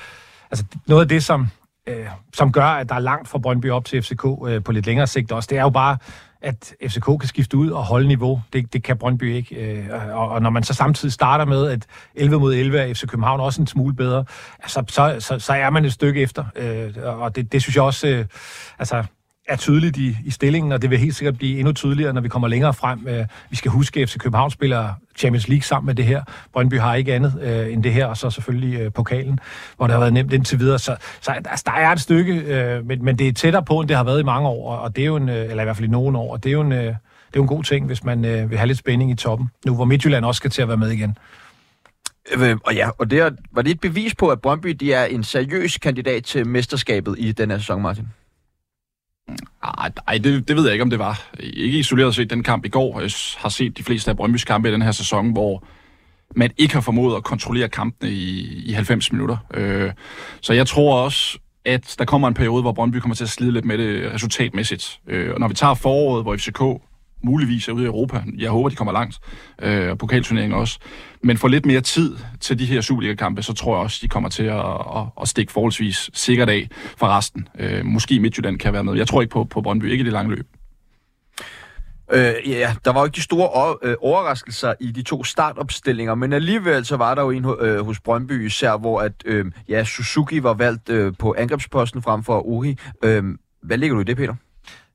altså 0.50 0.64
noget 0.86 1.02
af 1.02 1.08
det, 1.08 1.24
som, 1.24 1.48
øh, 1.86 2.06
som 2.34 2.52
gør, 2.52 2.64
at 2.64 2.88
der 2.88 2.94
er 2.94 2.98
langt 2.98 3.28
fra 3.28 3.38
Brøndby 3.38 3.70
op 3.70 3.84
til 3.84 4.02
FCK 4.02 4.24
øh, 4.46 4.62
på 4.62 4.72
lidt 4.72 4.86
længere 4.86 5.06
sigt 5.06 5.32
også, 5.32 5.46
det 5.50 5.58
er 5.58 5.62
jo 5.62 5.70
bare, 5.70 5.96
at 6.42 6.74
FCK 6.88 7.04
kan 7.04 7.28
skifte 7.28 7.56
ud 7.56 7.70
og 7.70 7.84
holde 7.84 8.08
niveau. 8.08 8.42
Det, 8.52 8.72
det 8.72 8.82
kan 8.82 8.98
Brøndby 8.98 9.34
ikke. 9.34 9.54
Øh, 9.54 9.86
og, 10.12 10.28
og 10.28 10.42
når 10.42 10.50
man 10.50 10.62
så 10.62 10.74
samtidig 10.74 11.12
starter 11.12 11.44
med, 11.44 11.66
at 11.70 11.86
11 12.14 12.40
mod 12.40 12.54
11 12.54 12.78
er 12.78 12.94
FC 12.94 13.06
København 13.06 13.40
også 13.40 13.60
en 13.60 13.66
smule 13.66 13.94
bedre, 13.94 14.24
altså, 14.60 14.84
så, 14.88 15.16
så, 15.18 15.38
så 15.38 15.52
er 15.52 15.70
man 15.70 15.84
et 15.84 15.92
stykke 15.92 16.20
efter. 16.20 16.44
Øh, 16.56 16.92
og 17.04 17.36
det, 17.36 17.52
det 17.52 17.62
synes 17.62 17.76
jeg 17.76 17.84
også, 17.84 18.08
øh, 18.08 18.24
altså, 18.78 19.04
er 19.48 19.56
tydeligt 19.56 19.96
i, 19.96 20.16
i 20.24 20.30
stillingen, 20.30 20.72
og 20.72 20.82
det 20.82 20.90
vil 20.90 20.98
helt 20.98 21.14
sikkert 21.14 21.36
blive 21.38 21.58
endnu 21.58 21.72
tydeligere, 21.72 22.12
når 22.12 22.20
vi 22.20 22.28
kommer 22.28 22.48
længere 22.48 22.74
frem. 22.74 23.08
Øh, 23.08 23.26
vi 23.50 23.56
skal 23.56 23.70
huske, 23.70 24.00
at 24.00 24.08
FC 24.08 24.18
København 24.18 24.50
spiller 24.50 24.88
Champions 25.16 25.48
League 25.48 25.62
sammen 25.62 25.86
med 25.86 25.94
det 25.94 26.04
her. 26.04 26.22
Brøndby 26.52 26.80
har 26.80 26.94
ikke 26.94 27.14
andet 27.14 27.38
øh, 27.42 27.72
end 27.72 27.82
det 27.82 27.92
her, 27.92 28.06
og 28.06 28.16
så 28.16 28.30
selvfølgelig 28.30 28.80
øh, 28.80 28.92
pokalen, 28.92 29.38
hvor 29.76 29.86
det 29.86 29.92
har 29.92 30.00
været 30.00 30.12
nemt 30.12 30.32
indtil 30.32 30.58
videre. 30.58 30.78
Så, 30.78 30.96
så 31.20 31.30
altså, 31.30 31.62
der 31.66 31.72
er 31.72 31.92
et 31.92 32.00
stykke, 32.00 32.34
øh, 32.34 32.86
men, 32.86 33.04
men 33.04 33.18
det 33.18 33.28
er 33.28 33.32
tættere 33.32 33.64
på, 33.64 33.80
end 33.80 33.88
det 33.88 33.96
har 33.96 34.04
været 34.04 34.20
i 34.20 34.24
mange 34.24 34.48
år, 34.48 34.76
og 34.76 34.96
det 34.96 35.02
er 35.02 35.06
jo 35.06 35.16
en, 35.16 35.28
øh, 35.28 35.50
eller 35.50 35.62
i 35.62 35.64
hvert 35.64 35.76
fald 35.76 35.88
i 35.88 35.90
nogle 35.90 36.18
år, 36.18 36.32
og 36.32 36.44
det 36.44 36.50
er 36.50 36.52
jo 36.52 36.60
en, 36.60 36.72
øh, 36.72 36.78
det 36.78 36.88
er 37.34 37.36
jo 37.36 37.42
en 37.42 37.48
god 37.48 37.64
ting, 37.64 37.86
hvis 37.86 38.04
man 38.04 38.24
øh, 38.24 38.50
vil 38.50 38.58
have 38.58 38.66
lidt 38.66 38.78
spænding 38.78 39.10
i 39.10 39.14
toppen, 39.14 39.48
nu 39.66 39.74
hvor 39.74 39.84
Midtjylland 39.84 40.24
også 40.24 40.38
skal 40.38 40.50
til 40.50 40.62
at 40.62 40.68
være 40.68 40.76
med 40.76 40.90
igen. 40.90 41.18
Øh, 42.32 42.56
og 42.64 42.74
ja, 42.74 42.90
og 42.98 43.10
det 43.10 43.18
er, 43.18 43.30
var 43.52 43.62
det 43.62 43.70
et 43.70 43.80
bevis 43.80 44.14
på, 44.14 44.28
at 44.28 44.40
Brøndby 44.40 44.68
de 44.68 44.92
er 44.92 45.04
en 45.04 45.24
seriøs 45.24 45.78
kandidat 45.78 46.24
til 46.24 46.46
mesterskabet 46.46 47.14
i 47.18 47.32
den 47.32 47.50
her 47.50 47.58
sæson, 47.58 47.82
Martin? 47.82 48.08
Nej, 49.28 50.18
det, 50.18 50.48
det 50.48 50.56
ved 50.56 50.64
jeg 50.64 50.72
ikke, 50.72 50.82
om 50.82 50.90
det 50.90 50.98
var. 50.98 51.28
Ikke 51.40 51.78
isoleret 51.78 52.14
set 52.14 52.30
den 52.30 52.42
kamp 52.42 52.64
i 52.64 52.68
går. 52.68 53.00
Jeg 53.00 53.10
har 53.36 53.48
set 53.48 53.78
de 53.78 53.82
fleste 53.82 54.10
af 54.10 54.14
Brøndby's 54.14 54.44
kampe 54.44 54.68
i 54.68 54.72
den 54.72 54.82
her 54.82 54.92
sæson, 54.92 55.32
hvor 55.32 55.64
man 56.36 56.50
ikke 56.58 56.74
har 56.74 56.80
formået 56.80 57.16
at 57.16 57.24
kontrollere 57.24 57.68
kampene 57.68 58.10
i, 58.10 58.62
i 58.64 58.72
90 58.72 59.12
minutter. 59.12 59.36
Øh, 59.54 59.92
så 60.40 60.52
jeg 60.52 60.66
tror 60.66 61.04
også, 61.04 61.38
at 61.64 61.94
der 61.98 62.04
kommer 62.04 62.28
en 62.28 62.34
periode, 62.34 62.62
hvor 62.62 62.72
Brøndby 62.72 62.96
kommer 62.96 63.14
til 63.14 63.24
at 63.24 63.30
slide 63.30 63.52
lidt 63.52 63.64
med 63.64 63.78
det 63.78 64.12
resultatmæssigt. 64.14 65.00
Øh, 65.08 65.34
og 65.34 65.40
når 65.40 65.48
vi 65.48 65.54
tager 65.54 65.74
foråret, 65.74 66.24
hvor 66.24 66.36
FCK 66.36 66.82
muligvis 67.24 67.68
er 67.68 67.72
ude 67.72 67.84
i 67.84 67.86
Europa. 67.86 68.22
Jeg 68.38 68.50
håber, 68.50 68.68
de 68.68 68.76
kommer 68.76 68.92
langt. 68.92 69.18
Øh, 69.62 69.90
og 69.90 69.98
pokalturneringen 69.98 70.58
også. 70.58 70.78
Men 71.22 71.38
for 71.38 71.48
lidt 71.48 71.66
mere 71.66 71.80
tid 71.80 72.16
til 72.40 72.58
de 72.58 72.66
her 72.66 72.80
Superliga-kampe, 72.80 73.42
så 73.42 73.52
tror 73.52 73.76
jeg 73.76 73.82
også, 73.82 73.98
de 74.02 74.08
kommer 74.08 74.28
til 74.28 74.42
at, 74.42 74.64
at, 74.96 75.02
at 75.22 75.28
stikke 75.28 75.52
forholdsvis 75.52 76.10
sikkert 76.14 76.48
af 76.48 76.68
for 76.96 77.06
resten. 77.06 77.48
Øh, 77.58 77.84
måske 77.84 78.20
Midtjylland 78.20 78.58
kan 78.58 78.72
være 78.72 78.84
med. 78.84 78.94
Jeg 78.94 79.08
tror 79.08 79.20
ikke 79.20 79.32
på, 79.32 79.44
på 79.44 79.60
Brøndby, 79.60 79.84
ikke 79.84 80.02
i 80.02 80.04
det 80.04 80.12
lange 80.12 80.34
løb. 80.34 80.46
Øh, 82.12 82.34
ja, 82.46 82.74
der 82.84 82.92
var 82.92 83.00
jo 83.00 83.04
ikke 83.04 83.16
de 83.16 83.22
store 83.22 83.76
øh, 83.82 83.96
overraskelser 84.00 84.74
i 84.80 84.90
de 84.90 85.02
to 85.02 85.24
startopstillinger, 85.24 86.14
men 86.14 86.32
alligevel 86.32 86.84
så 86.84 86.96
var 86.96 87.14
der 87.14 87.22
jo 87.22 87.30
en 87.30 87.46
øh, 87.60 87.86
hos 87.86 88.00
Brøndby 88.00 88.46
især, 88.46 88.76
hvor 88.76 89.00
at, 89.00 89.12
øh, 89.24 89.44
ja, 89.68 89.84
Suzuki 89.84 90.42
var 90.42 90.54
valgt 90.54 90.88
øh, 90.88 91.12
på 91.18 91.34
angrebsposten 91.38 92.02
frem 92.02 92.22
for 92.22 92.40
Uri. 92.40 92.76
Øh, 93.04 93.24
hvad 93.62 93.78
ligger 93.78 93.94
du 93.94 94.00
i 94.00 94.04
det, 94.04 94.16
Peter? 94.16 94.34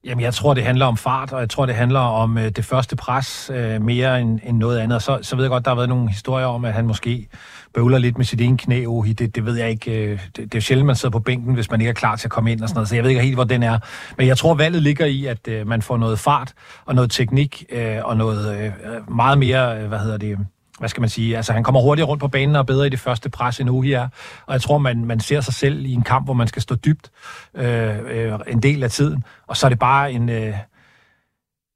Jamen, 0.05 0.23
jeg 0.23 0.33
tror, 0.33 0.53
det 0.53 0.63
handler 0.63 0.85
om 0.85 0.97
fart, 0.97 1.33
og 1.33 1.39
jeg 1.39 1.49
tror, 1.49 1.65
det 1.65 1.75
handler 1.75 1.99
om 1.99 2.37
øh, 2.37 2.49
det 2.49 2.65
første 2.65 2.95
pres 2.95 3.51
øh, 3.53 3.81
mere 3.81 4.21
end, 4.21 4.39
end 4.43 4.57
noget 4.57 4.79
andet. 4.79 5.01
Så, 5.01 5.19
så 5.21 5.35
ved 5.35 5.43
jeg 5.43 5.49
godt, 5.49 5.65
der 5.65 5.71
har 5.71 5.75
været 5.75 5.89
nogle 5.89 6.09
historier 6.09 6.45
om, 6.45 6.65
at 6.65 6.73
han 6.73 6.87
måske 6.87 7.27
bøvler 7.73 7.97
lidt 7.97 8.17
med 8.17 8.25
sit 8.25 8.41
ene 8.41 8.57
knæ. 8.57 8.85
Ohi. 8.85 9.13
det, 9.13 9.35
det 9.35 9.45
ved 9.45 9.57
jeg 9.57 9.69
ikke. 9.69 9.91
Øh, 9.91 10.19
det, 10.25 10.35
det 10.35 10.43
er 10.43 10.49
jo 10.55 10.61
sjældent, 10.61 10.87
man 10.87 10.95
sidder 10.95 11.11
på 11.11 11.19
bænken, 11.19 11.53
hvis 11.53 11.71
man 11.71 11.81
ikke 11.81 11.89
er 11.89 11.93
klar 11.93 12.15
til 12.15 12.27
at 12.27 12.31
komme 12.31 12.51
ind 12.51 12.61
og 12.61 12.69
sådan 12.69 12.77
noget. 12.77 12.89
Så 12.89 12.95
jeg 12.95 13.03
ved 13.03 13.09
ikke 13.09 13.21
helt, 13.21 13.35
hvor 13.35 13.43
den 13.43 13.63
er. 13.63 13.79
Men 14.17 14.27
jeg 14.27 14.37
tror, 14.37 14.53
valget 14.53 14.83
ligger 14.83 15.05
i, 15.05 15.25
at 15.25 15.47
øh, 15.47 15.67
man 15.67 15.81
får 15.81 15.97
noget 15.97 16.19
fart 16.19 16.53
og 16.85 16.95
noget 16.95 17.11
teknik 17.11 17.65
øh, 17.71 17.97
og 18.03 18.17
noget 18.17 18.59
øh, 18.59 18.71
meget 19.15 19.37
mere, 19.37 19.81
øh, 19.81 19.87
hvad 19.87 19.99
hedder 19.99 20.17
det 20.17 20.37
hvad 20.81 20.89
skal 20.89 21.01
man 21.01 21.09
sige, 21.09 21.37
altså 21.37 21.53
han 21.53 21.63
kommer 21.63 21.81
hurtigere 21.81 22.07
rundt 22.07 22.21
på 22.21 22.27
banen 22.27 22.55
og 22.55 22.59
er 22.59 22.63
bedre 22.63 22.87
i 22.87 22.89
det 22.89 22.99
første 22.99 23.29
pres, 23.29 23.59
end 23.59 23.69
Uhi 23.69 23.91
er. 23.91 24.07
Og 24.45 24.53
jeg 24.53 24.61
tror, 24.61 24.77
man, 24.77 25.05
man 25.05 25.19
ser 25.19 25.41
sig 25.41 25.53
selv 25.53 25.85
i 25.85 25.93
en 25.93 26.01
kamp, 26.01 26.27
hvor 26.27 26.33
man 26.33 26.47
skal 26.47 26.61
stå 26.61 26.75
dybt 26.75 27.11
øh, 27.53 27.97
øh, 28.11 28.39
en 28.47 28.63
del 28.63 28.83
af 28.83 28.91
tiden. 28.91 29.23
Og 29.47 29.57
så 29.57 29.67
er 29.67 29.69
det 29.69 29.79
bare 29.79 30.11
en, 30.11 30.29
øh, 30.29 30.53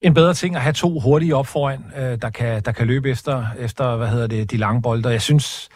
en 0.01 0.13
bedre 0.13 0.33
ting 0.33 0.55
at 0.55 0.61
have 0.61 0.73
to 0.73 0.99
hurtige 0.99 1.35
op 1.35 1.47
foran, 1.47 1.85
øh, 1.97 2.17
der, 2.21 2.29
kan, 2.29 2.61
der 2.61 2.71
kan 2.71 2.87
løbe 2.87 3.09
efter, 3.09 3.45
efter 3.59 3.95
hvad 3.95 4.07
hedder 4.07 4.27
det, 4.27 4.51
de 4.51 4.57
lange 4.57 4.81
bolde. 4.81 5.09
Jeg 5.09 5.21
synes, 5.21 5.69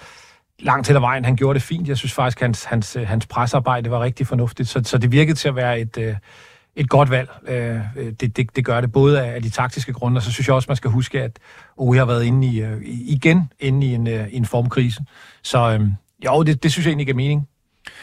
langt 0.59 0.85
til 0.85 0.93
ad 0.93 0.99
vejen, 0.99 1.25
han 1.25 1.35
gjorde 1.35 1.59
det 1.59 1.63
fint. 1.63 1.87
Jeg 1.87 1.97
synes 1.97 2.13
faktisk, 2.13 2.39
hans, 2.39 2.63
hans, 2.63 2.97
hans 3.05 3.25
presarbejde 3.25 3.91
var 3.91 3.99
rigtig 3.99 4.27
fornuftigt. 4.27 4.69
Så, 4.69 4.81
så 4.83 4.97
det 4.97 5.11
virkede 5.11 5.37
til 5.37 5.47
at 5.47 5.55
være 5.55 5.79
et... 5.79 5.97
Øh, 5.97 6.15
et 6.75 6.89
godt 6.89 7.09
valg. 7.09 7.29
Øh, 7.47 7.79
øh, 7.97 8.13
det, 8.19 8.37
det, 8.37 8.55
det 8.55 8.65
gør 8.65 8.81
det 8.81 8.91
både 8.91 9.21
af 9.21 9.41
de 9.41 9.49
taktiske 9.49 9.93
grunde, 9.93 10.17
og 10.17 10.23
så 10.23 10.31
synes 10.31 10.47
jeg 10.47 10.55
også, 10.55 10.65
man 10.69 10.75
skal 10.75 10.91
huske, 10.91 11.21
at 11.21 11.39
OE 11.77 11.97
har 11.97 12.05
været 12.05 12.23
inde 12.23 12.47
i, 12.47 12.61
øh, 12.61 12.81
igen 12.83 13.51
inde 13.59 13.87
i 13.87 13.93
en, 13.93 14.07
øh, 14.07 14.27
en 14.31 14.45
formkrise. 14.45 15.01
Så 15.43 15.71
øh, 15.71 15.87
jo, 16.25 16.43
det, 16.43 16.63
det 16.63 16.71
synes 16.71 16.85
jeg 16.85 16.91
egentlig 16.91 17.07
giver 17.07 17.15
mening. 17.15 17.47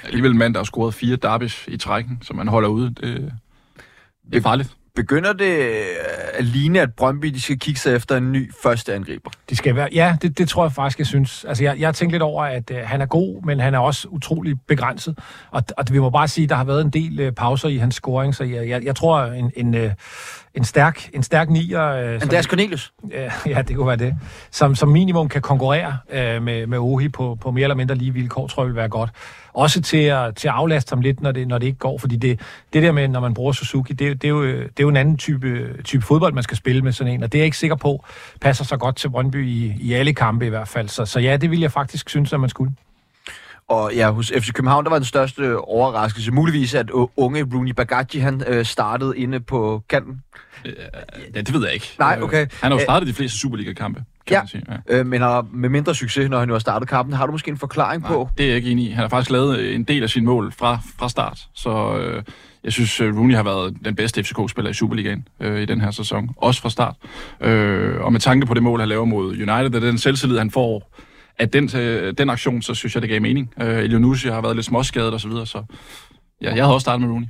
Alligevel 0.05 0.31
en 0.31 0.39
mand, 0.39 0.55
der 0.55 0.61
har 0.61 0.65
scoret 0.65 0.95
fire 0.95 1.17
derbys 1.17 1.65
i 1.69 1.77
trækken, 1.77 2.19
som 2.23 2.37
man 2.37 2.49
holder 2.49 2.69
ude. 2.69 2.89
Det, 2.89 3.33
det 4.31 4.37
er 4.37 4.41
farligt. 4.41 4.77
Begynder 4.97 5.33
det 5.33 5.57
at 6.35 6.45
ligne, 6.45 6.81
at 6.81 6.93
Brøndby 6.95 7.27
de 7.27 7.41
skal 7.41 7.59
kigge 7.59 7.81
sig 7.81 7.95
efter 7.95 8.17
en 8.17 8.33
ny 8.33 8.53
første 8.63 8.95
angriber? 8.95 9.31
De 9.51 9.57
skal 9.57 9.77
være, 9.77 9.89
ja, 9.93 10.17
det, 10.23 10.39
det 10.39 10.49
tror 10.49 10.65
jeg 10.65 10.73
faktisk, 10.73 10.99
jeg 10.99 11.07
synes. 11.07 11.45
Altså, 11.49 11.65
jeg, 11.65 11.79
jeg 11.79 11.87
har 11.87 11.93
tænkt 11.93 12.13
lidt 12.13 12.23
over, 12.23 12.45
at 12.45 12.71
uh, 12.71 12.77
han 12.77 13.01
er 13.01 13.07
god, 13.07 13.43
men 13.43 13.61
han 13.61 13.75
er 13.75 13.79
også 13.79 14.09
utrolig 14.09 14.61
begrænset. 14.69 15.19
Og, 15.51 15.63
og 15.77 15.85
vi 15.91 15.99
må 15.99 16.11
bare 16.11 16.29
sige, 16.29 16.43
at 16.43 16.51
der 16.51 16.57
har 16.57 16.65
været 16.65 16.81
en 16.81 16.91
del 16.91 17.27
uh, 17.27 17.35
pauser 17.35 17.69
i 17.69 17.77
hans 17.77 17.95
scoring, 17.95 18.35
så 18.35 18.45
jeg, 18.45 18.69
jeg, 18.69 18.85
jeg 18.85 18.97
tror, 18.97 19.23
en, 19.23 19.53
en, 19.57 19.75
uh, 19.75 19.91
en 20.55 20.65
stærk, 20.65 21.11
en 21.13 21.23
stærk 21.23 21.51
nier... 21.51 22.15
Uh, 22.15 22.23
Andreas 22.23 22.45
Cornelius? 22.45 22.93
Uh, 23.03 23.11
ja, 23.53 23.63
det 23.63 23.77
kunne 23.77 23.87
være 23.87 23.97
det. 23.97 24.15
Som, 24.51 24.75
som 24.75 24.89
minimum 24.89 25.29
kan 25.29 25.43
konkurrere 25.43 25.99
uh, 26.09 26.43
med, 26.43 26.67
med 26.67 26.79
Ohi 26.79 27.09
på, 27.09 27.39
på 27.41 27.51
mere 27.51 27.63
eller 27.63 27.77
mindre 27.77 27.95
lige 27.95 28.15
vilkår, 28.15 28.47
tror 28.47 28.63
jeg 28.63 28.69
vil 28.69 28.77
være 28.77 28.89
godt 28.89 29.11
også 29.57 29.83
til 29.83 29.97
at, 29.97 30.37
til 30.37 30.49
at 30.49 30.55
aflaste 30.55 30.91
ham 30.91 31.01
lidt, 31.01 31.23
når 31.23 31.33
det, 31.33 31.49
når 31.49 31.59
det 31.59 31.67
ikke 31.67 31.79
går. 31.79 31.99
Fordi 31.99 32.17
det, 32.17 32.41
det 32.73 32.83
der 32.83 32.93
med, 32.93 33.09
når 33.09 33.21
man 33.21 33.35
bruger 33.35 33.53
Suzuki, 33.53 33.93
det, 33.93 34.23
det, 34.23 34.29
er, 34.29 34.33
jo, 34.33 34.47
det 34.47 34.63
er 34.63 34.83
jo 34.83 34.89
en 34.89 34.97
anden 34.97 35.17
type, 35.17 35.83
type 35.85 36.03
fodbold, 36.03 36.35
man 36.35 36.43
skal 36.43 36.57
spille 36.57 36.83
med 36.83 36.93
sådan 36.93 37.13
en, 37.13 37.23
og 37.23 37.33
det 37.33 37.39
er 37.39 37.43
jeg 37.43 37.47
ikke 37.47 37.59
sikker 37.59 37.77
på 37.77 38.05
passer 38.41 38.65
så 38.65 38.77
godt 38.77 38.97
til 38.97 39.11
Brøndby 39.11 39.47
i, 39.47 39.75
i 39.81 39.93
alle 39.93 40.15
kampe 40.15 40.47
i 40.47 40.49
hvert 40.49 40.69
fald. 40.69 40.89
Så, 40.89 41.05
så 41.05 41.21
ja, 41.21 41.37
det 41.37 41.51
vil 41.51 41.61
jeg 41.61 41.73
faktisk 41.73 42.11
synes, 42.11 42.33
at 42.33 42.41
man 42.41 42.49
skulle. 42.49 42.73
Og 43.69 43.95
ja, 43.95 44.11
hos 44.11 44.33
FC 44.39 44.53
København, 44.53 44.85
der 44.85 44.91
var 44.91 44.99
den 44.99 45.05
største 45.05 45.59
overraskelse 45.59 46.33
muligvis, 46.33 46.75
at 46.75 46.91
unge 47.17 47.47
Rooney 47.55 47.73
Bagaji, 47.73 48.19
han 48.19 48.43
øh, 48.47 48.65
startede 48.65 49.19
inde 49.19 49.41
på 49.41 49.83
kanten. 49.89 50.23
Ja, 50.65 51.41
det 51.41 51.53
ved 51.53 51.65
jeg 51.65 51.75
ikke. 51.75 51.95
Nej, 51.99 52.19
okay. 52.23 52.47
Han 52.63 52.73
har 52.73 52.79
jo 52.79 52.85
startet 52.85 53.09
de 53.09 53.15
fleste 53.15 53.39
Superliga-kampe 53.39 54.05
kan 54.27 54.35
ja, 54.35 54.41
man 54.41 54.49
sige. 54.49 54.63
Ja. 54.89 54.99
Øh, 54.99 55.07
men 55.07 55.21
har 55.21 55.47
med 55.53 55.69
mindre 55.69 55.95
succes, 55.95 56.31
når 56.31 56.39
han 56.39 56.49
nu 56.49 56.55
har 56.55 56.59
startet 56.59 56.89
kampen. 56.89 57.15
Har 57.15 57.27
du 57.27 57.33
måske 57.33 57.51
en 57.51 57.59
forklaring 57.59 58.03
Nej, 58.03 58.13
på? 58.13 58.29
det 58.39 58.45
er 58.45 58.49
jeg 58.49 58.57
ikke 58.57 58.71
enig 58.71 58.87
i. 58.87 58.91
Han 58.91 59.03
har 59.03 59.09
faktisk 59.09 59.31
lavet 59.31 59.75
en 59.75 59.85
del 59.85 60.03
af 60.03 60.11
sine 60.11 60.27
mål 60.27 60.53
fra, 60.53 60.79
fra 60.99 61.09
start. 61.09 61.49
Så 61.55 61.97
øh, 61.97 62.23
jeg 62.65 62.73
synes, 62.73 63.01
øh, 63.01 63.19
Rooney 63.19 63.35
har 63.35 63.43
været 63.43 63.77
den 63.85 63.95
bedste 63.95 64.25
FCK-spiller 64.25 64.71
i 64.71 64.75
Superligaen 64.75 65.29
øh, 65.41 65.63
i 65.63 65.65
den 65.65 65.81
her 65.81 65.91
sæson. 65.91 66.29
Også 66.37 66.61
fra 66.63 66.71
start. 66.71 66.95
Øh, 67.41 68.01
og 68.01 68.13
med 68.13 68.21
tanke 68.21 68.47
på 68.47 68.55
det 68.55 68.63
mål, 68.63 68.81
han 68.81 68.89
laver 68.89 69.05
mod 69.05 69.29
United, 69.31 69.75
og 69.75 69.83
den 69.83 69.99
selvtillid, 69.99 70.39
han 70.39 70.51
får 70.51 70.97
at 71.39 71.53
den, 71.53 71.71
øh, 71.77 72.15
den 72.19 72.31
aktion, 72.31 72.63
så 72.63 72.75
synes 72.75 72.95
jeg, 72.95 73.03
det 73.03 73.11
gav 73.11 73.23
mening. 73.23 73.53
Øh, 73.61 73.79
Elionussi 73.79 74.29
har 74.29 74.41
været 74.41 74.57
lidt 74.57 74.67
småskadet 74.67 75.13
og 75.13 75.21
så 75.21 75.29
videre, 75.29 75.47
så 75.47 75.63
ja, 76.43 76.55
jeg 76.55 76.65
havde 76.65 76.75
også 76.75 76.85
startet 76.85 77.01
med 77.01 77.11
Rooney. 77.11 77.27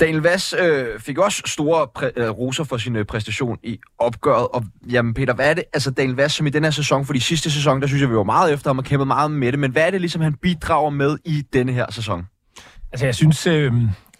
Daniel 0.00 0.22
Vass 0.22 0.54
øh, 0.60 1.00
fik 1.00 1.18
også 1.18 1.42
store 1.46 1.86
præ- 1.98 2.20
øh, 2.20 2.30
roser 2.30 2.64
for 2.64 2.76
sin 2.76 2.96
øh, 2.96 3.04
præstation 3.04 3.58
i 3.62 3.78
opgøret. 3.98 4.48
Og 4.48 4.64
jamen 4.90 5.14
Peter, 5.14 5.34
hvad 5.34 5.50
er 5.50 5.54
det? 5.54 5.64
Altså 5.72 5.90
Daniel 5.90 6.16
Vass, 6.16 6.34
som 6.34 6.46
i 6.46 6.50
den 6.50 6.64
her 6.64 6.70
sæson, 6.70 7.06
for 7.06 7.12
de 7.12 7.20
sidste 7.20 7.50
sæson, 7.50 7.80
der 7.80 7.86
synes 7.86 8.00
jeg, 8.00 8.10
vi 8.10 8.14
var 8.14 8.22
meget 8.22 8.52
efter 8.52 8.70
ham 8.70 8.78
og 8.78 8.84
kæmpet 8.84 9.06
meget 9.06 9.30
med 9.30 9.52
det. 9.52 9.58
Men 9.58 9.70
hvad 9.70 9.86
er 9.86 9.90
det 9.90 10.00
ligesom, 10.00 10.22
han 10.22 10.34
bidrager 10.34 10.90
med 10.90 11.18
i 11.24 11.42
denne 11.52 11.72
her 11.72 11.86
sæson? 11.90 12.26
Altså, 12.92 13.06
jeg 13.06 13.14
synes, 13.14 13.46
øh, 13.46 13.72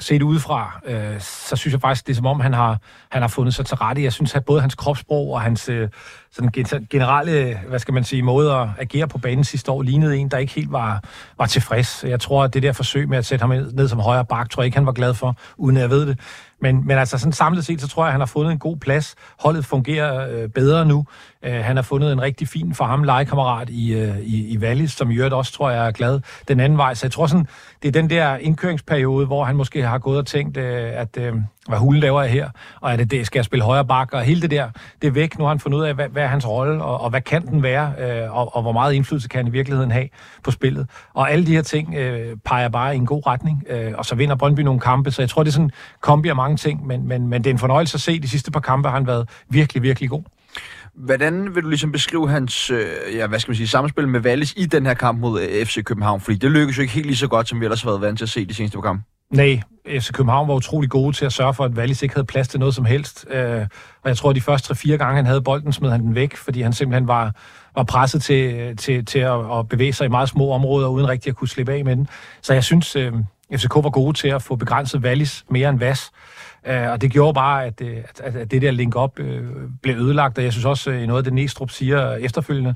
set 0.02 0.22
udefra, 0.22 0.80
øh, 0.86 1.20
så 1.20 1.56
synes 1.56 1.72
jeg 1.72 1.80
faktisk, 1.80 2.06
det 2.06 2.12
er 2.12 2.16
som 2.16 2.26
om, 2.26 2.40
han 2.40 2.52
har, 2.52 2.78
han 3.10 3.22
har 3.22 3.28
fundet 3.28 3.54
sig 3.54 3.66
til 3.66 3.76
rette. 3.76 4.02
Jeg 4.02 4.12
synes, 4.12 4.34
at 4.34 4.44
både 4.44 4.60
hans 4.60 4.74
kropssprog 4.74 5.32
og 5.32 5.40
hans 5.40 5.68
øh, 5.68 5.88
sådan 6.32 6.50
generelle, 6.90 7.58
hvad 7.68 7.78
skal 7.78 7.94
man 7.94 8.04
sige, 8.04 8.22
måde 8.22 8.52
at 8.52 8.68
agere 8.78 9.08
på 9.08 9.18
banen 9.18 9.44
sidste 9.44 9.70
år, 9.70 9.82
lignede 9.82 10.16
en, 10.16 10.28
der 10.28 10.38
ikke 10.38 10.52
helt 10.52 10.72
var, 10.72 11.02
var 11.38 11.46
tilfreds. 11.46 12.04
Jeg 12.04 12.20
tror, 12.20 12.44
at 12.44 12.54
det 12.54 12.62
der 12.62 12.72
forsøg 12.72 13.08
med 13.08 13.18
at 13.18 13.26
sætte 13.26 13.42
ham 13.42 13.50
ned 13.50 13.88
som 13.88 14.00
højre 14.00 14.24
bak, 14.24 14.50
tror 14.50 14.62
jeg 14.62 14.66
ikke, 14.66 14.76
han 14.76 14.86
var 14.86 14.92
glad 14.92 15.14
for, 15.14 15.36
uden 15.56 15.76
at 15.76 15.80
jeg 15.80 15.90
ved 15.90 16.06
det. 16.06 16.18
Men, 16.62 16.86
men 16.86 16.98
altså 16.98 17.18
sådan 17.18 17.32
samlet 17.32 17.64
set, 17.64 17.80
så 17.80 17.88
tror 17.88 18.02
jeg, 18.02 18.08
at 18.08 18.12
han 18.12 18.20
har 18.20 18.26
fundet 18.26 18.52
en 18.52 18.58
god 18.58 18.76
plads. 18.76 19.14
Holdet 19.40 19.64
fungerer 19.64 20.30
øh, 20.30 20.48
bedre 20.48 20.86
nu. 20.86 21.04
Øh, 21.42 21.64
han 21.64 21.76
har 21.76 21.82
fundet 21.82 22.12
en 22.12 22.22
rigtig 22.22 22.48
fin 22.48 22.74
for 22.74 22.84
ham 22.84 23.04
legekammerat 23.04 23.70
i, 23.70 23.92
øh, 23.92 24.18
i, 24.18 24.52
i 24.52 24.58
Wallis, 24.58 24.92
som 24.92 25.10
i 25.10 25.16
øvrigt 25.16 25.34
også, 25.34 25.52
tror 25.52 25.70
jeg, 25.70 25.86
er 25.86 25.90
glad 25.90 26.20
den 26.48 26.60
anden 26.60 26.78
vej. 26.78 26.94
Så 26.94 27.06
jeg 27.06 27.12
tror 27.12 27.26
sådan, 27.26 27.46
det 27.82 27.88
er 27.88 27.92
den 27.92 28.10
der 28.10 28.36
indkøringsperiode, 28.36 29.26
hvor 29.26 29.44
han 29.44 29.56
måske 29.56 29.82
har 29.82 29.98
gået 29.98 30.18
og 30.18 30.26
tænkt, 30.26 30.56
øh, 30.56 30.90
at 30.94 31.18
øh, 31.18 31.34
hvad 31.68 31.78
hulen 31.78 32.00
laver 32.00 32.22
jeg 32.22 32.30
her, 32.30 32.50
og 32.80 32.92
er 32.92 32.96
det 32.96 33.10
det, 33.10 33.26
skal 33.26 33.38
jeg 33.38 33.44
spille 33.44 33.64
højre 33.64 33.84
bakke, 33.84 34.16
og 34.16 34.22
hele 34.22 34.42
det 34.42 34.50
der, 34.50 34.70
det 35.02 35.08
er 35.08 35.12
væk. 35.12 35.38
Nu 35.38 35.44
har 35.44 35.48
han 35.48 35.60
fundet 35.60 35.78
ud 35.78 35.84
af, 35.84 35.94
hvad, 35.94 36.08
hvad 36.08 36.22
er 36.22 36.26
hans 36.26 36.48
rolle, 36.48 36.84
og, 36.84 37.00
og 37.00 37.10
hvad 37.10 37.20
kan 37.20 37.46
den 37.46 37.62
være, 37.62 37.92
øh, 37.98 38.36
og, 38.36 38.56
og 38.56 38.62
hvor 38.62 38.72
meget 38.72 38.92
indflydelse 38.92 39.28
kan 39.28 39.38
han 39.38 39.46
i 39.46 39.50
virkeligheden 39.50 39.90
have 39.90 40.08
på 40.44 40.50
spillet. 40.50 40.86
Og 41.14 41.30
alle 41.30 41.46
de 41.46 41.54
her 41.54 41.62
ting 41.62 41.94
øh, 41.94 42.36
peger 42.44 42.68
bare 42.68 42.94
i 42.94 42.98
en 42.98 43.06
god 43.06 43.26
retning, 43.26 43.64
øh, 43.68 43.92
og 43.94 44.04
så 44.04 44.14
vinder 44.14 44.34
Brøndby 44.34 44.60
nogle 44.60 44.80
kampe, 44.80 45.10
så 45.10 45.22
jeg 45.22 45.28
tror, 45.28 45.42
det 45.42 45.50
er 45.50 45.52
sådan 45.52 45.70
kombi 46.00 46.28
af 46.28 46.36
mange 46.36 46.56
ting, 46.56 46.86
men, 46.86 47.08
men, 47.08 47.28
men 47.28 47.44
det 47.44 47.50
er 47.50 47.54
en 47.54 47.58
fornøjelse 47.58 47.96
at 47.96 48.00
se, 48.00 48.20
de 48.20 48.28
sidste 48.28 48.50
par 48.50 48.60
kampe 48.60 48.88
har 48.88 48.96
han 48.96 49.06
været 49.06 49.28
virkelig, 49.48 49.82
virkelig 49.82 50.10
god. 50.10 50.22
Hvordan 50.94 51.54
vil 51.54 51.62
du 51.62 51.68
ligesom 51.68 51.92
beskrive 51.92 52.28
hans 52.28 52.70
øh, 52.70 52.86
ja, 53.14 53.26
hvad 53.26 53.38
skal 53.38 53.50
man 53.50 53.56
sige, 53.56 53.68
samspil 53.68 54.08
med 54.08 54.20
Wallis 54.20 54.54
i 54.56 54.66
den 54.66 54.86
her 54.86 54.94
kamp 54.94 55.20
mod 55.20 55.40
øh, 55.40 55.66
FC 55.66 55.84
København? 55.84 56.20
Fordi 56.20 56.36
det 56.36 56.50
lykkedes 56.50 56.76
jo 56.76 56.82
ikke 56.82 56.94
helt 56.94 57.06
lige 57.06 57.16
så 57.16 57.28
godt, 57.28 57.48
som 57.48 57.60
vi 57.60 57.64
ellers 57.64 57.82
har 57.82 57.90
været 57.90 58.00
vant 58.00 58.18
til 58.18 58.24
at 58.24 58.28
se 58.28 58.46
de 58.46 58.54
seneste 58.54 58.76
par 58.76 58.82
kampe. 58.82 59.02
Nej, 59.32 59.60
FC 59.88 60.12
København 60.12 60.48
var 60.48 60.54
utrolig 60.54 60.90
gode 60.90 61.16
til 61.16 61.24
at 61.24 61.32
sørge 61.32 61.54
for, 61.54 61.64
at 61.64 61.70
Wallis 61.72 62.02
ikke 62.02 62.14
havde 62.14 62.26
plads 62.26 62.48
til 62.48 62.60
noget 62.60 62.74
som 62.74 62.84
helst. 62.84 63.26
Øh, 63.30 63.66
og 64.02 64.08
jeg 64.08 64.16
tror, 64.16 64.30
at 64.30 64.36
de 64.36 64.40
første 64.40 64.74
3-4 64.74 64.96
gange, 64.96 65.16
han 65.16 65.26
havde 65.26 65.42
bolden, 65.42 65.72
smed 65.72 65.90
han 65.90 66.00
den 66.00 66.14
væk, 66.14 66.36
fordi 66.36 66.62
han 66.62 66.72
simpelthen 66.72 67.08
var, 67.08 67.34
var 67.74 67.82
presset 67.82 68.22
til, 68.22 68.76
til, 68.76 69.04
til 69.04 69.18
at, 69.18 69.58
at 69.58 69.68
bevæge 69.68 69.92
sig 69.92 70.04
i 70.04 70.08
meget 70.08 70.28
små 70.28 70.50
områder, 70.50 70.88
uden 70.88 71.08
rigtig 71.08 71.30
at 71.30 71.36
kunne 71.36 71.48
slippe 71.48 71.72
af 71.72 71.84
med 71.84 71.96
den. 71.96 72.08
Så 72.42 72.54
jeg 72.54 72.64
synes, 72.64 72.96
øh, 72.96 73.12
FCK 73.54 73.74
var 73.74 73.90
gode 73.90 74.18
til 74.18 74.28
at 74.28 74.42
få 74.42 74.56
begrænset 74.56 75.00
Wallis 75.00 75.44
mere 75.50 75.68
end 75.68 75.78
Vas. 75.78 76.10
Øh, 76.66 76.90
og 76.90 77.00
det 77.00 77.10
gjorde 77.10 77.34
bare, 77.34 77.64
at, 77.64 77.80
øh, 77.80 77.96
at, 78.24 78.36
at 78.36 78.50
det 78.50 78.62
der 78.62 78.70
link-up 78.70 79.20
øh, 79.20 79.42
blev 79.82 79.96
ødelagt, 79.96 80.38
og 80.38 80.44
jeg 80.44 80.52
synes 80.52 80.64
også, 80.64 80.90
at 80.90 81.08
noget 81.08 81.20
af 81.20 81.24
det 81.24 81.32
Næstrup 81.32 81.70
siger 81.70 82.14
efterfølgende, 82.14 82.74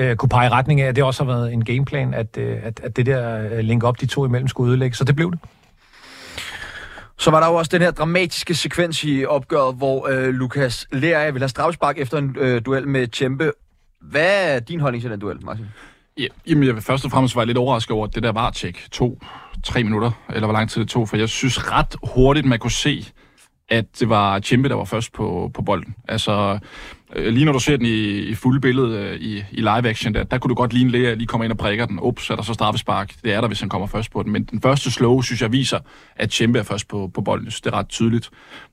uh, 0.00 0.14
kunne 0.14 0.28
pege 0.28 0.46
i 0.46 0.50
retning 0.50 0.80
af, 0.80 0.88
at 0.88 0.96
det 0.96 1.04
også 1.04 1.24
har 1.24 1.32
været 1.32 1.52
en 1.52 1.64
gameplan, 1.64 2.14
at, 2.14 2.38
at, 2.38 2.80
at 2.84 2.96
det 2.96 3.06
der 3.06 3.62
link-up, 3.62 4.00
de 4.00 4.06
to 4.06 4.24
imellem, 4.24 4.48
skulle 4.48 4.70
ødelægge. 4.70 4.96
Så 4.96 5.04
det 5.04 5.16
blev 5.16 5.30
det. 5.30 5.38
Så 7.18 7.30
var 7.30 7.40
der 7.40 7.46
jo 7.46 7.54
også 7.54 7.68
den 7.72 7.82
her 7.82 7.90
dramatiske 7.90 8.54
sekvens 8.54 9.04
i 9.04 9.24
opgøret, 9.24 9.76
hvor 9.76 10.08
øh, 10.08 10.28
Lukas 10.28 10.86
at 10.92 11.34
vil 11.34 11.42
have 11.42 11.48
strafspark 11.48 11.98
efter 11.98 12.18
en 12.18 12.36
øh, 12.38 12.62
duel 12.66 12.88
med 12.88 13.06
Tjempe. 13.06 13.52
Hvad 14.00 14.54
er 14.54 14.60
din 14.60 14.80
holdning 14.80 15.02
til 15.02 15.10
den 15.10 15.20
duel, 15.20 15.44
Martin? 15.44 15.66
Ja, 16.18 16.26
jamen, 16.46 16.64
jeg, 16.64 16.82
først 16.82 17.04
og 17.04 17.10
fremmest 17.10 17.36
var 17.36 17.44
lidt 17.44 17.58
overrasket 17.58 17.90
over, 17.90 18.06
at 18.06 18.14
det 18.14 18.22
der 18.22 18.32
var 18.32 18.50
tjek 18.50 18.88
to, 18.90 19.20
tre 19.64 19.84
minutter, 19.84 20.10
eller 20.28 20.46
hvor 20.46 20.52
lang 20.52 20.70
tid 20.70 20.80
det 20.80 20.90
tog, 20.90 21.08
for 21.08 21.16
jeg 21.16 21.28
synes 21.28 21.72
ret 21.72 21.96
hurtigt, 22.14 22.46
man 22.46 22.58
kunne 22.58 22.70
se, 22.70 23.06
at 23.68 24.00
det 24.00 24.08
var 24.08 24.40
Chimpe, 24.40 24.68
der 24.68 24.74
var 24.74 24.84
først 24.84 25.12
på, 25.12 25.50
på 25.54 25.62
bolden. 25.62 25.94
Altså, 26.08 26.58
øh, 27.16 27.32
lige 27.32 27.44
når 27.44 27.52
du 27.52 27.58
ser 27.58 27.76
den 27.76 27.86
i, 27.86 28.18
i 28.18 28.34
fuld 28.34 28.60
billede 28.60 28.98
øh, 28.98 29.20
i, 29.20 29.44
i 29.52 29.60
live 29.60 29.88
action, 29.88 30.14
der, 30.14 30.24
der 30.24 30.38
kunne 30.38 30.48
du 30.48 30.54
godt 30.54 30.72
lige 30.72 31.14
lige 31.14 31.26
komme 31.26 31.44
ind 31.44 31.52
og 31.52 31.58
prikker 31.58 31.86
den. 31.86 31.98
Ups, 32.02 32.30
er 32.30 32.36
der 32.36 32.42
så 32.42 32.54
straffespark. 32.54 33.14
Det 33.24 33.32
er 33.32 33.40
der, 33.40 33.48
hvis 33.48 33.60
han 33.60 33.68
kommer 33.68 33.86
først 33.86 34.10
på 34.10 34.22
den. 34.22 34.32
Men 34.32 34.44
den 34.44 34.60
første 34.60 34.90
slow, 34.90 35.22
synes 35.22 35.42
jeg, 35.42 35.52
viser, 35.52 35.78
at 36.16 36.32
Chimpe 36.32 36.58
er 36.58 36.62
først 36.62 36.88
på, 36.88 37.10
på 37.14 37.20
bolden. 37.20 37.46
det 37.46 37.66
er 37.66 37.74
ret 37.74 37.88
tydeligt. 37.88 38.30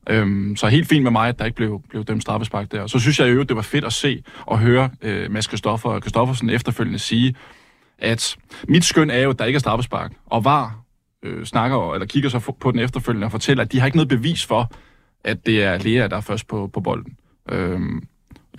Øhm, 0.09 0.55
så 0.55 0.67
helt 0.67 0.87
fint 0.87 1.03
med 1.03 1.11
mig, 1.11 1.29
at 1.29 1.39
der 1.39 1.45
ikke 1.45 1.55
blev, 1.55 1.81
blev 1.89 2.03
dømt 2.03 2.21
straffespark 2.21 2.71
der. 2.71 2.87
Så 2.87 2.99
synes 2.99 3.19
jeg 3.19 3.35
jo, 3.35 3.43
det 3.43 3.55
var 3.55 3.61
fedt 3.61 3.85
at 3.85 3.93
se 3.93 4.23
og 4.45 4.59
høre 4.59 4.89
øh, 5.01 5.31
Mads 5.31 5.47
Kristoffer, 5.47 5.99
Kristoffersen 5.99 6.49
efterfølgende 6.49 6.99
sige, 6.99 7.35
at 7.99 8.35
mit 8.67 8.85
skøn 8.85 9.09
er 9.09 9.19
jo, 9.19 9.29
at 9.29 9.39
der 9.39 9.45
ikke 9.45 9.57
er 9.57 9.59
straffespark. 9.59 10.11
Og 10.25 10.43
var 10.43 10.82
øh, 11.23 11.45
snakker 11.45 11.93
eller 11.93 12.07
kigger 12.07 12.29
så 12.29 12.53
på 12.59 12.71
den 12.71 12.79
efterfølgende 12.79 13.25
og 13.25 13.31
fortæller, 13.31 13.63
at 13.63 13.71
de 13.71 13.79
har 13.79 13.85
ikke 13.85 13.97
noget 13.97 14.09
bevis 14.09 14.45
for, 14.45 14.71
at 15.23 15.45
det 15.45 15.63
er 15.63 15.77
Lea, 15.77 16.07
der 16.07 16.17
er 16.17 16.21
først 16.21 16.47
på, 16.47 16.67
på 16.67 16.81
bolden. 16.81 17.17
Øhm, 17.49 18.03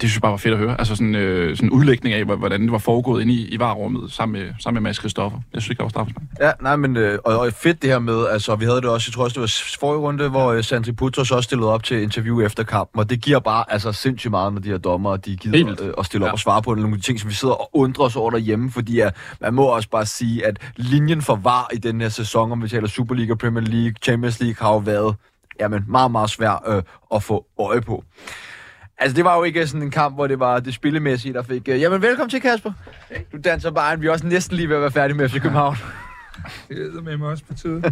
det 0.01 0.03
synes 0.03 0.15
jeg 0.15 0.23
bare 0.23 0.31
var 0.31 0.37
fedt 0.37 0.55
at 0.55 0.61
høre. 0.61 0.79
Altså 0.79 0.97
sådan, 0.97 1.15
øh, 1.15 1.57
sådan 1.57 1.69
en 1.69 1.73
udlægning 1.73 2.15
af, 2.15 2.25
hvordan 2.25 2.63
det 2.63 2.73
var 2.73 2.79
foregået 2.79 3.23
inde 3.23 3.35
i, 3.35 3.49
i 3.49 3.59
varerummet 3.59 4.13
sammen 4.13 4.43
med, 4.43 4.51
sammen 4.59 4.83
med 4.83 4.89
Mads 4.89 4.97
Christoffer. 4.97 5.39
Jeg 5.53 5.63
synes 5.63 5.71
ikke, 5.71 5.79
der 5.79 5.85
var 5.85 5.89
straffespark. 5.89 6.25
Ja, 6.41 6.53
nej, 6.61 6.77
men 6.77 6.97
øh, 6.97 7.19
og, 7.25 7.39
og 7.39 7.53
fedt 7.53 7.83
det 7.83 7.91
her 7.91 7.99
med, 7.99 8.27
altså 8.27 8.57
vi 8.57 8.65
havde 8.65 8.77
det 8.77 8.85
også, 8.85 9.09
jeg 9.09 9.15
tror 9.15 9.25
også, 9.25 9.35
det 9.35 9.41
var 9.41 9.79
forrige 9.79 10.01
runde, 10.01 10.29
hvor 10.29 10.53
øh, 10.53 10.65
Sandri 10.65 10.93
Putros 10.93 11.31
også 11.31 11.47
stillede 11.47 11.73
op 11.73 11.83
til 11.83 12.03
interview 12.03 12.41
efter 12.41 12.63
kampen, 12.63 13.01
og 13.01 13.11
det 13.11 13.21
giver 13.21 13.39
bare 13.39 13.65
altså 13.69 13.93
sindssygt 13.93 14.31
meget, 14.31 14.53
når 14.53 14.61
de 14.61 14.69
her 14.69 14.79
dommer, 14.79 15.17
de 15.17 15.37
gider 15.37 15.77
øh, 15.83 15.95
at 15.99 16.07
stille 16.07 16.25
op 16.25 16.29
ja. 16.29 16.33
og 16.33 16.39
svare 16.39 16.63
på 16.63 16.75
nogle 16.75 17.01
ting, 17.01 17.21
som 17.21 17.31
vi 17.31 17.35
sidder 17.35 17.55
og 17.55 17.71
undrer 17.73 18.05
os 18.05 18.17
over 18.17 18.31
derhjemme, 18.31 18.71
fordi 18.71 19.01
at, 19.01 19.17
man 19.41 19.55
må 19.55 19.63
også 19.65 19.89
bare 19.89 20.07
sige, 20.07 20.47
at 20.47 20.73
linjen 20.77 21.23
for 21.23 21.37
var 21.37 21.71
i 21.73 21.77
den 21.77 22.01
her 22.01 22.09
sæson, 22.09 22.53
om 22.53 22.63
vi 22.63 22.69
taler 22.69 22.89
Superliga, 22.89 23.35
Premier 23.35 23.65
League, 23.65 23.95
Champions 24.03 24.41
League, 24.41 24.57
har 24.67 24.73
jo 24.73 24.79
været 24.79 25.15
jamen, 25.61 25.85
meget, 25.89 26.11
meget 26.11 26.31
svær 26.31 26.63
øh, 26.67 26.83
at 27.15 27.23
få 27.23 27.47
øje 27.59 27.81
på. 27.81 28.05
Altså, 28.99 29.17
det 29.17 29.25
var 29.25 29.37
jo 29.37 29.43
ikke 29.43 29.67
sådan 29.67 29.83
en 29.83 29.91
kamp, 29.91 30.15
hvor 30.15 30.27
det 30.27 30.41
var 30.41 30.61
det 30.61 30.75
spillemæssige, 30.75 31.33
der 31.35 31.43
fik... 31.43 31.69
Uh, 31.69 31.81
jamen, 31.81 32.03
velkommen 32.03 32.31
til, 32.31 32.41
Kasper. 32.41 32.73
Du 33.33 33.39
danser 33.45 33.71
bare, 33.71 34.01
vi 34.01 34.07
er 34.07 34.11
også 34.11 34.27
næsten 34.27 34.57
lige 34.57 34.69
ved 34.69 34.77
at 34.77 34.83
være 34.83 34.91
færdige 34.91 35.17
med 35.17 35.29
FC 35.29 35.35
København. 35.35 35.77
Det 36.69 36.97
er 36.97 37.03
med 37.03 37.17
mig 37.17 37.29
også 37.29 37.45
på 37.45 37.55
tide. 37.55 37.83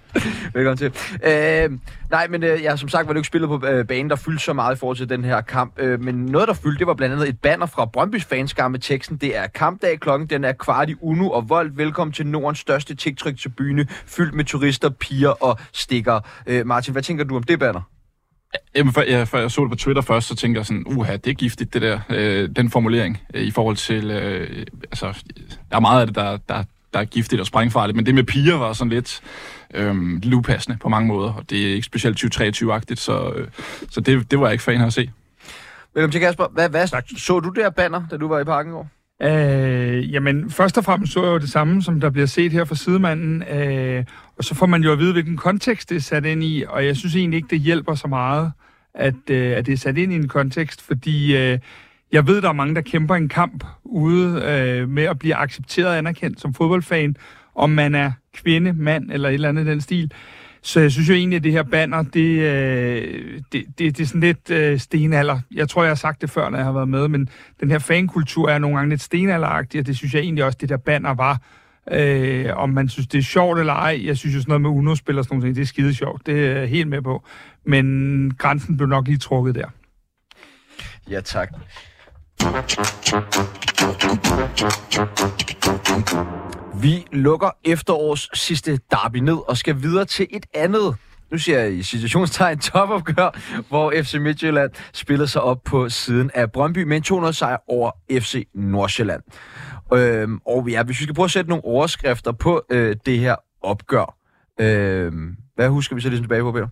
Velkommen 0.54 0.76
til. 0.76 0.92
Øh, 1.24 1.70
nej, 2.10 2.28
men 2.28 2.42
øh, 2.42 2.62
ja, 2.62 2.76
som 2.76 2.88
sagt 2.88 3.06
var 3.06 3.12
det 3.12 3.18
ikke 3.18 3.26
spillet 3.26 3.48
på 3.48 3.66
øh, 3.66 3.86
banen, 3.86 4.10
der 4.10 4.16
fyldte 4.16 4.44
så 4.44 4.52
meget 4.52 4.76
i 4.76 4.78
forhold 4.78 4.96
til 4.96 5.08
den 5.08 5.24
her 5.24 5.40
kamp. 5.40 5.72
Øh, 5.78 6.00
men 6.00 6.14
noget, 6.14 6.48
der 6.48 6.54
fyldte, 6.54 6.78
det 6.78 6.86
var 6.86 6.94
blandt 6.94 7.14
andet 7.14 7.28
et 7.28 7.40
banner 7.40 7.66
fra 7.66 7.88
Brøndby's 7.96 8.28
fanskar 8.28 8.68
med 8.68 8.78
teksten. 8.78 9.16
Det 9.16 9.36
er 9.36 9.46
kampdag, 9.46 10.00
klokken 10.00 10.28
den 10.28 10.44
er 10.44 10.52
kvart 10.52 10.90
i 10.90 10.94
uno, 11.00 11.30
og 11.30 11.48
vold. 11.48 11.72
Velkommen 11.74 12.12
til 12.12 12.26
Nordens 12.26 12.58
største 12.58 12.94
TikTok 12.94 13.36
til 13.36 13.48
byen, 13.48 13.88
fyldt 14.06 14.34
med 14.34 14.44
turister, 14.44 14.88
piger 14.88 15.44
og 15.44 15.58
stikker. 15.72 16.20
Øh, 16.46 16.66
Martin, 16.66 16.92
hvad 16.92 17.02
tænker 17.02 17.24
du 17.24 17.36
om 17.36 17.42
det 17.42 17.58
banner? 17.58 17.80
Jamen, 18.74 18.92
før, 18.92 19.02
ja, 19.02 19.24
før 19.24 19.40
jeg 19.40 19.50
så 19.50 19.62
det 19.62 19.70
på 19.70 19.76
Twitter 19.76 20.02
først, 20.02 20.28
så 20.28 20.36
tænker 20.36 20.60
jeg 20.60 20.66
sådan, 20.66 20.84
uha, 20.86 21.16
det 21.16 21.30
er 21.30 21.34
giftigt, 21.34 21.74
det 21.74 21.82
der, 21.82 22.00
øh, 22.08 22.48
den 22.56 22.70
formulering, 22.70 23.22
øh, 23.34 23.42
i 23.42 23.50
forhold 23.50 23.76
til, 23.76 24.10
øh, 24.10 24.66
altså, 24.82 25.06
der 25.70 25.76
er 25.76 25.80
meget 25.80 26.00
af 26.00 26.06
det, 26.06 26.16
der, 26.16 26.38
der, 26.48 26.64
der 26.92 27.00
er 27.00 27.04
giftigt 27.04 27.40
og 27.40 27.46
sprængfarligt, 27.46 27.96
men 27.96 28.06
det 28.06 28.14
med 28.14 28.24
piger 28.24 28.56
var 28.56 28.72
sådan 28.72 28.90
lidt 28.90 29.20
øh, 29.74 29.96
lupassende 30.22 30.78
på 30.78 30.88
mange 30.88 31.08
måder, 31.08 31.32
og 31.32 31.50
det 31.50 31.70
er 31.70 31.74
ikke 31.74 31.86
specielt 31.86 32.24
2023-agtigt, 32.24 33.00
så, 33.00 33.30
øh, 33.30 33.48
så 33.90 34.00
det, 34.00 34.30
det 34.30 34.40
var 34.40 34.46
jeg 34.46 34.52
ikke 34.52 34.64
fan 34.64 34.80
af 34.80 34.86
at 34.86 34.92
se. 34.92 35.10
Velkommen 35.94 36.12
til 36.12 36.20
Kasper. 36.20 36.46
Hvad, 36.52 36.68
hvad 36.68 36.86
så 37.16 37.40
du 37.40 37.48
der 37.48 37.70
banner, 37.70 38.02
da 38.10 38.16
du 38.16 38.28
var 38.28 38.40
i 38.40 38.44
parken 38.44 38.72
i 38.72 38.74
går? 38.74 38.88
Øh, 39.22 40.12
jamen, 40.12 40.50
først 40.50 40.78
og 40.78 40.84
fremmest 40.84 41.12
så 41.12 41.24
jeg 41.24 41.30
jo 41.30 41.38
det 41.38 41.50
samme, 41.50 41.82
som 41.82 42.00
der 42.00 42.10
bliver 42.10 42.26
set 42.26 42.52
her 42.52 42.64
fra 42.64 42.74
sidemanden. 42.74 43.42
Øh, 43.42 44.04
og 44.38 44.44
så 44.44 44.54
får 44.54 44.66
man 44.66 44.82
jo 44.82 44.92
at 44.92 44.98
vide, 44.98 45.12
hvilken 45.12 45.36
kontekst 45.36 45.90
det 45.90 45.96
er 45.96 46.00
sat 46.00 46.26
ind 46.26 46.44
i. 46.44 46.64
Og 46.68 46.86
jeg 46.86 46.96
synes 46.96 47.16
egentlig 47.16 47.36
ikke, 47.36 47.48
det 47.50 47.60
hjælper 47.60 47.94
så 47.94 48.08
meget, 48.08 48.52
at, 48.94 49.14
øh, 49.30 49.56
at 49.56 49.66
det 49.66 49.72
er 49.72 49.76
sat 49.76 49.98
ind 49.98 50.12
i 50.12 50.16
en 50.16 50.28
kontekst. 50.28 50.82
Fordi 50.82 51.36
øh, 51.36 51.58
jeg 52.12 52.26
ved, 52.26 52.42
der 52.42 52.48
er 52.48 52.52
mange, 52.52 52.74
der 52.74 52.80
kæmper 52.80 53.14
en 53.14 53.28
kamp 53.28 53.64
ude 53.84 54.42
øh, 54.42 54.88
med 54.88 55.02
at 55.02 55.18
blive 55.18 55.34
accepteret 55.34 55.88
og 55.88 55.98
anerkendt 55.98 56.40
som 56.40 56.54
fodboldfan. 56.54 57.16
Om 57.54 57.70
man 57.70 57.94
er 57.94 58.12
kvinde, 58.34 58.72
mand 58.72 59.10
eller 59.10 59.28
et 59.28 59.34
eller 59.34 59.48
andet 59.48 59.66
i 59.66 59.70
den 59.70 59.80
stil. 59.80 60.12
Så 60.62 60.80
jeg 60.80 60.92
synes 60.92 61.08
jo 61.08 61.14
egentlig, 61.14 61.36
at 61.36 61.44
det 61.44 61.52
her 61.52 61.62
banner, 61.62 62.02
det, 62.02 62.38
øh, 62.40 63.40
det, 63.52 63.64
det, 63.78 63.96
det 63.96 64.00
er 64.00 64.06
sådan 64.06 64.20
lidt 64.20 64.50
øh, 64.50 64.78
stenalder. 64.78 65.40
Jeg 65.54 65.68
tror, 65.68 65.82
jeg 65.82 65.90
har 65.90 65.94
sagt 65.94 66.20
det 66.20 66.30
før, 66.30 66.50
når 66.50 66.58
jeg 66.58 66.64
har 66.64 66.72
været 66.72 66.88
med, 66.88 67.08
men 67.08 67.28
den 67.60 67.70
her 67.70 67.78
fankultur 67.78 68.48
er 68.50 68.58
nogle 68.58 68.76
gange 68.76 68.90
lidt 68.90 69.02
stenalderagtig, 69.02 69.80
og 69.80 69.86
det 69.86 69.96
synes 69.96 70.14
jeg 70.14 70.20
egentlig 70.20 70.44
også, 70.44 70.58
det 70.60 70.68
der 70.68 70.76
banner 70.76 71.14
var. 71.14 71.40
Øh, 71.92 72.46
om 72.56 72.70
man 72.70 72.88
synes, 72.88 73.06
det 73.06 73.18
er 73.18 73.22
sjovt 73.22 73.58
eller 73.58 73.72
ej. 73.72 74.00
Jeg 74.04 74.16
synes 74.16 74.36
jo 74.36 74.40
sådan 74.40 74.50
noget 74.50 74.60
med 74.60 74.70
Uno-spil 74.70 75.18
og 75.18 75.24
sådan 75.24 75.38
noget, 75.38 75.56
det 75.56 75.62
er 75.62 75.66
skide 75.66 75.94
sjovt. 75.94 76.26
Det 76.26 76.46
er 76.46 76.58
jeg 76.58 76.68
helt 76.68 76.88
med 76.88 77.02
på. 77.02 77.24
Men 77.64 78.34
grænsen 78.38 78.76
blev 78.76 78.88
nok 78.88 79.06
lige 79.06 79.18
trukket 79.18 79.54
der. 79.54 79.68
Ja, 81.10 81.20
tak. 81.20 81.48
Vi 86.82 87.06
lukker 87.12 87.50
efterårs 87.64 88.28
sidste 88.34 88.78
derby 88.90 89.16
ned 89.16 89.38
og 89.48 89.56
skal 89.56 89.82
videre 89.82 90.04
til 90.04 90.26
et 90.30 90.46
andet 90.54 90.96
nu 91.30 91.38
siger 91.38 91.58
jeg 91.58 91.72
i 91.72 91.82
situationstegn 91.82 92.58
topopgør, 92.68 93.62
hvor 93.68 93.92
FC 94.02 94.14
Midtjylland 94.14 94.70
spiller 94.92 95.26
sig 95.26 95.42
op 95.42 95.62
på 95.64 95.88
siden 95.88 96.30
af 96.34 96.52
Brøndby 96.52 96.82
med 96.82 96.96
en 96.96 97.02
200 97.02 97.32
sejr 97.32 97.56
over 97.68 97.90
FC 98.12 98.48
Nordsjælland. 98.54 99.22
Øhm, 99.92 100.40
og 100.46 100.68
ja, 100.68 100.82
hvis 100.82 101.00
vi 101.00 101.04
skal 101.04 101.14
prøve 101.14 101.24
at 101.24 101.30
sætte 101.30 101.50
nogle 101.50 101.64
overskrifter 101.64 102.32
på 102.32 102.62
øh, 102.70 102.96
det 103.06 103.18
her 103.18 103.36
opgør, 103.62 104.16
øh, 104.60 105.12
hvad 105.54 105.68
husker 105.68 105.94
vi 105.94 106.00
så 106.00 106.08
ligesom 106.08 106.24
tilbage 106.24 106.42
på, 106.42 106.52
Peter? 106.52 106.68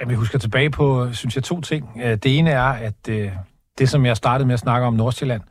Ja, 0.00 0.06
vi 0.06 0.14
husker 0.14 0.38
tilbage 0.38 0.70
på, 0.70 1.12
synes 1.12 1.36
jeg, 1.36 1.44
to 1.44 1.60
ting. 1.60 1.88
Øh, 2.04 2.10
det 2.10 2.38
ene 2.38 2.50
er, 2.50 2.62
at 2.62 3.08
øh, 3.08 3.30
det, 3.78 3.88
som 3.88 4.06
jeg 4.06 4.16
startede 4.16 4.46
med 4.46 4.54
at 4.54 4.60
snakke 4.60 4.86
om 4.86 4.94
Nordsjælland, 4.94 5.42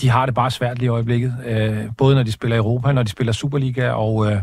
de 0.00 0.08
har 0.08 0.26
det 0.26 0.34
bare 0.34 0.50
svært 0.50 0.78
lige 0.78 0.86
i 0.86 0.88
øjeblikket. 0.88 1.34
Øh, 1.46 1.84
både 1.98 2.14
når 2.14 2.22
de 2.22 2.32
spiller 2.32 2.56
Europa, 2.56 2.92
når 2.92 3.02
de 3.02 3.10
spiller 3.10 3.32
Superliga, 3.32 3.90
og 3.90 4.26
øh, 4.26 4.42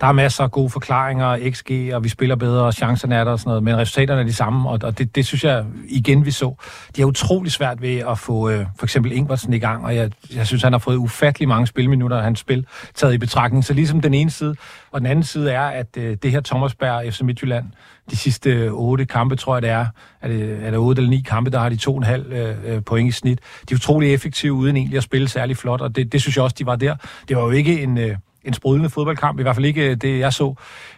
der 0.00 0.06
er 0.06 0.12
masser 0.12 0.44
af 0.44 0.50
gode 0.50 0.70
forklaringer, 0.70 1.50
XG, 1.50 1.94
og 1.94 2.04
vi 2.04 2.08
spiller 2.08 2.36
bedre, 2.36 2.64
og 2.64 2.74
chancerne 2.74 3.14
er 3.14 3.24
der 3.24 3.32
og 3.32 3.38
sådan 3.38 3.48
noget, 3.50 3.62
men 3.62 3.76
resultaterne 3.76 4.20
er 4.20 4.24
de 4.24 4.32
samme, 4.32 4.68
og, 4.68 4.78
og 4.82 4.98
det, 4.98 5.14
det 5.14 5.26
synes 5.26 5.44
jeg 5.44 5.64
igen, 5.88 6.24
vi 6.24 6.30
så. 6.30 6.54
De 6.96 7.00
har 7.00 7.06
utrolig 7.06 7.52
svært 7.52 7.82
ved 7.82 7.96
at 7.98 8.18
få 8.18 8.50
øh, 8.50 8.66
for 8.78 8.86
eksempel 8.86 9.12
Ingvartsen 9.12 9.52
i 9.52 9.58
gang, 9.58 9.84
og 9.84 9.96
jeg, 9.96 10.10
jeg 10.34 10.46
synes, 10.46 10.62
han 10.62 10.72
har 10.72 10.78
fået 10.78 10.96
ufattelig 10.96 11.48
mange 11.48 11.66
spilminutter 11.66 12.16
af 12.16 12.22
hans 12.22 12.38
spil 12.38 12.66
taget 12.94 13.14
i 13.14 13.18
betragtning. 13.18 13.64
Så 13.64 13.72
ligesom 13.74 14.00
den 14.00 14.14
ene 14.14 14.30
side, 14.30 14.56
og 14.90 15.00
den 15.00 15.06
anden 15.06 15.24
side 15.24 15.52
er, 15.52 15.62
at 15.66 15.96
øh, 15.96 16.16
det 16.22 16.30
her 16.30 16.40
Thomasberg 16.40 17.12
FC 17.12 17.20
Midtjylland, 17.20 17.64
de 18.10 18.16
sidste 18.16 18.70
otte 18.70 19.04
kampe, 19.04 19.36
tror 19.36 19.56
jeg 19.56 19.62
det 19.62 19.70
er, 19.70 19.86
er 20.22 20.28
det, 20.28 20.58
er 20.62 20.70
det 20.70 20.78
otte 20.78 21.00
eller 21.00 21.10
ni 21.10 21.20
kampe, 21.20 21.50
der 21.50 21.58
har 21.58 21.68
de 21.68 21.76
to 21.76 21.92
og 21.92 21.98
en 21.98 22.04
halv 22.04 22.32
øh, 22.32 22.56
øh, 22.64 22.82
point 22.82 23.08
i 23.08 23.12
snit. 23.12 23.38
De 23.68 23.74
er 23.74 23.76
utrolig 23.76 24.14
effektive, 24.14 24.52
uden 24.52 24.76
egentlig 24.76 24.96
at 24.96 25.02
spille 25.02 25.28
særlig 25.28 25.56
flot, 25.56 25.80
og 25.80 25.96
det, 25.96 26.12
det 26.12 26.22
synes 26.22 26.36
jeg 26.36 26.44
også, 26.44 26.56
de 26.58 26.66
var 26.66 26.76
der. 26.76 26.96
Det 27.28 27.36
var 27.36 27.42
jo 27.42 27.50
ikke 27.50 27.82
en... 27.82 27.98
Øh, 27.98 28.16
en 28.46 28.52
sprudlende 28.52 28.90
fodboldkamp, 28.90 29.38
i 29.38 29.42
hvert 29.42 29.54
fald 29.54 29.66
ikke 29.66 29.90
øh, 29.90 29.96
det, 29.96 30.18
jeg 30.18 30.32
så. 30.32 30.54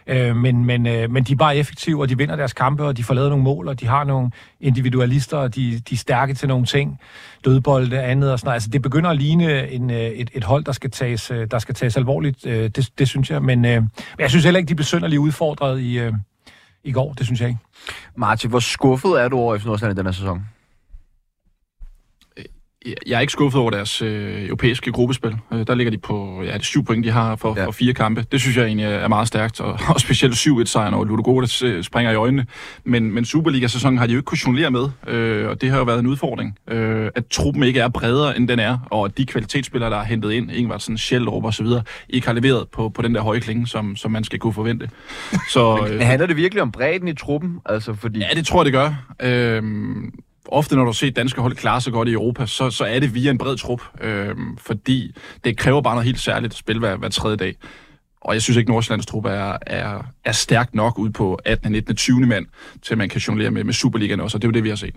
Øh, 0.07 0.35
men, 0.35 0.65
men, 0.65 0.87
øh, 0.87 1.11
men 1.11 1.23
de 1.23 1.31
er 1.31 1.35
bare 1.35 1.57
effektive, 1.57 2.01
og 2.01 2.09
de 2.09 2.17
vinder 2.17 2.35
deres 2.35 2.53
kampe, 2.53 2.83
og 2.83 2.97
de 2.97 3.03
får 3.03 3.13
lavet 3.13 3.29
nogle 3.29 3.43
mål, 3.43 3.67
og 3.67 3.79
de 3.79 3.87
har 3.87 4.03
nogle 4.03 4.31
individualister, 4.61 5.37
og 5.37 5.55
de, 5.55 5.81
de 5.89 5.95
er 5.95 5.97
stærke 5.97 6.33
til 6.33 6.47
nogle 6.47 6.65
ting. 6.65 6.99
Dødbolde, 7.45 8.01
andet 8.01 8.31
og 8.31 8.39
sådan 8.39 8.47
noget. 8.47 8.55
Altså, 8.55 8.69
det 8.69 8.81
begynder 8.81 9.09
at 9.09 9.17
ligne 9.17 9.71
en, 9.71 9.89
øh, 9.89 9.97
et, 9.97 10.29
et 10.33 10.43
hold, 10.43 10.63
der 10.63 10.71
skal 10.71 10.91
tages, 10.91 11.31
øh, 11.31 11.47
der 11.51 11.59
skal 11.59 11.75
tages 11.75 11.97
alvorligt. 11.97 12.43
Det, 12.43 12.89
det 12.99 13.07
synes 13.07 13.31
jeg. 13.31 13.41
Men, 13.41 13.65
øh, 13.65 13.83
jeg 14.19 14.29
synes 14.29 14.45
heller 14.45 14.57
ikke, 14.57 14.67
de 14.67 14.73
er 14.73 14.77
besynderligt 14.77 15.19
udfordret 15.19 15.79
i, 15.79 16.09
i 16.83 16.91
går. 16.91 17.13
Det 17.13 17.25
synes 17.25 17.41
jeg 17.41 17.49
ikke. 17.49 17.61
Martin, 18.15 18.49
hvor 18.49 18.59
skuffet 18.59 19.11
er 19.21 19.27
du 19.27 19.37
over 19.37 19.57
FC 19.57 19.65
Nordsjælland 19.65 19.97
i 19.97 19.99
den 19.99 20.05
her 20.05 20.13
sæson? 20.13 20.45
Jeg 22.85 23.15
er 23.15 23.19
ikke 23.19 23.33
skuffet 23.33 23.61
over 23.61 23.71
deres 23.71 24.01
øh, 24.01 24.45
europæiske 24.45 24.91
gruppespil. 24.91 25.35
Øh, 25.53 25.67
der 25.67 25.75
ligger 25.75 25.91
de 25.91 25.97
på 25.97 26.41
ja, 26.43 26.53
det 26.53 26.65
syv 26.65 26.85
point, 26.85 27.05
de 27.05 27.11
har 27.11 27.35
for, 27.35 27.53
ja. 27.57 27.65
for 27.65 27.71
fire 27.71 27.93
kampe. 27.93 28.25
Det 28.31 28.41
synes 28.41 28.57
jeg 28.57 28.65
egentlig 28.65 28.85
er 28.85 29.07
meget 29.07 29.27
stærkt, 29.27 29.61
og, 29.61 29.79
og 29.93 29.99
specielt 29.99 30.33
7-1-sejren 30.33 30.93
over 30.93 31.05
Ludogorets 31.05 31.61
øh, 31.61 31.83
springer 31.83 32.11
i 32.11 32.15
øjnene. 32.15 32.45
Men, 32.83 33.11
men 33.11 33.25
Superliga-sæsonen 33.25 33.97
har 33.97 34.07
de 34.07 34.13
jo 34.13 34.19
ikke 34.19 34.25
kunnet 34.25 34.45
jonglere 34.45 34.71
med, 34.71 34.89
øh, 35.07 35.49
og 35.49 35.61
det 35.61 35.69
har 35.69 35.77
jo 35.77 35.83
været 35.83 35.99
en 35.99 36.07
udfordring. 36.07 36.57
Øh, 36.67 37.09
at 37.15 37.23
truppen 37.27 37.63
ikke 37.63 37.79
er 37.79 37.87
bredere, 37.87 38.37
end 38.37 38.47
den 38.47 38.59
er, 38.59 38.77
og 38.91 39.05
at 39.05 39.17
de 39.17 39.25
kvalitetsspillere, 39.25 39.89
der 39.89 39.97
er 39.97 40.03
hentet 40.03 40.31
ind, 40.31 40.51
Ingvartsen, 40.51 40.97
Schjelderup 40.97 41.45
og 41.45 41.53
så 41.53 41.63
videre, 41.63 41.83
ikke 42.09 42.27
har 42.27 42.33
leveret 42.33 42.67
på, 42.69 42.89
på 42.89 43.01
den 43.01 43.15
der 43.15 43.21
høje 43.21 43.39
klinge, 43.39 43.67
som, 43.67 43.95
som 43.95 44.11
man 44.11 44.23
skal 44.23 44.39
kunne 44.39 44.53
forvente. 44.53 44.89
Så, 45.49 45.77
øh, 45.89 45.97
men 45.97 46.01
handler 46.01 46.27
det 46.27 46.37
virkelig 46.37 46.61
om 46.61 46.71
bredden 46.71 47.07
i 47.07 47.13
truppen? 47.13 47.59
Altså, 47.65 47.93
fordi... 47.93 48.19
Ja, 48.19 48.27
det 48.35 48.45
tror 48.45 48.59
jeg, 48.59 48.65
det 48.65 48.73
gør. 48.73 48.93
Øh, 49.21 49.63
ofte 50.51 50.75
når 50.75 50.85
du 50.85 50.93
ser 50.93 51.11
danske 51.11 51.41
hold 51.41 51.55
klare 51.55 51.81
sig 51.81 51.93
godt 51.93 52.07
i 52.07 52.11
Europa, 52.11 52.45
så, 52.45 52.69
så 52.69 52.85
er 52.85 52.99
det 52.99 53.15
via 53.15 53.31
en 53.31 53.37
bred 53.37 53.57
trup, 53.57 53.81
øh, 54.01 54.35
fordi 54.57 55.15
det 55.43 55.57
kræver 55.57 55.81
bare 55.81 55.95
noget 55.95 56.05
helt 56.05 56.19
særligt 56.19 56.53
at 56.53 56.57
spille 56.57 56.79
hver, 56.79 56.95
hver 56.95 57.09
tredje 57.09 57.37
dag. 57.37 57.55
Og 58.21 58.33
jeg 58.33 58.41
synes 58.41 58.57
ikke, 58.57 58.71
Nordsjællands 58.71 59.05
trup 59.05 59.25
er, 59.25 59.57
er, 59.67 60.03
er 60.25 60.31
stærk 60.31 60.75
nok 60.75 60.99
ud 60.99 61.09
på 61.09 61.39
18., 61.45 61.71
19., 61.71 61.95
20. 61.95 62.19
mand, 62.19 62.45
til 62.81 62.93
at 62.93 62.97
man 62.97 63.09
kan 63.09 63.21
jonglere 63.21 63.51
med, 63.51 63.63
med 63.63 63.73
Superligaen 63.73 64.19
også, 64.19 64.37
og 64.37 64.41
det 64.41 64.47
er 64.47 64.49
jo 64.49 64.53
det, 64.53 64.63
vi 64.63 64.69
har 64.69 64.75
set. 64.75 64.95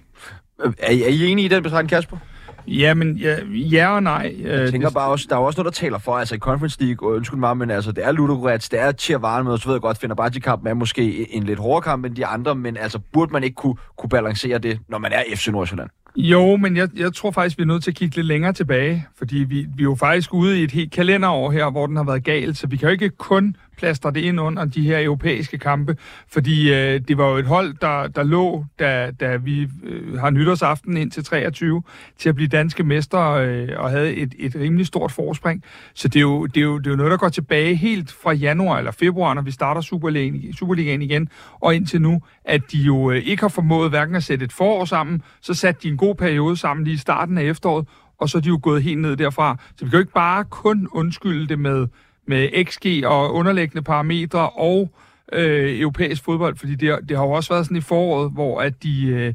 Er, 0.59 0.73
er 0.79 0.91
I 0.91 1.27
enige 1.27 1.45
i 1.45 1.49
den 1.49 1.63
betragtning, 1.63 1.91
Kasper? 1.91 2.17
Ja, 2.67 2.95
men 2.95 3.17
ja, 3.17 3.37
ja 3.53 3.95
og 3.95 4.03
nej. 4.03 4.37
Jeg 4.39 4.61
øh, 4.61 4.71
tænker 4.71 4.89
det... 4.89 4.95
bare 4.95 5.09
også, 5.09 5.27
der 5.29 5.37
er 5.37 5.41
også 5.41 5.63
noget, 5.63 5.75
der 5.75 5.81
taler 5.81 5.99
for, 5.99 6.19
altså 6.19 6.35
i 6.35 6.39
Conference 6.39 6.85
League, 6.85 7.09
og 7.09 7.17
undskyld 7.17 7.39
mig, 7.39 7.57
men 7.57 7.71
altså 7.71 7.93
det 7.93 8.07
er 8.07 8.13
Ludogorets, 8.13 8.69
det 8.69 8.81
er 8.81 8.93
Tjervaren 8.93 9.45
med, 9.45 9.53
og 9.53 9.59
så 9.59 9.69
ved 9.69 9.75
jeg 9.75 9.81
godt, 9.81 9.99
finder 9.99 10.17
bare 10.17 10.31
kamp 10.31 10.67
er 10.67 10.75
måske 10.75 11.35
en 11.35 11.43
lidt 11.43 11.59
hårdere 11.59 11.83
kamp 11.83 12.05
end 12.05 12.17
de 12.17 12.27
andre, 12.27 12.55
men 12.55 12.77
altså 12.77 12.99
burde 13.13 13.33
man 13.33 13.45
ikke 13.45 13.55
kunne, 13.55 13.75
kunne 13.99 14.11
balancere 14.11 14.59
det, 14.59 14.79
når 14.89 14.99
man 14.99 15.13
er 15.13 15.23
FC 15.35 15.49
Nordsjælland? 15.49 15.91
Jo, 16.17 16.57
men 16.57 16.77
jeg, 16.77 16.89
jeg 16.97 17.15
tror 17.15 17.31
faktisk, 17.31 17.59
vi 17.59 17.63
er 17.63 17.67
nødt 17.67 17.83
til 17.83 17.91
at 17.91 17.97
kigge 17.97 18.17
lidt 18.17 18.27
længere 18.27 18.53
tilbage, 18.53 19.07
fordi 19.19 19.37
vi, 19.37 19.67
vi 19.77 19.83
er 19.83 19.85
jo 19.85 19.95
faktisk 19.95 20.35
ude 20.35 20.61
i 20.61 20.65
et 20.65 20.71
helt 20.71 20.93
kalenderår 20.93 21.51
her, 21.51 21.71
hvor 21.71 21.87
den 21.87 21.97
har 21.97 22.05
været 22.05 22.25
galt, 22.25 22.59
så 22.59 22.67
vi 22.67 22.77
kan 22.77 22.89
jo 22.89 22.93
ikke 22.93 23.09
kun 23.09 23.57
plaster 23.77 24.11
det 24.11 24.21
ind 24.21 24.41
under 24.41 24.65
de 24.65 24.83
her 24.83 25.05
europæiske 25.05 25.59
kampe, 25.59 25.97
fordi 26.29 26.73
øh, 26.73 27.01
det 27.09 27.19
var 27.19 27.29
jo 27.31 27.37
et 27.37 27.47
hold, 27.47 27.75
der, 27.81 28.09
der 28.09 28.23
lå, 28.23 28.65
da, 28.79 29.11
da 29.21 29.37
vi 29.37 29.69
øh, 29.85 30.19
har 30.19 30.31
nytårsaften 30.31 30.97
ind 30.97 31.11
til 31.11 31.25
23, 31.25 31.83
til 32.19 32.29
at 32.29 32.35
blive 32.35 32.49
danske 32.49 32.83
mester 32.83 33.21
øh, 33.21 33.69
og 33.77 33.91
havde 33.91 34.15
et, 34.15 34.35
et 34.39 34.55
rimelig 34.55 34.87
stort 34.87 35.13
forspring. 35.13 35.65
Så 35.95 36.09
det 36.09 36.17
er, 36.17 36.21
jo, 36.21 36.47
det, 36.47 36.57
er 36.57 36.65
jo, 36.65 36.79
det 36.79 36.87
er 36.87 36.91
jo 36.91 36.97
noget, 36.97 37.11
der 37.11 37.17
går 37.17 37.29
tilbage 37.29 37.75
helt 37.75 38.13
fra 38.13 38.33
januar 38.33 38.79
eller 38.79 38.91
februar, 38.91 39.35
når 39.35 39.43
vi 39.43 39.51
starter 39.51 39.81
Superligaen, 39.81 40.53
Superligaen 40.53 41.03
igen, 41.03 41.29
og 41.61 41.75
indtil 41.75 42.03
nu, 42.03 42.23
at 42.45 42.73
de 42.73 42.79
jo 42.79 43.11
øh, 43.11 43.19
ikke 43.19 43.41
har 43.41 43.49
formået 43.49 43.91
hverken 43.91 44.15
at 44.15 44.25
sætte 44.25 44.45
et 44.45 44.53
forår 44.53 44.85
sammen, 44.85 45.23
så 45.41 45.55
satte 45.55 45.83
de 45.83 45.89
en 45.89 45.97
god 45.97 46.15
periode 46.15 46.57
sammen 46.57 46.85
lige 46.85 46.95
i 46.95 46.99
starten 46.99 47.39
af 47.39 47.43
efteråret, 47.43 47.89
og 48.19 48.29
så 48.29 48.39
er 48.39 48.43
de 48.43 48.49
jo 48.49 48.61
gået 48.63 48.83
helt 48.83 49.01
ned 49.01 49.17
derfra. 49.17 49.57
Så 49.77 49.85
vi 49.85 49.91
kan 49.91 49.97
jo 49.97 50.01
ikke 50.01 50.13
bare 50.13 50.45
kun 50.45 50.89
undskylde 50.93 51.49
det 51.49 51.59
med 51.59 51.87
med 52.33 52.65
XG 52.65 53.07
og 53.07 53.35
underliggende 53.35 53.83
parametre 53.83 54.51
og 54.51 54.91
øh, 55.33 55.81
europæisk 55.81 56.25
fodbold, 56.25 56.57
fordi 56.57 56.75
det, 56.75 56.99
det 57.09 57.17
har 57.17 57.25
jo 57.25 57.31
også 57.31 57.55
været 57.55 57.65
sådan 57.65 57.77
i 57.77 57.81
foråret, 57.81 58.33
hvor 58.33 58.61
at 58.61 58.83
de, 58.83 59.07
øh, 59.07 59.35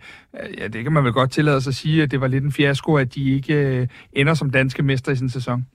ja, 0.57 0.67
det 0.67 0.83
kan 0.83 0.93
man 0.93 1.03
vel 1.03 1.13
godt 1.13 1.31
tillade 1.31 1.61
sig 1.61 1.71
at 1.71 1.75
sige, 1.75 2.03
at 2.03 2.11
det 2.11 2.21
var 2.21 2.27
lidt 2.27 2.43
en 2.43 2.51
fiasko, 2.51 2.95
at 2.95 3.15
de 3.15 3.35
ikke 3.35 3.53
øh, 3.53 3.87
ender 4.13 4.33
som 4.33 4.49
danske 4.49 4.83
mester 4.83 5.11
i 5.11 5.15
sin 5.15 5.29
sæson. 5.29 5.65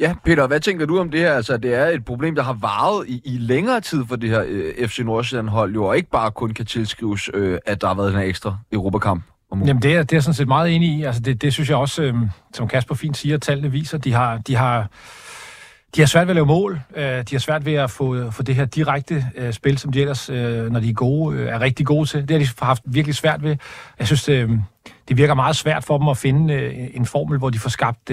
Ja, 0.00 0.14
Peter, 0.24 0.46
hvad 0.46 0.60
tænker 0.60 0.86
du 0.86 0.98
om 0.98 1.10
det 1.10 1.20
her? 1.20 1.32
Altså, 1.32 1.56
det 1.56 1.74
er 1.74 1.86
et 1.86 2.04
problem, 2.04 2.34
der 2.34 2.42
har 2.42 2.52
varet 2.52 3.08
i, 3.08 3.22
i 3.24 3.38
længere 3.38 3.80
tid 3.80 4.04
for 4.08 4.16
det 4.16 4.30
her 4.30 4.44
øh, 4.48 4.88
FC 4.88 4.98
Nordsjælland-hold, 4.98 5.74
jo, 5.74 5.84
og 5.84 5.96
ikke 5.96 6.10
bare 6.10 6.30
kun 6.30 6.50
kan 6.50 6.66
tilskrives, 6.66 7.30
øh, 7.34 7.58
at 7.66 7.80
der 7.80 7.86
har 7.86 7.94
været 7.94 8.14
en 8.14 8.20
ekstra 8.20 8.56
Europakamp. 8.72 9.22
Jamen, 9.52 9.82
det 9.82 9.94
er, 9.94 10.02
det 10.02 10.12
er 10.12 10.16
jeg 10.16 10.22
sådan 10.22 10.34
set 10.34 10.48
meget 10.48 10.76
enig 10.76 10.88
i. 10.98 11.02
Altså, 11.02 11.22
det, 11.22 11.42
det 11.42 11.52
synes 11.52 11.70
jeg 11.70 11.76
også, 11.76 12.02
øh, 12.02 12.14
som 12.54 12.68
Kasper 12.68 12.94
fint 12.94 13.16
siger, 13.16 13.38
tallene 13.38 13.72
viser, 13.72 13.98
de 13.98 14.12
har, 14.12 14.38
de 14.38 14.54
har 14.56 14.88
de 15.96 16.00
har 16.00 16.06
svært 16.06 16.26
ved 16.26 16.30
at 16.30 16.36
lave 16.36 16.46
mål. 16.46 16.80
Øh, 16.96 17.04
de 17.04 17.34
har 17.34 17.38
svært 17.38 17.66
ved 17.66 17.74
at 17.74 17.90
få, 17.90 18.30
få 18.30 18.42
det 18.42 18.54
her 18.54 18.64
direkte 18.64 19.26
øh, 19.36 19.52
spil, 19.52 19.78
som 19.78 19.92
de 19.92 20.00
ellers, 20.00 20.30
øh, 20.30 20.70
når 20.70 20.80
de 20.80 20.90
er 20.90 20.94
gode, 20.94 21.38
øh, 21.38 21.48
er 21.48 21.60
rigtig 21.60 21.86
gode 21.86 22.08
til. 22.08 22.28
Det 22.28 22.30
har 22.30 22.38
de 22.38 22.66
haft 22.66 22.82
virkelig 22.86 23.14
svært 23.14 23.42
ved. 23.42 23.56
Jeg 23.98 24.06
synes, 24.06 24.24
det, 24.24 24.62
det 25.08 25.16
virker 25.16 25.34
meget 25.34 25.56
svært 25.56 25.84
for 25.84 25.98
dem 25.98 26.08
at 26.08 26.16
finde 26.16 26.72
en 26.96 27.06
formel, 27.06 27.38
hvor 27.38 27.50
de 27.50 27.58
får 27.58 27.70
skabt 27.70 28.12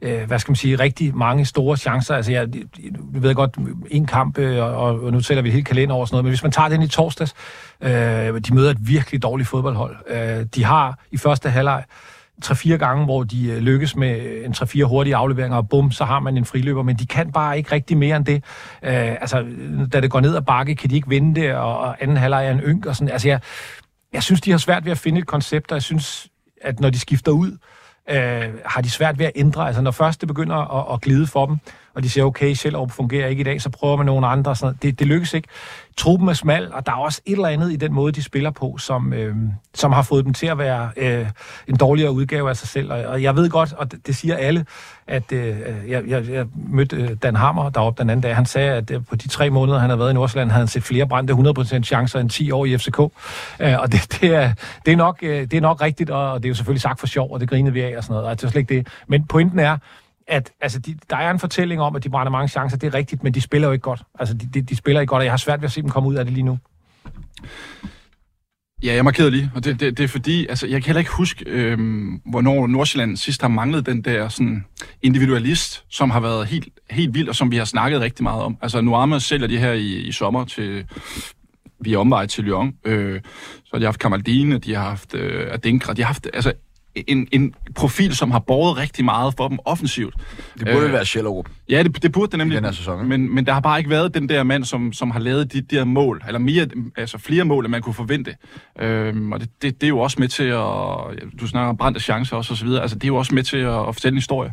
hvad 0.00 0.38
skal 0.38 0.50
man 0.50 0.56
sige, 0.56 0.76
rigtig 0.76 1.16
mange 1.16 1.44
store 1.44 1.76
chancer. 1.76 2.14
Altså, 2.14 2.32
jeg, 2.32 2.48
jeg 2.54 2.92
ved 3.22 3.34
godt, 3.34 3.56
en 3.90 4.06
kamp, 4.06 4.38
og, 4.38 5.00
og 5.00 5.12
nu 5.12 5.20
tæller 5.20 5.42
vi 5.42 5.48
et 5.48 5.52
helt 5.54 5.66
kalender 5.66 5.94
over 5.94 6.06
sådan 6.06 6.14
noget, 6.14 6.24
men 6.24 6.30
hvis 6.30 6.42
man 6.42 6.52
tager 6.52 6.68
den 6.68 6.82
i 6.82 6.88
torsdags, 6.88 7.34
øh, 7.80 7.90
de 8.40 8.54
møder 8.54 8.70
et 8.70 8.88
virkelig 8.88 9.22
dårligt 9.22 9.48
fodboldhold. 9.48 9.96
Øh, 10.08 10.46
de 10.54 10.64
har 10.64 10.98
i 11.10 11.16
første 11.16 11.50
halvleg 11.50 11.84
3-4 12.44 12.76
gange, 12.76 13.04
hvor 13.04 13.24
de 13.24 13.50
øh, 13.50 13.58
lykkes 13.58 13.96
med 13.96 14.20
øh, 14.20 14.44
en 14.44 14.52
3-4 14.52 14.82
hurtige 14.84 15.16
afleveringer, 15.16 15.56
og 15.56 15.68
bum, 15.68 15.90
så 15.90 16.04
har 16.04 16.20
man 16.20 16.36
en 16.36 16.44
friløber, 16.44 16.82
men 16.82 16.96
de 16.96 17.06
kan 17.06 17.32
bare 17.32 17.58
ikke 17.58 17.72
rigtig 17.72 17.96
mere 17.96 18.16
end 18.16 18.24
det. 18.24 18.44
Øh, 18.82 19.10
altså, 19.20 19.40
øh, 19.40 19.92
da 19.92 20.00
det 20.00 20.10
går 20.10 20.20
ned 20.20 20.36
ad 20.36 20.42
bakke, 20.42 20.74
kan 20.74 20.90
de 20.90 20.94
ikke 20.94 21.08
vinde 21.08 21.40
det, 21.40 21.54
og, 21.54 21.78
og 21.78 22.02
anden 22.02 22.16
halvleg 22.16 22.46
er 22.46 22.50
en 22.50 22.60
ynk, 22.60 22.86
og 22.86 22.96
sådan. 22.96 23.12
Altså, 23.12 23.28
jeg, 23.28 23.40
jeg 24.12 24.22
synes, 24.22 24.40
de 24.40 24.50
har 24.50 24.58
svært 24.58 24.84
ved 24.84 24.92
at 24.92 24.98
finde 24.98 25.18
et 25.18 25.26
koncept, 25.26 25.72
og 25.72 25.74
jeg 25.74 25.82
synes, 25.82 26.28
at 26.62 26.80
når 26.80 26.90
de 26.90 26.98
skifter 26.98 27.32
ud, 27.32 27.58
øh, 28.10 28.48
har 28.64 28.80
de 28.80 28.90
svært 28.90 29.18
ved 29.18 29.26
at 29.26 29.32
ændre. 29.34 29.66
Altså, 29.66 29.82
når 29.82 29.90
først 29.90 30.20
det 30.20 30.28
begynder 30.28 30.56
at, 30.56 30.94
at 30.94 31.00
glide 31.00 31.26
for 31.26 31.46
dem, 31.46 31.56
og 31.96 32.02
de 32.02 32.10
siger, 32.10 32.24
okay, 32.24 32.54
Sjællerup 32.54 32.90
fungerer 32.90 33.28
ikke 33.28 33.40
i 33.40 33.44
dag, 33.44 33.62
så 33.62 33.70
prøver 33.70 33.96
man 33.96 34.06
nogle 34.06 34.26
andre. 34.26 34.56
Sådan 34.56 34.78
Det, 34.82 34.98
det 34.98 35.06
lykkes 35.06 35.34
ikke. 35.34 35.48
Truppen 35.96 36.28
er 36.28 36.32
smal, 36.32 36.72
og 36.72 36.86
der 36.86 36.92
er 36.92 36.96
også 36.96 37.20
et 37.26 37.32
eller 37.32 37.48
andet 37.48 37.72
i 37.72 37.76
den 37.76 37.92
måde, 37.92 38.12
de 38.12 38.22
spiller 38.22 38.50
på, 38.50 38.76
som, 38.78 39.12
øh, 39.12 39.34
som 39.74 39.92
har 39.92 40.02
fået 40.02 40.24
dem 40.24 40.34
til 40.34 40.46
at 40.46 40.58
være 40.58 40.90
øh, 40.96 41.26
en 41.68 41.76
dårligere 41.76 42.12
udgave 42.12 42.50
af 42.50 42.56
sig 42.56 42.68
selv. 42.68 42.92
Og, 42.92 42.98
og 42.98 43.22
jeg 43.22 43.36
ved 43.36 43.50
godt, 43.50 43.72
og 43.72 43.92
det, 43.92 44.06
det 44.06 44.16
siger 44.16 44.36
alle, 44.36 44.66
at 45.06 45.32
øh, 45.32 45.46
øh 45.48 45.90
jeg, 45.90 46.02
jeg, 46.08 46.28
jeg 46.28 46.46
mødte 46.54 46.96
øh, 46.96 47.10
Dan 47.22 47.36
Hammer 47.36 47.70
deroppe 47.70 48.02
den 48.02 48.10
anden 48.10 48.22
dag. 48.22 48.36
Han 48.36 48.46
sagde, 48.46 48.72
at 48.72 48.90
øh, 48.90 49.04
på 49.04 49.16
de 49.16 49.28
tre 49.28 49.50
måneder, 49.50 49.78
han 49.78 49.90
har 49.90 49.96
været 49.96 50.10
i 50.10 50.14
Nordsjælland, 50.14 50.50
havde 50.50 50.60
han 50.60 50.68
set 50.68 50.82
flere 50.82 51.06
brændte 51.06 51.34
100% 51.34 51.82
chancer 51.82 52.20
end 52.20 52.30
10 52.30 52.50
år 52.50 52.66
i 52.66 52.78
FCK. 52.78 53.00
Øh, 53.60 53.80
og 53.80 53.92
det, 53.92 54.18
det, 54.20 54.34
er, 54.34 54.52
det, 54.86 54.92
er 54.92 54.96
nok, 54.96 55.18
øh, 55.22 55.40
det 55.40 55.54
er 55.54 55.60
nok 55.60 55.80
rigtigt, 55.80 56.10
og 56.10 56.42
det 56.42 56.44
er 56.44 56.50
jo 56.50 56.54
selvfølgelig 56.54 56.82
sagt 56.82 57.00
for 57.00 57.06
sjov, 57.06 57.32
og 57.32 57.40
det 57.40 57.48
grinede 57.48 57.72
vi 57.72 57.80
af 57.80 57.96
og 57.96 58.02
sådan 58.02 58.14
noget. 58.14 58.28
Og 58.28 58.40
det 58.40 58.46
er 58.46 58.50
slet 58.50 58.60
ikke 58.60 58.74
det. 58.74 58.88
Men 59.06 59.24
pointen 59.24 59.58
er, 59.58 59.76
at 60.28 60.52
altså, 60.60 60.78
de, 60.78 60.96
der 61.10 61.16
er 61.16 61.30
en 61.30 61.38
fortælling 61.38 61.80
om, 61.80 61.96
at 61.96 62.04
de 62.04 62.10
brænder 62.10 62.30
mange 62.30 62.48
chancer, 62.48 62.76
det 62.76 62.86
er 62.86 62.94
rigtigt, 62.94 63.22
men 63.22 63.34
de 63.34 63.40
spiller 63.40 63.68
jo 63.68 63.72
ikke 63.72 63.82
godt. 63.82 64.02
Altså, 64.18 64.34
de, 64.34 64.48
de, 64.54 64.62
de 64.62 64.76
spiller 64.76 65.00
ikke 65.00 65.10
godt, 65.10 65.20
og 65.20 65.24
jeg 65.24 65.32
har 65.32 65.36
svært 65.36 65.60
ved 65.60 65.66
at 65.66 65.72
se 65.72 65.82
dem 65.82 65.90
komme 65.90 66.08
ud 66.08 66.14
af 66.14 66.24
det 66.24 66.34
lige 66.34 66.44
nu. 66.44 66.58
Ja, 68.82 68.94
jeg 68.94 69.04
markerede 69.04 69.30
lige, 69.30 69.50
og 69.54 69.64
det, 69.64 69.80
det, 69.80 69.98
det 69.98 70.04
er 70.04 70.08
fordi, 70.08 70.46
altså, 70.46 70.66
jeg 70.66 70.82
kan 70.82 70.86
heller 70.86 70.98
ikke 70.98 71.12
huske, 71.12 71.44
øhm, 71.46 72.20
hvornår 72.30 72.66
Nordsjælland 72.66 73.16
sidst 73.16 73.42
har 73.42 73.48
manglet 73.48 73.86
den 73.86 74.02
der 74.02 74.28
sådan, 74.28 74.64
individualist, 75.02 75.84
som 75.88 76.10
har 76.10 76.20
været 76.20 76.46
helt, 76.46 76.68
helt 76.90 77.14
vild, 77.14 77.28
og 77.28 77.36
som 77.36 77.50
vi 77.50 77.56
har 77.56 77.64
snakket 77.64 78.00
rigtig 78.00 78.22
meget 78.22 78.42
om. 78.42 78.56
Altså, 78.62 78.80
Nuama 78.80 79.18
sælger 79.18 79.46
de 79.46 79.58
her 79.58 79.72
i, 79.72 79.94
i 79.96 80.12
sommer 80.12 80.44
til 80.44 80.86
via 81.80 81.96
omvej 81.96 82.26
til 82.26 82.44
Lyon. 82.44 82.74
Øh, 82.84 83.20
så 83.64 83.76
de 83.76 83.80
har 83.80 83.86
haft 83.86 84.00
Kamaldine, 84.00 84.58
de 84.58 84.74
har 84.74 84.82
haft 84.82 85.14
øh, 85.14 85.54
Adinkra, 85.54 85.92
de 85.92 86.02
har 86.02 86.06
haft 86.06 86.28
altså, 86.34 86.52
en, 87.08 87.28
en 87.32 87.54
profil, 87.74 88.16
som 88.16 88.30
har 88.30 88.38
båret 88.38 88.76
rigtig 88.78 89.04
meget 89.04 89.34
for 89.36 89.48
dem 89.48 89.58
offensivt. 89.64 90.14
Det 90.58 90.68
burde 90.72 90.86
Øh, 90.86 90.92
være 90.92 91.04
Schellerup. 91.04 91.48
Ja, 91.70 91.82
det, 91.82 92.02
det 92.02 92.12
burde 92.12 92.30
det 92.30 92.38
nemlig. 92.38 92.56
den 92.56 92.64
her 92.64 92.72
sæson? 92.72 93.08
Men, 93.08 93.34
men 93.34 93.46
der 93.46 93.52
har 93.52 93.60
bare 93.60 93.78
ikke 93.78 93.90
været 93.90 94.14
den 94.14 94.28
der 94.28 94.42
mand, 94.42 94.64
som, 94.64 94.92
som 94.92 95.10
har 95.10 95.20
lavet 95.20 95.52
de 95.52 95.60
der 95.60 95.84
mål, 95.84 96.22
eller 96.26 96.38
mere, 96.38 96.68
altså 96.96 97.18
flere 97.18 97.44
mål, 97.44 97.64
end 97.64 97.70
man 97.70 97.82
kunne 97.82 97.94
forvente. 97.94 98.36
Øhm, 98.80 99.32
og 99.32 99.40
det, 99.40 99.48
det, 99.62 99.80
det, 99.80 99.86
er 99.86 99.88
jo 99.88 99.98
også 99.98 100.16
med 100.20 100.28
til 100.28 100.44
at, 100.44 101.40
du 101.40 101.46
snakker 101.46 101.68
om 101.68 101.76
brændte 101.76 102.00
chancer 102.00 102.36
også, 102.36 102.52
og 102.52 102.56
så 102.56 102.64
videre. 102.64 102.82
Altså, 102.82 102.96
det 102.96 103.04
er 103.04 103.08
jo 103.08 103.16
også 103.16 103.34
med 103.34 103.42
til 103.42 103.56
at, 103.56 103.88
at 103.88 103.94
fortælle 103.94 104.14
en 104.14 104.18
historie. 104.18 104.52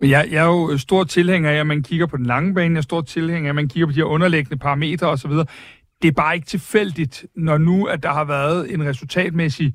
Men 0.00 0.10
jeg, 0.10 0.28
jeg 0.30 0.42
er 0.42 0.46
jo 0.46 0.78
stor 0.78 1.04
tilhænger 1.04 1.50
af, 1.50 1.54
at 1.54 1.66
man 1.66 1.82
kigger 1.82 2.06
på 2.06 2.16
den 2.16 2.26
lange 2.26 2.54
bane. 2.54 2.74
Jeg 2.74 2.78
er 2.78 2.82
stor 2.82 3.00
tilhænger 3.00 3.48
af, 3.48 3.50
at 3.50 3.54
man 3.54 3.68
kigger 3.68 3.86
på 3.86 3.92
de 3.92 3.96
her 3.96 4.04
underliggende 4.04 4.56
parametre 4.56 5.06
osv. 5.06 5.30
Det 6.02 6.08
er 6.08 6.12
bare 6.12 6.34
ikke 6.34 6.46
tilfældigt, 6.46 7.26
når 7.36 7.58
nu, 7.58 7.84
at 7.84 8.02
der 8.02 8.12
har 8.12 8.24
været 8.24 8.74
en 8.74 8.84
resultatmæssig 8.84 9.74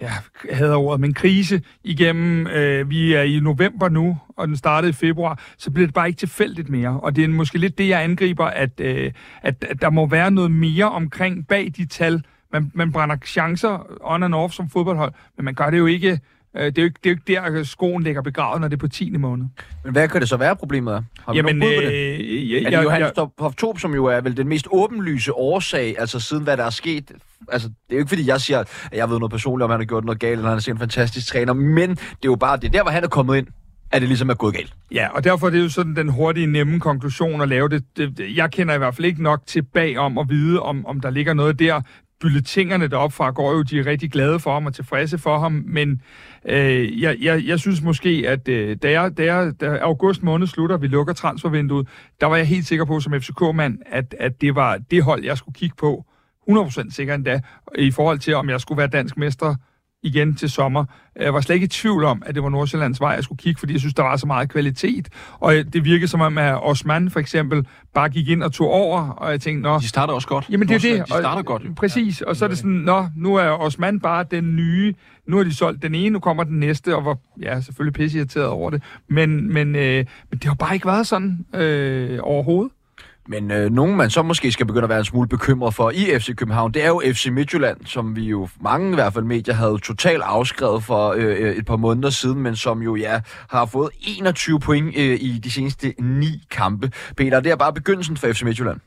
jeg 0.00 0.10
hader 0.50 0.76
ordet, 0.76 1.00
men 1.00 1.14
krise 1.14 1.62
igennem, 1.84 2.46
øh, 2.46 2.90
vi 2.90 3.14
er 3.14 3.22
i 3.22 3.40
november 3.40 3.88
nu, 3.88 4.18
og 4.36 4.48
den 4.48 4.56
startede 4.56 4.90
i 4.90 4.92
februar, 4.92 5.40
så 5.58 5.70
bliver 5.70 5.86
det 5.86 5.94
bare 5.94 6.08
ikke 6.08 6.18
tilfældigt 6.18 6.68
mere. 6.68 7.00
Og 7.00 7.16
det 7.16 7.24
er 7.24 7.28
måske 7.28 7.58
lidt 7.58 7.78
det, 7.78 7.88
jeg 7.88 8.02
angriber, 8.02 8.44
at, 8.44 8.80
øh, 8.80 9.12
at, 9.42 9.64
at 9.70 9.82
der 9.82 9.90
må 9.90 10.06
være 10.06 10.30
noget 10.30 10.50
mere 10.50 10.90
omkring 10.90 11.46
bag 11.46 11.72
de 11.76 11.86
tal. 11.86 12.22
Man, 12.52 12.70
man 12.74 12.92
brænder 12.92 13.16
chancer 13.24 13.86
on 14.00 14.22
and 14.22 14.34
off 14.34 14.52
som 14.52 14.70
fodboldhold, 14.70 15.12
men 15.36 15.44
man 15.44 15.54
gør 15.54 15.70
det 15.70 15.78
jo 15.78 15.86
ikke... 15.86 16.20
Øh, 16.56 16.66
det, 16.66 16.78
er 16.78 16.82
jo 16.82 16.84
ikke, 16.84 16.98
det 17.04 17.10
er 17.10 17.40
jo 17.40 17.44
ikke 17.46 17.58
der, 17.58 17.64
skoen 17.64 18.02
ligger 18.02 18.22
begravet, 18.22 18.60
når 18.60 18.68
det 18.68 18.76
er 18.76 18.80
på 18.80 18.88
10. 18.88 19.10
måned. 19.10 19.46
Men 19.84 19.92
hvad 19.92 20.08
kan 20.08 20.20
det 20.20 20.28
så 20.28 20.36
være, 20.36 20.56
problemet 20.56 20.94
er? 20.94 21.02
Har 21.24 21.32
vi 21.32 21.36
Jamen, 21.36 21.56
nogen 21.56 21.74
bud 21.74 21.82
på 21.84 21.90
det? 21.90 22.20
øh, 22.20 22.50
jeg, 22.50 22.58
Er 22.58 22.64
det 22.64 22.72
jeg, 22.72 22.84
Johan 22.84 23.00
jeg, 23.00 23.52
Stof 23.52 23.78
som 23.78 23.94
jo 23.94 24.04
er 24.04 24.20
vel 24.20 24.36
den 24.36 24.48
mest 24.48 24.66
åbenlyse 24.70 25.32
årsag, 25.32 25.94
altså 25.98 26.20
siden 26.20 26.42
hvad 26.42 26.56
der 26.56 26.64
er 26.64 26.70
sket? 26.70 27.12
Altså, 27.48 27.68
det 27.68 27.74
er 27.90 27.96
jo 27.96 27.98
ikke 27.98 28.08
fordi, 28.08 28.26
jeg 28.28 28.40
siger, 28.40 28.58
at 28.58 28.68
jeg 28.92 29.10
ved 29.10 29.18
noget 29.18 29.30
personligt, 29.30 29.64
om 29.64 29.70
han 29.70 29.80
har 29.80 29.84
gjort 29.84 30.04
noget 30.04 30.20
galt, 30.20 30.32
eller 30.38 30.48
han 30.48 30.58
er 30.58 30.70
en 30.70 30.78
fantastisk 30.78 31.26
træner, 31.26 31.52
men 31.52 31.90
det 31.90 31.98
er 31.98 32.16
jo 32.24 32.36
bare, 32.36 32.56
det 32.56 32.64
er 32.64 32.70
der, 32.70 32.82
hvor 32.82 32.90
han 32.90 33.04
er 33.04 33.08
kommet 33.08 33.36
ind, 33.36 33.46
at 33.94 34.00
det 34.00 34.08
ligesom 34.08 34.30
er 34.30 34.34
gået 34.34 34.54
galt. 34.54 34.72
Ja, 34.92 35.08
og 35.08 35.24
derfor 35.24 35.46
er 35.46 35.50
det 35.50 35.60
jo 35.60 35.68
sådan 35.68 35.96
den 35.96 36.08
hurtige, 36.08 36.46
nemme 36.46 36.80
konklusion 36.80 37.40
at 37.40 37.48
lave 37.48 37.68
det. 37.68 37.84
det, 37.96 38.36
jeg 38.36 38.50
kender 38.50 38.74
i 38.74 38.78
hvert 38.78 38.94
fald 38.94 39.04
ikke 39.04 39.22
nok 39.22 39.42
tilbage 39.46 40.00
om 40.00 40.18
at 40.18 40.28
vide, 40.28 40.60
om, 40.60 40.86
om 40.86 41.00
der 41.00 41.10
ligger 41.10 41.34
noget 41.34 41.58
der. 41.58 41.80
Bulletingerne 42.20 42.88
deropfra 42.88 43.30
går 43.30 43.52
jo, 43.52 43.62
de 43.62 43.78
er 43.78 43.86
rigtig 43.86 44.10
glade 44.12 44.40
for 44.40 44.52
ham 44.52 44.66
og 44.66 44.74
tilfredse 44.74 45.18
for 45.18 45.38
ham, 45.38 45.64
men 45.66 46.02
øh, 46.44 47.02
jeg, 47.02 47.16
jeg, 47.20 47.44
jeg 47.46 47.60
synes 47.60 47.82
måske, 47.82 48.24
at 48.26 48.48
øh, 48.48 48.76
da, 48.82 48.90
jeg, 48.90 49.18
da, 49.18 49.24
jeg, 49.24 49.52
da 49.60 49.76
august 49.76 50.22
måned 50.22 50.46
slutter, 50.46 50.76
vi 50.76 50.86
lukker 50.86 51.14
transfervinduet, 51.14 51.88
der 52.20 52.26
var 52.26 52.36
jeg 52.36 52.46
helt 52.46 52.66
sikker 52.66 52.84
på 52.84 53.00
som 53.00 53.20
FCK-mand, 53.20 53.78
at, 53.86 54.14
at 54.20 54.40
det 54.40 54.54
var 54.54 54.78
det 54.90 55.02
hold, 55.02 55.24
jeg 55.24 55.38
skulle 55.38 55.54
kigge 55.54 55.76
på. 55.76 56.04
100% 56.50 56.90
sikker 56.90 57.14
endda, 57.14 57.40
i 57.78 57.90
forhold 57.90 58.18
til, 58.18 58.34
om 58.34 58.48
jeg 58.48 58.60
skulle 58.60 58.78
være 58.78 58.88
dansk 58.88 59.16
mester 59.16 59.54
igen 60.04 60.34
til 60.34 60.50
sommer. 60.50 60.84
Jeg 61.20 61.34
var 61.34 61.40
slet 61.40 61.54
ikke 61.54 61.64
i 61.64 61.68
tvivl 61.68 62.04
om, 62.04 62.22
at 62.26 62.34
det 62.34 62.42
var 62.42 62.48
Nordsjællands 62.48 63.00
vej, 63.00 63.10
jeg 63.10 63.24
skulle 63.24 63.38
kigge, 63.38 63.58
fordi 63.58 63.72
jeg 63.72 63.80
synes, 63.80 63.94
der 63.94 64.02
var 64.02 64.16
så 64.16 64.26
meget 64.26 64.48
kvalitet. 64.48 65.08
Og 65.40 65.54
det 65.54 65.84
virkede 65.84 66.08
som 66.08 66.20
om, 66.20 66.38
at 66.38 66.58
Osman 66.62 67.10
for 67.10 67.20
eksempel 67.20 67.66
bare 67.94 68.08
gik 68.08 68.28
ind 68.28 68.42
og 68.42 68.52
tog 68.52 68.70
over, 68.70 69.08
og 69.08 69.30
jeg 69.30 69.40
tænkte, 69.40 69.62
nå, 69.62 69.78
De 69.78 69.88
starter 69.88 70.14
også 70.14 70.28
godt. 70.28 70.46
Jamen 70.50 70.68
det 70.68 70.74
er 70.74 70.78
det. 70.96 71.06
De 71.06 71.12
starter 71.12 71.42
godt. 71.42 71.62
Jo. 71.64 71.72
Præcis, 71.76 72.20
og 72.20 72.36
så 72.36 72.44
er 72.44 72.48
det 72.48 72.58
sådan, 72.58 72.70
nå, 72.70 73.06
nu 73.16 73.34
er 73.34 73.48
Osman 73.48 74.00
bare 74.00 74.24
den 74.30 74.56
nye, 74.56 74.94
nu 75.26 75.36
har 75.36 75.44
de 75.44 75.54
solgt 75.54 75.82
den 75.82 75.94
ene, 75.94 76.10
nu 76.10 76.18
kommer 76.18 76.44
den 76.44 76.60
næste, 76.60 76.96
og 76.96 77.04
var 77.04 77.16
ja, 77.42 77.60
selvfølgelig 77.60 77.94
pisse 77.94 78.18
irriteret 78.18 78.46
over 78.46 78.70
det. 78.70 78.82
Men, 79.08 79.52
men, 79.52 79.76
øh, 79.76 80.04
men 80.30 80.38
det 80.38 80.44
har 80.44 80.54
bare 80.54 80.74
ikke 80.74 80.86
været 80.86 81.06
sådan 81.06 81.46
øh, 81.54 82.18
overhovedet. 82.22 82.72
Men 83.28 83.50
øh, 83.50 83.70
nogen, 83.70 83.96
man 83.96 84.10
så 84.10 84.22
måske 84.22 84.52
skal 84.52 84.66
begynde 84.66 84.84
at 84.84 84.88
være 84.88 84.98
en 84.98 85.04
smule 85.04 85.28
bekymret 85.28 85.74
for 85.74 85.90
i 85.90 86.18
FC 86.18 86.34
København, 86.36 86.74
det 86.74 86.84
er 86.84 86.88
jo 86.88 87.02
FC 87.12 87.26
Midtjylland, 87.26 87.76
som 87.86 88.16
vi 88.16 88.24
jo 88.24 88.48
mange 88.60 88.90
i 88.90 88.94
hvert 88.94 89.12
fald 89.12 89.24
medier 89.24 89.54
havde 89.54 89.78
totalt 89.78 90.22
afskrevet 90.22 90.84
for 90.84 91.14
øh, 91.16 91.24
øh 91.24 91.56
et 91.56 91.66
par 91.66 91.76
måneder 91.76 92.10
siden, 92.10 92.42
men 92.42 92.56
som 92.56 92.82
jo 92.82 92.96
ja 92.96 93.20
har 93.50 93.66
fået 93.66 93.90
21 94.18 94.60
point 94.60 94.96
øh, 94.96 95.18
i 95.20 95.40
de 95.44 95.50
seneste 95.50 95.94
ni 95.98 96.42
kampe. 96.50 96.90
Peter, 97.16 97.40
det 97.40 97.52
er 97.52 97.56
bare 97.56 97.72
begyndelsen 97.72 98.16
for 98.16 98.32
FC 98.32 98.42
Midtjylland. 98.42 98.80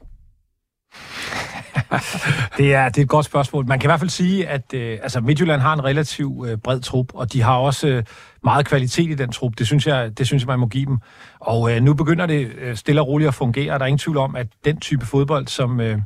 Det 2.57 2.73
er, 2.73 2.89
det 2.89 2.97
er 2.97 3.01
et 3.01 3.09
godt 3.09 3.25
spørgsmål. 3.25 3.65
Man 3.67 3.79
kan 3.79 3.87
i 3.87 3.89
hvert 3.89 3.99
fald 3.99 4.09
sige, 4.09 4.47
at 4.47 4.73
øh, 4.73 4.99
altså 5.03 5.21
Midtjylland 5.21 5.61
har 5.61 5.73
en 5.73 5.83
relativ 5.83 6.45
øh, 6.47 6.57
bred 6.57 6.79
trup, 6.79 7.07
og 7.13 7.33
de 7.33 7.41
har 7.41 7.55
også 7.55 7.87
øh, 7.87 8.03
meget 8.43 8.65
kvalitet 8.65 9.09
i 9.09 9.13
den 9.13 9.31
trup. 9.31 9.53
Det 9.57 9.67
synes 9.67 9.87
jeg, 9.87 10.17
det 10.17 10.27
synes 10.27 10.43
jeg 10.43 10.47
man 10.47 10.59
må 10.59 10.67
give 10.67 10.85
dem. 10.85 10.97
Og 11.39 11.71
øh, 11.71 11.81
nu 11.81 11.93
begynder 11.93 12.25
det 12.25 12.51
øh, 12.61 12.75
stille 12.75 13.01
og 13.01 13.07
roligt 13.07 13.27
at 13.27 13.33
fungere. 13.33 13.73
Der 13.73 13.79
er 13.79 13.85
ingen 13.85 13.99
tvivl 13.99 14.17
om, 14.17 14.35
at 14.35 14.47
den 14.65 14.79
type 14.79 15.05
fodbold, 15.05 15.47
som, 15.47 15.79
øh, 15.79 15.97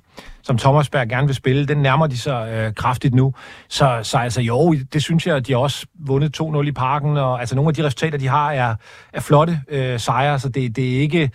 som 0.42 0.58
Thomasberg 0.58 1.10
gerne 1.10 1.28
vil 1.28 1.36
spille, 1.36 1.66
den 1.66 1.78
nærmer 1.78 2.08
de 2.08 2.18
sig 2.18 2.50
øh, 2.52 2.74
kraftigt 2.74 3.14
nu. 3.14 3.34
Så, 3.70 4.00
så 4.04 4.18
altså 4.18 4.42
jo, 4.42 4.74
det 4.94 5.04
synes 5.04 5.28
jeg, 5.28 5.36
at 5.36 5.48
de 5.48 5.52
har 5.52 5.60
også 5.60 5.86
vundet 6.00 6.42
2-0 6.42 6.68
i 6.68 6.72
parken, 6.72 7.18
og 7.18 7.40
altså 7.40 7.56
nogle 7.56 7.70
af 7.70 7.76
de 7.76 7.84
resultater, 7.84 8.18
de 8.18 8.28
har, 8.28 8.52
er, 8.52 8.76
er 9.14 9.20
flotte 9.20 9.62
øh, 9.68 10.00
sejre, 10.00 10.40
så 10.40 10.50
det, 10.50 10.76
det 10.76 10.96
er 10.96 11.00
ikke 11.00 11.32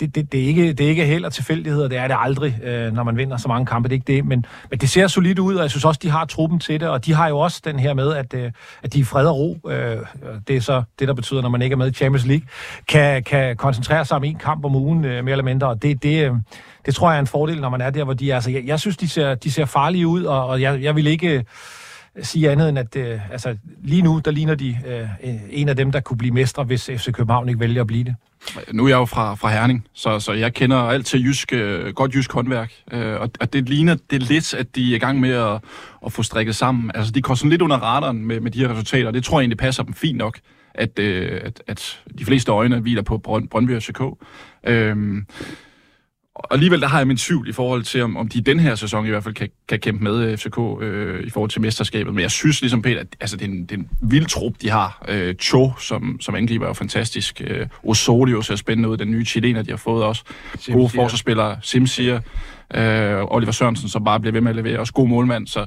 det, 0.00 0.14
det, 0.14 0.32
det, 0.32 0.42
er 0.42 0.46
ikke, 0.46 0.72
det 0.72 0.86
er 0.86 0.90
ikke 0.90 1.04
held 1.06 1.24
og 1.24 1.32
tilfældigheder, 1.32 1.88
det 1.88 1.98
er 1.98 2.08
det 2.08 2.16
aldrig, 2.20 2.58
øh, 2.62 2.92
når 2.92 3.02
man 3.02 3.16
vinder 3.16 3.36
så 3.36 3.48
mange 3.48 3.66
kampe, 3.66 3.88
det 3.88 3.92
er 3.92 3.96
ikke 3.96 4.12
det, 4.12 4.24
men, 4.24 4.46
men 4.70 4.78
det 4.78 4.88
ser 4.88 5.06
solidt 5.06 5.38
ud, 5.38 5.54
og 5.54 5.62
jeg 5.62 5.70
synes 5.70 5.84
også, 5.84 6.00
de 6.02 6.10
har 6.10 6.24
truppen 6.24 6.60
til 6.60 6.80
det, 6.80 6.88
og 6.88 7.06
de 7.06 7.14
har 7.14 7.28
jo 7.28 7.38
også 7.38 7.60
den 7.64 7.78
her 7.78 7.94
med, 7.94 8.12
at, 8.14 8.34
øh, 8.34 8.52
at 8.82 8.92
de 8.92 8.98
er 8.98 9.02
i 9.02 9.04
fred 9.04 9.26
og 9.26 9.36
ro, 9.36 9.58
øh, 9.68 9.98
det 10.48 10.56
er 10.56 10.60
så 10.60 10.82
det, 10.98 11.08
der 11.08 11.14
betyder, 11.14 11.42
når 11.42 11.48
man 11.48 11.62
ikke 11.62 11.74
er 11.74 11.78
med 11.78 11.90
i 11.90 11.94
Champions 11.94 12.26
League, 12.26 12.46
kan, 12.88 13.22
kan 13.22 13.56
koncentrere 13.56 14.04
sig 14.04 14.16
om 14.16 14.24
en 14.24 14.36
kamp 14.36 14.64
om 14.64 14.76
ugen, 14.76 15.04
øh, 15.04 15.24
mere 15.24 15.32
eller 15.32 15.44
mindre, 15.44 15.68
og 15.68 15.82
det, 15.82 16.02
det, 16.02 16.24
øh, 16.24 16.32
det 16.86 16.94
tror 16.94 17.10
jeg 17.10 17.16
er 17.16 17.20
en 17.20 17.26
fordel, 17.26 17.60
når 17.60 17.68
man 17.68 17.80
er 17.80 17.90
der, 17.90 18.04
hvor 18.04 18.14
de 18.14 18.30
er. 18.30 18.34
Altså, 18.34 18.50
jeg, 18.50 18.64
jeg 18.66 18.80
synes, 18.80 18.96
de 18.96 19.08
ser, 19.08 19.34
de 19.34 19.52
ser 19.52 19.64
farlige 19.64 20.06
ud, 20.06 20.24
og, 20.24 20.46
og 20.46 20.60
jeg, 20.60 20.82
jeg 20.82 20.96
vil 20.96 21.06
ikke 21.06 21.28
øh, 21.28 21.44
sige 22.22 22.50
andet 22.50 22.68
end, 22.68 22.78
at 22.78 22.96
øh, 22.96 23.32
altså, 23.32 23.56
lige 23.82 24.02
nu, 24.02 24.20
der 24.24 24.30
ligner 24.30 24.54
de 24.54 24.78
øh, 24.86 25.08
en 25.50 25.68
af 25.68 25.76
dem, 25.76 25.92
der 25.92 26.00
kunne 26.00 26.16
blive 26.16 26.34
mestre, 26.34 26.64
hvis 26.64 26.90
FC 26.96 27.12
København 27.12 27.48
ikke 27.48 27.60
vælger 27.60 27.80
at 27.80 27.86
blive 27.86 28.04
det. 28.04 28.14
Nu 28.72 28.84
er 28.84 28.88
jeg 28.88 28.96
jo 28.96 29.04
fra, 29.04 29.34
fra 29.34 29.50
Herning, 29.50 29.86
så, 29.94 30.20
så 30.20 30.32
jeg 30.32 30.54
kender 30.54 30.76
alt 30.76 31.06
til 31.06 31.24
jysk, 31.24 31.52
øh, 31.52 31.94
godt 31.94 32.14
jysk 32.14 32.32
håndværk. 32.32 32.72
Øh, 32.92 33.20
og, 33.20 33.30
og 33.40 33.52
det 33.52 33.68
ligner 33.68 33.96
det 34.10 34.22
lidt, 34.22 34.54
at 34.54 34.76
de 34.76 34.92
er 34.92 34.96
i 34.96 34.98
gang 34.98 35.20
med 35.20 35.30
at, 35.30 35.60
at 36.06 36.12
få 36.12 36.22
strikket 36.22 36.56
sammen. 36.56 36.90
Altså, 36.94 37.12
de 37.12 37.22
går 37.22 37.34
sådan 37.34 37.50
lidt 37.50 37.62
under 37.62 37.76
radaren 37.76 38.26
med, 38.26 38.40
med 38.40 38.50
de 38.50 38.58
her 38.58 38.70
resultater, 38.70 39.06
og 39.06 39.14
det 39.14 39.24
tror 39.24 39.38
jeg 39.38 39.42
egentlig 39.42 39.58
passer 39.58 39.82
dem 39.82 39.94
fint 39.94 40.18
nok, 40.18 40.38
at, 40.74 40.98
øh, 40.98 41.40
at, 41.44 41.62
at 41.66 42.02
de 42.18 42.24
fleste 42.24 42.52
øjne 42.52 42.80
hviler 42.80 43.02
på 43.02 43.18
Brøn, 43.18 43.48
Brøndby 43.48 43.76
og 43.76 43.82
CK. 43.82 44.00
Øh, 44.66 44.96
og 46.38 46.54
alligevel 46.54 46.80
der 46.80 46.88
har 46.88 46.98
jeg 46.98 47.06
min 47.06 47.16
tvivl 47.16 47.48
i 47.48 47.52
forhold 47.52 47.82
til, 47.82 48.02
om, 48.02 48.16
om 48.16 48.28
de 48.28 48.38
i 48.38 48.40
den 48.40 48.60
her 48.60 48.74
sæson 48.74 49.06
i 49.06 49.08
hvert 49.08 49.24
fald 49.24 49.34
kan, 49.34 49.48
kan 49.68 49.80
kæmpe 49.80 50.04
med 50.04 50.16
øh, 50.18 50.38
FCK 50.38 50.58
øh, 50.80 51.26
i 51.26 51.30
forhold 51.30 51.50
til 51.50 51.60
mesterskabet. 51.60 52.14
Men 52.14 52.22
jeg 52.22 52.30
synes 52.30 52.60
ligesom, 52.60 52.82
Peter, 52.82 53.00
at 53.00 53.06
altså, 53.20 53.36
det, 53.36 53.44
er 53.44 53.50
en, 53.50 53.62
det 53.62 53.72
er 53.72 53.76
en 53.76 53.88
vild 54.02 54.26
trup, 54.26 54.52
de 54.62 54.70
har. 54.70 55.04
Øh, 55.08 55.34
Cho, 55.34 55.72
som, 55.78 56.20
som 56.20 56.34
angriber, 56.34 56.64
er 56.64 56.68
jo 56.68 56.74
fantastisk. 56.74 57.42
Øh, 57.46 57.66
Osorio 57.84 58.42
ser 58.42 58.56
spændende 58.56 58.88
ud. 58.88 58.96
Den 58.96 59.10
nye 59.10 59.24
chilener, 59.24 59.62
de 59.62 59.70
har 59.70 59.76
fået 59.76 60.04
også. 60.04 60.22
Gode 60.72 60.88
forsvarsspillere. 60.88 61.56
Simsier. 61.62 62.20
Øh, 62.74 63.22
Oliver 63.24 63.52
Sørensen, 63.52 63.88
som 63.88 64.04
bare 64.04 64.20
bliver 64.20 64.32
ved 64.32 64.40
med 64.40 64.50
at 64.50 64.56
levere. 64.56 64.78
Også 64.78 64.92
god 64.92 65.08
målmand. 65.08 65.46
Så 65.46 65.66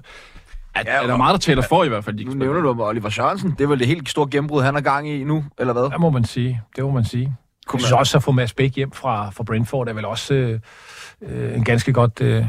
at, 0.75 0.87
Ja, 0.87 1.03
er 1.03 1.07
der 1.07 1.17
meget, 1.17 1.33
der 1.33 1.39
taler 1.39 1.61
for 1.69 1.83
i 1.83 1.87
hvert 1.87 2.03
fald. 2.03 2.17
De 2.17 2.23
Nu 2.23 2.33
nævner 2.33 2.61
du 2.61 2.83
Oliver 2.83 3.09
Sørensen. 3.09 3.51
Det 3.51 3.61
er 3.61 3.67
vel 3.67 3.79
det 3.79 3.87
helt 3.87 4.09
store 4.09 4.27
gennembrud, 4.31 4.61
han 4.61 4.75
er 4.75 4.81
gang 4.81 5.09
i 5.09 5.23
nu, 5.23 5.45
eller 5.59 5.73
hvad? 5.73 5.83
Det 5.83 5.99
må 5.99 6.09
man 6.09 6.25
sige. 6.25 6.61
Det 6.75 6.83
må 6.83 6.91
man 6.91 7.05
sige. 7.05 7.35
Jeg 7.73 7.81
synes 7.81 7.91
også 7.91 8.17
at 8.17 8.23
få 8.23 8.31
Mads 8.31 8.53
Bæk 8.53 8.75
hjem 8.75 8.91
fra, 8.91 9.29
fra 9.29 9.43
Brentford 9.43 9.87
er 9.87 9.93
vel 9.93 10.05
også 10.05 10.33
øh, 10.33 10.59
øh, 11.21 11.55
en 11.55 11.63
ganske 11.63 11.93
godt, 11.93 12.21
øh, 12.21 12.45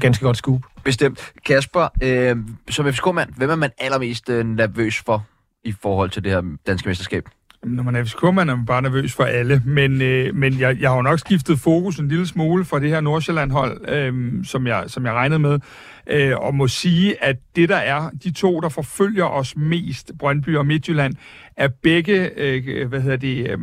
ganske 0.00 0.24
godt 0.24 0.36
scoop. 0.36 0.60
Bestemt. 0.84 1.32
Kasper, 1.46 1.88
øh, 2.02 2.36
som 2.70 2.92
FCK-mand, 2.92 3.30
hvem 3.36 3.50
er 3.50 3.56
man 3.56 3.70
allermest 3.78 4.28
øh, 4.28 4.46
nervøs 4.46 5.02
for 5.06 5.24
i 5.64 5.74
forhold 5.82 6.10
til 6.10 6.24
det 6.24 6.32
her 6.32 6.42
danske 6.66 6.88
mesterskab? 6.88 7.28
Når 7.64 7.82
man 7.82 7.96
er 7.96 8.04
FCK-mand, 8.04 8.50
er 8.50 8.54
man 8.56 8.66
bare 8.66 8.82
nervøs 8.82 9.12
for 9.12 9.24
alle, 9.24 9.62
men, 9.64 10.02
øh, 10.02 10.34
men 10.34 10.60
jeg, 10.60 10.80
jeg 10.80 10.90
har 10.90 10.96
jo 10.96 11.02
nok 11.02 11.18
skiftet 11.18 11.58
fokus 11.58 11.98
en 11.98 12.08
lille 12.08 12.26
smule 12.26 12.64
fra 12.64 12.80
det 12.80 12.88
her 12.88 13.00
Nordsjælland-hold, 13.00 13.88
øh, 13.88 14.44
som, 14.44 14.66
jeg, 14.66 14.84
som 14.86 15.06
jeg 15.06 15.12
regnede 15.12 15.38
med, 15.38 15.58
øh, 16.06 16.38
og 16.38 16.54
må 16.54 16.68
sige, 16.68 17.24
at 17.24 17.36
det 17.56 17.68
der 17.68 17.76
er, 17.76 18.10
de 18.24 18.30
to, 18.30 18.60
der 18.60 18.68
forfølger 18.68 19.24
os 19.24 19.56
mest, 19.56 20.12
Brøndby 20.18 20.56
og 20.56 20.66
Midtjylland, 20.66 21.14
er 21.56 21.68
begge, 21.82 22.30
øh, 22.36 22.88
hvad 22.88 23.00
hedder 23.00 23.16
det, 23.16 23.50
øh, 23.50 23.58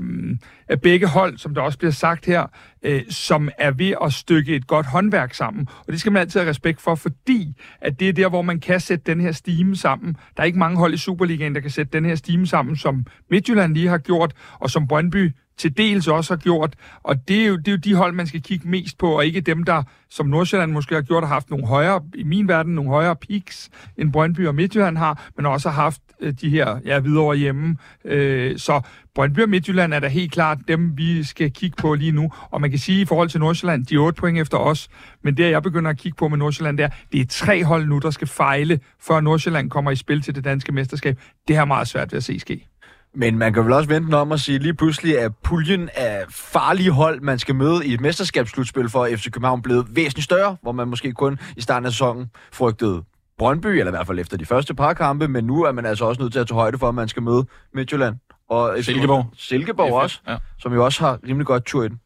er 0.68 0.76
begge 0.76 1.08
hold, 1.08 1.38
som 1.38 1.54
der 1.54 1.62
også 1.62 1.78
bliver 1.78 1.92
sagt 1.92 2.26
her, 2.26 2.46
øh, 2.84 3.02
som 3.10 3.50
er 3.58 3.72
ved 3.72 3.94
at 4.04 4.14
stykke 4.14 4.56
et 4.56 4.68
godt 4.68 4.86
håndværk 4.86 5.34
sammen. 5.34 5.68
Og 5.88 5.92
det 5.92 6.00
skal 6.00 6.12
man 6.12 6.20
altid 6.20 6.40
have 6.40 6.50
respekt 6.50 6.82
for, 6.82 6.96
fordi 6.96 7.54
at 7.82 8.00
det 8.00 8.10
er 8.10 8.14
der, 8.14 8.30
hvor 8.30 8.42
man 8.42 8.60
kan 8.60 8.80
sætte 8.80 9.04
den 9.06 9.22
her 9.22 9.32
stime 9.32 9.76
sammen. 9.76 10.18
Der 10.38 10.44
er 10.44 10.46
ikke 10.46 10.60
mange 10.60 10.78
hold 10.78 10.94
i 10.94 10.98
Superligaen, 10.98 11.56
der 11.56 11.62
kan 11.62 11.72
sætte 11.72 11.92
den 11.94 12.06
her 12.06 12.16
stime 12.16 12.48
sammen, 12.48 12.76
som 12.76 13.06
Midtjylland 13.32 13.74
lige 13.74 13.88
har 13.88 13.98
gjort, 13.98 14.34
og 14.60 14.70
som 14.70 14.88
Brøndby 14.88 15.32
til 15.60 15.78
dels 15.78 16.07
også 16.07 16.34
har 16.34 16.39
gjort, 16.39 16.76
og 17.03 17.28
det 17.28 17.41
er, 17.41 17.47
jo, 17.47 17.57
det 17.57 17.68
er 17.68 17.72
jo 17.72 17.78
de 17.78 17.95
hold, 17.95 18.14
man 18.14 18.28
skal 18.28 18.41
kigge 18.41 18.70
mest 18.70 18.97
på, 18.97 19.12
og 19.12 19.26
ikke 19.26 19.41
dem, 19.41 19.64
der, 19.64 19.84
som 20.10 20.26
Nordsjælland 20.26 20.72
måske 20.72 20.95
har 20.95 21.01
gjort, 21.01 21.24
har 21.24 21.34
haft 21.34 21.49
nogle 21.49 21.68
højere, 21.68 22.01
i 22.16 22.24
min 22.24 22.47
verden, 22.47 22.76
nogle 22.76 22.89
højere 22.89 23.16
peaks, 23.16 23.70
end 23.97 24.12
Brøndby 24.14 24.47
og 24.47 24.55
Midtjylland 24.55 24.97
har, 24.97 25.30
men 25.38 25.45
også 25.45 25.70
har 25.70 25.82
haft 25.82 26.01
øh, 26.20 26.34
de 26.41 26.49
her, 26.49 26.80
ja, 26.86 26.99
videre 26.99 27.36
hjemme. 27.36 27.78
Øh, 28.05 28.57
så 28.57 28.82
Brøndby 29.16 29.39
og 29.39 29.49
Midtjylland 29.49 29.93
er 29.93 29.99
da 29.99 30.07
helt 30.07 30.32
klart 30.32 30.57
dem, 30.68 30.97
vi 30.97 31.24
skal 31.24 31.51
kigge 31.51 31.76
på 31.82 31.93
lige 31.93 32.12
nu. 32.12 32.32
Og 32.51 32.62
man 32.62 32.70
kan 32.70 32.80
sige 32.80 33.01
i 33.01 33.05
forhold 33.05 33.30
til 33.30 33.39
Nordsjælland, 33.39 33.86
de 33.86 33.95
er 33.95 33.99
8 33.99 34.20
point 34.20 34.39
efter 34.39 34.57
os, 34.57 34.89
men 35.24 35.38
det, 35.38 35.51
jeg 35.51 35.64
begynder 35.64 35.91
at 35.91 35.97
kigge 35.97 36.16
på 36.16 36.28
med 36.28 36.38
Nordsjælland, 36.38 36.78
det 36.78 36.84
er, 36.84 36.89
det 37.12 37.22
er 37.22 37.26
tre 37.26 37.64
hold 37.64 37.88
nu, 37.88 37.99
der 37.99 38.12
skal 38.12 38.28
fejle, 38.28 38.80
før 38.99 39.22
Nordsjælland 39.22 39.70
kommer 39.70 39.91
i 39.91 39.95
spil 39.95 40.22
til 40.22 40.36
det 40.36 40.43
danske 40.43 40.72
mesterskab. 40.72 41.20
Det 41.47 41.55
har 41.55 41.66
meget 41.66 41.88
svært 41.88 42.12
ved 42.12 42.18
at 42.18 42.24
se 42.24 42.39
ske. 42.39 42.69
Men 43.16 43.38
man 43.38 43.53
kan 43.53 43.64
vel 43.64 43.74
også 43.74 43.89
vente 43.89 44.16
om 44.16 44.32
at 44.32 44.39
sige, 44.39 44.60
lige 44.60 44.74
pludselig 44.74 45.20
at 45.20 45.32
puljen 45.43 45.89
af 45.95 46.24
farlige 46.30 46.91
hold, 46.91 47.22
man 47.22 47.39
skal 47.39 47.55
møde 47.55 47.86
i 47.88 47.93
et 47.93 48.01
mesterskabsslutspil 48.01 48.89
for 48.89 49.07
FC 49.16 49.24
København 49.32 49.62
blevet 49.62 49.88
væsentligt 49.95 50.24
større, 50.24 50.57
hvor 50.62 50.72
man 50.72 50.88
måske 50.88 51.12
kun 51.12 51.39
i 51.57 51.62
starten 51.62 51.86
af 51.86 51.91
sæsonen 51.91 52.30
frygtede 52.53 53.03
Brøndby, 53.38 53.68
eller 53.68 53.88
i 53.88 53.95
hvert 53.95 54.07
fald 54.07 54.20
efter 54.20 54.38
de 54.38 54.45
første 54.45 54.74
par 54.76 54.93
kampe, 54.93 55.28
men 55.28 55.43
nu 55.43 55.64
er 55.64 55.72
man 55.72 55.86
altså 55.86 56.05
også 56.05 56.22
nødt 56.22 56.34
til 56.34 56.39
at 56.39 56.47
tage 56.47 56.55
højde 56.55 56.78
for, 56.78 56.89
at 56.89 56.95
man 56.95 57.07
skal 57.07 57.24
møde 57.24 57.45
Midtjylland. 57.74 58.16
Og 58.49 58.76
Silkeborg. 58.82 59.26
Silkeborg 59.38 59.93
også, 59.93 60.20
Ja. 60.28 60.38
som 60.60 60.74
jo 60.74 60.86
også 60.86 61.05
har 61.05 61.20
rimelig 61.28 61.45
godt 61.47 61.66
tur 61.66 61.84
i 61.84 61.88
den. 61.89 61.99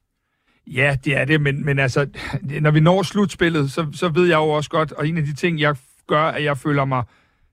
Ja, 0.67 0.95
det 1.05 1.17
er 1.17 1.25
det, 1.25 1.41
men, 1.41 1.65
men 1.65 1.79
altså, 1.79 2.07
når 2.61 2.71
vi 2.71 2.79
når 2.79 3.03
slutspillet, 3.03 3.71
så, 3.71 3.87
så 3.93 4.09
ved 4.09 4.27
jeg 4.27 4.35
jo 4.35 4.49
også 4.49 4.69
godt, 4.69 4.91
og 4.91 5.07
en 5.07 5.17
af 5.17 5.23
de 5.23 5.33
ting, 5.35 5.59
jeg 5.59 5.75
gør, 6.07 6.23
at 6.23 6.43
jeg 6.43 6.57
føler 6.57 6.85
mig 6.85 7.03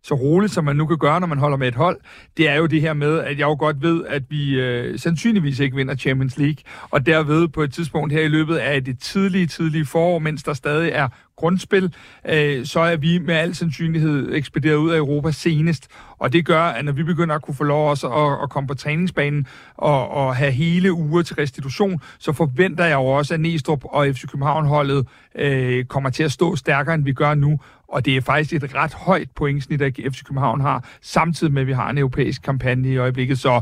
så 0.03 0.14
roligt, 0.14 0.53
som 0.53 0.64
man 0.64 0.76
nu 0.76 0.86
kan 0.86 0.98
gøre, 0.98 1.20
når 1.20 1.26
man 1.26 1.38
holder 1.38 1.57
med 1.57 1.68
et 1.68 1.74
hold, 1.74 2.01
det 2.36 2.48
er 2.48 2.55
jo 2.55 2.66
det 2.66 2.80
her 2.80 2.92
med, 2.92 3.18
at 3.18 3.38
jeg 3.38 3.46
jo 3.46 3.57
godt 3.59 3.82
ved, 3.82 4.05
at 4.07 4.22
vi 4.28 4.61
øh, 4.61 4.98
sandsynligvis 4.98 5.61
ikke 5.61 5.76
vinder 5.76 5.96
Champions 5.96 6.38
League, 6.38 6.57
og 6.90 7.07
derved 7.07 7.48
på 7.48 7.62
et 7.62 7.72
tidspunkt 7.72 8.12
her 8.12 8.20
i 8.20 8.28
løbet 8.28 8.57
af 8.57 8.84
det 8.84 8.98
tidlige, 8.98 9.46
tidlige 9.46 9.86
forår, 9.86 10.18
mens 10.18 10.42
der 10.42 10.55
stadig 10.55 10.90
er 10.90 11.09
grundspil, 11.40 11.94
øh, 12.28 12.66
så 12.66 12.80
er 12.80 12.96
vi 12.96 13.18
med 13.18 13.34
al 13.34 13.55
sandsynlighed 13.55 14.34
ekspederet 14.34 14.76
ud 14.76 14.90
af 14.90 14.98
Europa 14.98 15.30
senest. 15.30 15.88
Og 16.18 16.32
det 16.32 16.46
gør, 16.46 16.62
at 16.62 16.84
når 16.84 16.92
vi 16.92 17.03
begynder 17.03 17.34
at 17.34 17.42
kunne 17.42 17.55
få 17.55 17.64
lov 17.64 17.90
også 17.90 18.09
at, 18.09 18.42
at 18.42 18.51
komme 18.51 18.66
på 18.66 18.74
træningsbanen 18.74 19.46
og, 19.76 20.09
og 20.09 20.36
have 20.36 20.53
hele 20.53 20.92
uger 20.92 21.22
til 21.22 21.36
restitution, 21.36 22.01
så 22.18 22.32
forventer 22.32 22.84
jeg 22.84 22.94
jo 22.94 23.05
også, 23.05 23.34
at 23.34 23.40
Næstrup 23.40 23.84
og 23.84 24.07
FC 24.07 24.26
København-holdet 24.30 25.07
øh, 25.34 25.84
kommer 25.84 26.11
til 26.11 26.22
at 26.22 26.32
stå 26.32 26.57
stærkere, 26.57 26.94
end 26.94 27.05
vi 27.05 27.12
gør 27.12 27.34
nu. 27.34 27.61
Og 27.91 28.05
det 28.05 28.16
er 28.16 28.20
faktisk 28.20 28.64
et 28.64 28.74
ret 28.74 28.95
højt 28.95 29.30
pointsnit, 29.30 29.82
at 29.82 29.95
FC 29.95 30.22
København 30.24 30.61
har, 30.61 30.88
samtidig 31.01 31.53
med, 31.53 31.62
at 31.62 31.66
vi 31.66 31.72
har 31.72 31.91
en 31.91 31.99
europæisk 31.99 32.43
kampagne 32.43 32.88
i 32.88 32.97
øjeblikket. 32.97 33.38
Så 33.38 33.61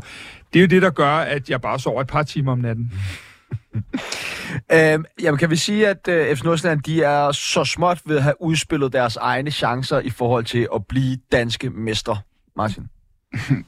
det 0.52 0.58
er 0.58 0.62
jo 0.62 0.66
det, 0.66 0.82
der 0.82 0.90
gør, 0.90 1.16
at 1.16 1.50
jeg 1.50 1.60
bare 1.60 1.78
sover 1.78 2.00
et 2.00 2.06
par 2.06 2.22
timer 2.22 2.52
om 2.52 2.58
natten. 2.58 2.92
Øhm, 4.72 5.04
jamen, 5.22 5.38
kan 5.38 5.50
vi 5.50 5.56
sige, 5.56 5.88
at 5.88 6.08
øh, 6.08 6.36
FC 6.36 6.42
Nordsjælland, 6.44 6.82
de 6.82 7.02
er 7.02 7.32
så 7.32 7.64
småt 7.64 8.00
ved 8.06 8.16
at 8.16 8.22
have 8.22 8.42
udspillet 8.42 8.92
deres 8.92 9.16
egne 9.16 9.50
chancer 9.50 10.00
i 10.00 10.10
forhold 10.10 10.44
til 10.44 10.68
at 10.74 10.86
blive 10.86 11.18
danske 11.32 11.70
mestre? 11.70 12.18
Martin? 12.56 12.88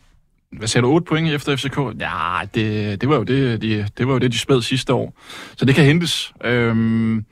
Hvad 0.58 0.68
sagde 0.68 0.82
du, 0.82 0.92
8 0.92 1.04
point 1.04 1.32
efter 1.32 1.56
FCK? 1.56 1.78
Ja, 2.00 2.40
det, 2.54 3.00
det, 3.00 3.08
var 3.08 3.16
jo 3.16 3.22
det, 3.22 3.62
de, 3.62 3.88
det 3.98 4.06
var 4.06 4.12
jo 4.12 4.18
det, 4.18 4.32
de 4.32 4.38
spæd 4.38 4.62
sidste 4.62 4.94
år. 4.94 5.14
Så 5.56 5.64
det 5.64 5.74
kan 5.74 5.84
hentes. 5.84 6.32
Øhm, 6.44 7.24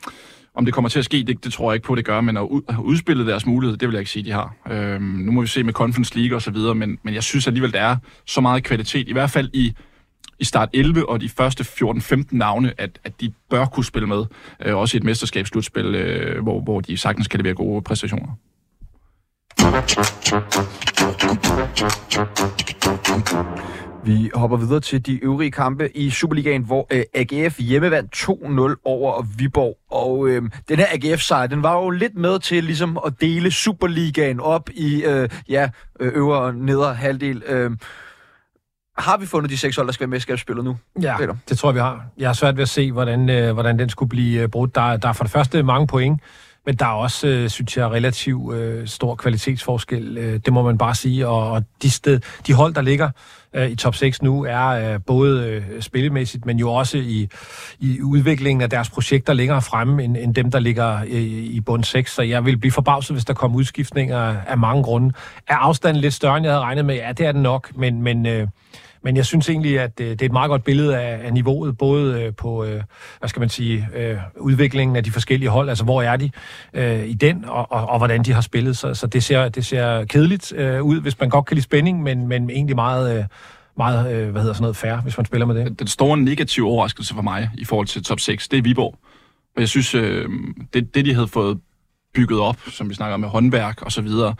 om 0.59 0.65
det 0.65 0.75
kommer 0.75 0.89
til 0.89 0.99
at 0.99 1.05
ske, 1.05 1.25
det, 1.27 1.45
det 1.45 1.53
tror 1.53 1.71
jeg 1.71 1.75
ikke 1.75 1.87
på, 1.87 1.95
det 1.95 2.05
gør, 2.05 2.21
men 2.21 2.37
at 2.37 2.41
ud- 2.43 2.63
at 2.69 2.77
udspille 2.79 3.27
deres 3.27 3.47
mulighed, 3.47 3.77
det 3.77 3.89
vil 3.89 3.93
jeg 3.95 4.01
ikke 4.01 4.11
sige, 4.11 4.25
de 4.25 4.31
har. 4.31 4.55
Øhm, 4.71 5.03
nu 5.03 5.33
må 5.33 5.41
vi 5.41 5.47
se 5.47 5.63
med 5.63 5.73
Conference 5.73 6.19
League 6.19 6.37
og 6.37 6.43
så 6.43 6.51
videre, 6.51 6.75
men, 6.75 6.99
men 7.03 7.15
jeg 7.15 7.23
synes 7.23 7.47
alligevel, 7.47 7.73
der 7.73 7.81
er 7.81 7.97
så 8.27 8.41
meget 8.41 8.65
kvalitet, 8.65 9.09
i 9.09 9.13
hvert 9.13 9.31
fald 9.31 9.51
i, 9.53 9.73
i 10.39 10.45
start 10.45 10.69
11 10.73 11.09
og 11.09 11.21
de 11.21 11.29
første 11.29 11.65
14-15 11.85 12.25
navne, 12.31 12.73
at, 12.79 12.99
at 13.05 13.21
de 13.21 13.33
bør 13.51 13.65
kunne 13.65 13.85
spille 13.85 14.09
med, 14.09 14.25
øh, 14.67 14.77
også 14.77 14.97
i 14.97 14.99
et 14.99 15.05
mesterskabsslutspil, 15.05 15.95
øh, 15.95 16.43
hvor, 16.43 16.61
hvor 16.61 16.81
de 16.81 16.97
sagtens 16.97 17.29
kan 17.29 17.41
levere 17.41 17.55
gode 17.55 17.83
præstationer. 17.83 18.33
Vi 24.05 24.31
hopper 24.35 24.57
videre 24.57 24.81
til 24.81 25.07
de 25.07 25.25
øvrige 25.25 25.51
kampe 25.51 25.97
i 25.97 26.11
Superligaen, 26.11 26.63
hvor 26.63 26.87
øh, 26.93 27.03
AGF 27.15 27.59
hjemmevandt 27.59 28.17
2-0 28.17 28.81
over 28.85 29.23
Viborg. 29.39 29.79
Og 29.91 30.29
øh, 30.29 30.43
den 30.69 30.79
her 30.79 30.87
AGF-sejr, 30.93 31.47
den 31.47 31.63
var 31.63 31.83
jo 31.83 31.91
lidt 31.91 32.15
med 32.15 32.39
til 32.39 32.65
ligesom 32.65 32.99
at 33.07 33.13
dele 33.21 33.51
Superligaen 33.51 34.41
op 34.41 34.71
i 34.71 35.05
øh, 35.05 35.29
ja, 35.49 35.69
øh, 36.01 36.13
øvre 36.15 36.39
og 36.39 36.55
nedre 36.55 36.95
halvdel. 36.95 37.43
Øh, 37.47 37.71
har 38.99 39.17
vi 39.17 39.27
fundet 39.27 39.51
de 39.51 39.59
seks 39.59 39.77
hold, 39.77 39.87
der 39.87 39.93
skal 39.93 40.05
være 40.05 40.11
mesterskabsspillet 40.11 40.65
nu? 40.65 40.77
Ja, 41.03 41.17
Peter? 41.17 41.37
det 41.49 41.59
tror 41.59 41.69
jeg, 41.69 41.75
vi 41.75 41.81
har. 41.81 42.07
Jeg 42.19 42.29
har 42.29 42.35
svært 42.35 42.57
ved 42.57 42.63
at 42.63 42.69
se, 42.69 42.93
hvordan, 42.93 43.31
øh, 43.31 43.53
hvordan 43.53 43.79
den 43.79 43.89
skulle 43.89 44.09
blive 44.09 44.43
øh, 44.43 44.49
brudt. 44.49 44.75
Der, 44.75 44.97
der 44.97 45.09
er 45.09 45.13
for 45.13 45.25
det 45.25 45.31
første 45.33 45.63
mange 45.63 45.87
point, 45.87 46.21
men 46.69 46.77
der 46.77 46.87
er 46.87 46.91
også, 46.91 47.27
øh, 47.27 47.51
synes 47.51 47.77
jeg, 47.77 47.87
relativt 47.87 48.55
øh, 48.55 48.89
stor 48.89 49.15
kvalitetsforskel. 49.15 50.19
Øh, 50.19 50.41
det 50.45 50.53
må 50.53 50.63
man 50.63 50.79
bare 50.79 50.95
sige. 50.95 51.29
Og, 51.29 51.51
og 51.51 51.63
de, 51.83 51.91
sted, 51.91 52.21
de 52.47 52.53
hold, 52.53 52.75
der 52.75 52.81
ligger 52.81 53.11
øh, 53.55 53.71
i 53.71 53.77
top 53.77 53.95
6 53.95 54.23
nu, 54.23 54.45
er 54.45 54.67
øh, 54.67 55.01
både 55.07 55.47
øh, 55.47 55.83
spillemæssigt, 55.83 56.47
men 56.47 56.59
jo 56.59 56.73
også 56.73 56.99
i, 56.99 57.29
i 57.79 58.03
udviklingen 58.03 58.63
af 58.63 58.71
deres 58.71 58.91
projekter 58.91 59.33
længere 59.33 59.63
fremme, 59.63 60.05
end, 60.05 60.17
end 60.17 60.35
dem, 60.35 60.51
der 60.51 60.59
ligger 60.59 61.01
øh, 61.01 61.23
i 61.23 61.61
bund 61.61 61.85
6. 61.85 62.15
Så 62.15 62.23
jeg 62.23 62.45
vil 62.45 62.59
blive 62.59 62.73
forbavset, 62.73 63.15
hvis 63.15 63.25
der 63.25 63.35
kommer 63.35 63.59
udskiftninger 63.59 64.37
af 64.47 64.59
mange 64.59 64.83
grunde. 64.83 65.13
Er 65.47 65.57
afstanden 65.57 66.01
lidt 66.01 66.15
større, 66.15 66.37
end 66.37 66.47
jeg 66.47 66.53
havde 66.53 66.65
regnet 66.65 66.85
med? 66.85 66.95
Ja, 66.95 67.13
det 67.13 67.27
er 67.27 67.33
den 67.33 67.43
nok, 67.43 67.77
men... 67.77 68.03
men 68.03 68.27
øh, 68.27 68.49
men 69.03 69.17
jeg 69.17 69.27
synes 69.27 69.49
egentlig, 69.49 69.81
at 69.81 70.01
øh, 70.01 70.11
det 70.11 70.23
er 70.23 70.27
et 70.27 70.33
meget 70.33 70.49
godt 70.49 70.65
billede 70.65 70.99
af, 70.99 71.27
af 71.27 71.33
niveauet, 71.33 71.79
både 71.79 72.23
øh, 72.23 72.35
på, 72.35 72.65
øh, 72.65 72.83
hvad 73.19 73.29
skal 73.29 73.41
man 73.41 73.49
sige, 73.49 73.89
udviklingen 74.37 74.97
af 74.97 75.05
de 75.05 75.11
forskellige 75.11 75.51
hold, 75.51 75.69
altså 75.69 75.85
hvor 75.85 76.03
er 76.03 76.17
de 76.17 76.31
i 77.07 77.15
den, 77.21 77.45
og, 77.45 77.73
og, 77.73 77.89
og 77.89 77.99
hvordan 77.99 78.23
de 78.23 78.33
har 78.33 78.41
spillet. 78.41 78.77
Så, 78.77 78.95
så 78.95 79.07
det, 79.07 79.25
ser, 79.25 79.49
det 79.49 79.67
ser 79.67 80.05
kedeligt 80.05 80.53
ud, 80.83 81.01
hvis 81.01 81.21
man 81.21 81.29
godt 81.29 81.47
kan 81.47 81.55
lide 81.55 81.65
spænding, 81.65 82.03
men, 82.03 82.29
men 82.29 82.51
egentlig 82.51 82.77
meget, 82.77 83.29
meget 83.79 84.15
øh, 84.15 84.31
hvad 84.31 84.43
hedder 84.43 84.55
sådan 84.55 84.63
noget, 84.63 84.77
fair, 84.77 84.97
hvis 84.97 85.17
man 85.17 85.27
spiller 85.27 85.47
med 85.47 85.55
det. 85.55 85.79
den 85.79 85.87
store 85.87 86.19
negative 86.19 86.67
overraskelse 86.67 87.15
for 87.15 87.23
mig 87.23 87.51
i 87.59 87.65
forhold 87.65 87.87
til 87.87 88.05
top 88.05 88.21
6, 88.21 88.49
det 88.49 88.59
er 88.59 88.63
Viborg. 88.63 88.99
Og 89.57 89.61
jeg 89.61 89.69
synes, 89.69 89.95
øh, 89.95 90.29
det, 90.75 90.95
det 90.95 91.05
de 91.05 91.15
havde 91.15 91.29
fået 91.29 91.61
bygget 92.15 92.41
op, 92.41 92.57
som 92.71 92.91
vi 92.91 92.95
snakker 92.95 93.17
med 93.17 93.29
håndværk 93.29 93.83
og 93.83 93.93
så 93.93 94.03
videre, 94.03 94.35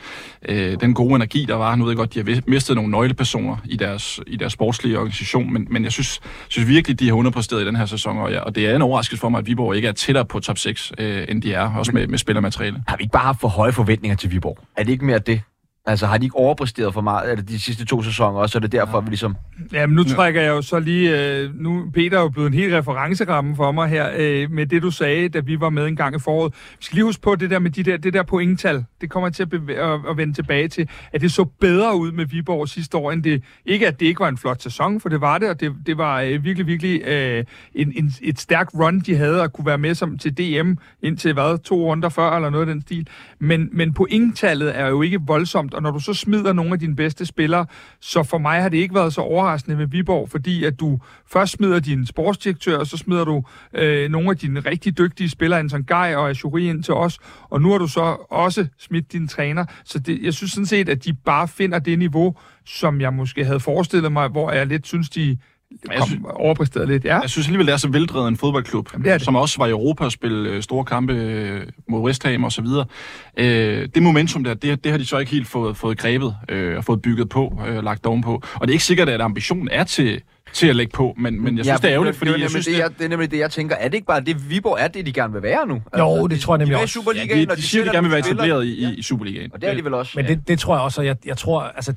øh, 0.49 0.81
den 0.81 0.95
gode 0.95 1.15
energi, 1.15 1.45
der 1.49 1.55
var, 1.55 1.77
nu 1.77 1.85
ved 1.85 1.93
jeg 1.93 1.97
godt, 1.97 2.15
de 2.15 2.19
har 2.19 2.41
mistet 2.47 2.77
nogle 2.77 2.91
nøglepersoner 2.91 3.57
i 3.65 3.77
deres, 3.77 4.21
i 4.27 4.37
deres 4.37 4.53
sportslige 4.53 4.99
organisation, 4.99 5.53
men, 5.53 5.67
men 5.71 5.85
jeg 5.85 5.93
synes, 5.93 6.21
synes 6.49 6.69
virkelig, 6.69 7.01
de 7.01 7.09
har 7.09 7.15
underpræsteret 7.15 7.63
i 7.63 7.67
den 7.67 7.77
her 7.77 7.87
sæson, 7.87 8.19
og, 8.19 8.31
ja, 8.31 8.41
og 8.41 8.55
det 8.55 8.67
er 8.67 8.77
en 8.77 8.83
overraskelse 8.83 9.21
for 9.21 9.29
mig, 9.29 9.39
at 9.39 9.47
Viborg 9.47 9.77
ikke 9.77 9.89
er 9.89 9.93
tættere 9.93 10.25
på 10.25 10.41
top 10.41 10.59
6, 10.59 10.93
øh, 10.99 11.25
end 11.29 11.43
de 11.43 11.55
er, 11.55 11.75
også 11.75 11.93
med, 11.93 12.07
med 12.07 12.19
spillermateriale. 12.19 12.83
Har 12.89 12.97
vi 12.97 13.03
ikke 13.03 13.13
bare 13.13 13.25
haft 13.25 13.41
for 13.41 13.49
høje 13.49 13.73
forventninger 13.73 14.17
til 14.17 14.31
Viborg? 14.31 14.59
Er 14.77 14.83
det 14.83 14.93
ikke 14.93 15.05
mere 15.05 15.19
det? 15.19 15.41
Altså, 15.89 16.07
har 16.07 16.19
de 16.19 16.27
ikke 16.27 16.37
overpræsteret 16.37 16.95
for 16.95 17.01
meget 17.01 17.29
af 17.29 17.47
de 17.47 17.61
sidste 17.61 17.85
to 17.85 18.03
sæsoner, 18.03 18.39
og 18.39 18.51
så 18.51 18.59
er 18.59 18.61
det 18.61 18.73
derfor, 18.73 18.99
ja. 18.99 19.05
vi 19.05 19.09
ligesom... 19.09 19.37
Jamen, 19.73 19.97
nu 19.97 20.05
trækker 20.05 20.41
jeg 20.41 20.49
jo 20.49 20.63
så 20.63 20.79
lige... 20.79 21.37
Øh, 21.37 21.51
nu 21.55 21.91
Peter 21.95 22.19
er 22.19 22.23
jo 22.23 22.29
blevet 22.29 22.47
en 22.47 22.55
helt 22.55 22.75
referenceramme 22.75 23.57
for 23.57 23.73
mig 23.73 23.89
her, 23.89 24.11
øh, 24.17 24.51
med 24.51 24.67
det 24.67 24.83
du 24.83 24.91
sagde, 24.91 25.29
da 25.29 25.41
vi 25.41 25.61
var 25.61 25.71
med 25.71 25.87
en 25.87 25.97
gang 25.97 26.17
i 26.17 26.19
foråret. 26.19 26.55
Vi 26.79 26.85
skal 26.85 26.97
lige 26.97 27.05
huske 27.05 27.23
på 27.23 27.35
det 27.35 27.51
der 27.51 27.59
med 27.59 27.71
de 27.71 27.83
der, 27.83 27.97
det 27.97 28.13
der 28.13 28.23
pointtal. 28.23 28.85
Det 29.01 29.11
kommer 29.11 29.29
jeg 29.29 29.35
til 29.35 29.43
at, 29.43 29.55
bevæ- 29.55 29.73
at, 29.73 30.01
at 30.11 30.17
vende 30.17 30.35
tilbage 30.35 30.69
til. 30.69 30.89
At 31.13 31.21
det 31.21 31.33
så 31.33 31.45
bedre 31.45 31.97
ud 31.97 32.13
med 32.13 32.27
Viborg 32.27 32.69
sidste 32.69 32.97
år, 32.97 33.13
end 33.13 33.23
det... 33.23 33.43
Ikke 33.67 33.89
at 33.89 34.01
det 34.01 34.07
ikke 34.07 34.21
var 34.21 34.29
en 34.29 34.39
flot 34.39 34.63
sæson, 34.63 35.01
for 35.01 35.09
det 35.09 35.21
var 35.21 35.39
det, 35.39 35.51
og 35.51 35.61
det, 35.61 35.73
det 35.87 35.99
var 35.99 36.21
øh, 36.21 36.45
virkelig, 36.45 36.67
virkelig 36.67 37.03
øh, 37.07 37.45
en, 37.75 37.93
en, 37.97 38.13
et 38.23 38.41
stærkt 38.41 38.71
run, 38.75 39.01
de 39.01 39.17
havde 39.17 39.43
at 39.43 39.53
kunne 39.53 39.67
være 39.67 39.79
med 39.79 39.95
som 39.95 40.19
til 40.19 40.39
DM 40.39 40.73
indtil, 41.03 41.33
hvad, 41.33 41.59
to 41.59 41.91
runder 41.91 42.09
før, 42.09 42.37
eller 42.37 42.51
noget 42.51 42.69
af 42.69 42.75
den 42.75 42.83
stil. 42.83 43.09
Men, 43.39 43.69
men 43.73 43.95
pointtallet 43.95 44.79
er 44.79 44.87
jo 44.87 45.03
ikke 45.03 45.21
voldsomt, 45.27 45.75
og 45.79 45.83
når 45.83 45.91
du 45.91 45.99
så 45.99 46.15
smider 46.15 46.53
nogle 46.53 46.73
af 46.73 46.79
dine 46.79 46.97
bedste 46.97 47.27
spillere, 47.27 47.67
så 48.01 48.23
for 48.23 48.39
mig 48.39 48.63
har 48.63 48.69
det 48.69 48.79
ikke 48.79 48.95
været 48.95 49.15
så 49.15 49.21
overraskende 49.21 49.77
med 49.77 49.87
Viborg, 49.87 50.31
fordi 50.31 50.65
at 50.65 50.81
du 50.81 50.99
først 51.27 51.53
smider 51.53 51.81
din 51.81 52.07
sportsdirektør, 52.07 52.79
og 52.79 52.87
så 52.87 52.97
smider 52.97 53.25
du 53.25 53.45
øh, 53.75 54.11
nogle 54.11 54.31
af 54.31 54.37
dine 54.37 54.61
rigtig 54.61 54.99
dygtige 54.99 55.29
spillere, 55.29 55.61
Anton 55.61 55.85
Gej 55.85 56.15
og 56.17 56.31
Ashuri 56.31 56.69
ind 56.69 56.83
til 56.83 56.95
os, 56.95 57.19
og 57.51 57.63
nu 57.63 57.71
har 57.71 57.79
du 57.79 57.87
så 57.87 58.17
også 58.31 58.67
smidt 58.79 59.13
din 59.13 59.29
træner. 59.29 59.65
Så 59.85 59.99
det, 59.99 60.23
jeg 60.23 60.35
synes 60.35 60.53
sådan 60.53 60.67
set, 60.67 60.89
at 60.89 61.05
de 61.05 61.15
bare 61.15 61.49
finder 61.49 61.79
det 61.79 61.99
niveau, 61.99 62.37
som 62.65 63.01
jeg 63.01 63.13
måske 63.13 63.45
havde 63.45 63.61
forestillet 63.61 64.13
mig, 64.13 64.29
hvor 64.29 64.53
jeg 64.53 64.67
lidt 64.67 64.87
synes, 64.87 65.11
de 65.11 65.39
jeg 65.93 66.03
synes- 66.07 66.23
overpræsteret 66.31 66.89
lidt. 66.89 67.05
Ja. 67.05 67.19
Jeg 67.21 67.31
synes 67.31 67.47
alligevel, 67.47 67.67
det 67.67 67.73
er 67.73 67.77
så 67.77 67.89
veldrevet 67.89 68.29
en 68.29 68.37
fodboldklub, 68.37 68.89
Jamen, 68.93 69.05
det 69.05 69.13
det. 69.13 69.23
som 69.23 69.37
også 69.37 69.59
var 69.59 69.67
i 69.67 69.71
Europa 69.71 70.05
og 70.05 70.13
spille 70.13 70.51
øh, 70.51 70.63
store 70.63 70.85
kampe 70.85 71.13
øh, 71.13 71.61
mod 71.89 72.01
West 72.01 72.25
Ham 72.25 72.45
og 72.45 72.53
så 72.53 72.63
videre. 72.63 72.85
Øh, 73.37 73.89
det 73.95 74.03
momentum 74.03 74.45
der, 74.45 74.55
det, 74.55 74.85
det 74.85 74.93
har 74.93 74.99
de 74.99 75.07
så 75.07 75.19
ikke 75.19 75.33
helt 75.33 75.49
fået, 75.49 75.77
fået 75.77 75.99
grebet 75.99 76.37
øh, 76.49 76.77
og 76.77 76.85
fået 76.85 77.03
bygget 77.03 77.29
på, 77.29 77.61
øh, 77.69 77.85
lagt 77.85 78.07
ovenpå. 78.07 78.43
Og 78.55 78.61
det 78.61 78.69
er 78.69 78.73
ikke 78.75 78.85
sikkert, 78.85 79.09
at 79.09 79.21
ambitionen 79.21 79.69
er 79.73 79.85
til, 79.85 80.21
til 80.53 80.67
at 80.67 80.77
lægge 80.77 80.93
på, 80.93 81.15
men, 81.19 81.45
men 81.45 81.57
jeg 81.57 81.65
synes, 81.65 81.81
det 81.81 81.89
er 81.89 81.95
ærgerligt, 81.95 82.17
fordi 82.17 82.29
det, 82.31 82.35
er 82.35 82.39
jeg 82.39 82.49
nemlig 82.49 82.51
synes, 82.51 82.67
det, 82.67 82.75
det, 82.75 82.81
jeg, 82.81 82.99
det 82.99 83.05
er 83.05 83.09
nemlig 83.09 83.31
det, 83.31 83.39
jeg 83.39 83.51
tænker. 83.51 83.77
Er 83.77 83.89
det 83.89 83.95
ikke 83.95 84.07
bare 84.07 84.21
det, 84.21 84.51
Viborg 84.51 84.77
er 84.81 84.89
det, 84.89 85.07
de 85.07 85.13
gerne 85.13 85.33
vil 85.33 85.43
være 85.43 85.67
nu? 85.67 85.81
Jo, 85.99 86.27
det 86.27 86.41
tror 86.41 86.55
jeg 86.55 86.59
nemlig 86.59 86.73
de, 86.73 86.75
de 86.75 86.79
er 86.79 86.81
i 86.81 86.83
også. 86.83 86.93
Superligaen, 86.93 87.31
ja, 87.39 87.45
de, 87.45 87.51
og 87.51 87.57
de 87.57 87.63
siger, 87.63 87.85
de 87.85 87.91
gerne 87.91 88.03
vil 88.03 88.11
være 88.11 88.21
etableret 88.21 88.65
i, 88.67 88.85
i, 88.85 88.95
i 88.99 89.03
Superligaen. 89.03 89.51
Og 89.55 89.61
det 89.61 89.71
er 89.71 89.75
de 89.75 89.85
vel 89.85 89.95
også. 89.95 90.13
Men 90.17 90.25
det, 90.27 90.49
det 90.49 90.59
tror 90.59 90.75
jeg 90.75 90.83
også, 90.83 91.01
og 91.01 91.07
jeg, 91.07 91.17
jeg 91.27 91.37
tror, 91.37 91.61
altså, 91.61 91.95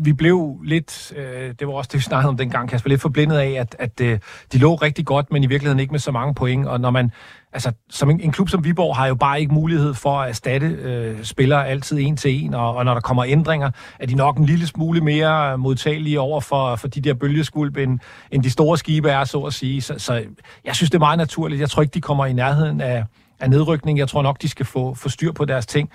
vi 0.00 0.12
blev 0.12 0.56
lidt, 0.64 1.12
øh, 1.16 1.54
det 1.58 1.66
var 1.66 1.72
også 1.72 1.88
det, 1.92 1.98
vi 1.98 2.02
snakkede 2.02 2.28
om 2.28 2.36
dengang, 2.36 2.68
Kasper, 2.68 2.88
lidt 2.88 3.00
forblindet 3.00 3.36
af, 3.36 3.50
at, 3.50 3.76
at 3.78 4.00
øh, 4.00 4.18
de 4.52 4.58
lå 4.58 4.74
rigtig 4.74 5.06
godt, 5.06 5.32
men 5.32 5.44
i 5.44 5.46
virkeligheden 5.46 5.80
ikke 5.80 5.90
med 5.90 6.00
så 6.00 6.12
mange 6.12 6.34
point. 6.34 6.66
Og 6.66 6.80
når 6.80 6.90
man, 6.90 7.12
altså, 7.52 7.72
som 7.90 8.10
en, 8.10 8.20
en 8.20 8.32
klub 8.32 8.48
som 8.48 8.64
Viborg 8.64 8.96
har 8.96 9.06
jo 9.06 9.14
bare 9.14 9.40
ikke 9.40 9.54
mulighed 9.54 9.94
for 9.94 10.20
at 10.20 10.28
erstatte 10.28 10.66
øh, 10.66 11.24
spillere 11.24 11.68
altid 11.68 11.98
en 11.98 12.16
til 12.16 12.44
en, 12.44 12.54
og, 12.54 12.76
og 12.76 12.84
når 12.84 12.94
der 12.94 13.00
kommer 13.00 13.24
ændringer, 13.24 13.70
er 14.00 14.06
de 14.06 14.14
nok 14.14 14.36
en 14.36 14.44
lille 14.44 14.66
smule 14.66 15.00
mere 15.00 15.58
modtagelige 15.58 16.20
over 16.20 16.40
for, 16.40 16.76
for 16.76 16.88
de 16.88 17.00
der 17.00 17.14
bølgeskulp, 17.14 17.76
end, 17.76 17.98
end 18.30 18.42
de 18.42 18.50
store 18.50 18.78
skibe 18.78 19.10
er, 19.10 19.24
så 19.24 19.40
at 19.40 19.54
sige. 19.54 19.82
Så, 19.82 19.94
så 19.98 20.24
jeg 20.64 20.76
synes, 20.76 20.90
det 20.90 20.94
er 20.94 20.98
meget 20.98 21.18
naturligt. 21.18 21.60
Jeg 21.60 21.70
tror 21.70 21.82
ikke, 21.82 21.94
de 21.94 22.00
kommer 22.00 22.26
i 22.26 22.32
nærheden 22.32 22.80
af, 22.80 23.04
af 23.40 23.50
nedrykning. 23.50 23.98
Jeg 23.98 24.08
tror 24.08 24.22
nok, 24.22 24.42
de 24.42 24.48
skal 24.48 24.66
få, 24.66 24.94
få 24.94 25.08
styr 25.08 25.32
på 25.32 25.44
deres 25.44 25.66
ting. 25.66 25.90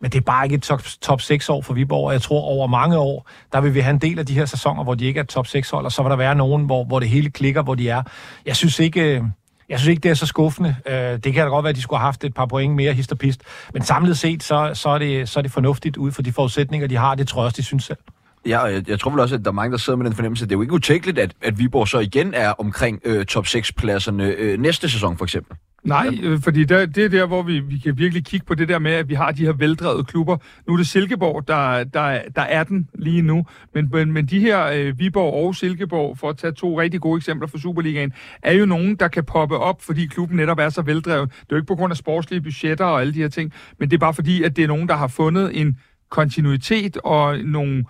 Men 0.00 0.10
det 0.10 0.18
er 0.18 0.22
bare 0.22 0.44
ikke 0.46 0.54
et 0.54 0.62
top, 0.62 0.82
top 1.00 1.20
6 1.20 1.48
år 1.48 1.62
for 1.62 1.74
Viborg, 1.74 2.06
og 2.06 2.12
jeg 2.12 2.22
tror 2.22 2.40
over 2.40 2.66
mange 2.66 2.98
år, 2.98 3.28
der 3.52 3.60
vil 3.60 3.74
vi 3.74 3.80
have 3.80 3.90
en 3.90 4.00
del 4.00 4.18
af 4.18 4.26
de 4.26 4.34
her 4.34 4.44
sæsoner, 4.44 4.84
hvor 4.84 4.94
de 4.94 5.04
ikke 5.04 5.20
er 5.20 5.24
top 5.24 5.46
6 5.46 5.70
hold, 5.70 5.84
og 5.84 5.92
så 5.92 6.02
vil 6.02 6.10
der 6.10 6.16
være 6.16 6.34
nogen, 6.34 6.64
hvor, 6.64 6.84
hvor 6.84 7.00
det 7.00 7.08
hele 7.08 7.30
klikker, 7.30 7.62
hvor 7.62 7.74
de 7.74 7.88
er. 7.88 8.02
Jeg 8.46 8.56
synes 8.56 8.78
ikke, 8.78 9.16
øh, 9.16 9.22
jeg 9.68 9.78
synes 9.78 9.90
ikke, 9.90 10.00
det 10.00 10.10
er 10.10 10.14
så 10.14 10.26
skuffende. 10.26 10.76
Øh, 10.86 10.94
det 10.94 11.22
kan 11.22 11.34
da 11.34 11.48
godt 11.48 11.64
være, 11.64 11.70
at 11.70 11.76
de 11.76 11.82
skulle 11.82 11.98
have 11.98 12.06
haft 12.06 12.24
et 12.24 12.34
par 12.34 12.46
point 12.46 12.74
mere 12.74 12.92
hist 12.92 13.12
og 13.12 13.18
pist. 13.18 13.42
Men 13.72 13.82
samlet 13.82 14.18
set, 14.18 14.42
så, 14.42 14.70
så, 14.74 14.88
er, 14.88 14.98
det, 14.98 15.28
så 15.28 15.40
er 15.40 15.42
det 15.42 15.52
fornuftigt 15.52 15.96
ud 15.96 16.12
for 16.12 16.22
de 16.22 16.32
forudsætninger, 16.32 16.86
de 16.86 16.96
har. 16.96 17.14
Det 17.14 17.28
tror 17.28 17.42
jeg 17.42 17.44
også, 17.44 17.56
de 17.56 17.62
synes 17.62 17.84
selv. 17.84 17.98
Ja, 18.46 18.58
og 18.58 18.72
jeg, 18.72 18.88
jeg 18.88 19.00
tror 19.00 19.10
vel 19.10 19.20
også, 19.20 19.34
at 19.34 19.44
der 19.44 19.50
er 19.50 19.54
mange, 19.54 19.72
der 19.72 19.78
sidder 19.78 19.96
med 19.96 20.06
den 20.06 20.14
fornemmelse. 20.14 20.44
Det 20.44 20.52
er 20.52 20.56
jo 20.56 20.62
ikke 20.62 20.74
utænkeligt, 20.74 21.18
at, 21.18 21.34
at 21.42 21.58
Viborg 21.58 21.88
så 21.88 21.98
igen 21.98 22.34
er 22.34 22.50
omkring 22.50 23.00
øh, 23.04 23.26
top 23.26 23.46
6-pladserne 23.46 24.24
øh, 24.24 24.60
næste 24.60 24.88
sæson, 24.88 25.18
for 25.18 25.24
eksempel. 25.24 25.56
Nej, 25.88 26.18
øh, 26.22 26.40
fordi 26.40 26.64
der, 26.64 26.86
det 26.86 27.04
er 27.04 27.08
der, 27.08 27.26
hvor 27.26 27.42
vi, 27.42 27.60
vi 27.60 27.78
kan 27.78 27.98
virkelig 27.98 28.24
kigge 28.24 28.46
på 28.46 28.54
det 28.54 28.68
der 28.68 28.78
med, 28.78 28.92
at 28.92 29.08
vi 29.08 29.14
har 29.14 29.32
de 29.32 29.44
her 29.44 29.52
veldrevede 29.52 30.04
klubber. 30.04 30.36
Nu 30.66 30.72
er 30.72 30.76
det 30.76 30.86
Silkeborg, 30.86 31.48
der, 31.48 31.84
der, 31.84 32.20
der 32.36 32.42
er 32.42 32.64
den 32.64 32.88
lige 32.94 33.22
nu. 33.22 33.46
Men, 33.74 33.88
men, 33.92 34.12
men 34.12 34.26
de 34.26 34.40
her 34.40 34.66
øh, 34.66 34.98
Viborg 34.98 35.46
og 35.46 35.54
Silkeborg, 35.54 36.18
for 36.18 36.28
at 36.30 36.36
tage 36.36 36.52
to 36.52 36.80
rigtig 36.80 37.00
gode 37.00 37.16
eksempler 37.16 37.48
for 37.48 37.58
Superligaen, 37.58 38.12
er 38.42 38.52
jo 38.52 38.66
nogen, 38.66 38.96
der 38.96 39.08
kan 39.08 39.24
poppe 39.24 39.58
op, 39.58 39.82
fordi 39.82 40.06
klubben 40.06 40.36
netop 40.36 40.58
er 40.58 40.68
så 40.68 40.82
veldrevet. 40.82 41.30
Det 41.30 41.36
er 41.40 41.46
jo 41.50 41.56
ikke 41.56 41.66
på 41.66 41.74
grund 41.74 41.90
af 41.90 41.96
sportslige 41.96 42.40
budgetter 42.40 42.84
og 42.84 43.00
alle 43.00 43.14
de 43.14 43.18
her 43.18 43.28
ting, 43.28 43.52
men 43.78 43.90
det 43.90 43.96
er 43.96 44.00
bare 44.00 44.14
fordi, 44.14 44.42
at 44.42 44.56
det 44.56 44.64
er 44.64 44.68
nogen, 44.68 44.88
der 44.88 44.96
har 44.96 45.08
fundet 45.08 45.60
en 45.60 45.76
kontinuitet 46.10 46.96
og 47.04 47.38
nogle, 47.38 47.84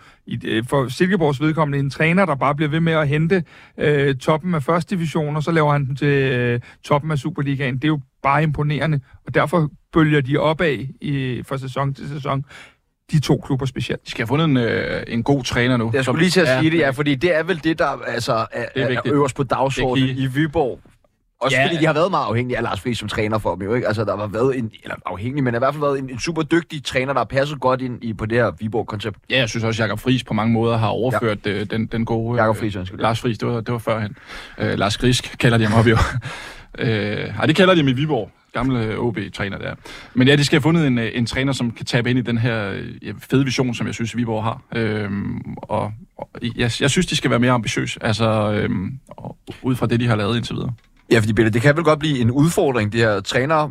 øh, 0.45 0.65
for 0.65 0.89
Silkeborgs 0.89 1.41
vedkommende, 1.41 1.79
en 1.79 1.91
træner, 1.91 2.27
der 2.27 2.35
bare 2.35 2.55
bliver 2.55 2.69
ved 2.71 2.81
med 2.81 2.93
at 2.93 3.09
hente 3.09 3.45
øh, 3.79 4.15
toppen 4.15 4.55
af 4.55 4.63
første 4.63 4.95
division, 4.97 5.37
og 5.37 5.43
så 5.43 5.51
laver 5.51 5.73
han 5.73 5.87
den 5.87 5.97
til 5.97 6.09
øh, 6.09 6.61
toppen 6.85 7.11
af 7.11 7.19
Superligaen. 7.19 7.75
Det 7.75 7.85
er 7.85 7.89
jo 7.89 8.01
bare 8.23 8.43
imponerende, 8.43 9.01
og 9.27 9.35
derfor 9.35 9.71
bølger 9.93 10.21
de 10.21 10.37
opad 10.37 10.79
i, 11.01 11.43
fra 11.47 11.59
sæson 11.59 11.95
til 11.95 12.09
sæson 12.09 12.45
de 13.13 13.21
to 13.21 13.41
klubber 13.47 13.67
specielt. 13.67 14.05
De 14.05 14.11
skal 14.11 14.23
have 14.23 14.29
fundet 14.29 14.45
en, 14.45 14.57
øh, 14.57 15.03
en 15.07 15.23
god 15.23 15.45
træner 15.45 15.77
nu. 15.77 15.91
Jeg 15.95 16.05
skulle 16.05 16.21
lige 16.21 16.31
til 16.31 16.41
at 16.41 16.61
sige 16.61 16.71
det, 16.71 16.79
ja, 16.79 16.91
fordi 16.91 17.15
det 17.15 17.37
er 17.37 17.43
vel 17.43 17.65
det, 17.65 17.79
der 17.79 17.87
altså, 18.07 18.33
er, 18.33 18.65
Det 18.75 18.83
er 18.83 18.85
er, 18.85 18.89
vigtigt. 18.89 19.07
er 19.07 19.15
øverst 19.15 19.37
på 19.37 19.43
dagsordenen 19.43 20.17
i 20.17 20.27
Viborg. 20.27 20.81
Også 21.41 21.57
Ja. 21.57 21.67
fordi 21.67 21.77
de 21.77 21.87
har 21.87 21.93
været 21.93 22.11
meget 22.11 22.27
afhængige 22.27 22.57
af 22.57 22.63
Lars 22.63 22.81
Friis 22.81 22.99
som 22.99 23.09
træner 23.09 23.39
for 23.39 23.55
dem, 23.55 23.63
jo 23.63 23.75
ikke? 23.75 23.87
Altså, 23.87 24.05
der 24.05 24.17
har 24.17 24.27
været 24.27 24.59
en, 24.59 24.71
eller 24.83 24.97
afhængig, 25.07 25.45
men 25.45 25.55
i 25.55 25.59
hvert 25.59 25.75
fald 25.75 25.81
været 25.81 25.99
en, 25.99 26.11
en 26.11 26.19
super 26.21 26.43
dygtig 26.43 26.85
træner, 26.85 27.13
der 27.13 27.21
har 27.21 27.25
passet 27.25 27.61
godt 27.61 27.81
ind 27.81 28.05
i, 28.05 28.13
på 28.13 28.27
det 28.27 28.39
her 28.39 28.51
Viborg-koncept. 28.61 29.17
Ja, 29.31 29.39
jeg 29.39 29.49
synes 29.49 29.65
også, 29.65 29.83
at 29.83 29.89
Jakob 29.89 30.01
Friis 30.01 30.25
på 30.25 30.35
mange 30.35 30.53
måder 30.53 30.77
har 30.77 30.89
overført 30.89 31.39
ja. 31.47 31.65
den, 31.65 31.87
den 31.87 32.05
gode... 32.05 32.41
Jakob 32.41 32.57
Friis, 32.57 32.77
undskyld. 32.77 33.01
Lars 33.01 33.21
Friis, 33.21 33.39
det 33.39 33.49
var, 33.49 33.61
det 33.61 33.73
var 33.73 33.79
førhen. 33.79 34.17
Øh, 34.59 34.79
Lars 34.79 34.99
Grisk 34.99 35.37
kalder 35.39 35.59
de 35.59 35.67
ham 35.67 35.79
op 35.81 35.87
jo. 35.87 35.97
øh, 36.79 36.89
ej, 37.39 37.47
det 37.47 37.57
kalder 37.57 37.75
de 37.75 37.81
ham 37.81 37.89
i 37.89 37.93
Viborg. 37.93 38.31
Gamle 38.53 38.99
OB-træner 38.99 39.59
der. 39.59 39.75
Men 40.15 40.29
ja, 40.29 40.37
de 40.37 40.45
skal 40.45 40.57
have 40.57 40.63
fundet 40.63 40.87
en, 40.87 40.99
øh, 40.99 41.11
en 41.15 41.27
træner, 41.27 41.53
som 41.53 41.71
kan 41.71 41.87
tabe 41.87 42.11
ind 42.11 42.19
i 42.19 42.23
den 42.23 42.39
her 42.39 42.71
øh, 42.71 43.07
ja, 43.07 43.13
fede 43.31 43.45
vision, 43.45 43.75
som 43.75 43.87
jeg 43.87 43.95
synes, 43.95 44.17
Viborg 44.17 44.45
har. 44.45 44.63
Øhm, 44.75 45.41
og, 45.57 45.93
og 46.19 46.29
jeg, 46.57 46.71
jeg 46.81 46.91
synes, 46.91 47.07
de 47.07 47.17
skal 47.17 47.31
være 47.31 47.39
mere 47.39 47.53
ambitiøse, 47.53 47.99
altså 48.03 48.53
øhm, 48.53 48.99
ud 49.63 49.77
fra 49.77 49.87
det, 49.87 50.01
de 50.01 50.07
har 50.07 50.17
lavet 50.17 50.37
indtil 50.37 50.55
videre. 50.55 50.73
Ja, 51.11 51.19
fordi 51.19 51.33
Bille, 51.33 51.51
det 51.51 51.63
kan 51.63 51.77
vel 51.77 51.85
godt 51.85 51.99
blive 51.99 52.19
en 52.19 52.31
udfordring, 52.31 52.93
det 52.93 53.01
her 53.01 53.21
træner, 53.21 53.69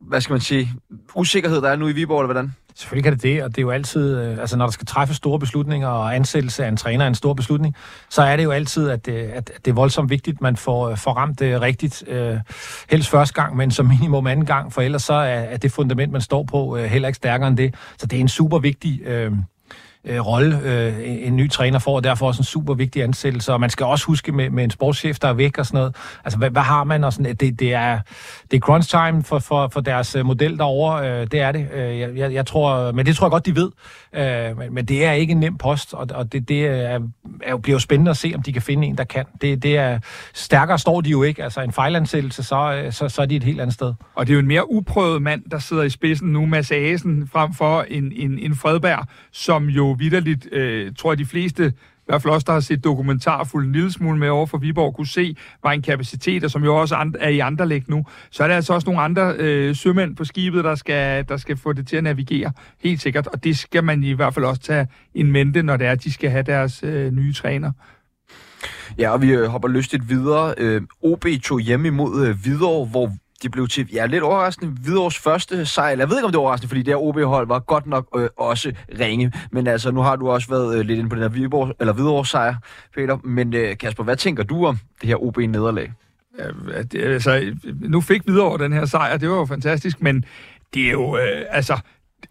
hvad 0.00 0.20
skal 0.20 0.32
man 0.32 0.40
sige, 0.40 0.72
usikkerhed, 1.14 1.60
der 1.60 1.68
er 1.68 1.76
nu 1.76 1.88
i 1.88 1.92
Viborg, 1.92 2.20
eller 2.20 2.32
hvordan? 2.32 2.54
Selvfølgelig 2.76 3.04
kan 3.04 3.12
det 3.12 3.22
det, 3.22 3.42
og 3.42 3.50
det 3.50 3.58
er 3.58 3.62
jo 3.62 3.70
altid, 3.70 4.18
øh, 4.18 4.38
altså 4.38 4.56
når 4.56 4.66
der 4.66 4.72
skal 4.72 4.86
træffes 4.86 5.16
store 5.16 5.38
beslutninger, 5.38 5.88
og 5.88 6.16
ansættelse 6.16 6.64
af 6.64 6.68
en 6.68 6.76
træner 6.76 7.04
er 7.04 7.08
en 7.08 7.14
stor 7.14 7.34
beslutning, 7.34 7.74
så 8.10 8.22
er 8.22 8.36
det 8.36 8.44
jo 8.44 8.50
altid, 8.50 8.90
at, 8.90 9.08
øh, 9.08 9.30
at 9.32 9.52
det 9.64 9.70
er 9.70 9.74
voldsomt 9.74 10.10
vigtigt, 10.10 10.36
at 10.36 10.40
man 10.40 10.56
får, 10.56 10.88
øh, 10.88 10.96
får 10.96 11.12
ramt 11.12 11.40
det 11.40 11.60
rigtigt, 11.60 12.04
øh, 12.08 12.38
helst 12.90 13.10
første 13.10 13.34
gang, 13.34 13.56
men 13.56 13.70
som 13.70 13.86
minimum 13.86 14.26
anden 14.26 14.46
gang, 14.46 14.72
for 14.72 14.82
ellers 14.82 15.02
så 15.02 15.14
er, 15.14 15.24
er 15.24 15.56
det 15.56 15.72
fundament, 15.72 16.12
man 16.12 16.20
står 16.20 16.42
på, 16.42 16.76
øh, 16.76 16.84
heller 16.84 17.08
ikke 17.08 17.16
stærkere 17.16 17.48
end 17.48 17.56
det. 17.56 17.74
Så 17.98 18.06
det 18.06 18.16
er 18.16 18.20
en 18.20 18.28
super 18.28 18.58
vigtig 18.58 19.00
øh, 19.02 19.32
øh, 20.04 20.26
rolle, 20.26 20.60
øh, 20.64 20.98
en, 21.10 21.18
en 21.18 21.36
ny 21.36 21.50
træner 21.50 21.78
får, 21.78 21.96
og 21.96 22.04
derfor 22.04 22.26
også 22.26 22.40
en 22.40 22.44
super 22.44 22.74
vigtig 22.74 23.02
ansættelse. 23.02 23.52
Og 23.52 23.60
man 23.60 23.70
skal 23.70 23.86
også 23.86 24.06
huske 24.06 24.32
med, 24.32 24.50
med 24.50 24.64
en 24.64 24.70
sportschef, 24.70 25.18
der 25.18 25.28
er 25.28 25.32
væk 25.32 25.58
og 25.58 25.66
sådan 25.66 25.78
noget. 25.78 25.96
Altså, 26.24 26.38
hvad, 26.38 26.50
hvad 26.50 26.62
har 26.62 26.84
man? 26.84 27.04
Og 27.04 27.12
sådan, 27.12 27.36
det, 27.36 27.60
det, 27.60 27.72
er, 27.74 27.98
det 28.50 28.56
er 28.56 28.60
crunch 28.60 28.90
time 28.90 29.22
for, 29.22 29.38
for, 29.38 29.68
for 29.72 29.80
deres 29.80 30.16
øh, 30.16 30.26
model 30.26 30.58
derovre. 30.58 31.10
Øh, 31.10 31.26
det 31.30 31.40
er 31.40 31.52
det. 31.52 31.68
Øh, 31.74 31.98
jeg, 31.98 32.32
jeg, 32.32 32.46
tror, 32.46 32.92
men 32.92 33.06
det 33.06 33.16
tror 33.16 33.26
jeg 33.26 33.30
godt, 33.30 33.46
de 33.46 33.56
ved. 33.56 33.70
Øh, 34.14 34.58
men, 34.58 34.74
men 34.74 34.84
det 34.84 35.04
er 35.04 35.12
ikke 35.12 35.30
en 35.30 35.40
nem 35.40 35.58
post, 35.58 35.94
og, 35.94 36.06
og 36.14 36.32
det, 36.32 36.48
det 36.48 36.66
er, 36.66 37.00
er, 37.42 37.50
jo- 37.50 37.58
bliver 37.58 37.74
jo 37.74 37.80
spændende 37.80 38.10
at 38.10 38.16
se, 38.16 38.32
om 38.34 38.42
de 38.42 38.52
kan 38.52 38.62
finde 38.62 38.86
en, 38.86 38.98
der 38.98 39.04
kan. 39.04 39.24
Det, 39.40 39.62
det 39.62 39.76
er, 39.76 39.98
stærkere 40.34 40.78
står 40.78 41.00
de 41.00 41.10
jo 41.10 41.22
ikke. 41.22 41.44
Altså, 41.44 41.60
en 41.60 41.72
fejlansættelse, 41.72 42.42
så, 42.42 42.82
øh, 42.84 42.92
så, 42.92 43.08
så 43.08 43.22
er 43.22 43.26
de 43.26 43.36
et 43.36 43.44
helt 43.44 43.60
andet 43.60 43.74
sted. 43.74 43.94
Og 44.14 44.26
det 44.26 44.32
er 44.32 44.34
jo 44.34 44.40
en 44.40 44.48
mere 44.48 44.72
uprøvet 44.72 45.22
mand, 45.22 45.42
der 45.50 45.58
sidder 45.58 45.82
i 45.82 45.90
spidsen 45.90 46.28
nu, 46.28 46.46
Mads 46.46 46.70
Asen, 46.70 47.28
frem 47.32 47.54
for 47.54 47.82
en, 47.88 48.12
en, 48.16 48.38
en 48.38 48.54
Fredberg, 48.54 49.06
som 49.32 49.66
jo 49.68 49.93
vidderligt, 49.94 50.48
øh, 50.52 50.92
tror 50.98 51.12
jeg 51.12 51.18
de 51.18 51.24
fleste, 51.24 51.72
i 52.04 52.06
hvert 52.06 52.22
fald 52.22 52.34
også, 52.34 52.44
der 52.44 52.52
har 52.52 52.60
set 52.60 52.84
dokumentar 52.84 53.44
fuldt 53.44 53.66
en 53.66 53.72
lille 53.72 53.92
smule 53.92 54.18
med 54.18 54.28
over 54.28 54.46
for 54.46 54.58
Viborg, 54.58 54.94
kunne 54.94 55.06
se, 55.06 55.36
var 55.62 55.72
en 55.72 55.82
kapacitet, 55.82 56.44
og 56.44 56.50
som 56.50 56.64
jo 56.64 56.76
også 56.76 57.12
er 57.20 57.28
i 57.28 57.38
andre 57.38 57.68
læg 57.68 57.82
nu. 57.88 58.06
Så 58.30 58.42
er 58.42 58.48
der 58.48 58.54
altså 58.56 58.74
også 58.74 58.86
nogle 58.86 59.00
andre 59.00 59.34
øh, 59.38 59.76
sømænd 59.76 60.16
på 60.16 60.24
skibet, 60.24 60.64
der 60.64 60.74
skal, 60.74 61.28
der 61.28 61.36
skal 61.36 61.56
få 61.56 61.72
det 61.72 61.86
til 61.86 61.96
at 61.96 62.04
navigere, 62.04 62.52
helt 62.82 63.00
sikkert. 63.00 63.26
Og 63.26 63.44
det 63.44 63.58
skal 63.58 63.84
man 63.84 64.04
i 64.04 64.12
hvert 64.12 64.34
fald 64.34 64.44
også 64.44 64.60
tage 64.60 64.86
en 65.14 65.32
mente, 65.32 65.62
når 65.62 65.76
det 65.76 65.86
er, 65.86 65.92
at 65.92 66.04
de 66.04 66.12
skal 66.12 66.30
have 66.30 66.42
deres 66.42 66.82
øh, 66.82 67.12
nye 67.12 67.32
træner. 67.32 67.72
Ja, 68.98 69.10
og 69.10 69.22
vi 69.22 69.32
øh, 69.32 69.46
hopper 69.46 69.68
lystigt 69.68 70.08
videre. 70.08 70.54
Øh, 70.58 70.82
OB 71.02 71.26
tog 71.42 71.60
hjem 71.60 71.84
imod 71.84 72.26
øh, 72.26 72.36
Hvidovre, 72.42 72.86
hvor 72.86 73.12
det 73.42 73.50
blev 73.50 73.68
til, 73.68 73.88
ja, 73.92 74.06
lidt 74.06 74.22
overraskende, 74.22 74.70
Hvidovres 74.70 75.18
første 75.18 75.66
sejr. 75.66 75.96
Jeg 75.96 76.08
ved 76.08 76.16
ikke, 76.16 76.26
om 76.26 76.32
det 76.32 76.38
er 76.38 76.42
overraskende, 76.42 76.68
fordi 76.68 76.82
det 76.82 76.88
her 76.88 77.02
OB-hold 77.02 77.46
var 77.46 77.58
godt 77.58 77.86
nok 77.86 78.08
øh, 78.16 78.28
også 78.36 78.72
ringe. 79.00 79.32
Men 79.52 79.66
altså, 79.66 79.90
nu 79.90 80.00
har 80.00 80.16
du 80.16 80.30
også 80.30 80.48
været 80.48 80.78
øh, 80.78 80.84
lidt 80.84 80.98
inde 80.98 81.10
på 81.10 81.16
den 81.16 81.22
her 81.22 81.28
Viborg, 81.28 81.74
eller 81.80 81.92
Hvidovres 81.92 82.28
sejr, 82.28 82.54
Peter. 82.94 83.18
Men 83.24 83.54
øh, 83.54 83.76
Kasper, 83.78 84.04
hvad 84.04 84.16
tænker 84.16 84.42
du 84.42 84.66
om 84.66 84.78
det 85.00 85.08
her 85.08 85.22
OB-nederlag? 85.22 85.92
Ja, 86.38 86.82
det, 86.82 87.02
altså, 87.02 87.54
nu 87.64 88.00
fik 88.00 88.22
Hvidovre 88.22 88.64
den 88.64 88.72
her 88.72 88.84
sejr, 88.84 89.16
det 89.16 89.30
var 89.30 89.36
jo 89.36 89.44
fantastisk, 89.44 90.02
men 90.02 90.24
det 90.74 90.86
er 90.86 90.90
jo, 90.92 91.16
øh, 91.16 91.42
altså, 91.50 91.78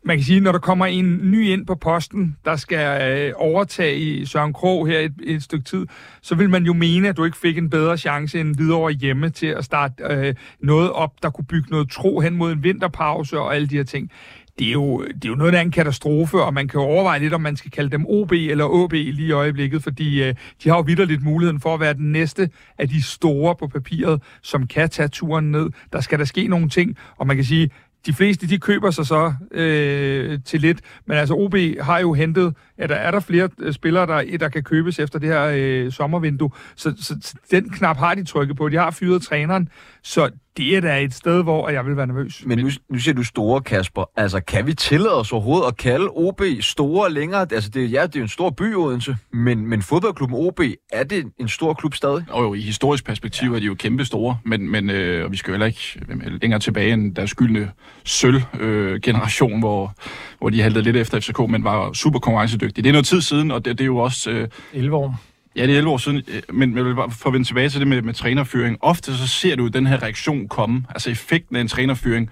man 0.05 0.17
kan 0.17 0.23
sige, 0.23 0.39
når 0.39 0.51
der 0.51 0.59
kommer 0.59 0.85
en 0.85 1.31
ny 1.31 1.47
ind 1.49 1.65
på 1.65 1.75
posten, 1.75 2.37
der 2.45 2.55
skal 2.55 3.01
øh, 3.01 3.33
overtage 3.35 3.97
i 3.97 4.25
Søren 4.25 4.53
Krog 4.53 4.87
her 4.87 4.99
et, 4.99 5.13
et 5.23 5.43
stykke 5.43 5.65
tid, 5.65 5.87
så 6.21 6.35
vil 6.35 6.49
man 6.49 6.65
jo 6.65 6.73
mene, 6.73 7.09
at 7.09 7.17
du 7.17 7.25
ikke 7.25 7.37
fik 7.37 7.57
en 7.57 7.69
bedre 7.69 7.97
chance 7.97 8.39
end 8.39 8.57
videre 8.57 8.91
hjemme 8.91 9.29
til 9.29 9.47
at 9.47 9.65
starte 9.65 10.03
øh, 10.09 10.35
noget 10.59 10.91
op, 10.91 11.11
der 11.23 11.29
kunne 11.29 11.45
bygge 11.45 11.71
noget 11.71 11.89
tro 11.91 12.19
hen 12.19 12.35
mod 12.35 12.51
en 12.51 12.63
vinterpause 12.63 13.39
og 13.39 13.55
alle 13.55 13.67
de 13.67 13.75
her 13.75 13.83
ting. 13.83 14.11
Det 14.59 14.67
er, 14.67 14.71
jo, 14.71 15.03
det 15.03 15.25
er 15.25 15.29
jo 15.29 15.35
noget 15.35 15.55
af 15.55 15.61
en 15.61 15.71
katastrofe, 15.71 16.43
og 16.43 16.53
man 16.53 16.67
kan 16.67 16.79
jo 16.79 16.85
overveje 16.85 17.19
lidt, 17.19 17.33
om 17.33 17.41
man 17.41 17.55
skal 17.55 17.71
kalde 17.71 17.89
dem 17.89 18.05
OB 18.07 18.31
eller 18.31 18.83
AB 18.83 18.91
lige 18.91 19.27
i 19.27 19.31
øjeblikket, 19.31 19.83
fordi 19.83 20.23
øh, 20.23 20.35
de 20.63 20.69
har 20.69 20.75
jo 20.75 20.81
vidderligt 20.81 21.23
muligheden 21.23 21.59
for 21.59 21.73
at 21.73 21.79
være 21.79 21.93
den 21.93 22.11
næste 22.11 22.49
af 22.77 22.89
de 22.89 23.03
store 23.03 23.55
på 23.55 23.67
papiret, 23.67 24.21
som 24.41 24.67
kan 24.67 24.89
tage 24.89 25.07
turen 25.07 25.51
ned. 25.51 25.69
Der 25.93 26.01
skal 26.01 26.19
der 26.19 26.25
ske 26.25 26.47
nogle 26.47 26.69
ting, 26.69 26.97
og 27.17 27.27
man 27.27 27.35
kan 27.35 27.45
sige, 27.45 27.69
de 28.05 28.13
fleste, 28.13 28.47
de 28.47 28.59
køber 28.59 28.91
sig 28.91 29.05
så 29.05 29.33
øh, 29.51 30.39
til 30.45 30.61
lidt, 30.61 30.81
men 31.05 31.17
altså 31.17 31.33
OB 31.33 31.55
har 31.81 31.99
jo 31.99 32.13
hentet, 32.13 32.55
at 32.77 32.89
der 32.89 32.95
er 32.95 33.11
der 33.11 33.19
flere 33.19 33.49
øh, 33.59 33.73
spillere, 33.73 34.07
der, 34.07 34.37
der 34.37 34.49
kan 34.49 34.63
købes 34.63 34.99
efter 34.99 35.19
det 35.19 35.29
her 35.29 35.51
øh, 35.55 35.91
sommervindue, 35.91 36.51
så, 36.75 36.93
så, 37.01 37.15
så 37.21 37.35
den 37.51 37.69
knap 37.69 37.97
har 37.97 38.15
de 38.15 38.23
trykket 38.23 38.57
på. 38.57 38.69
De 38.69 38.77
har 38.77 38.91
fyret 38.91 39.21
træneren, 39.21 39.69
så 40.03 40.29
det 40.57 40.75
er 40.77 40.81
da 40.81 40.99
et 41.01 41.13
sted, 41.13 41.43
hvor 41.43 41.69
jeg 41.69 41.85
vil 41.85 41.97
være 41.97 42.07
nervøs. 42.07 42.43
Men 42.45 42.57
nu, 42.59 42.69
nu 42.89 42.99
siger 42.99 43.15
du 43.15 43.23
store, 43.23 43.61
Kasper. 43.61 44.09
Altså, 44.17 44.39
kan 44.39 44.67
vi 44.67 44.73
tillade 44.73 45.19
os 45.19 45.31
overhovedet 45.31 45.67
at 45.67 45.77
kalde 45.77 46.07
OB 46.09 46.41
store 46.61 47.11
længere? 47.11 47.47
Altså, 47.51 47.69
det, 47.69 47.83
er- 47.83 47.87
ja, 47.87 48.01
det 48.03 48.15
er 48.15 48.19
jo 48.19 48.23
en 48.23 48.27
stor 48.29 48.49
by, 48.49 48.75
Odense, 48.75 49.17
men, 49.33 49.67
men 49.67 49.81
fodboldklubben 49.81 50.37
OB, 50.39 50.59
er 50.91 51.03
det 51.03 51.25
en 51.39 51.47
stor 51.47 51.73
klub 51.73 51.93
stadig? 51.95 52.25
Og 52.29 52.43
jo, 52.43 52.53
i 52.53 52.61
historisk 52.61 53.05
perspektiv 53.05 53.49
ja. 53.49 53.55
er 53.55 53.59
de 53.59 53.65
jo 53.65 53.75
kæmpe 53.75 54.05
store, 54.05 54.37
men, 54.45 54.69
men 54.71 54.89
øh, 54.89 55.25
og 55.25 55.31
vi 55.31 55.37
skal 55.37 55.51
jo 55.51 55.53
heller 55.53 55.65
ikke 55.67 55.99
øh, 56.09 56.41
længere 56.41 56.59
tilbage 56.59 56.93
end 56.93 57.15
deres 57.15 57.29
skyldne 57.29 57.71
sølv-generation, 58.03 59.59
hvor, 59.59 59.93
hvor 60.39 60.49
de 60.49 60.61
haltede 60.61 60.83
lidt 60.83 60.95
efter 60.95 61.19
FCK, 61.19 61.39
men 61.49 61.63
var 61.63 61.93
super 61.93 62.19
konkurrencedygtige. 62.19 62.83
Det 62.83 62.89
er 62.89 62.93
noget 62.93 63.05
tid 63.05 63.21
siden, 63.21 63.51
og 63.51 63.65
det, 63.65 63.77
det 63.77 63.83
er 63.83 63.85
jo 63.85 63.97
også... 63.97 64.29
Øh, 64.31 64.47
11 64.73 64.95
år. 64.95 65.19
Ja, 65.55 65.61
det 65.61 65.73
er 65.73 65.77
11 65.77 65.91
år 65.91 65.97
siden, 65.97 66.21
øh, 66.27 66.41
men 66.55 66.77
jeg 66.77 66.85
vil 66.85 66.95
bare 66.95 67.11
for 67.11 67.29
at 67.29 67.33
vende 67.33 67.47
tilbage 67.47 67.69
til 67.69 67.79
det 67.79 67.87
med, 67.87 68.01
med 68.01 68.13
trænerføring. 68.13 68.77
Ofte 68.81 69.17
så 69.17 69.27
ser 69.27 69.55
du 69.55 69.67
den 69.67 69.87
her 69.87 70.03
reaktion 70.03 70.47
komme, 70.47 70.85
altså 70.89 71.09
effekten 71.09 71.55
af 71.55 71.61
en 71.61 71.67
trænerføring 71.67 72.29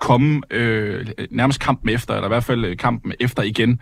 komme 0.00 0.42
øh, 0.50 1.06
nærmest 1.30 1.60
kampen 1.60 1.88
efter, 1.88 2.14
eller 2.14 2.26
i 2.26 2.28
hvert 2.28 2.44
fald 2.44 2.64
øh, 2.64 2.76
kampen 2.76 3.12
efter 3.20 3.42
igen. 3.42 3.80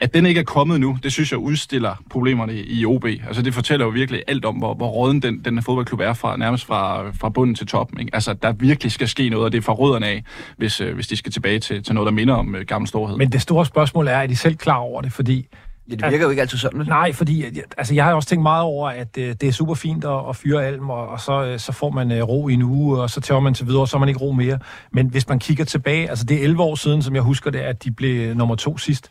at 0.00 0.14
den 0.14 0.26
ikke 0.26 0.40
er 0.40 0.44
kommet 0.44 0.80
nu, 0.80 0.98
det 1.02 1.12
synes 1.12 1.32
jeg 1.32 1.38
udstiller 1.38 2.02
problemerne 2.10 2.54
i 2.54 2.84
OB. 2.84 3.04
Altså 3.04 3.42
det 3.42 3.54
fortæller 3.54 3.86
jo 3.86 3.92
virkelig 3.92 4.22
alt 4.28 4.44
om, 4.44 4.56
hvor, 4.56 4.74
hvor 4.74 4.88
råden 4.88 5.22
den, 5.22 5.44
den 5.44 5.62
fodboldklub 5.62 6.00
er 6.00 6.12
fra, 6.12 6.36
nærmest 6.36 6.64
fra, 6.64 7.10
fra 7.10 7.28
bunden 7.28 7.54
til 7.54 7.66
toppen. 7.66 8.00
Ikke? 8.00 8.14
Altså 8.14 8.34
der 8.34 8.52
virkelig 8.52 8.92
skal 8.92 9.08
ske 9.08 9.28
noget, 9.28 9.44
og 9.44 9.52
det 9.52 9.58
er 9.58 9.62
fra 9.62 9.72
rødderne 9.72 10.06
af, 10.06 10.24
hvis, 10.56 10.80
øh, 10.80 10.94
hvis 10.94 11.08
de 11.08 11.16
skal 11.16 11.32
tilbage 11.32 11.58
til, 11.58 11.82
til 11.82 11.94
noget, 11.94 12.06
der 12.06 12.12
minder 12.12 12.34
om 12.34 12.54
øh, 12.54 12.66
gammel 12.66 12.88
storhed. 12.88 13.16
Men 13.16 13.32
det 13.32 13.42
store 13.42 13.66
spørgsmål 13.66 14.08
er, 14.08 14.12
er 14.12 14.26
de 14.26 14.36
selv 14.36 14.56
klar 14.56 14.76
over 14.76 15.02
det? 15.02 15.12
Fordi 15.12 15.48
Ja, 15.90 15.96
det 15.96 16.10
virker 16.10 16.24
jo 16.24 16.30
ikke 16.30 16.42
altid 16.42 16.58
sådan. 16.58 16.86
Nej, 16.86 17.12
fordi 17.12 17.44
altså, 17.78 17.94
jeg 17.94 18.04
har 18.04 18.14
også 18.14 18.28
tænkt 18.28 18.42
meget 18.42 18.62
over, 18.62 18.90
at 18.90 19.18
øh, 19.18 19.34
det 19.40 19.42
er 19.42 19.52
super 19.52 19.74
fint 19.74 20.04
at, 20.04 20.28
at 20.28 20.36
fyre 20.36 20.66
Alm, 20.66 20.90
og, 20.90 21.08
og 21.08 21.20
så, 21.20 21.44
øh, 21.44 21.58
så 21.58 21.72
får 21.72 21.90
man 21.90 22.12
øh, 22.12 22.22
ro 22.22 22.48
i 22.48 22.54
en 22.54 22.62
uge, 22.62 23.02
og 23.02 23.10
så 23.10 23.20
tager 23.20 23.40
man 23.40 23.54
til 23.54 23.66
videre, 23.66 23.80
og 23.80 23.88
så 23.88 23.96
har 23.96 24.00
man 24.00 24.08
ikke 24.08 24.20
ro 24.20 24.32
mere. 24.32 24.58
Men 24.92 25.06
hvis 25.06 25.28
man 25.28 25.38
kigger 25.38 25.64
tilbage, 25.64 26.08
altså 26.08 26.24
det 26.24 26.36
er 26.36 26.42
11 26.42 26.62
år 26.62 26.74
siden, 26.74 27.02
som 27.02 27.14
jeg 27.14 27.22
husker 27.22 27.50
det, 27.50 27.58
at 27.58 27.84
de 27.84 27.90
blev 27.90 28.34
nummer 28.34 28.54
to 28.54 28.78
sidst. 28.78 29.10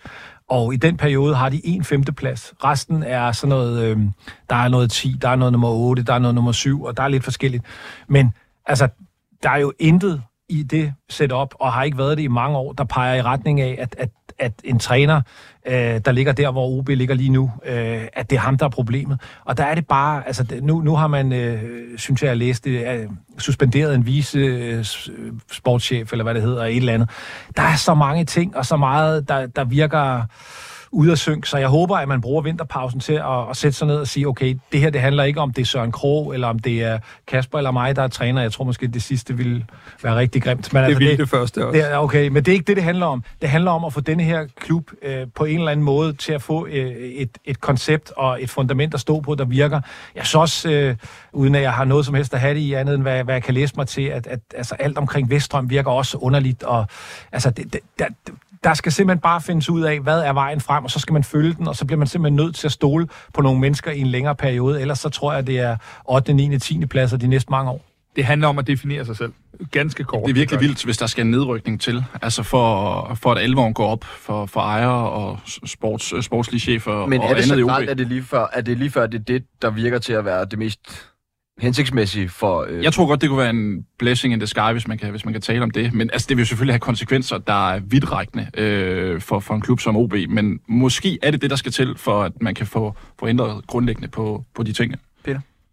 Og 0.50 0.74
i 0.74 0.78
den 0.78 0.98
periode 0.98 1.36
har 1.36 1.50
de 1.50 1.68
en 1.68 1.84
femteplads. 1.84 2.54
Resten 2.64 3.04
er 3.04 3.32
sådan 3.32 3.50
noget, 3.50 3.84
øh, 3.84 3.98
der 4.50 4.56
er 4.56 4.68
noget 4.68 4.92
10, 4.92 5.18
der 5.22 5.30
er 5.30 5.36
noget 5.36 5.52
nummer 5.52 5.70
8, 5.70 6.04
der 6.04 6.14
er 6.14 6.20
noget 6.20 6.36
nummer 6.36 6.52
7, 6.52 6.84
og 6.84 6.98
der 6.98 7.04
er 7.04 7.08
lidt 7.08 7.24
forskelligt. 7.24 7.64
Men 8.08 8.34
altså, 8.66 8.88
der 9.44 9.50
er 9.50 9.58
jo 9.58 9.74
intet 9.80 10.22
i 10.50 10.64
det 10.64 10.94
setup, 11.10 11.56
og 11.60 11.74
har 11.74 11.84
ikke 11.84 11.98
været 11.98 12.18
det 12.18 12.24
i 12.24 12.28
mange 12.28 12.58
år, 12.58 12.74
der 12.74 12.84
peger 12.84 13.16
i 13.16 13.22
retning 13.22 13.62
af, 13.62 13.76
at, 13.80 13.96
at, 13.98 14.10
at 14.40 14.54
en 14.64 14.80
træner, 14.80 15.22
øh, 15.68 16.02
der 16.06 16.12
ligger 16.12 16.32
der, 16.32 16.52
hvor 16.52 16.68
OB 16.68 16.90
ligger 16.90 17.16
lige 17.16 17.30
nu, 17.30 17.52
øh, 17.66 18.08
at 18.14 18.30
det 18.30 18.36
er 18.36 18.40
ham, 18.40 18.58
der 18.58 18.66
er 18.66 18.70
problemet. 18.70 19.22
Og 19.46 19.58
der 19.58 19.64
er 19.64 19.76
det 19.76 19.88
bare, 19.88 20.28
altså 20.28 20.46
nu, 20.62 20.82
nu 20.82 20.96
har 20.96 21.08
man, 21.08 21.34
øh, 21.34 21.62
synes 21.98 22.22
jeg, 22.22 22.28
jeg 22.28 22.38
læste, 22.38 22.70
øh, 22.70 23.08
suspenderet 23.38 23.96
en 23.96 24.06
vise 24.06 24.40
øh, 24.40 24.86
sportschef, 25.52 26.12
eller 26.12 26.24
hvad 26.24 26.34
det 26.34 26.42
hedder, 26.42 26.64
et 26.64 26.78
eller 26.78 26.94
andet. 26.94 27.10
Der 27.58 27.64
er 27.64 27.76
så 27.76 27.94
mange 27.94 28.26
ting, 28.26 28.58
og 28.58 28.66
så 28.66 28.78
meget, 28.78 29.30
der, 29.30 29.48
der 29.48 29.64
virker 29.64 30.24
ude 30.92 31.12
af 31.12 31.18
synk, 31.18 31.46
så 31.46 31.58
jeg 31.58 31.68
håber, 31.68 31.98
at 31.98 32.08
man 32.08 32.22
bruger 32.22 32.42
vinterpausen 32.42 33.00
til 33.00 33.14
at, 33.14 33.50
at 33.50 33.58
sætte 33.58 33.78
sig 33.78 33.88
ned 33.88 33.96
og 33.96 34.08
sige, 34.08 34.28
okay, 34.28 34.58
det 34.72 34.80
her 34.80 34.90
det 34.90 35.02
handler 35.02 35.24
ikke 35.24 35.42
om, 35.42 35.54
det 35.54 35.62
er 35.62 35.66
Søren 35.66 35.92
Krog, 35.92 36.34
eller 36.34 36.48
om 36.48 36.60
det 36.60 36.84
er 36.84 37.00
Kasper 37.28 37.58
eller 37.58 37.72
mig, 37.72 37.96
der 37.96 38.02
er 38.04 38.08
træner. 38.08 38.42
Jeg 38.42 38.52
tror 38.52 38.66
måske, 38.66 38.88
det 38.88 39.04
sidste 39.04 39.38
ville 39.38 39.66
være 40.04 40.16
rigtig 40.16 40.44
grimt. 40.44 40.74
Men 40.74 40.80
Det 40.80 40.86
altså, 40.88 41.00
ville 41.00 41.18
det 41.18 41.30
første 41.30 41.66
også. 41.66 41.80
det 41.80 41.98
okay, 41.98 42.28
men 42.28 42.46
det 42.46 42.52
er 42.52 42.54
ikke 42.54 42.66
det, 42.66 42.76
det 42.76 42.84
handler 42.84 43.06
om. 43.06 43.24
Det 43.42 43.50
handler 43.50 43.72
om 43.72 43.86
at 43.86 43.94
få 43.94 44.02
denne 44.02 44.24
her 44.24 44.46
klub 44.60 44.92
øh, 45.02 45.28
på 45.36 45.46
en 45.46 45.58
eller 45.58 45.72
anden 45.72 45.84
måde 45.84 46.14
til 46.14 46.34
at 46.34 46.42
få 46.42 46.68
øh, 46.68 46.92
et, 46.96 47.30
et 47.46 47.62
koncept 47.62 48.12
og 48.18 48.44
et 48.44 48.50
fundament 48.50 48.94
at 48.94 49.00
stå 49.00 49.20
på, 49.20 49.36
der 49.36 49.46
virker. 49.46 49.82
Jeg 50.16 50.26
synes 50.26 50.36
også, 50.36 50.70
øh, 50.70 50.96
uden 51.34 51.56
at 51.56 51.62
jeg 51.62 51.74
har 51.74 51.86
noget 51.86 52.06
som 52.06 52.16
helst 52.16 52.34
at 52.34 52.40
have 52.40 52.54
det 52.54 52.60
i 52.60 52.74
andet, 52.74 52.96
end 52.96 53.02
hvad, 53.02 53.24
hvad 53.24 53.36
jeg 53.36 53.44
kan 53.44 53.54
læse 53.54 53.74
mig 53.78 53.88
til, 53.88 54.02
at, 54.02 54.28
at 54.28 54.40
altså, 54.56 54.76
alt 54.80 54.98
omkring 54.98 55.30
Veststrøm 55.30 55.70
virker 55.70 55.92
også 55.92 56.18
underligt. 56.18 56.64
Og, 56.64 56.86
altså, 57.32 57.50
det, 57.50 57.74
det, 57.74 57.80
der, 58.00 58.06
der 58.64 58.74
skal 58.74 58.91
simpelthen 58.91 59.22
bare 59.22 59.41
findes 59.41 59.70
ud 59.70 59.82
af, 59.82 59.99
hvad 59.99 60.20
er 60.20 60.34
vejen 60.34 60.62
frem, 60.62 60.84
og 60.84 60.91
så 60.91 60.99
skal 60.99 61.14
man 61.14 61.24
følge 61.24 61.53
den, 61.53 61.68
og 61.68 61.76
så 61.76 61.86
bliver 61.86 61.97
man 61.97 62.07
simpelthen 62.07 62.36
nødt 62.36 62.55
til 62.55 62.68
at 62.68 62.72
stole 62.72 63.07
på 63.34 63.41
nogle 63.41 63.60
mennesker 63.60 63.91
i 63.91 63.99
en 63.99 64.07
længere 64.07 64.36
periode. 64.36 64.82
Ellers 64.82 64.99
så 64.99 65.10
tror 65.10 65.34
jeg, 65.34 65.47
det 65.47 65.60
er 65.60 65.78
8., 66.05 66.34
9., 66.34 66.60
10. 66.60 66.86
pladser 66.86 67.18
de 67.18 67.28
næste 67.28 67.51
mange 67.51 67.72
år. 67.72 67.86
Det 68.16 68.26
handler 68.26 68.47
om 68.47 68.60
at 68.60 68.68
definere 68.68 69.05
sig 69.05 69.18
selv. 69.18 69.34
Ganske 69.72 70.03
kort. 70.03 70.24
Det 70.24 70.30
er 70.30 70.34
virkelig 70.34 70.60
vildt, 70.60 70.86
hvis 70.86 70.97
der 70.97 71.07
skal 71.07 71.26
en 71.26 71.32
nedrykning 71.32 71.82
til. 71.82 72.05
Altså 72.22 72.43
for, 72.43 73.18
for 73.22 73.32
at 73.32 73.38
alvoren 73.38 73.74
går 73.74 73.88
op 73.88 74.03
for, 74.03 74.45
for 74.45 74.62
ejere 74.62 75.10
og 75.10 75.39
sports, 75.45 76.26
sportslige 76.26 76.62
chefer 76.62 77.05
Men 77.05 77.22
og 77.22 77.30
er 77.30 77.34
det 77.34 77.43
andet 77.43 77.60
i 77.60 77.62
grelt, 77.62 77.89
at 77.89 77.97
det 77.97 78.07
lige 78.07 78.24
før, 78.24 78.45
at 78.45 78.66
det 78.66 78.78
lige 78.78 78.89
før 78.89 79.07
det 79.07 79.20
er 79.20 79.24
det, 79.24 79.43
der 79.62 79.70
virker 79.70 79.99
til 79.99 80.14
at 80.14 80.26
være 80.26 80.45
det 80.45 80.60
mest 80.60 81.10
hensigtsmæssig 81.62 82.32
for... 82.32 82.66
Øh, 82.70 82.84
Jeg 82.84 82.93
tror 82.93 83.07
godt, 83.07 83.22
det 83.22 83.30
kunne 83.30 83.39
være 83.39 83.49
en 83.49 83.86
blessing 83.99 84.34
in 84.34 84.39
the 84.39 84.47
sky, 84.47 84.72
hvis 84.72 84.88
man 84.88 84.97
kan, 84.97 85.10
hvis 85.10 85.26
man 85.26 85.34
kan 85.34 85.41
tale 85.41 85.64
om 85.64 85.72
det. 85.72 85.93
Men 85.93 86.10
altså, 86.14 86.26
det 86.30 86.38
vil 86.38 86.41
jo 86.41 86.47
selvfølgelig 86.47 86.74
have 86.74 86.80
konsekvenser, 86.80 87.38
der 87.38 87.70
er 87.74 87.80
vidtrækkende 87.80 88.47
øh, 88.57 89.22
for, 89.22 89.39
for 89.39 89.53
en 89.53 89.62
klub 89.62 89.80
som 89.80 89.97
OB. 89.97 90.14
Men 90.30 90.60
måske 90.68 91.20
er 91.22 91.32
det 91.32 91.41
det, 91.41 91.49
der 91.49 91.55
skal 91.55 91.72
til, 91.72 91.93
for 91.97 92.24
at 92.24 92.32
man 92.41 92.55
kan 92.55 92.66
få, 92.68 92.95
få 93.20 93.28
ændret 93.28 93.68
grundlæggende 93.68 94.07
på, 94.07 94.45
på 94.55 94.64
de 94.64 94.74
ting. 94.74 94.93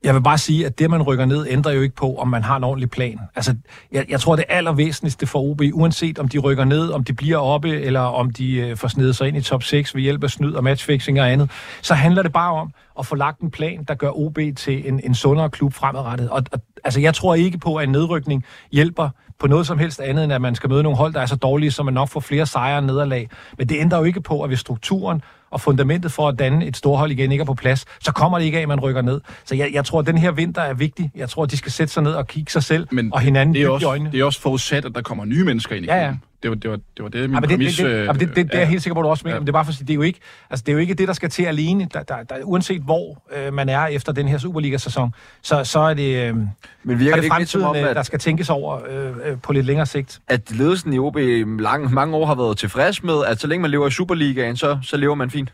Jeg 0.06 0.14
vil 0.14 0.20
bare 0.20 0.38
sige, 0.38 0.66
at 0.66 0.78
det, 0.78 0.90
man 0.90 1.02
rykker 1.02 1.24
ned, 1.24 1.46
ændrer 1.48 1.72
jo 1.72 1.80
ikke 1.80 1.94
på, 1.94 2.14
om 2.14 2.28
man 2.28 2.42
har 2.42 2.56
en 2.56 2.64
ordentlig 2.64 2.90
plan. 2.90 3.20
Altså, 3.34 3.56
jeg, 3.92 4.04
jeg 4.08 4.20
tror, 4.20 4.36
det 4.36 4.44
allervæsentligste 4.48 5.26
for 5.26 5.38
OB, 5.38 5.60
uanset 5.72 6.18
om 6.18 6.28
de 6.28 6.38
rykker 6.38 6.64
ned, 6.64 6.90
om 6.90 7.04
de 7.04 7.12
bliver 7.12 7.36
oppe, 7.36 7.80
eller 7.80 8.00
om 8.00 8.30
de 8.30 8.56
øh, 8.56 8.76
får 8.76 8.88
snedet 8.88 9.16
sig 9.16 9.28
ind 9.28 9.36
i 9.36 9.40
top 9.40 9.62
6 9.62 9.94
ved 9.94 10.02
hjælp 10.02 10.24
af 10.24 10.30
snyd 10.30 10.52
og 10.52 10.64
matchfixing 10.64 11.20
og 11.20 11.30
andet, 11.30 11.50
så 11.82 11.94
handler 11.94 12.22
det 12.22 12.32
bare 12.32 12.52
om 12.52 12.70
at 12.98 13.06
få 13.06 13.14
lagt 13.14 13.40
en 13.40 13.50
plan, 13.50 13.84
der 13.88 13.94
gør 13.94 14.10
OB 14.10 14.38
til 14.56 14.88
en, 14.88 15.00
en 15.04 15.14
sundere 15.14 15.50
klub 15.50 15.72
fremadrettet. 15.72 16.30
Og, 16.30 16.42
og 16.52 16.60
altså, 16.84 17.00
jeg 17.00 17.14
tror 17.14 17.34
ikke 17.34 17.58
på, 17.58 17.76
at 17.76 17.84
en 17.84 17.92
nedrykning 17.92 18.44
hjælper 18.72 19.08
på 19.38 19.46
noget 19.46 19.66
som 19.66 19.78
helst 19.78 20.00
andet, 20.00 20.24
end 20.24 20.32
at 20.32 20.40
man 20.40 20.54
skal 20.54 20.70
møde 20.70 20.82
nogle 20.82 20.98
hold, 20.98 21.14
der 21.14 21.20
er 21.20 21.26
så 21.26 21.36
dårlige, 21.36 21.70
så 21.70 21.82
man 21.82 21.94
nok 21.94 22.08
får 22.08 22.20
flere 22.20 22.46
sejre 22.46 22.76
og 22.76 22.82
nederlag. 22.82 23.30
Men 23.58 23.68
det 23.68 23.80
ændrer 23.80 23.98
jo 23.98 24.04
ikke 24.04 24.20
på, 24.20 24.42
at 24.42 24.50
hvis 24.50 24.58
strukturen 24.58 25.22
og 25.56 25.60
fundamentet 25.60 26.12
for 26.12 26.28
at 26.28 26.38
danne 26.38 26.66
et 26.66 26.76
storhold 26.76 27.10
igen 27.10 27.32
ikke 27.32 27.42
er 27.42 27.46
på 27.46 27.54
plads, 27.54 27.84
så 28.00 28.12
kommer 28.12 28.38
det 28.38 28.44
ikke 28.44 28.58
af, 28.58 28.62
at 28.62 28.68
man 28.68 28.80
rykker 28.80 29.02
ned. 29.02 29.20
Så 29.44 29.54
jeg, 29.54 29.70
jeg 29.72 29.84
tror, 29.84 29.98
at 30.00 30.06
den 30.06 30.18
her 30.18 30.30
vinter 30.30 30.62
er 30.62 30.74
vigtig. 30.74 31.10
Jeg 31.14 31.28
tror, 31.28 31.42
at 31.42 31.50
de 31.50 31.56
skal 31.56 31.72
sætte 31.72 31.92
sig 31.92 32.02
ned 32.02 32.12
og 32.12 32.26
kigge 32.26 32.52
sig 32.52 32.62
selv 32.64 32.88
Men 32.92 33.12
og 33.12 33.20
hinanden 33.20 33.54
det 33.54 33.62
er, 33.62 33.64
dybt 33.64 33.70
i 33.70 33.74
også, 33.74 33.86
øjnene. 33.88 34.10
det 34.12 34.20
er 34.20 34.24
også 34.24 34.40
forudsat, 34.40 34.84
at 34.84 34.94
der 34.94 35.02
kommer 35.02 35.24
nye 35.24 35.44
mennesker 35.44 35.76
ind 35.76 35.84
i 35.84 35.88
Ja, 35.88 36.04
ja. 36.06 36.14
Det 36.42 36.50
var 36.50 36.56
det, 36.56 36.70
var, 36.70 36.76
det, 36.76 37.02
var 37.02 37.08
det 37.08 37.20
min 37.20 37.34
Ja, 37.34 37.40
men 37.40 37.42
det, 37.42 37.48
det, 37.50 37.56
præmis. 37.58 37.76
det, 37.76 37.86
øh, 37.86 38.08
det, 38.14 38.20
det, 38.20 38.36
det 38.36 38.54
er 38.54 38.58
jeg 38.58 38.68
helt 38.68 38.82
sikker 38.82 38.94
på, 38.94 39.00
at 39.00 39.04
du 39.04 39.08
også 39.08 39.22
mener, 39.24 39.34
Ja. 39.34 39.40
men 39.40 39.46
det 39.46 39.50
er 39.50 39.52
bare 39.52 39.64
for 39.64 39.70
at 39.70 39.76
sige, 39.76 39.86
det 39.86 39.92
er 39.92 39.94
jo 39.94 40.02
ikke, 40.02 40.20
altså, 40.50 40.62
det 40.66 40.72
er 40.72 40.74
jo 40.74 40.78
ikke 40.78 40.94
det, 40.94 41.08
der 41.08 41.14
skal 41.14 41.30
til 41.30 41.42
alene. 41.42 41.88
Der, 41.94 42.02
der, 42.02 42.22
der, 42.22 42.36
uanset 42.44 42.82
hvor 42.82 43.22
øh, 43.36 43.52
man 43.52 43.68
er 43.68 43.86
efter 43.86 44.12
den 44.12 44.28
her 44.28 44.38
Superliga-sæson, 44.38 45.14
så, 45.42 45.64
så 45.64 45.78
er 45.80 45.94
det, 45.94 46.28
øh, 46.28 46.36
men 46.36 46.48
så 46.86 46.94
virker 46.94 47.12
er 47.12 47.14
det 47.14 47.16
det 47.16 47.24
ikke 47.24 47.38
lidt 47.38 47.48
som 47.48 47.60
fremtiden, 47.60 47.64
om, 47.64 47.76
øh, 47.76 47.94
der 47.94 48.00
at, 48.00 48.06
skal 48.06 48.18
tænkes 48.18 48.50
over 48.50 48.80
øh, 48.88 49.12
øh, 49.30 49.40
på 49.42 49.52
lidt 49.52 49.66
længere 49.66 49.86
sigt. 49.86 50.20
at 50.28 50.50
ledelsen 50.50 50.92
i 50.92 50.98
OB 50.98 51.16
lang, 51.60 51.92
mange 51.92 52.16
år 52.16 52.26
har 52.26 52.34
været 52.34 52.58
tilfreds 52.58 53.02
med, 53.02 53.24
at 53.26 53.40
så 53.40 53.46
længe 53.46 53.62
man 53.62 53.70
lever 53.70 53.86
i 53.86 53.90
Superligaen, 53.90 54.56
så, 54.56 54.78
så 54.82 54.96
lever 54.96 55.14
man 55.14 55.30
fint? 55.30 55.52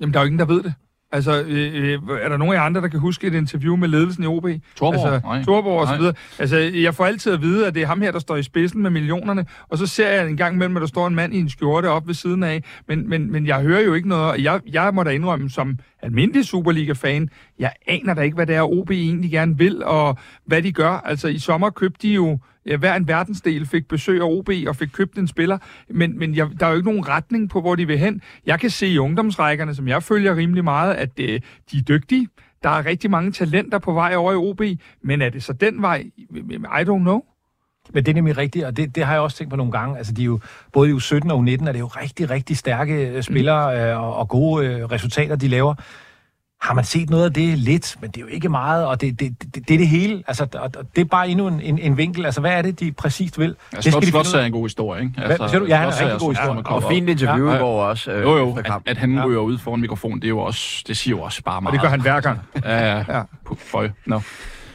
Jamen, 0.00 0.12
der 0.14 0.20
er 0.20 0.24
jo 0.24 0.26
ingen, 0.26 0.38
der 0.38 0.44
ved 0.44 0.62
det. 0.62 0.74
Altså, 1.14 1.42
øh, 1.46 1.74
øh, 1.74 1.98
er 2.20 2.28
der 2.28 2.36
nogen 2.36 2.54
af 2.54 2.58
jer 2.58 2.64
andre, 2.64 2.80
der 2.80 2.88
kan 2.88 3.00
huske 3.00 3.26
et 3.26 3.34
interview 3.34 3.76
med 3.76 3.88
ledelsen 3.88 4.24
i 4.24 4.26
OB? 4.26 4.46
Torborg? 4.76 4.94
Altså, 4.94 5.20
Nej. 5.28 5.42
Torborg 5.42 5.80
og 5.80 5.86
så 5.88 5.96
videre. 5.96 6.14
Altså, 6.38 6.56
jeg 6.56 6.94
får 6.94 7.04
altid 7.04 7.32
at 7.32 7.42
vide, 7.42 7.66
at 7.66 7.74
det 7.74 7.82
er 7.82 7.86
ham 7.86 8.00
her, 8.00 8.12
der 8.12 8.18
står 8.18 8.36
i 8.36 8.42
spidsen 8.42 8.82
med 8.82 8.90
millionerne, 8.90 9.46
og 9.68 9.78
så 9.78 9.86
ser 9.86 10.08
jeg 10.08 10.28
en 10.28 10.36
gang 10.36 10.54
imellem, 10.54 10.76
at 10.76 10.80
der 10.80 10.86
står 10.86 11.06
en 11.06 11.14
mand 11.14 11.34
i 11.34 11.38
en 11.38 11.48
skjorte 11.48 11.86
op 11.86 12.06
ved 12.06 12.14
siden 12.14 12.42
af, 12.42 12.64
men, 12.88 13.08
men, 13.08 13.32
men 13.32 13.46
jeg 13.46 13.60
hører 13.62 13.80
jo 13.80 13.94
ikke 13.94 14.08
noget, 14.08 14.24
og 14.24 14.42
jeg, 14.42 14.60
jeg 14.72 14.94
må 14.94 15.02
da 15.02 15.10
indrømme, 15.10 15.50
som 15.50 15.78
almindelig 16.02 16.44
Superliga-fan, 16.44 17.28
jeg 17.58 17.72
aner 17.86 18.14
da 18.14 18.20
ikke, 18.20 18.34
hvad 18.34 18.46
det 18.46 18.56
er, 18.56 18.62
OB 18.62 18.90
egentlig 18.90 19.30
gerne 19.30 19.58
vil, 19.58 19.84
og 19.84 20.18
hvad 20.46 20.62
de 20.62 20.72
gør. 20.72 21.02
Altså, 21.04 21.28
i 21.28 21.38
sommer 21.38 21.70
købte 21.70 22.08
de 22.08 22.14
jo 22.14 22.38
ja, 22.66 22.76
hver 22.76 22.94
en 22.94 23.08
verdensdel 23.08 23.66
fik 23.66 23.88
besøg 23.88 24.20
af 24.20 24.24
OB 24.24 24.50
og 24.66 24.76
fik 24.76 24.88
købt 24.92 25.18
en 25.18 25.28
spiller, 25.28 25.58
men, 25.90 26.18
men 26.18 26.34
jeg, 26.34 26.48
der 26.60 26.66
er 26.66 26.70
jo 26.70 26.76
ikke 26.76 26.88
nogen 26.88 27.08
retning 27.08 27.50
på, 27.50 27.60
hvor 27.60 27.74
de 27.74 27.86
vil 27.86 27.98
hen. 27.98 28.22
Jeg 28.46 28.60
kan 28.60 28.70
se 28.70 28.86
i 28.86 28.98
ungdomsrækkerne, 28.98 29.74
som 29.74 29.88
jeg 29.88 30.02
følger 30.02 30.36
rimelig 30.36 30.64
meget, 30.64 30.94
at 30.94 31.10
øh, 31.20 31.40
de 31.70 31.78
er 31.78 31.82
dygtige. 31.82 32.28
Der 32.62 32.70
er 32.70 32.86
rigtig 32.86 33.10
mange 33.10 33.32
talenter 33.32 33.78
på 33.78 33.92
vej 33.92 34.14
over 34.16 34.32
i 34.32 34.36
OB, 34.36 34.60
men 35.02 35.22
er 35.22 35.28
det 35.28 35.42
så 35.42 35.52
den 35.52 35.82
vej? 35.82 36.04
I 36.80 36.82
don't 36.82 36.98
know. 36.98 37.20
Men 37.92 38.04
det 38.04 38.08
er 38.08 38.14
nemlig 38.14 38.36
rigtigt, 38.36 38.64
og 38.64 38.76
det, 38.76 38.94
det 38.94 39.04
har 39.04 39.12
jeg 39.12 39.22
også 39.22 39.36
tænkt 39.36 39.50
på 39.50 39.56
nogle 39.56 39.72
gange. 39.72 39.98
Altså, 39.98 40.12
de 40.12 40.22
er 40.22 40.26
jo, 40.26 40.40
både 40.72 40.90
i 40.90 40.92
U17 40.92 41.32
og 41.32 41.40
U19 41.40 41.68
er 41.68 41.72
det 41.72 41.80
jo 41.80 41.86
rigtig, 41.86 42.30
rigtig 42.30 42.56
stærke 42.56 43.08
øh, 43.08 43.22
spillere 43.22 43.90
øh, 43.90 44.00
og, 44.00 44.16
og 44.16 44.28
gode 44.28 44.66
øh, 44.66 44.84
resultater, 44.84 45.36
de 45.36 45.48
laver. 45.48 45.74
Har 46.64 46.74
man 46.74 46.84
set 46.84 47.10
noget 47.10 47.24
af 47.24 47.32
det 47.32 47.58
lidt, 47.58 47.96
men 48.00 48.10
det 48.10 48.16
er 48.16 48.20
jo 48.20 48.26
ikke 48.26 48.48
meget, 48.48 48.86
og 48.86 49.00
det, 49.00 49.20
det, 49.20 49.42
det, 49.54 49.68
det 49.68 49.74
er 49.74 49.78
det 49.78 49.88
hele. 49.88 50.22
Altså, 50.26 50.46
og, 50.54 50.60
og 50.76 50.84
det 50.96 51.00
er 51.00 51.04
bare 51.04 51.28
endnu 51.28 51.48
en, 51.48 51.60
en, 51.60 51.78
en 51.78 51.96
vinkel. 51.96 52.24
Altså, 52.24 52.40
hvad 52.40 52.50
er 52.52 52.62
det, 52.62 52.80
de 52.80 52.92
præcist 52.92 53.38
vil? 53.38 53.56
Ja, 53.72 53.76
det 53.76 53.84
skal 53.92 54.06
Slot, 54.06 54.24
de 54.32 54.38
er 54.38 54.44
en 54.44 54.52
god 54.52 54.64
historie, 54.64 55.02
ikke? 55.02 55.14
Altså, 55.16 55.36
Hvad 55.36 55.48
siger 55.48 55.58
du? 55.60 55.66
Ja, 55.66 55.76
han 55.76 55.88
er 55.88 55.92
Slot 55.92 56.06
rigtig 56.08 56.20
god 56.20 56.34
historie. 56.34 56.66
Og 56.66 56.82
fint 56.90 57.08
interview 57.08 57.48
Ja, 57.50 57.56
i 57.56 57.58
går 57.58 57.82
også. 57.84 58.10
Øh, 58.10 58.22
Jo, 58.22 58.36
jo, 58.36 58.56
at, 58.64 58.72
at 58.86 58.96
han 58.96 59.14
Ja. 59.14 59.24
ryger 59.24 59.40
ud 59.40 59.58
foran 59.58 59.80
mikrofonen, 59.80 60.18
det, 60.20 60.24
er 60.26 60.28
jo 60.28 60.38
også, 60.38 60.84
det 60.86 60.96
siger 60.96 61.16
jo 61.16 61.22
også 61.22 61.42
bare 61.42 61.56
Og 61.56 61.62
meget. 61.62 61.72
det 61.72 61.80
gør 61.80 61.88
han 61.88 62.00
hver 62.00 62.20
gang. 62.20 62.38
Ja, 62.64 62.96
ja. 62.96 63.22
Føj. 63.58 63.90
No. 64.06 64.20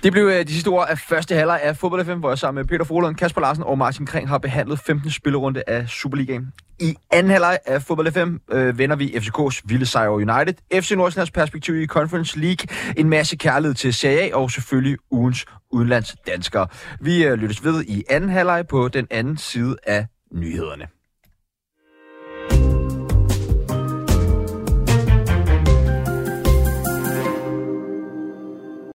Det 0.03 0.11
blev 0.11 0.25
øh, 0.27 0.47
de 0.47 0.53
sidste 0.53 0.67
ord 0.67 0.87
af 0.89 0.99
første 0.99 1.35
halvleg 1.35 1.59
af 1.63 1.77
Fodbold 1.77 2.05
FM, 2.05 2.13
hvor 2.13 2.29
jeg 2.29 2.37
sammen 2.37 2.61
med 2.61 2.67
Peter 2.67 2.85
Frohlund, 2.85 3.15
Kasper 3.15 3.41
Larsen 3.41 3.63
og 3.63 3.77
Martin 3.77 4.05
Kring 4.05 4.29
har 4.29 4.37
behandlet 4.37 4.79
15. 4.79 5.11
spillerunde 5.11 5.63
af 5.67 5.89
Superligaen. 5.89 6.53
I 6.79 6.95
anden 7.11 7.31
halvleg 7.31 7.59
af 7.65 7.81
Fodbold 7.81 8.11
FM 8.11 8.35
øh, 8.51 8.77
vender 8.77 8.95
vi 8.95 9.07
FCK's 9.07 9.61
vilde 9.65 9.85
sejr 9.85 10.07
over 10.07 10.17
United, 10.17 10.81
FC 10.81 10.91
Nordsjællands 10.91 11.31
perspektiv 11.31 11.81
i 11.81 11.87
Conference 11.87 12.39
League, 12.39 12.67
en 12.97 13.09
masse 13.09 13.35
kærlighed 13.35 13.75
til 13.75 13.93
Serie 13.93 14.33
A 14.33 14.35
og 14.35 14.51
selvfølgelig 14.51 14.97
ugens 15.11 15.45
udenlandsdanskere. 15.71 16.67
Vi 17.01 17.25
øh, 17.25 17.33
lyttes 17.33 17.63
ved 17.63 17.83
i 17.83 18.03
anden 18.09 18.29
halvleg 18.29 18.67
på 18.67 18.87
den 18.87 19.07
anden 19.11 19.37
side 19.37 19.77
af 19.83 20.05
nyhederne. 20.31 20.98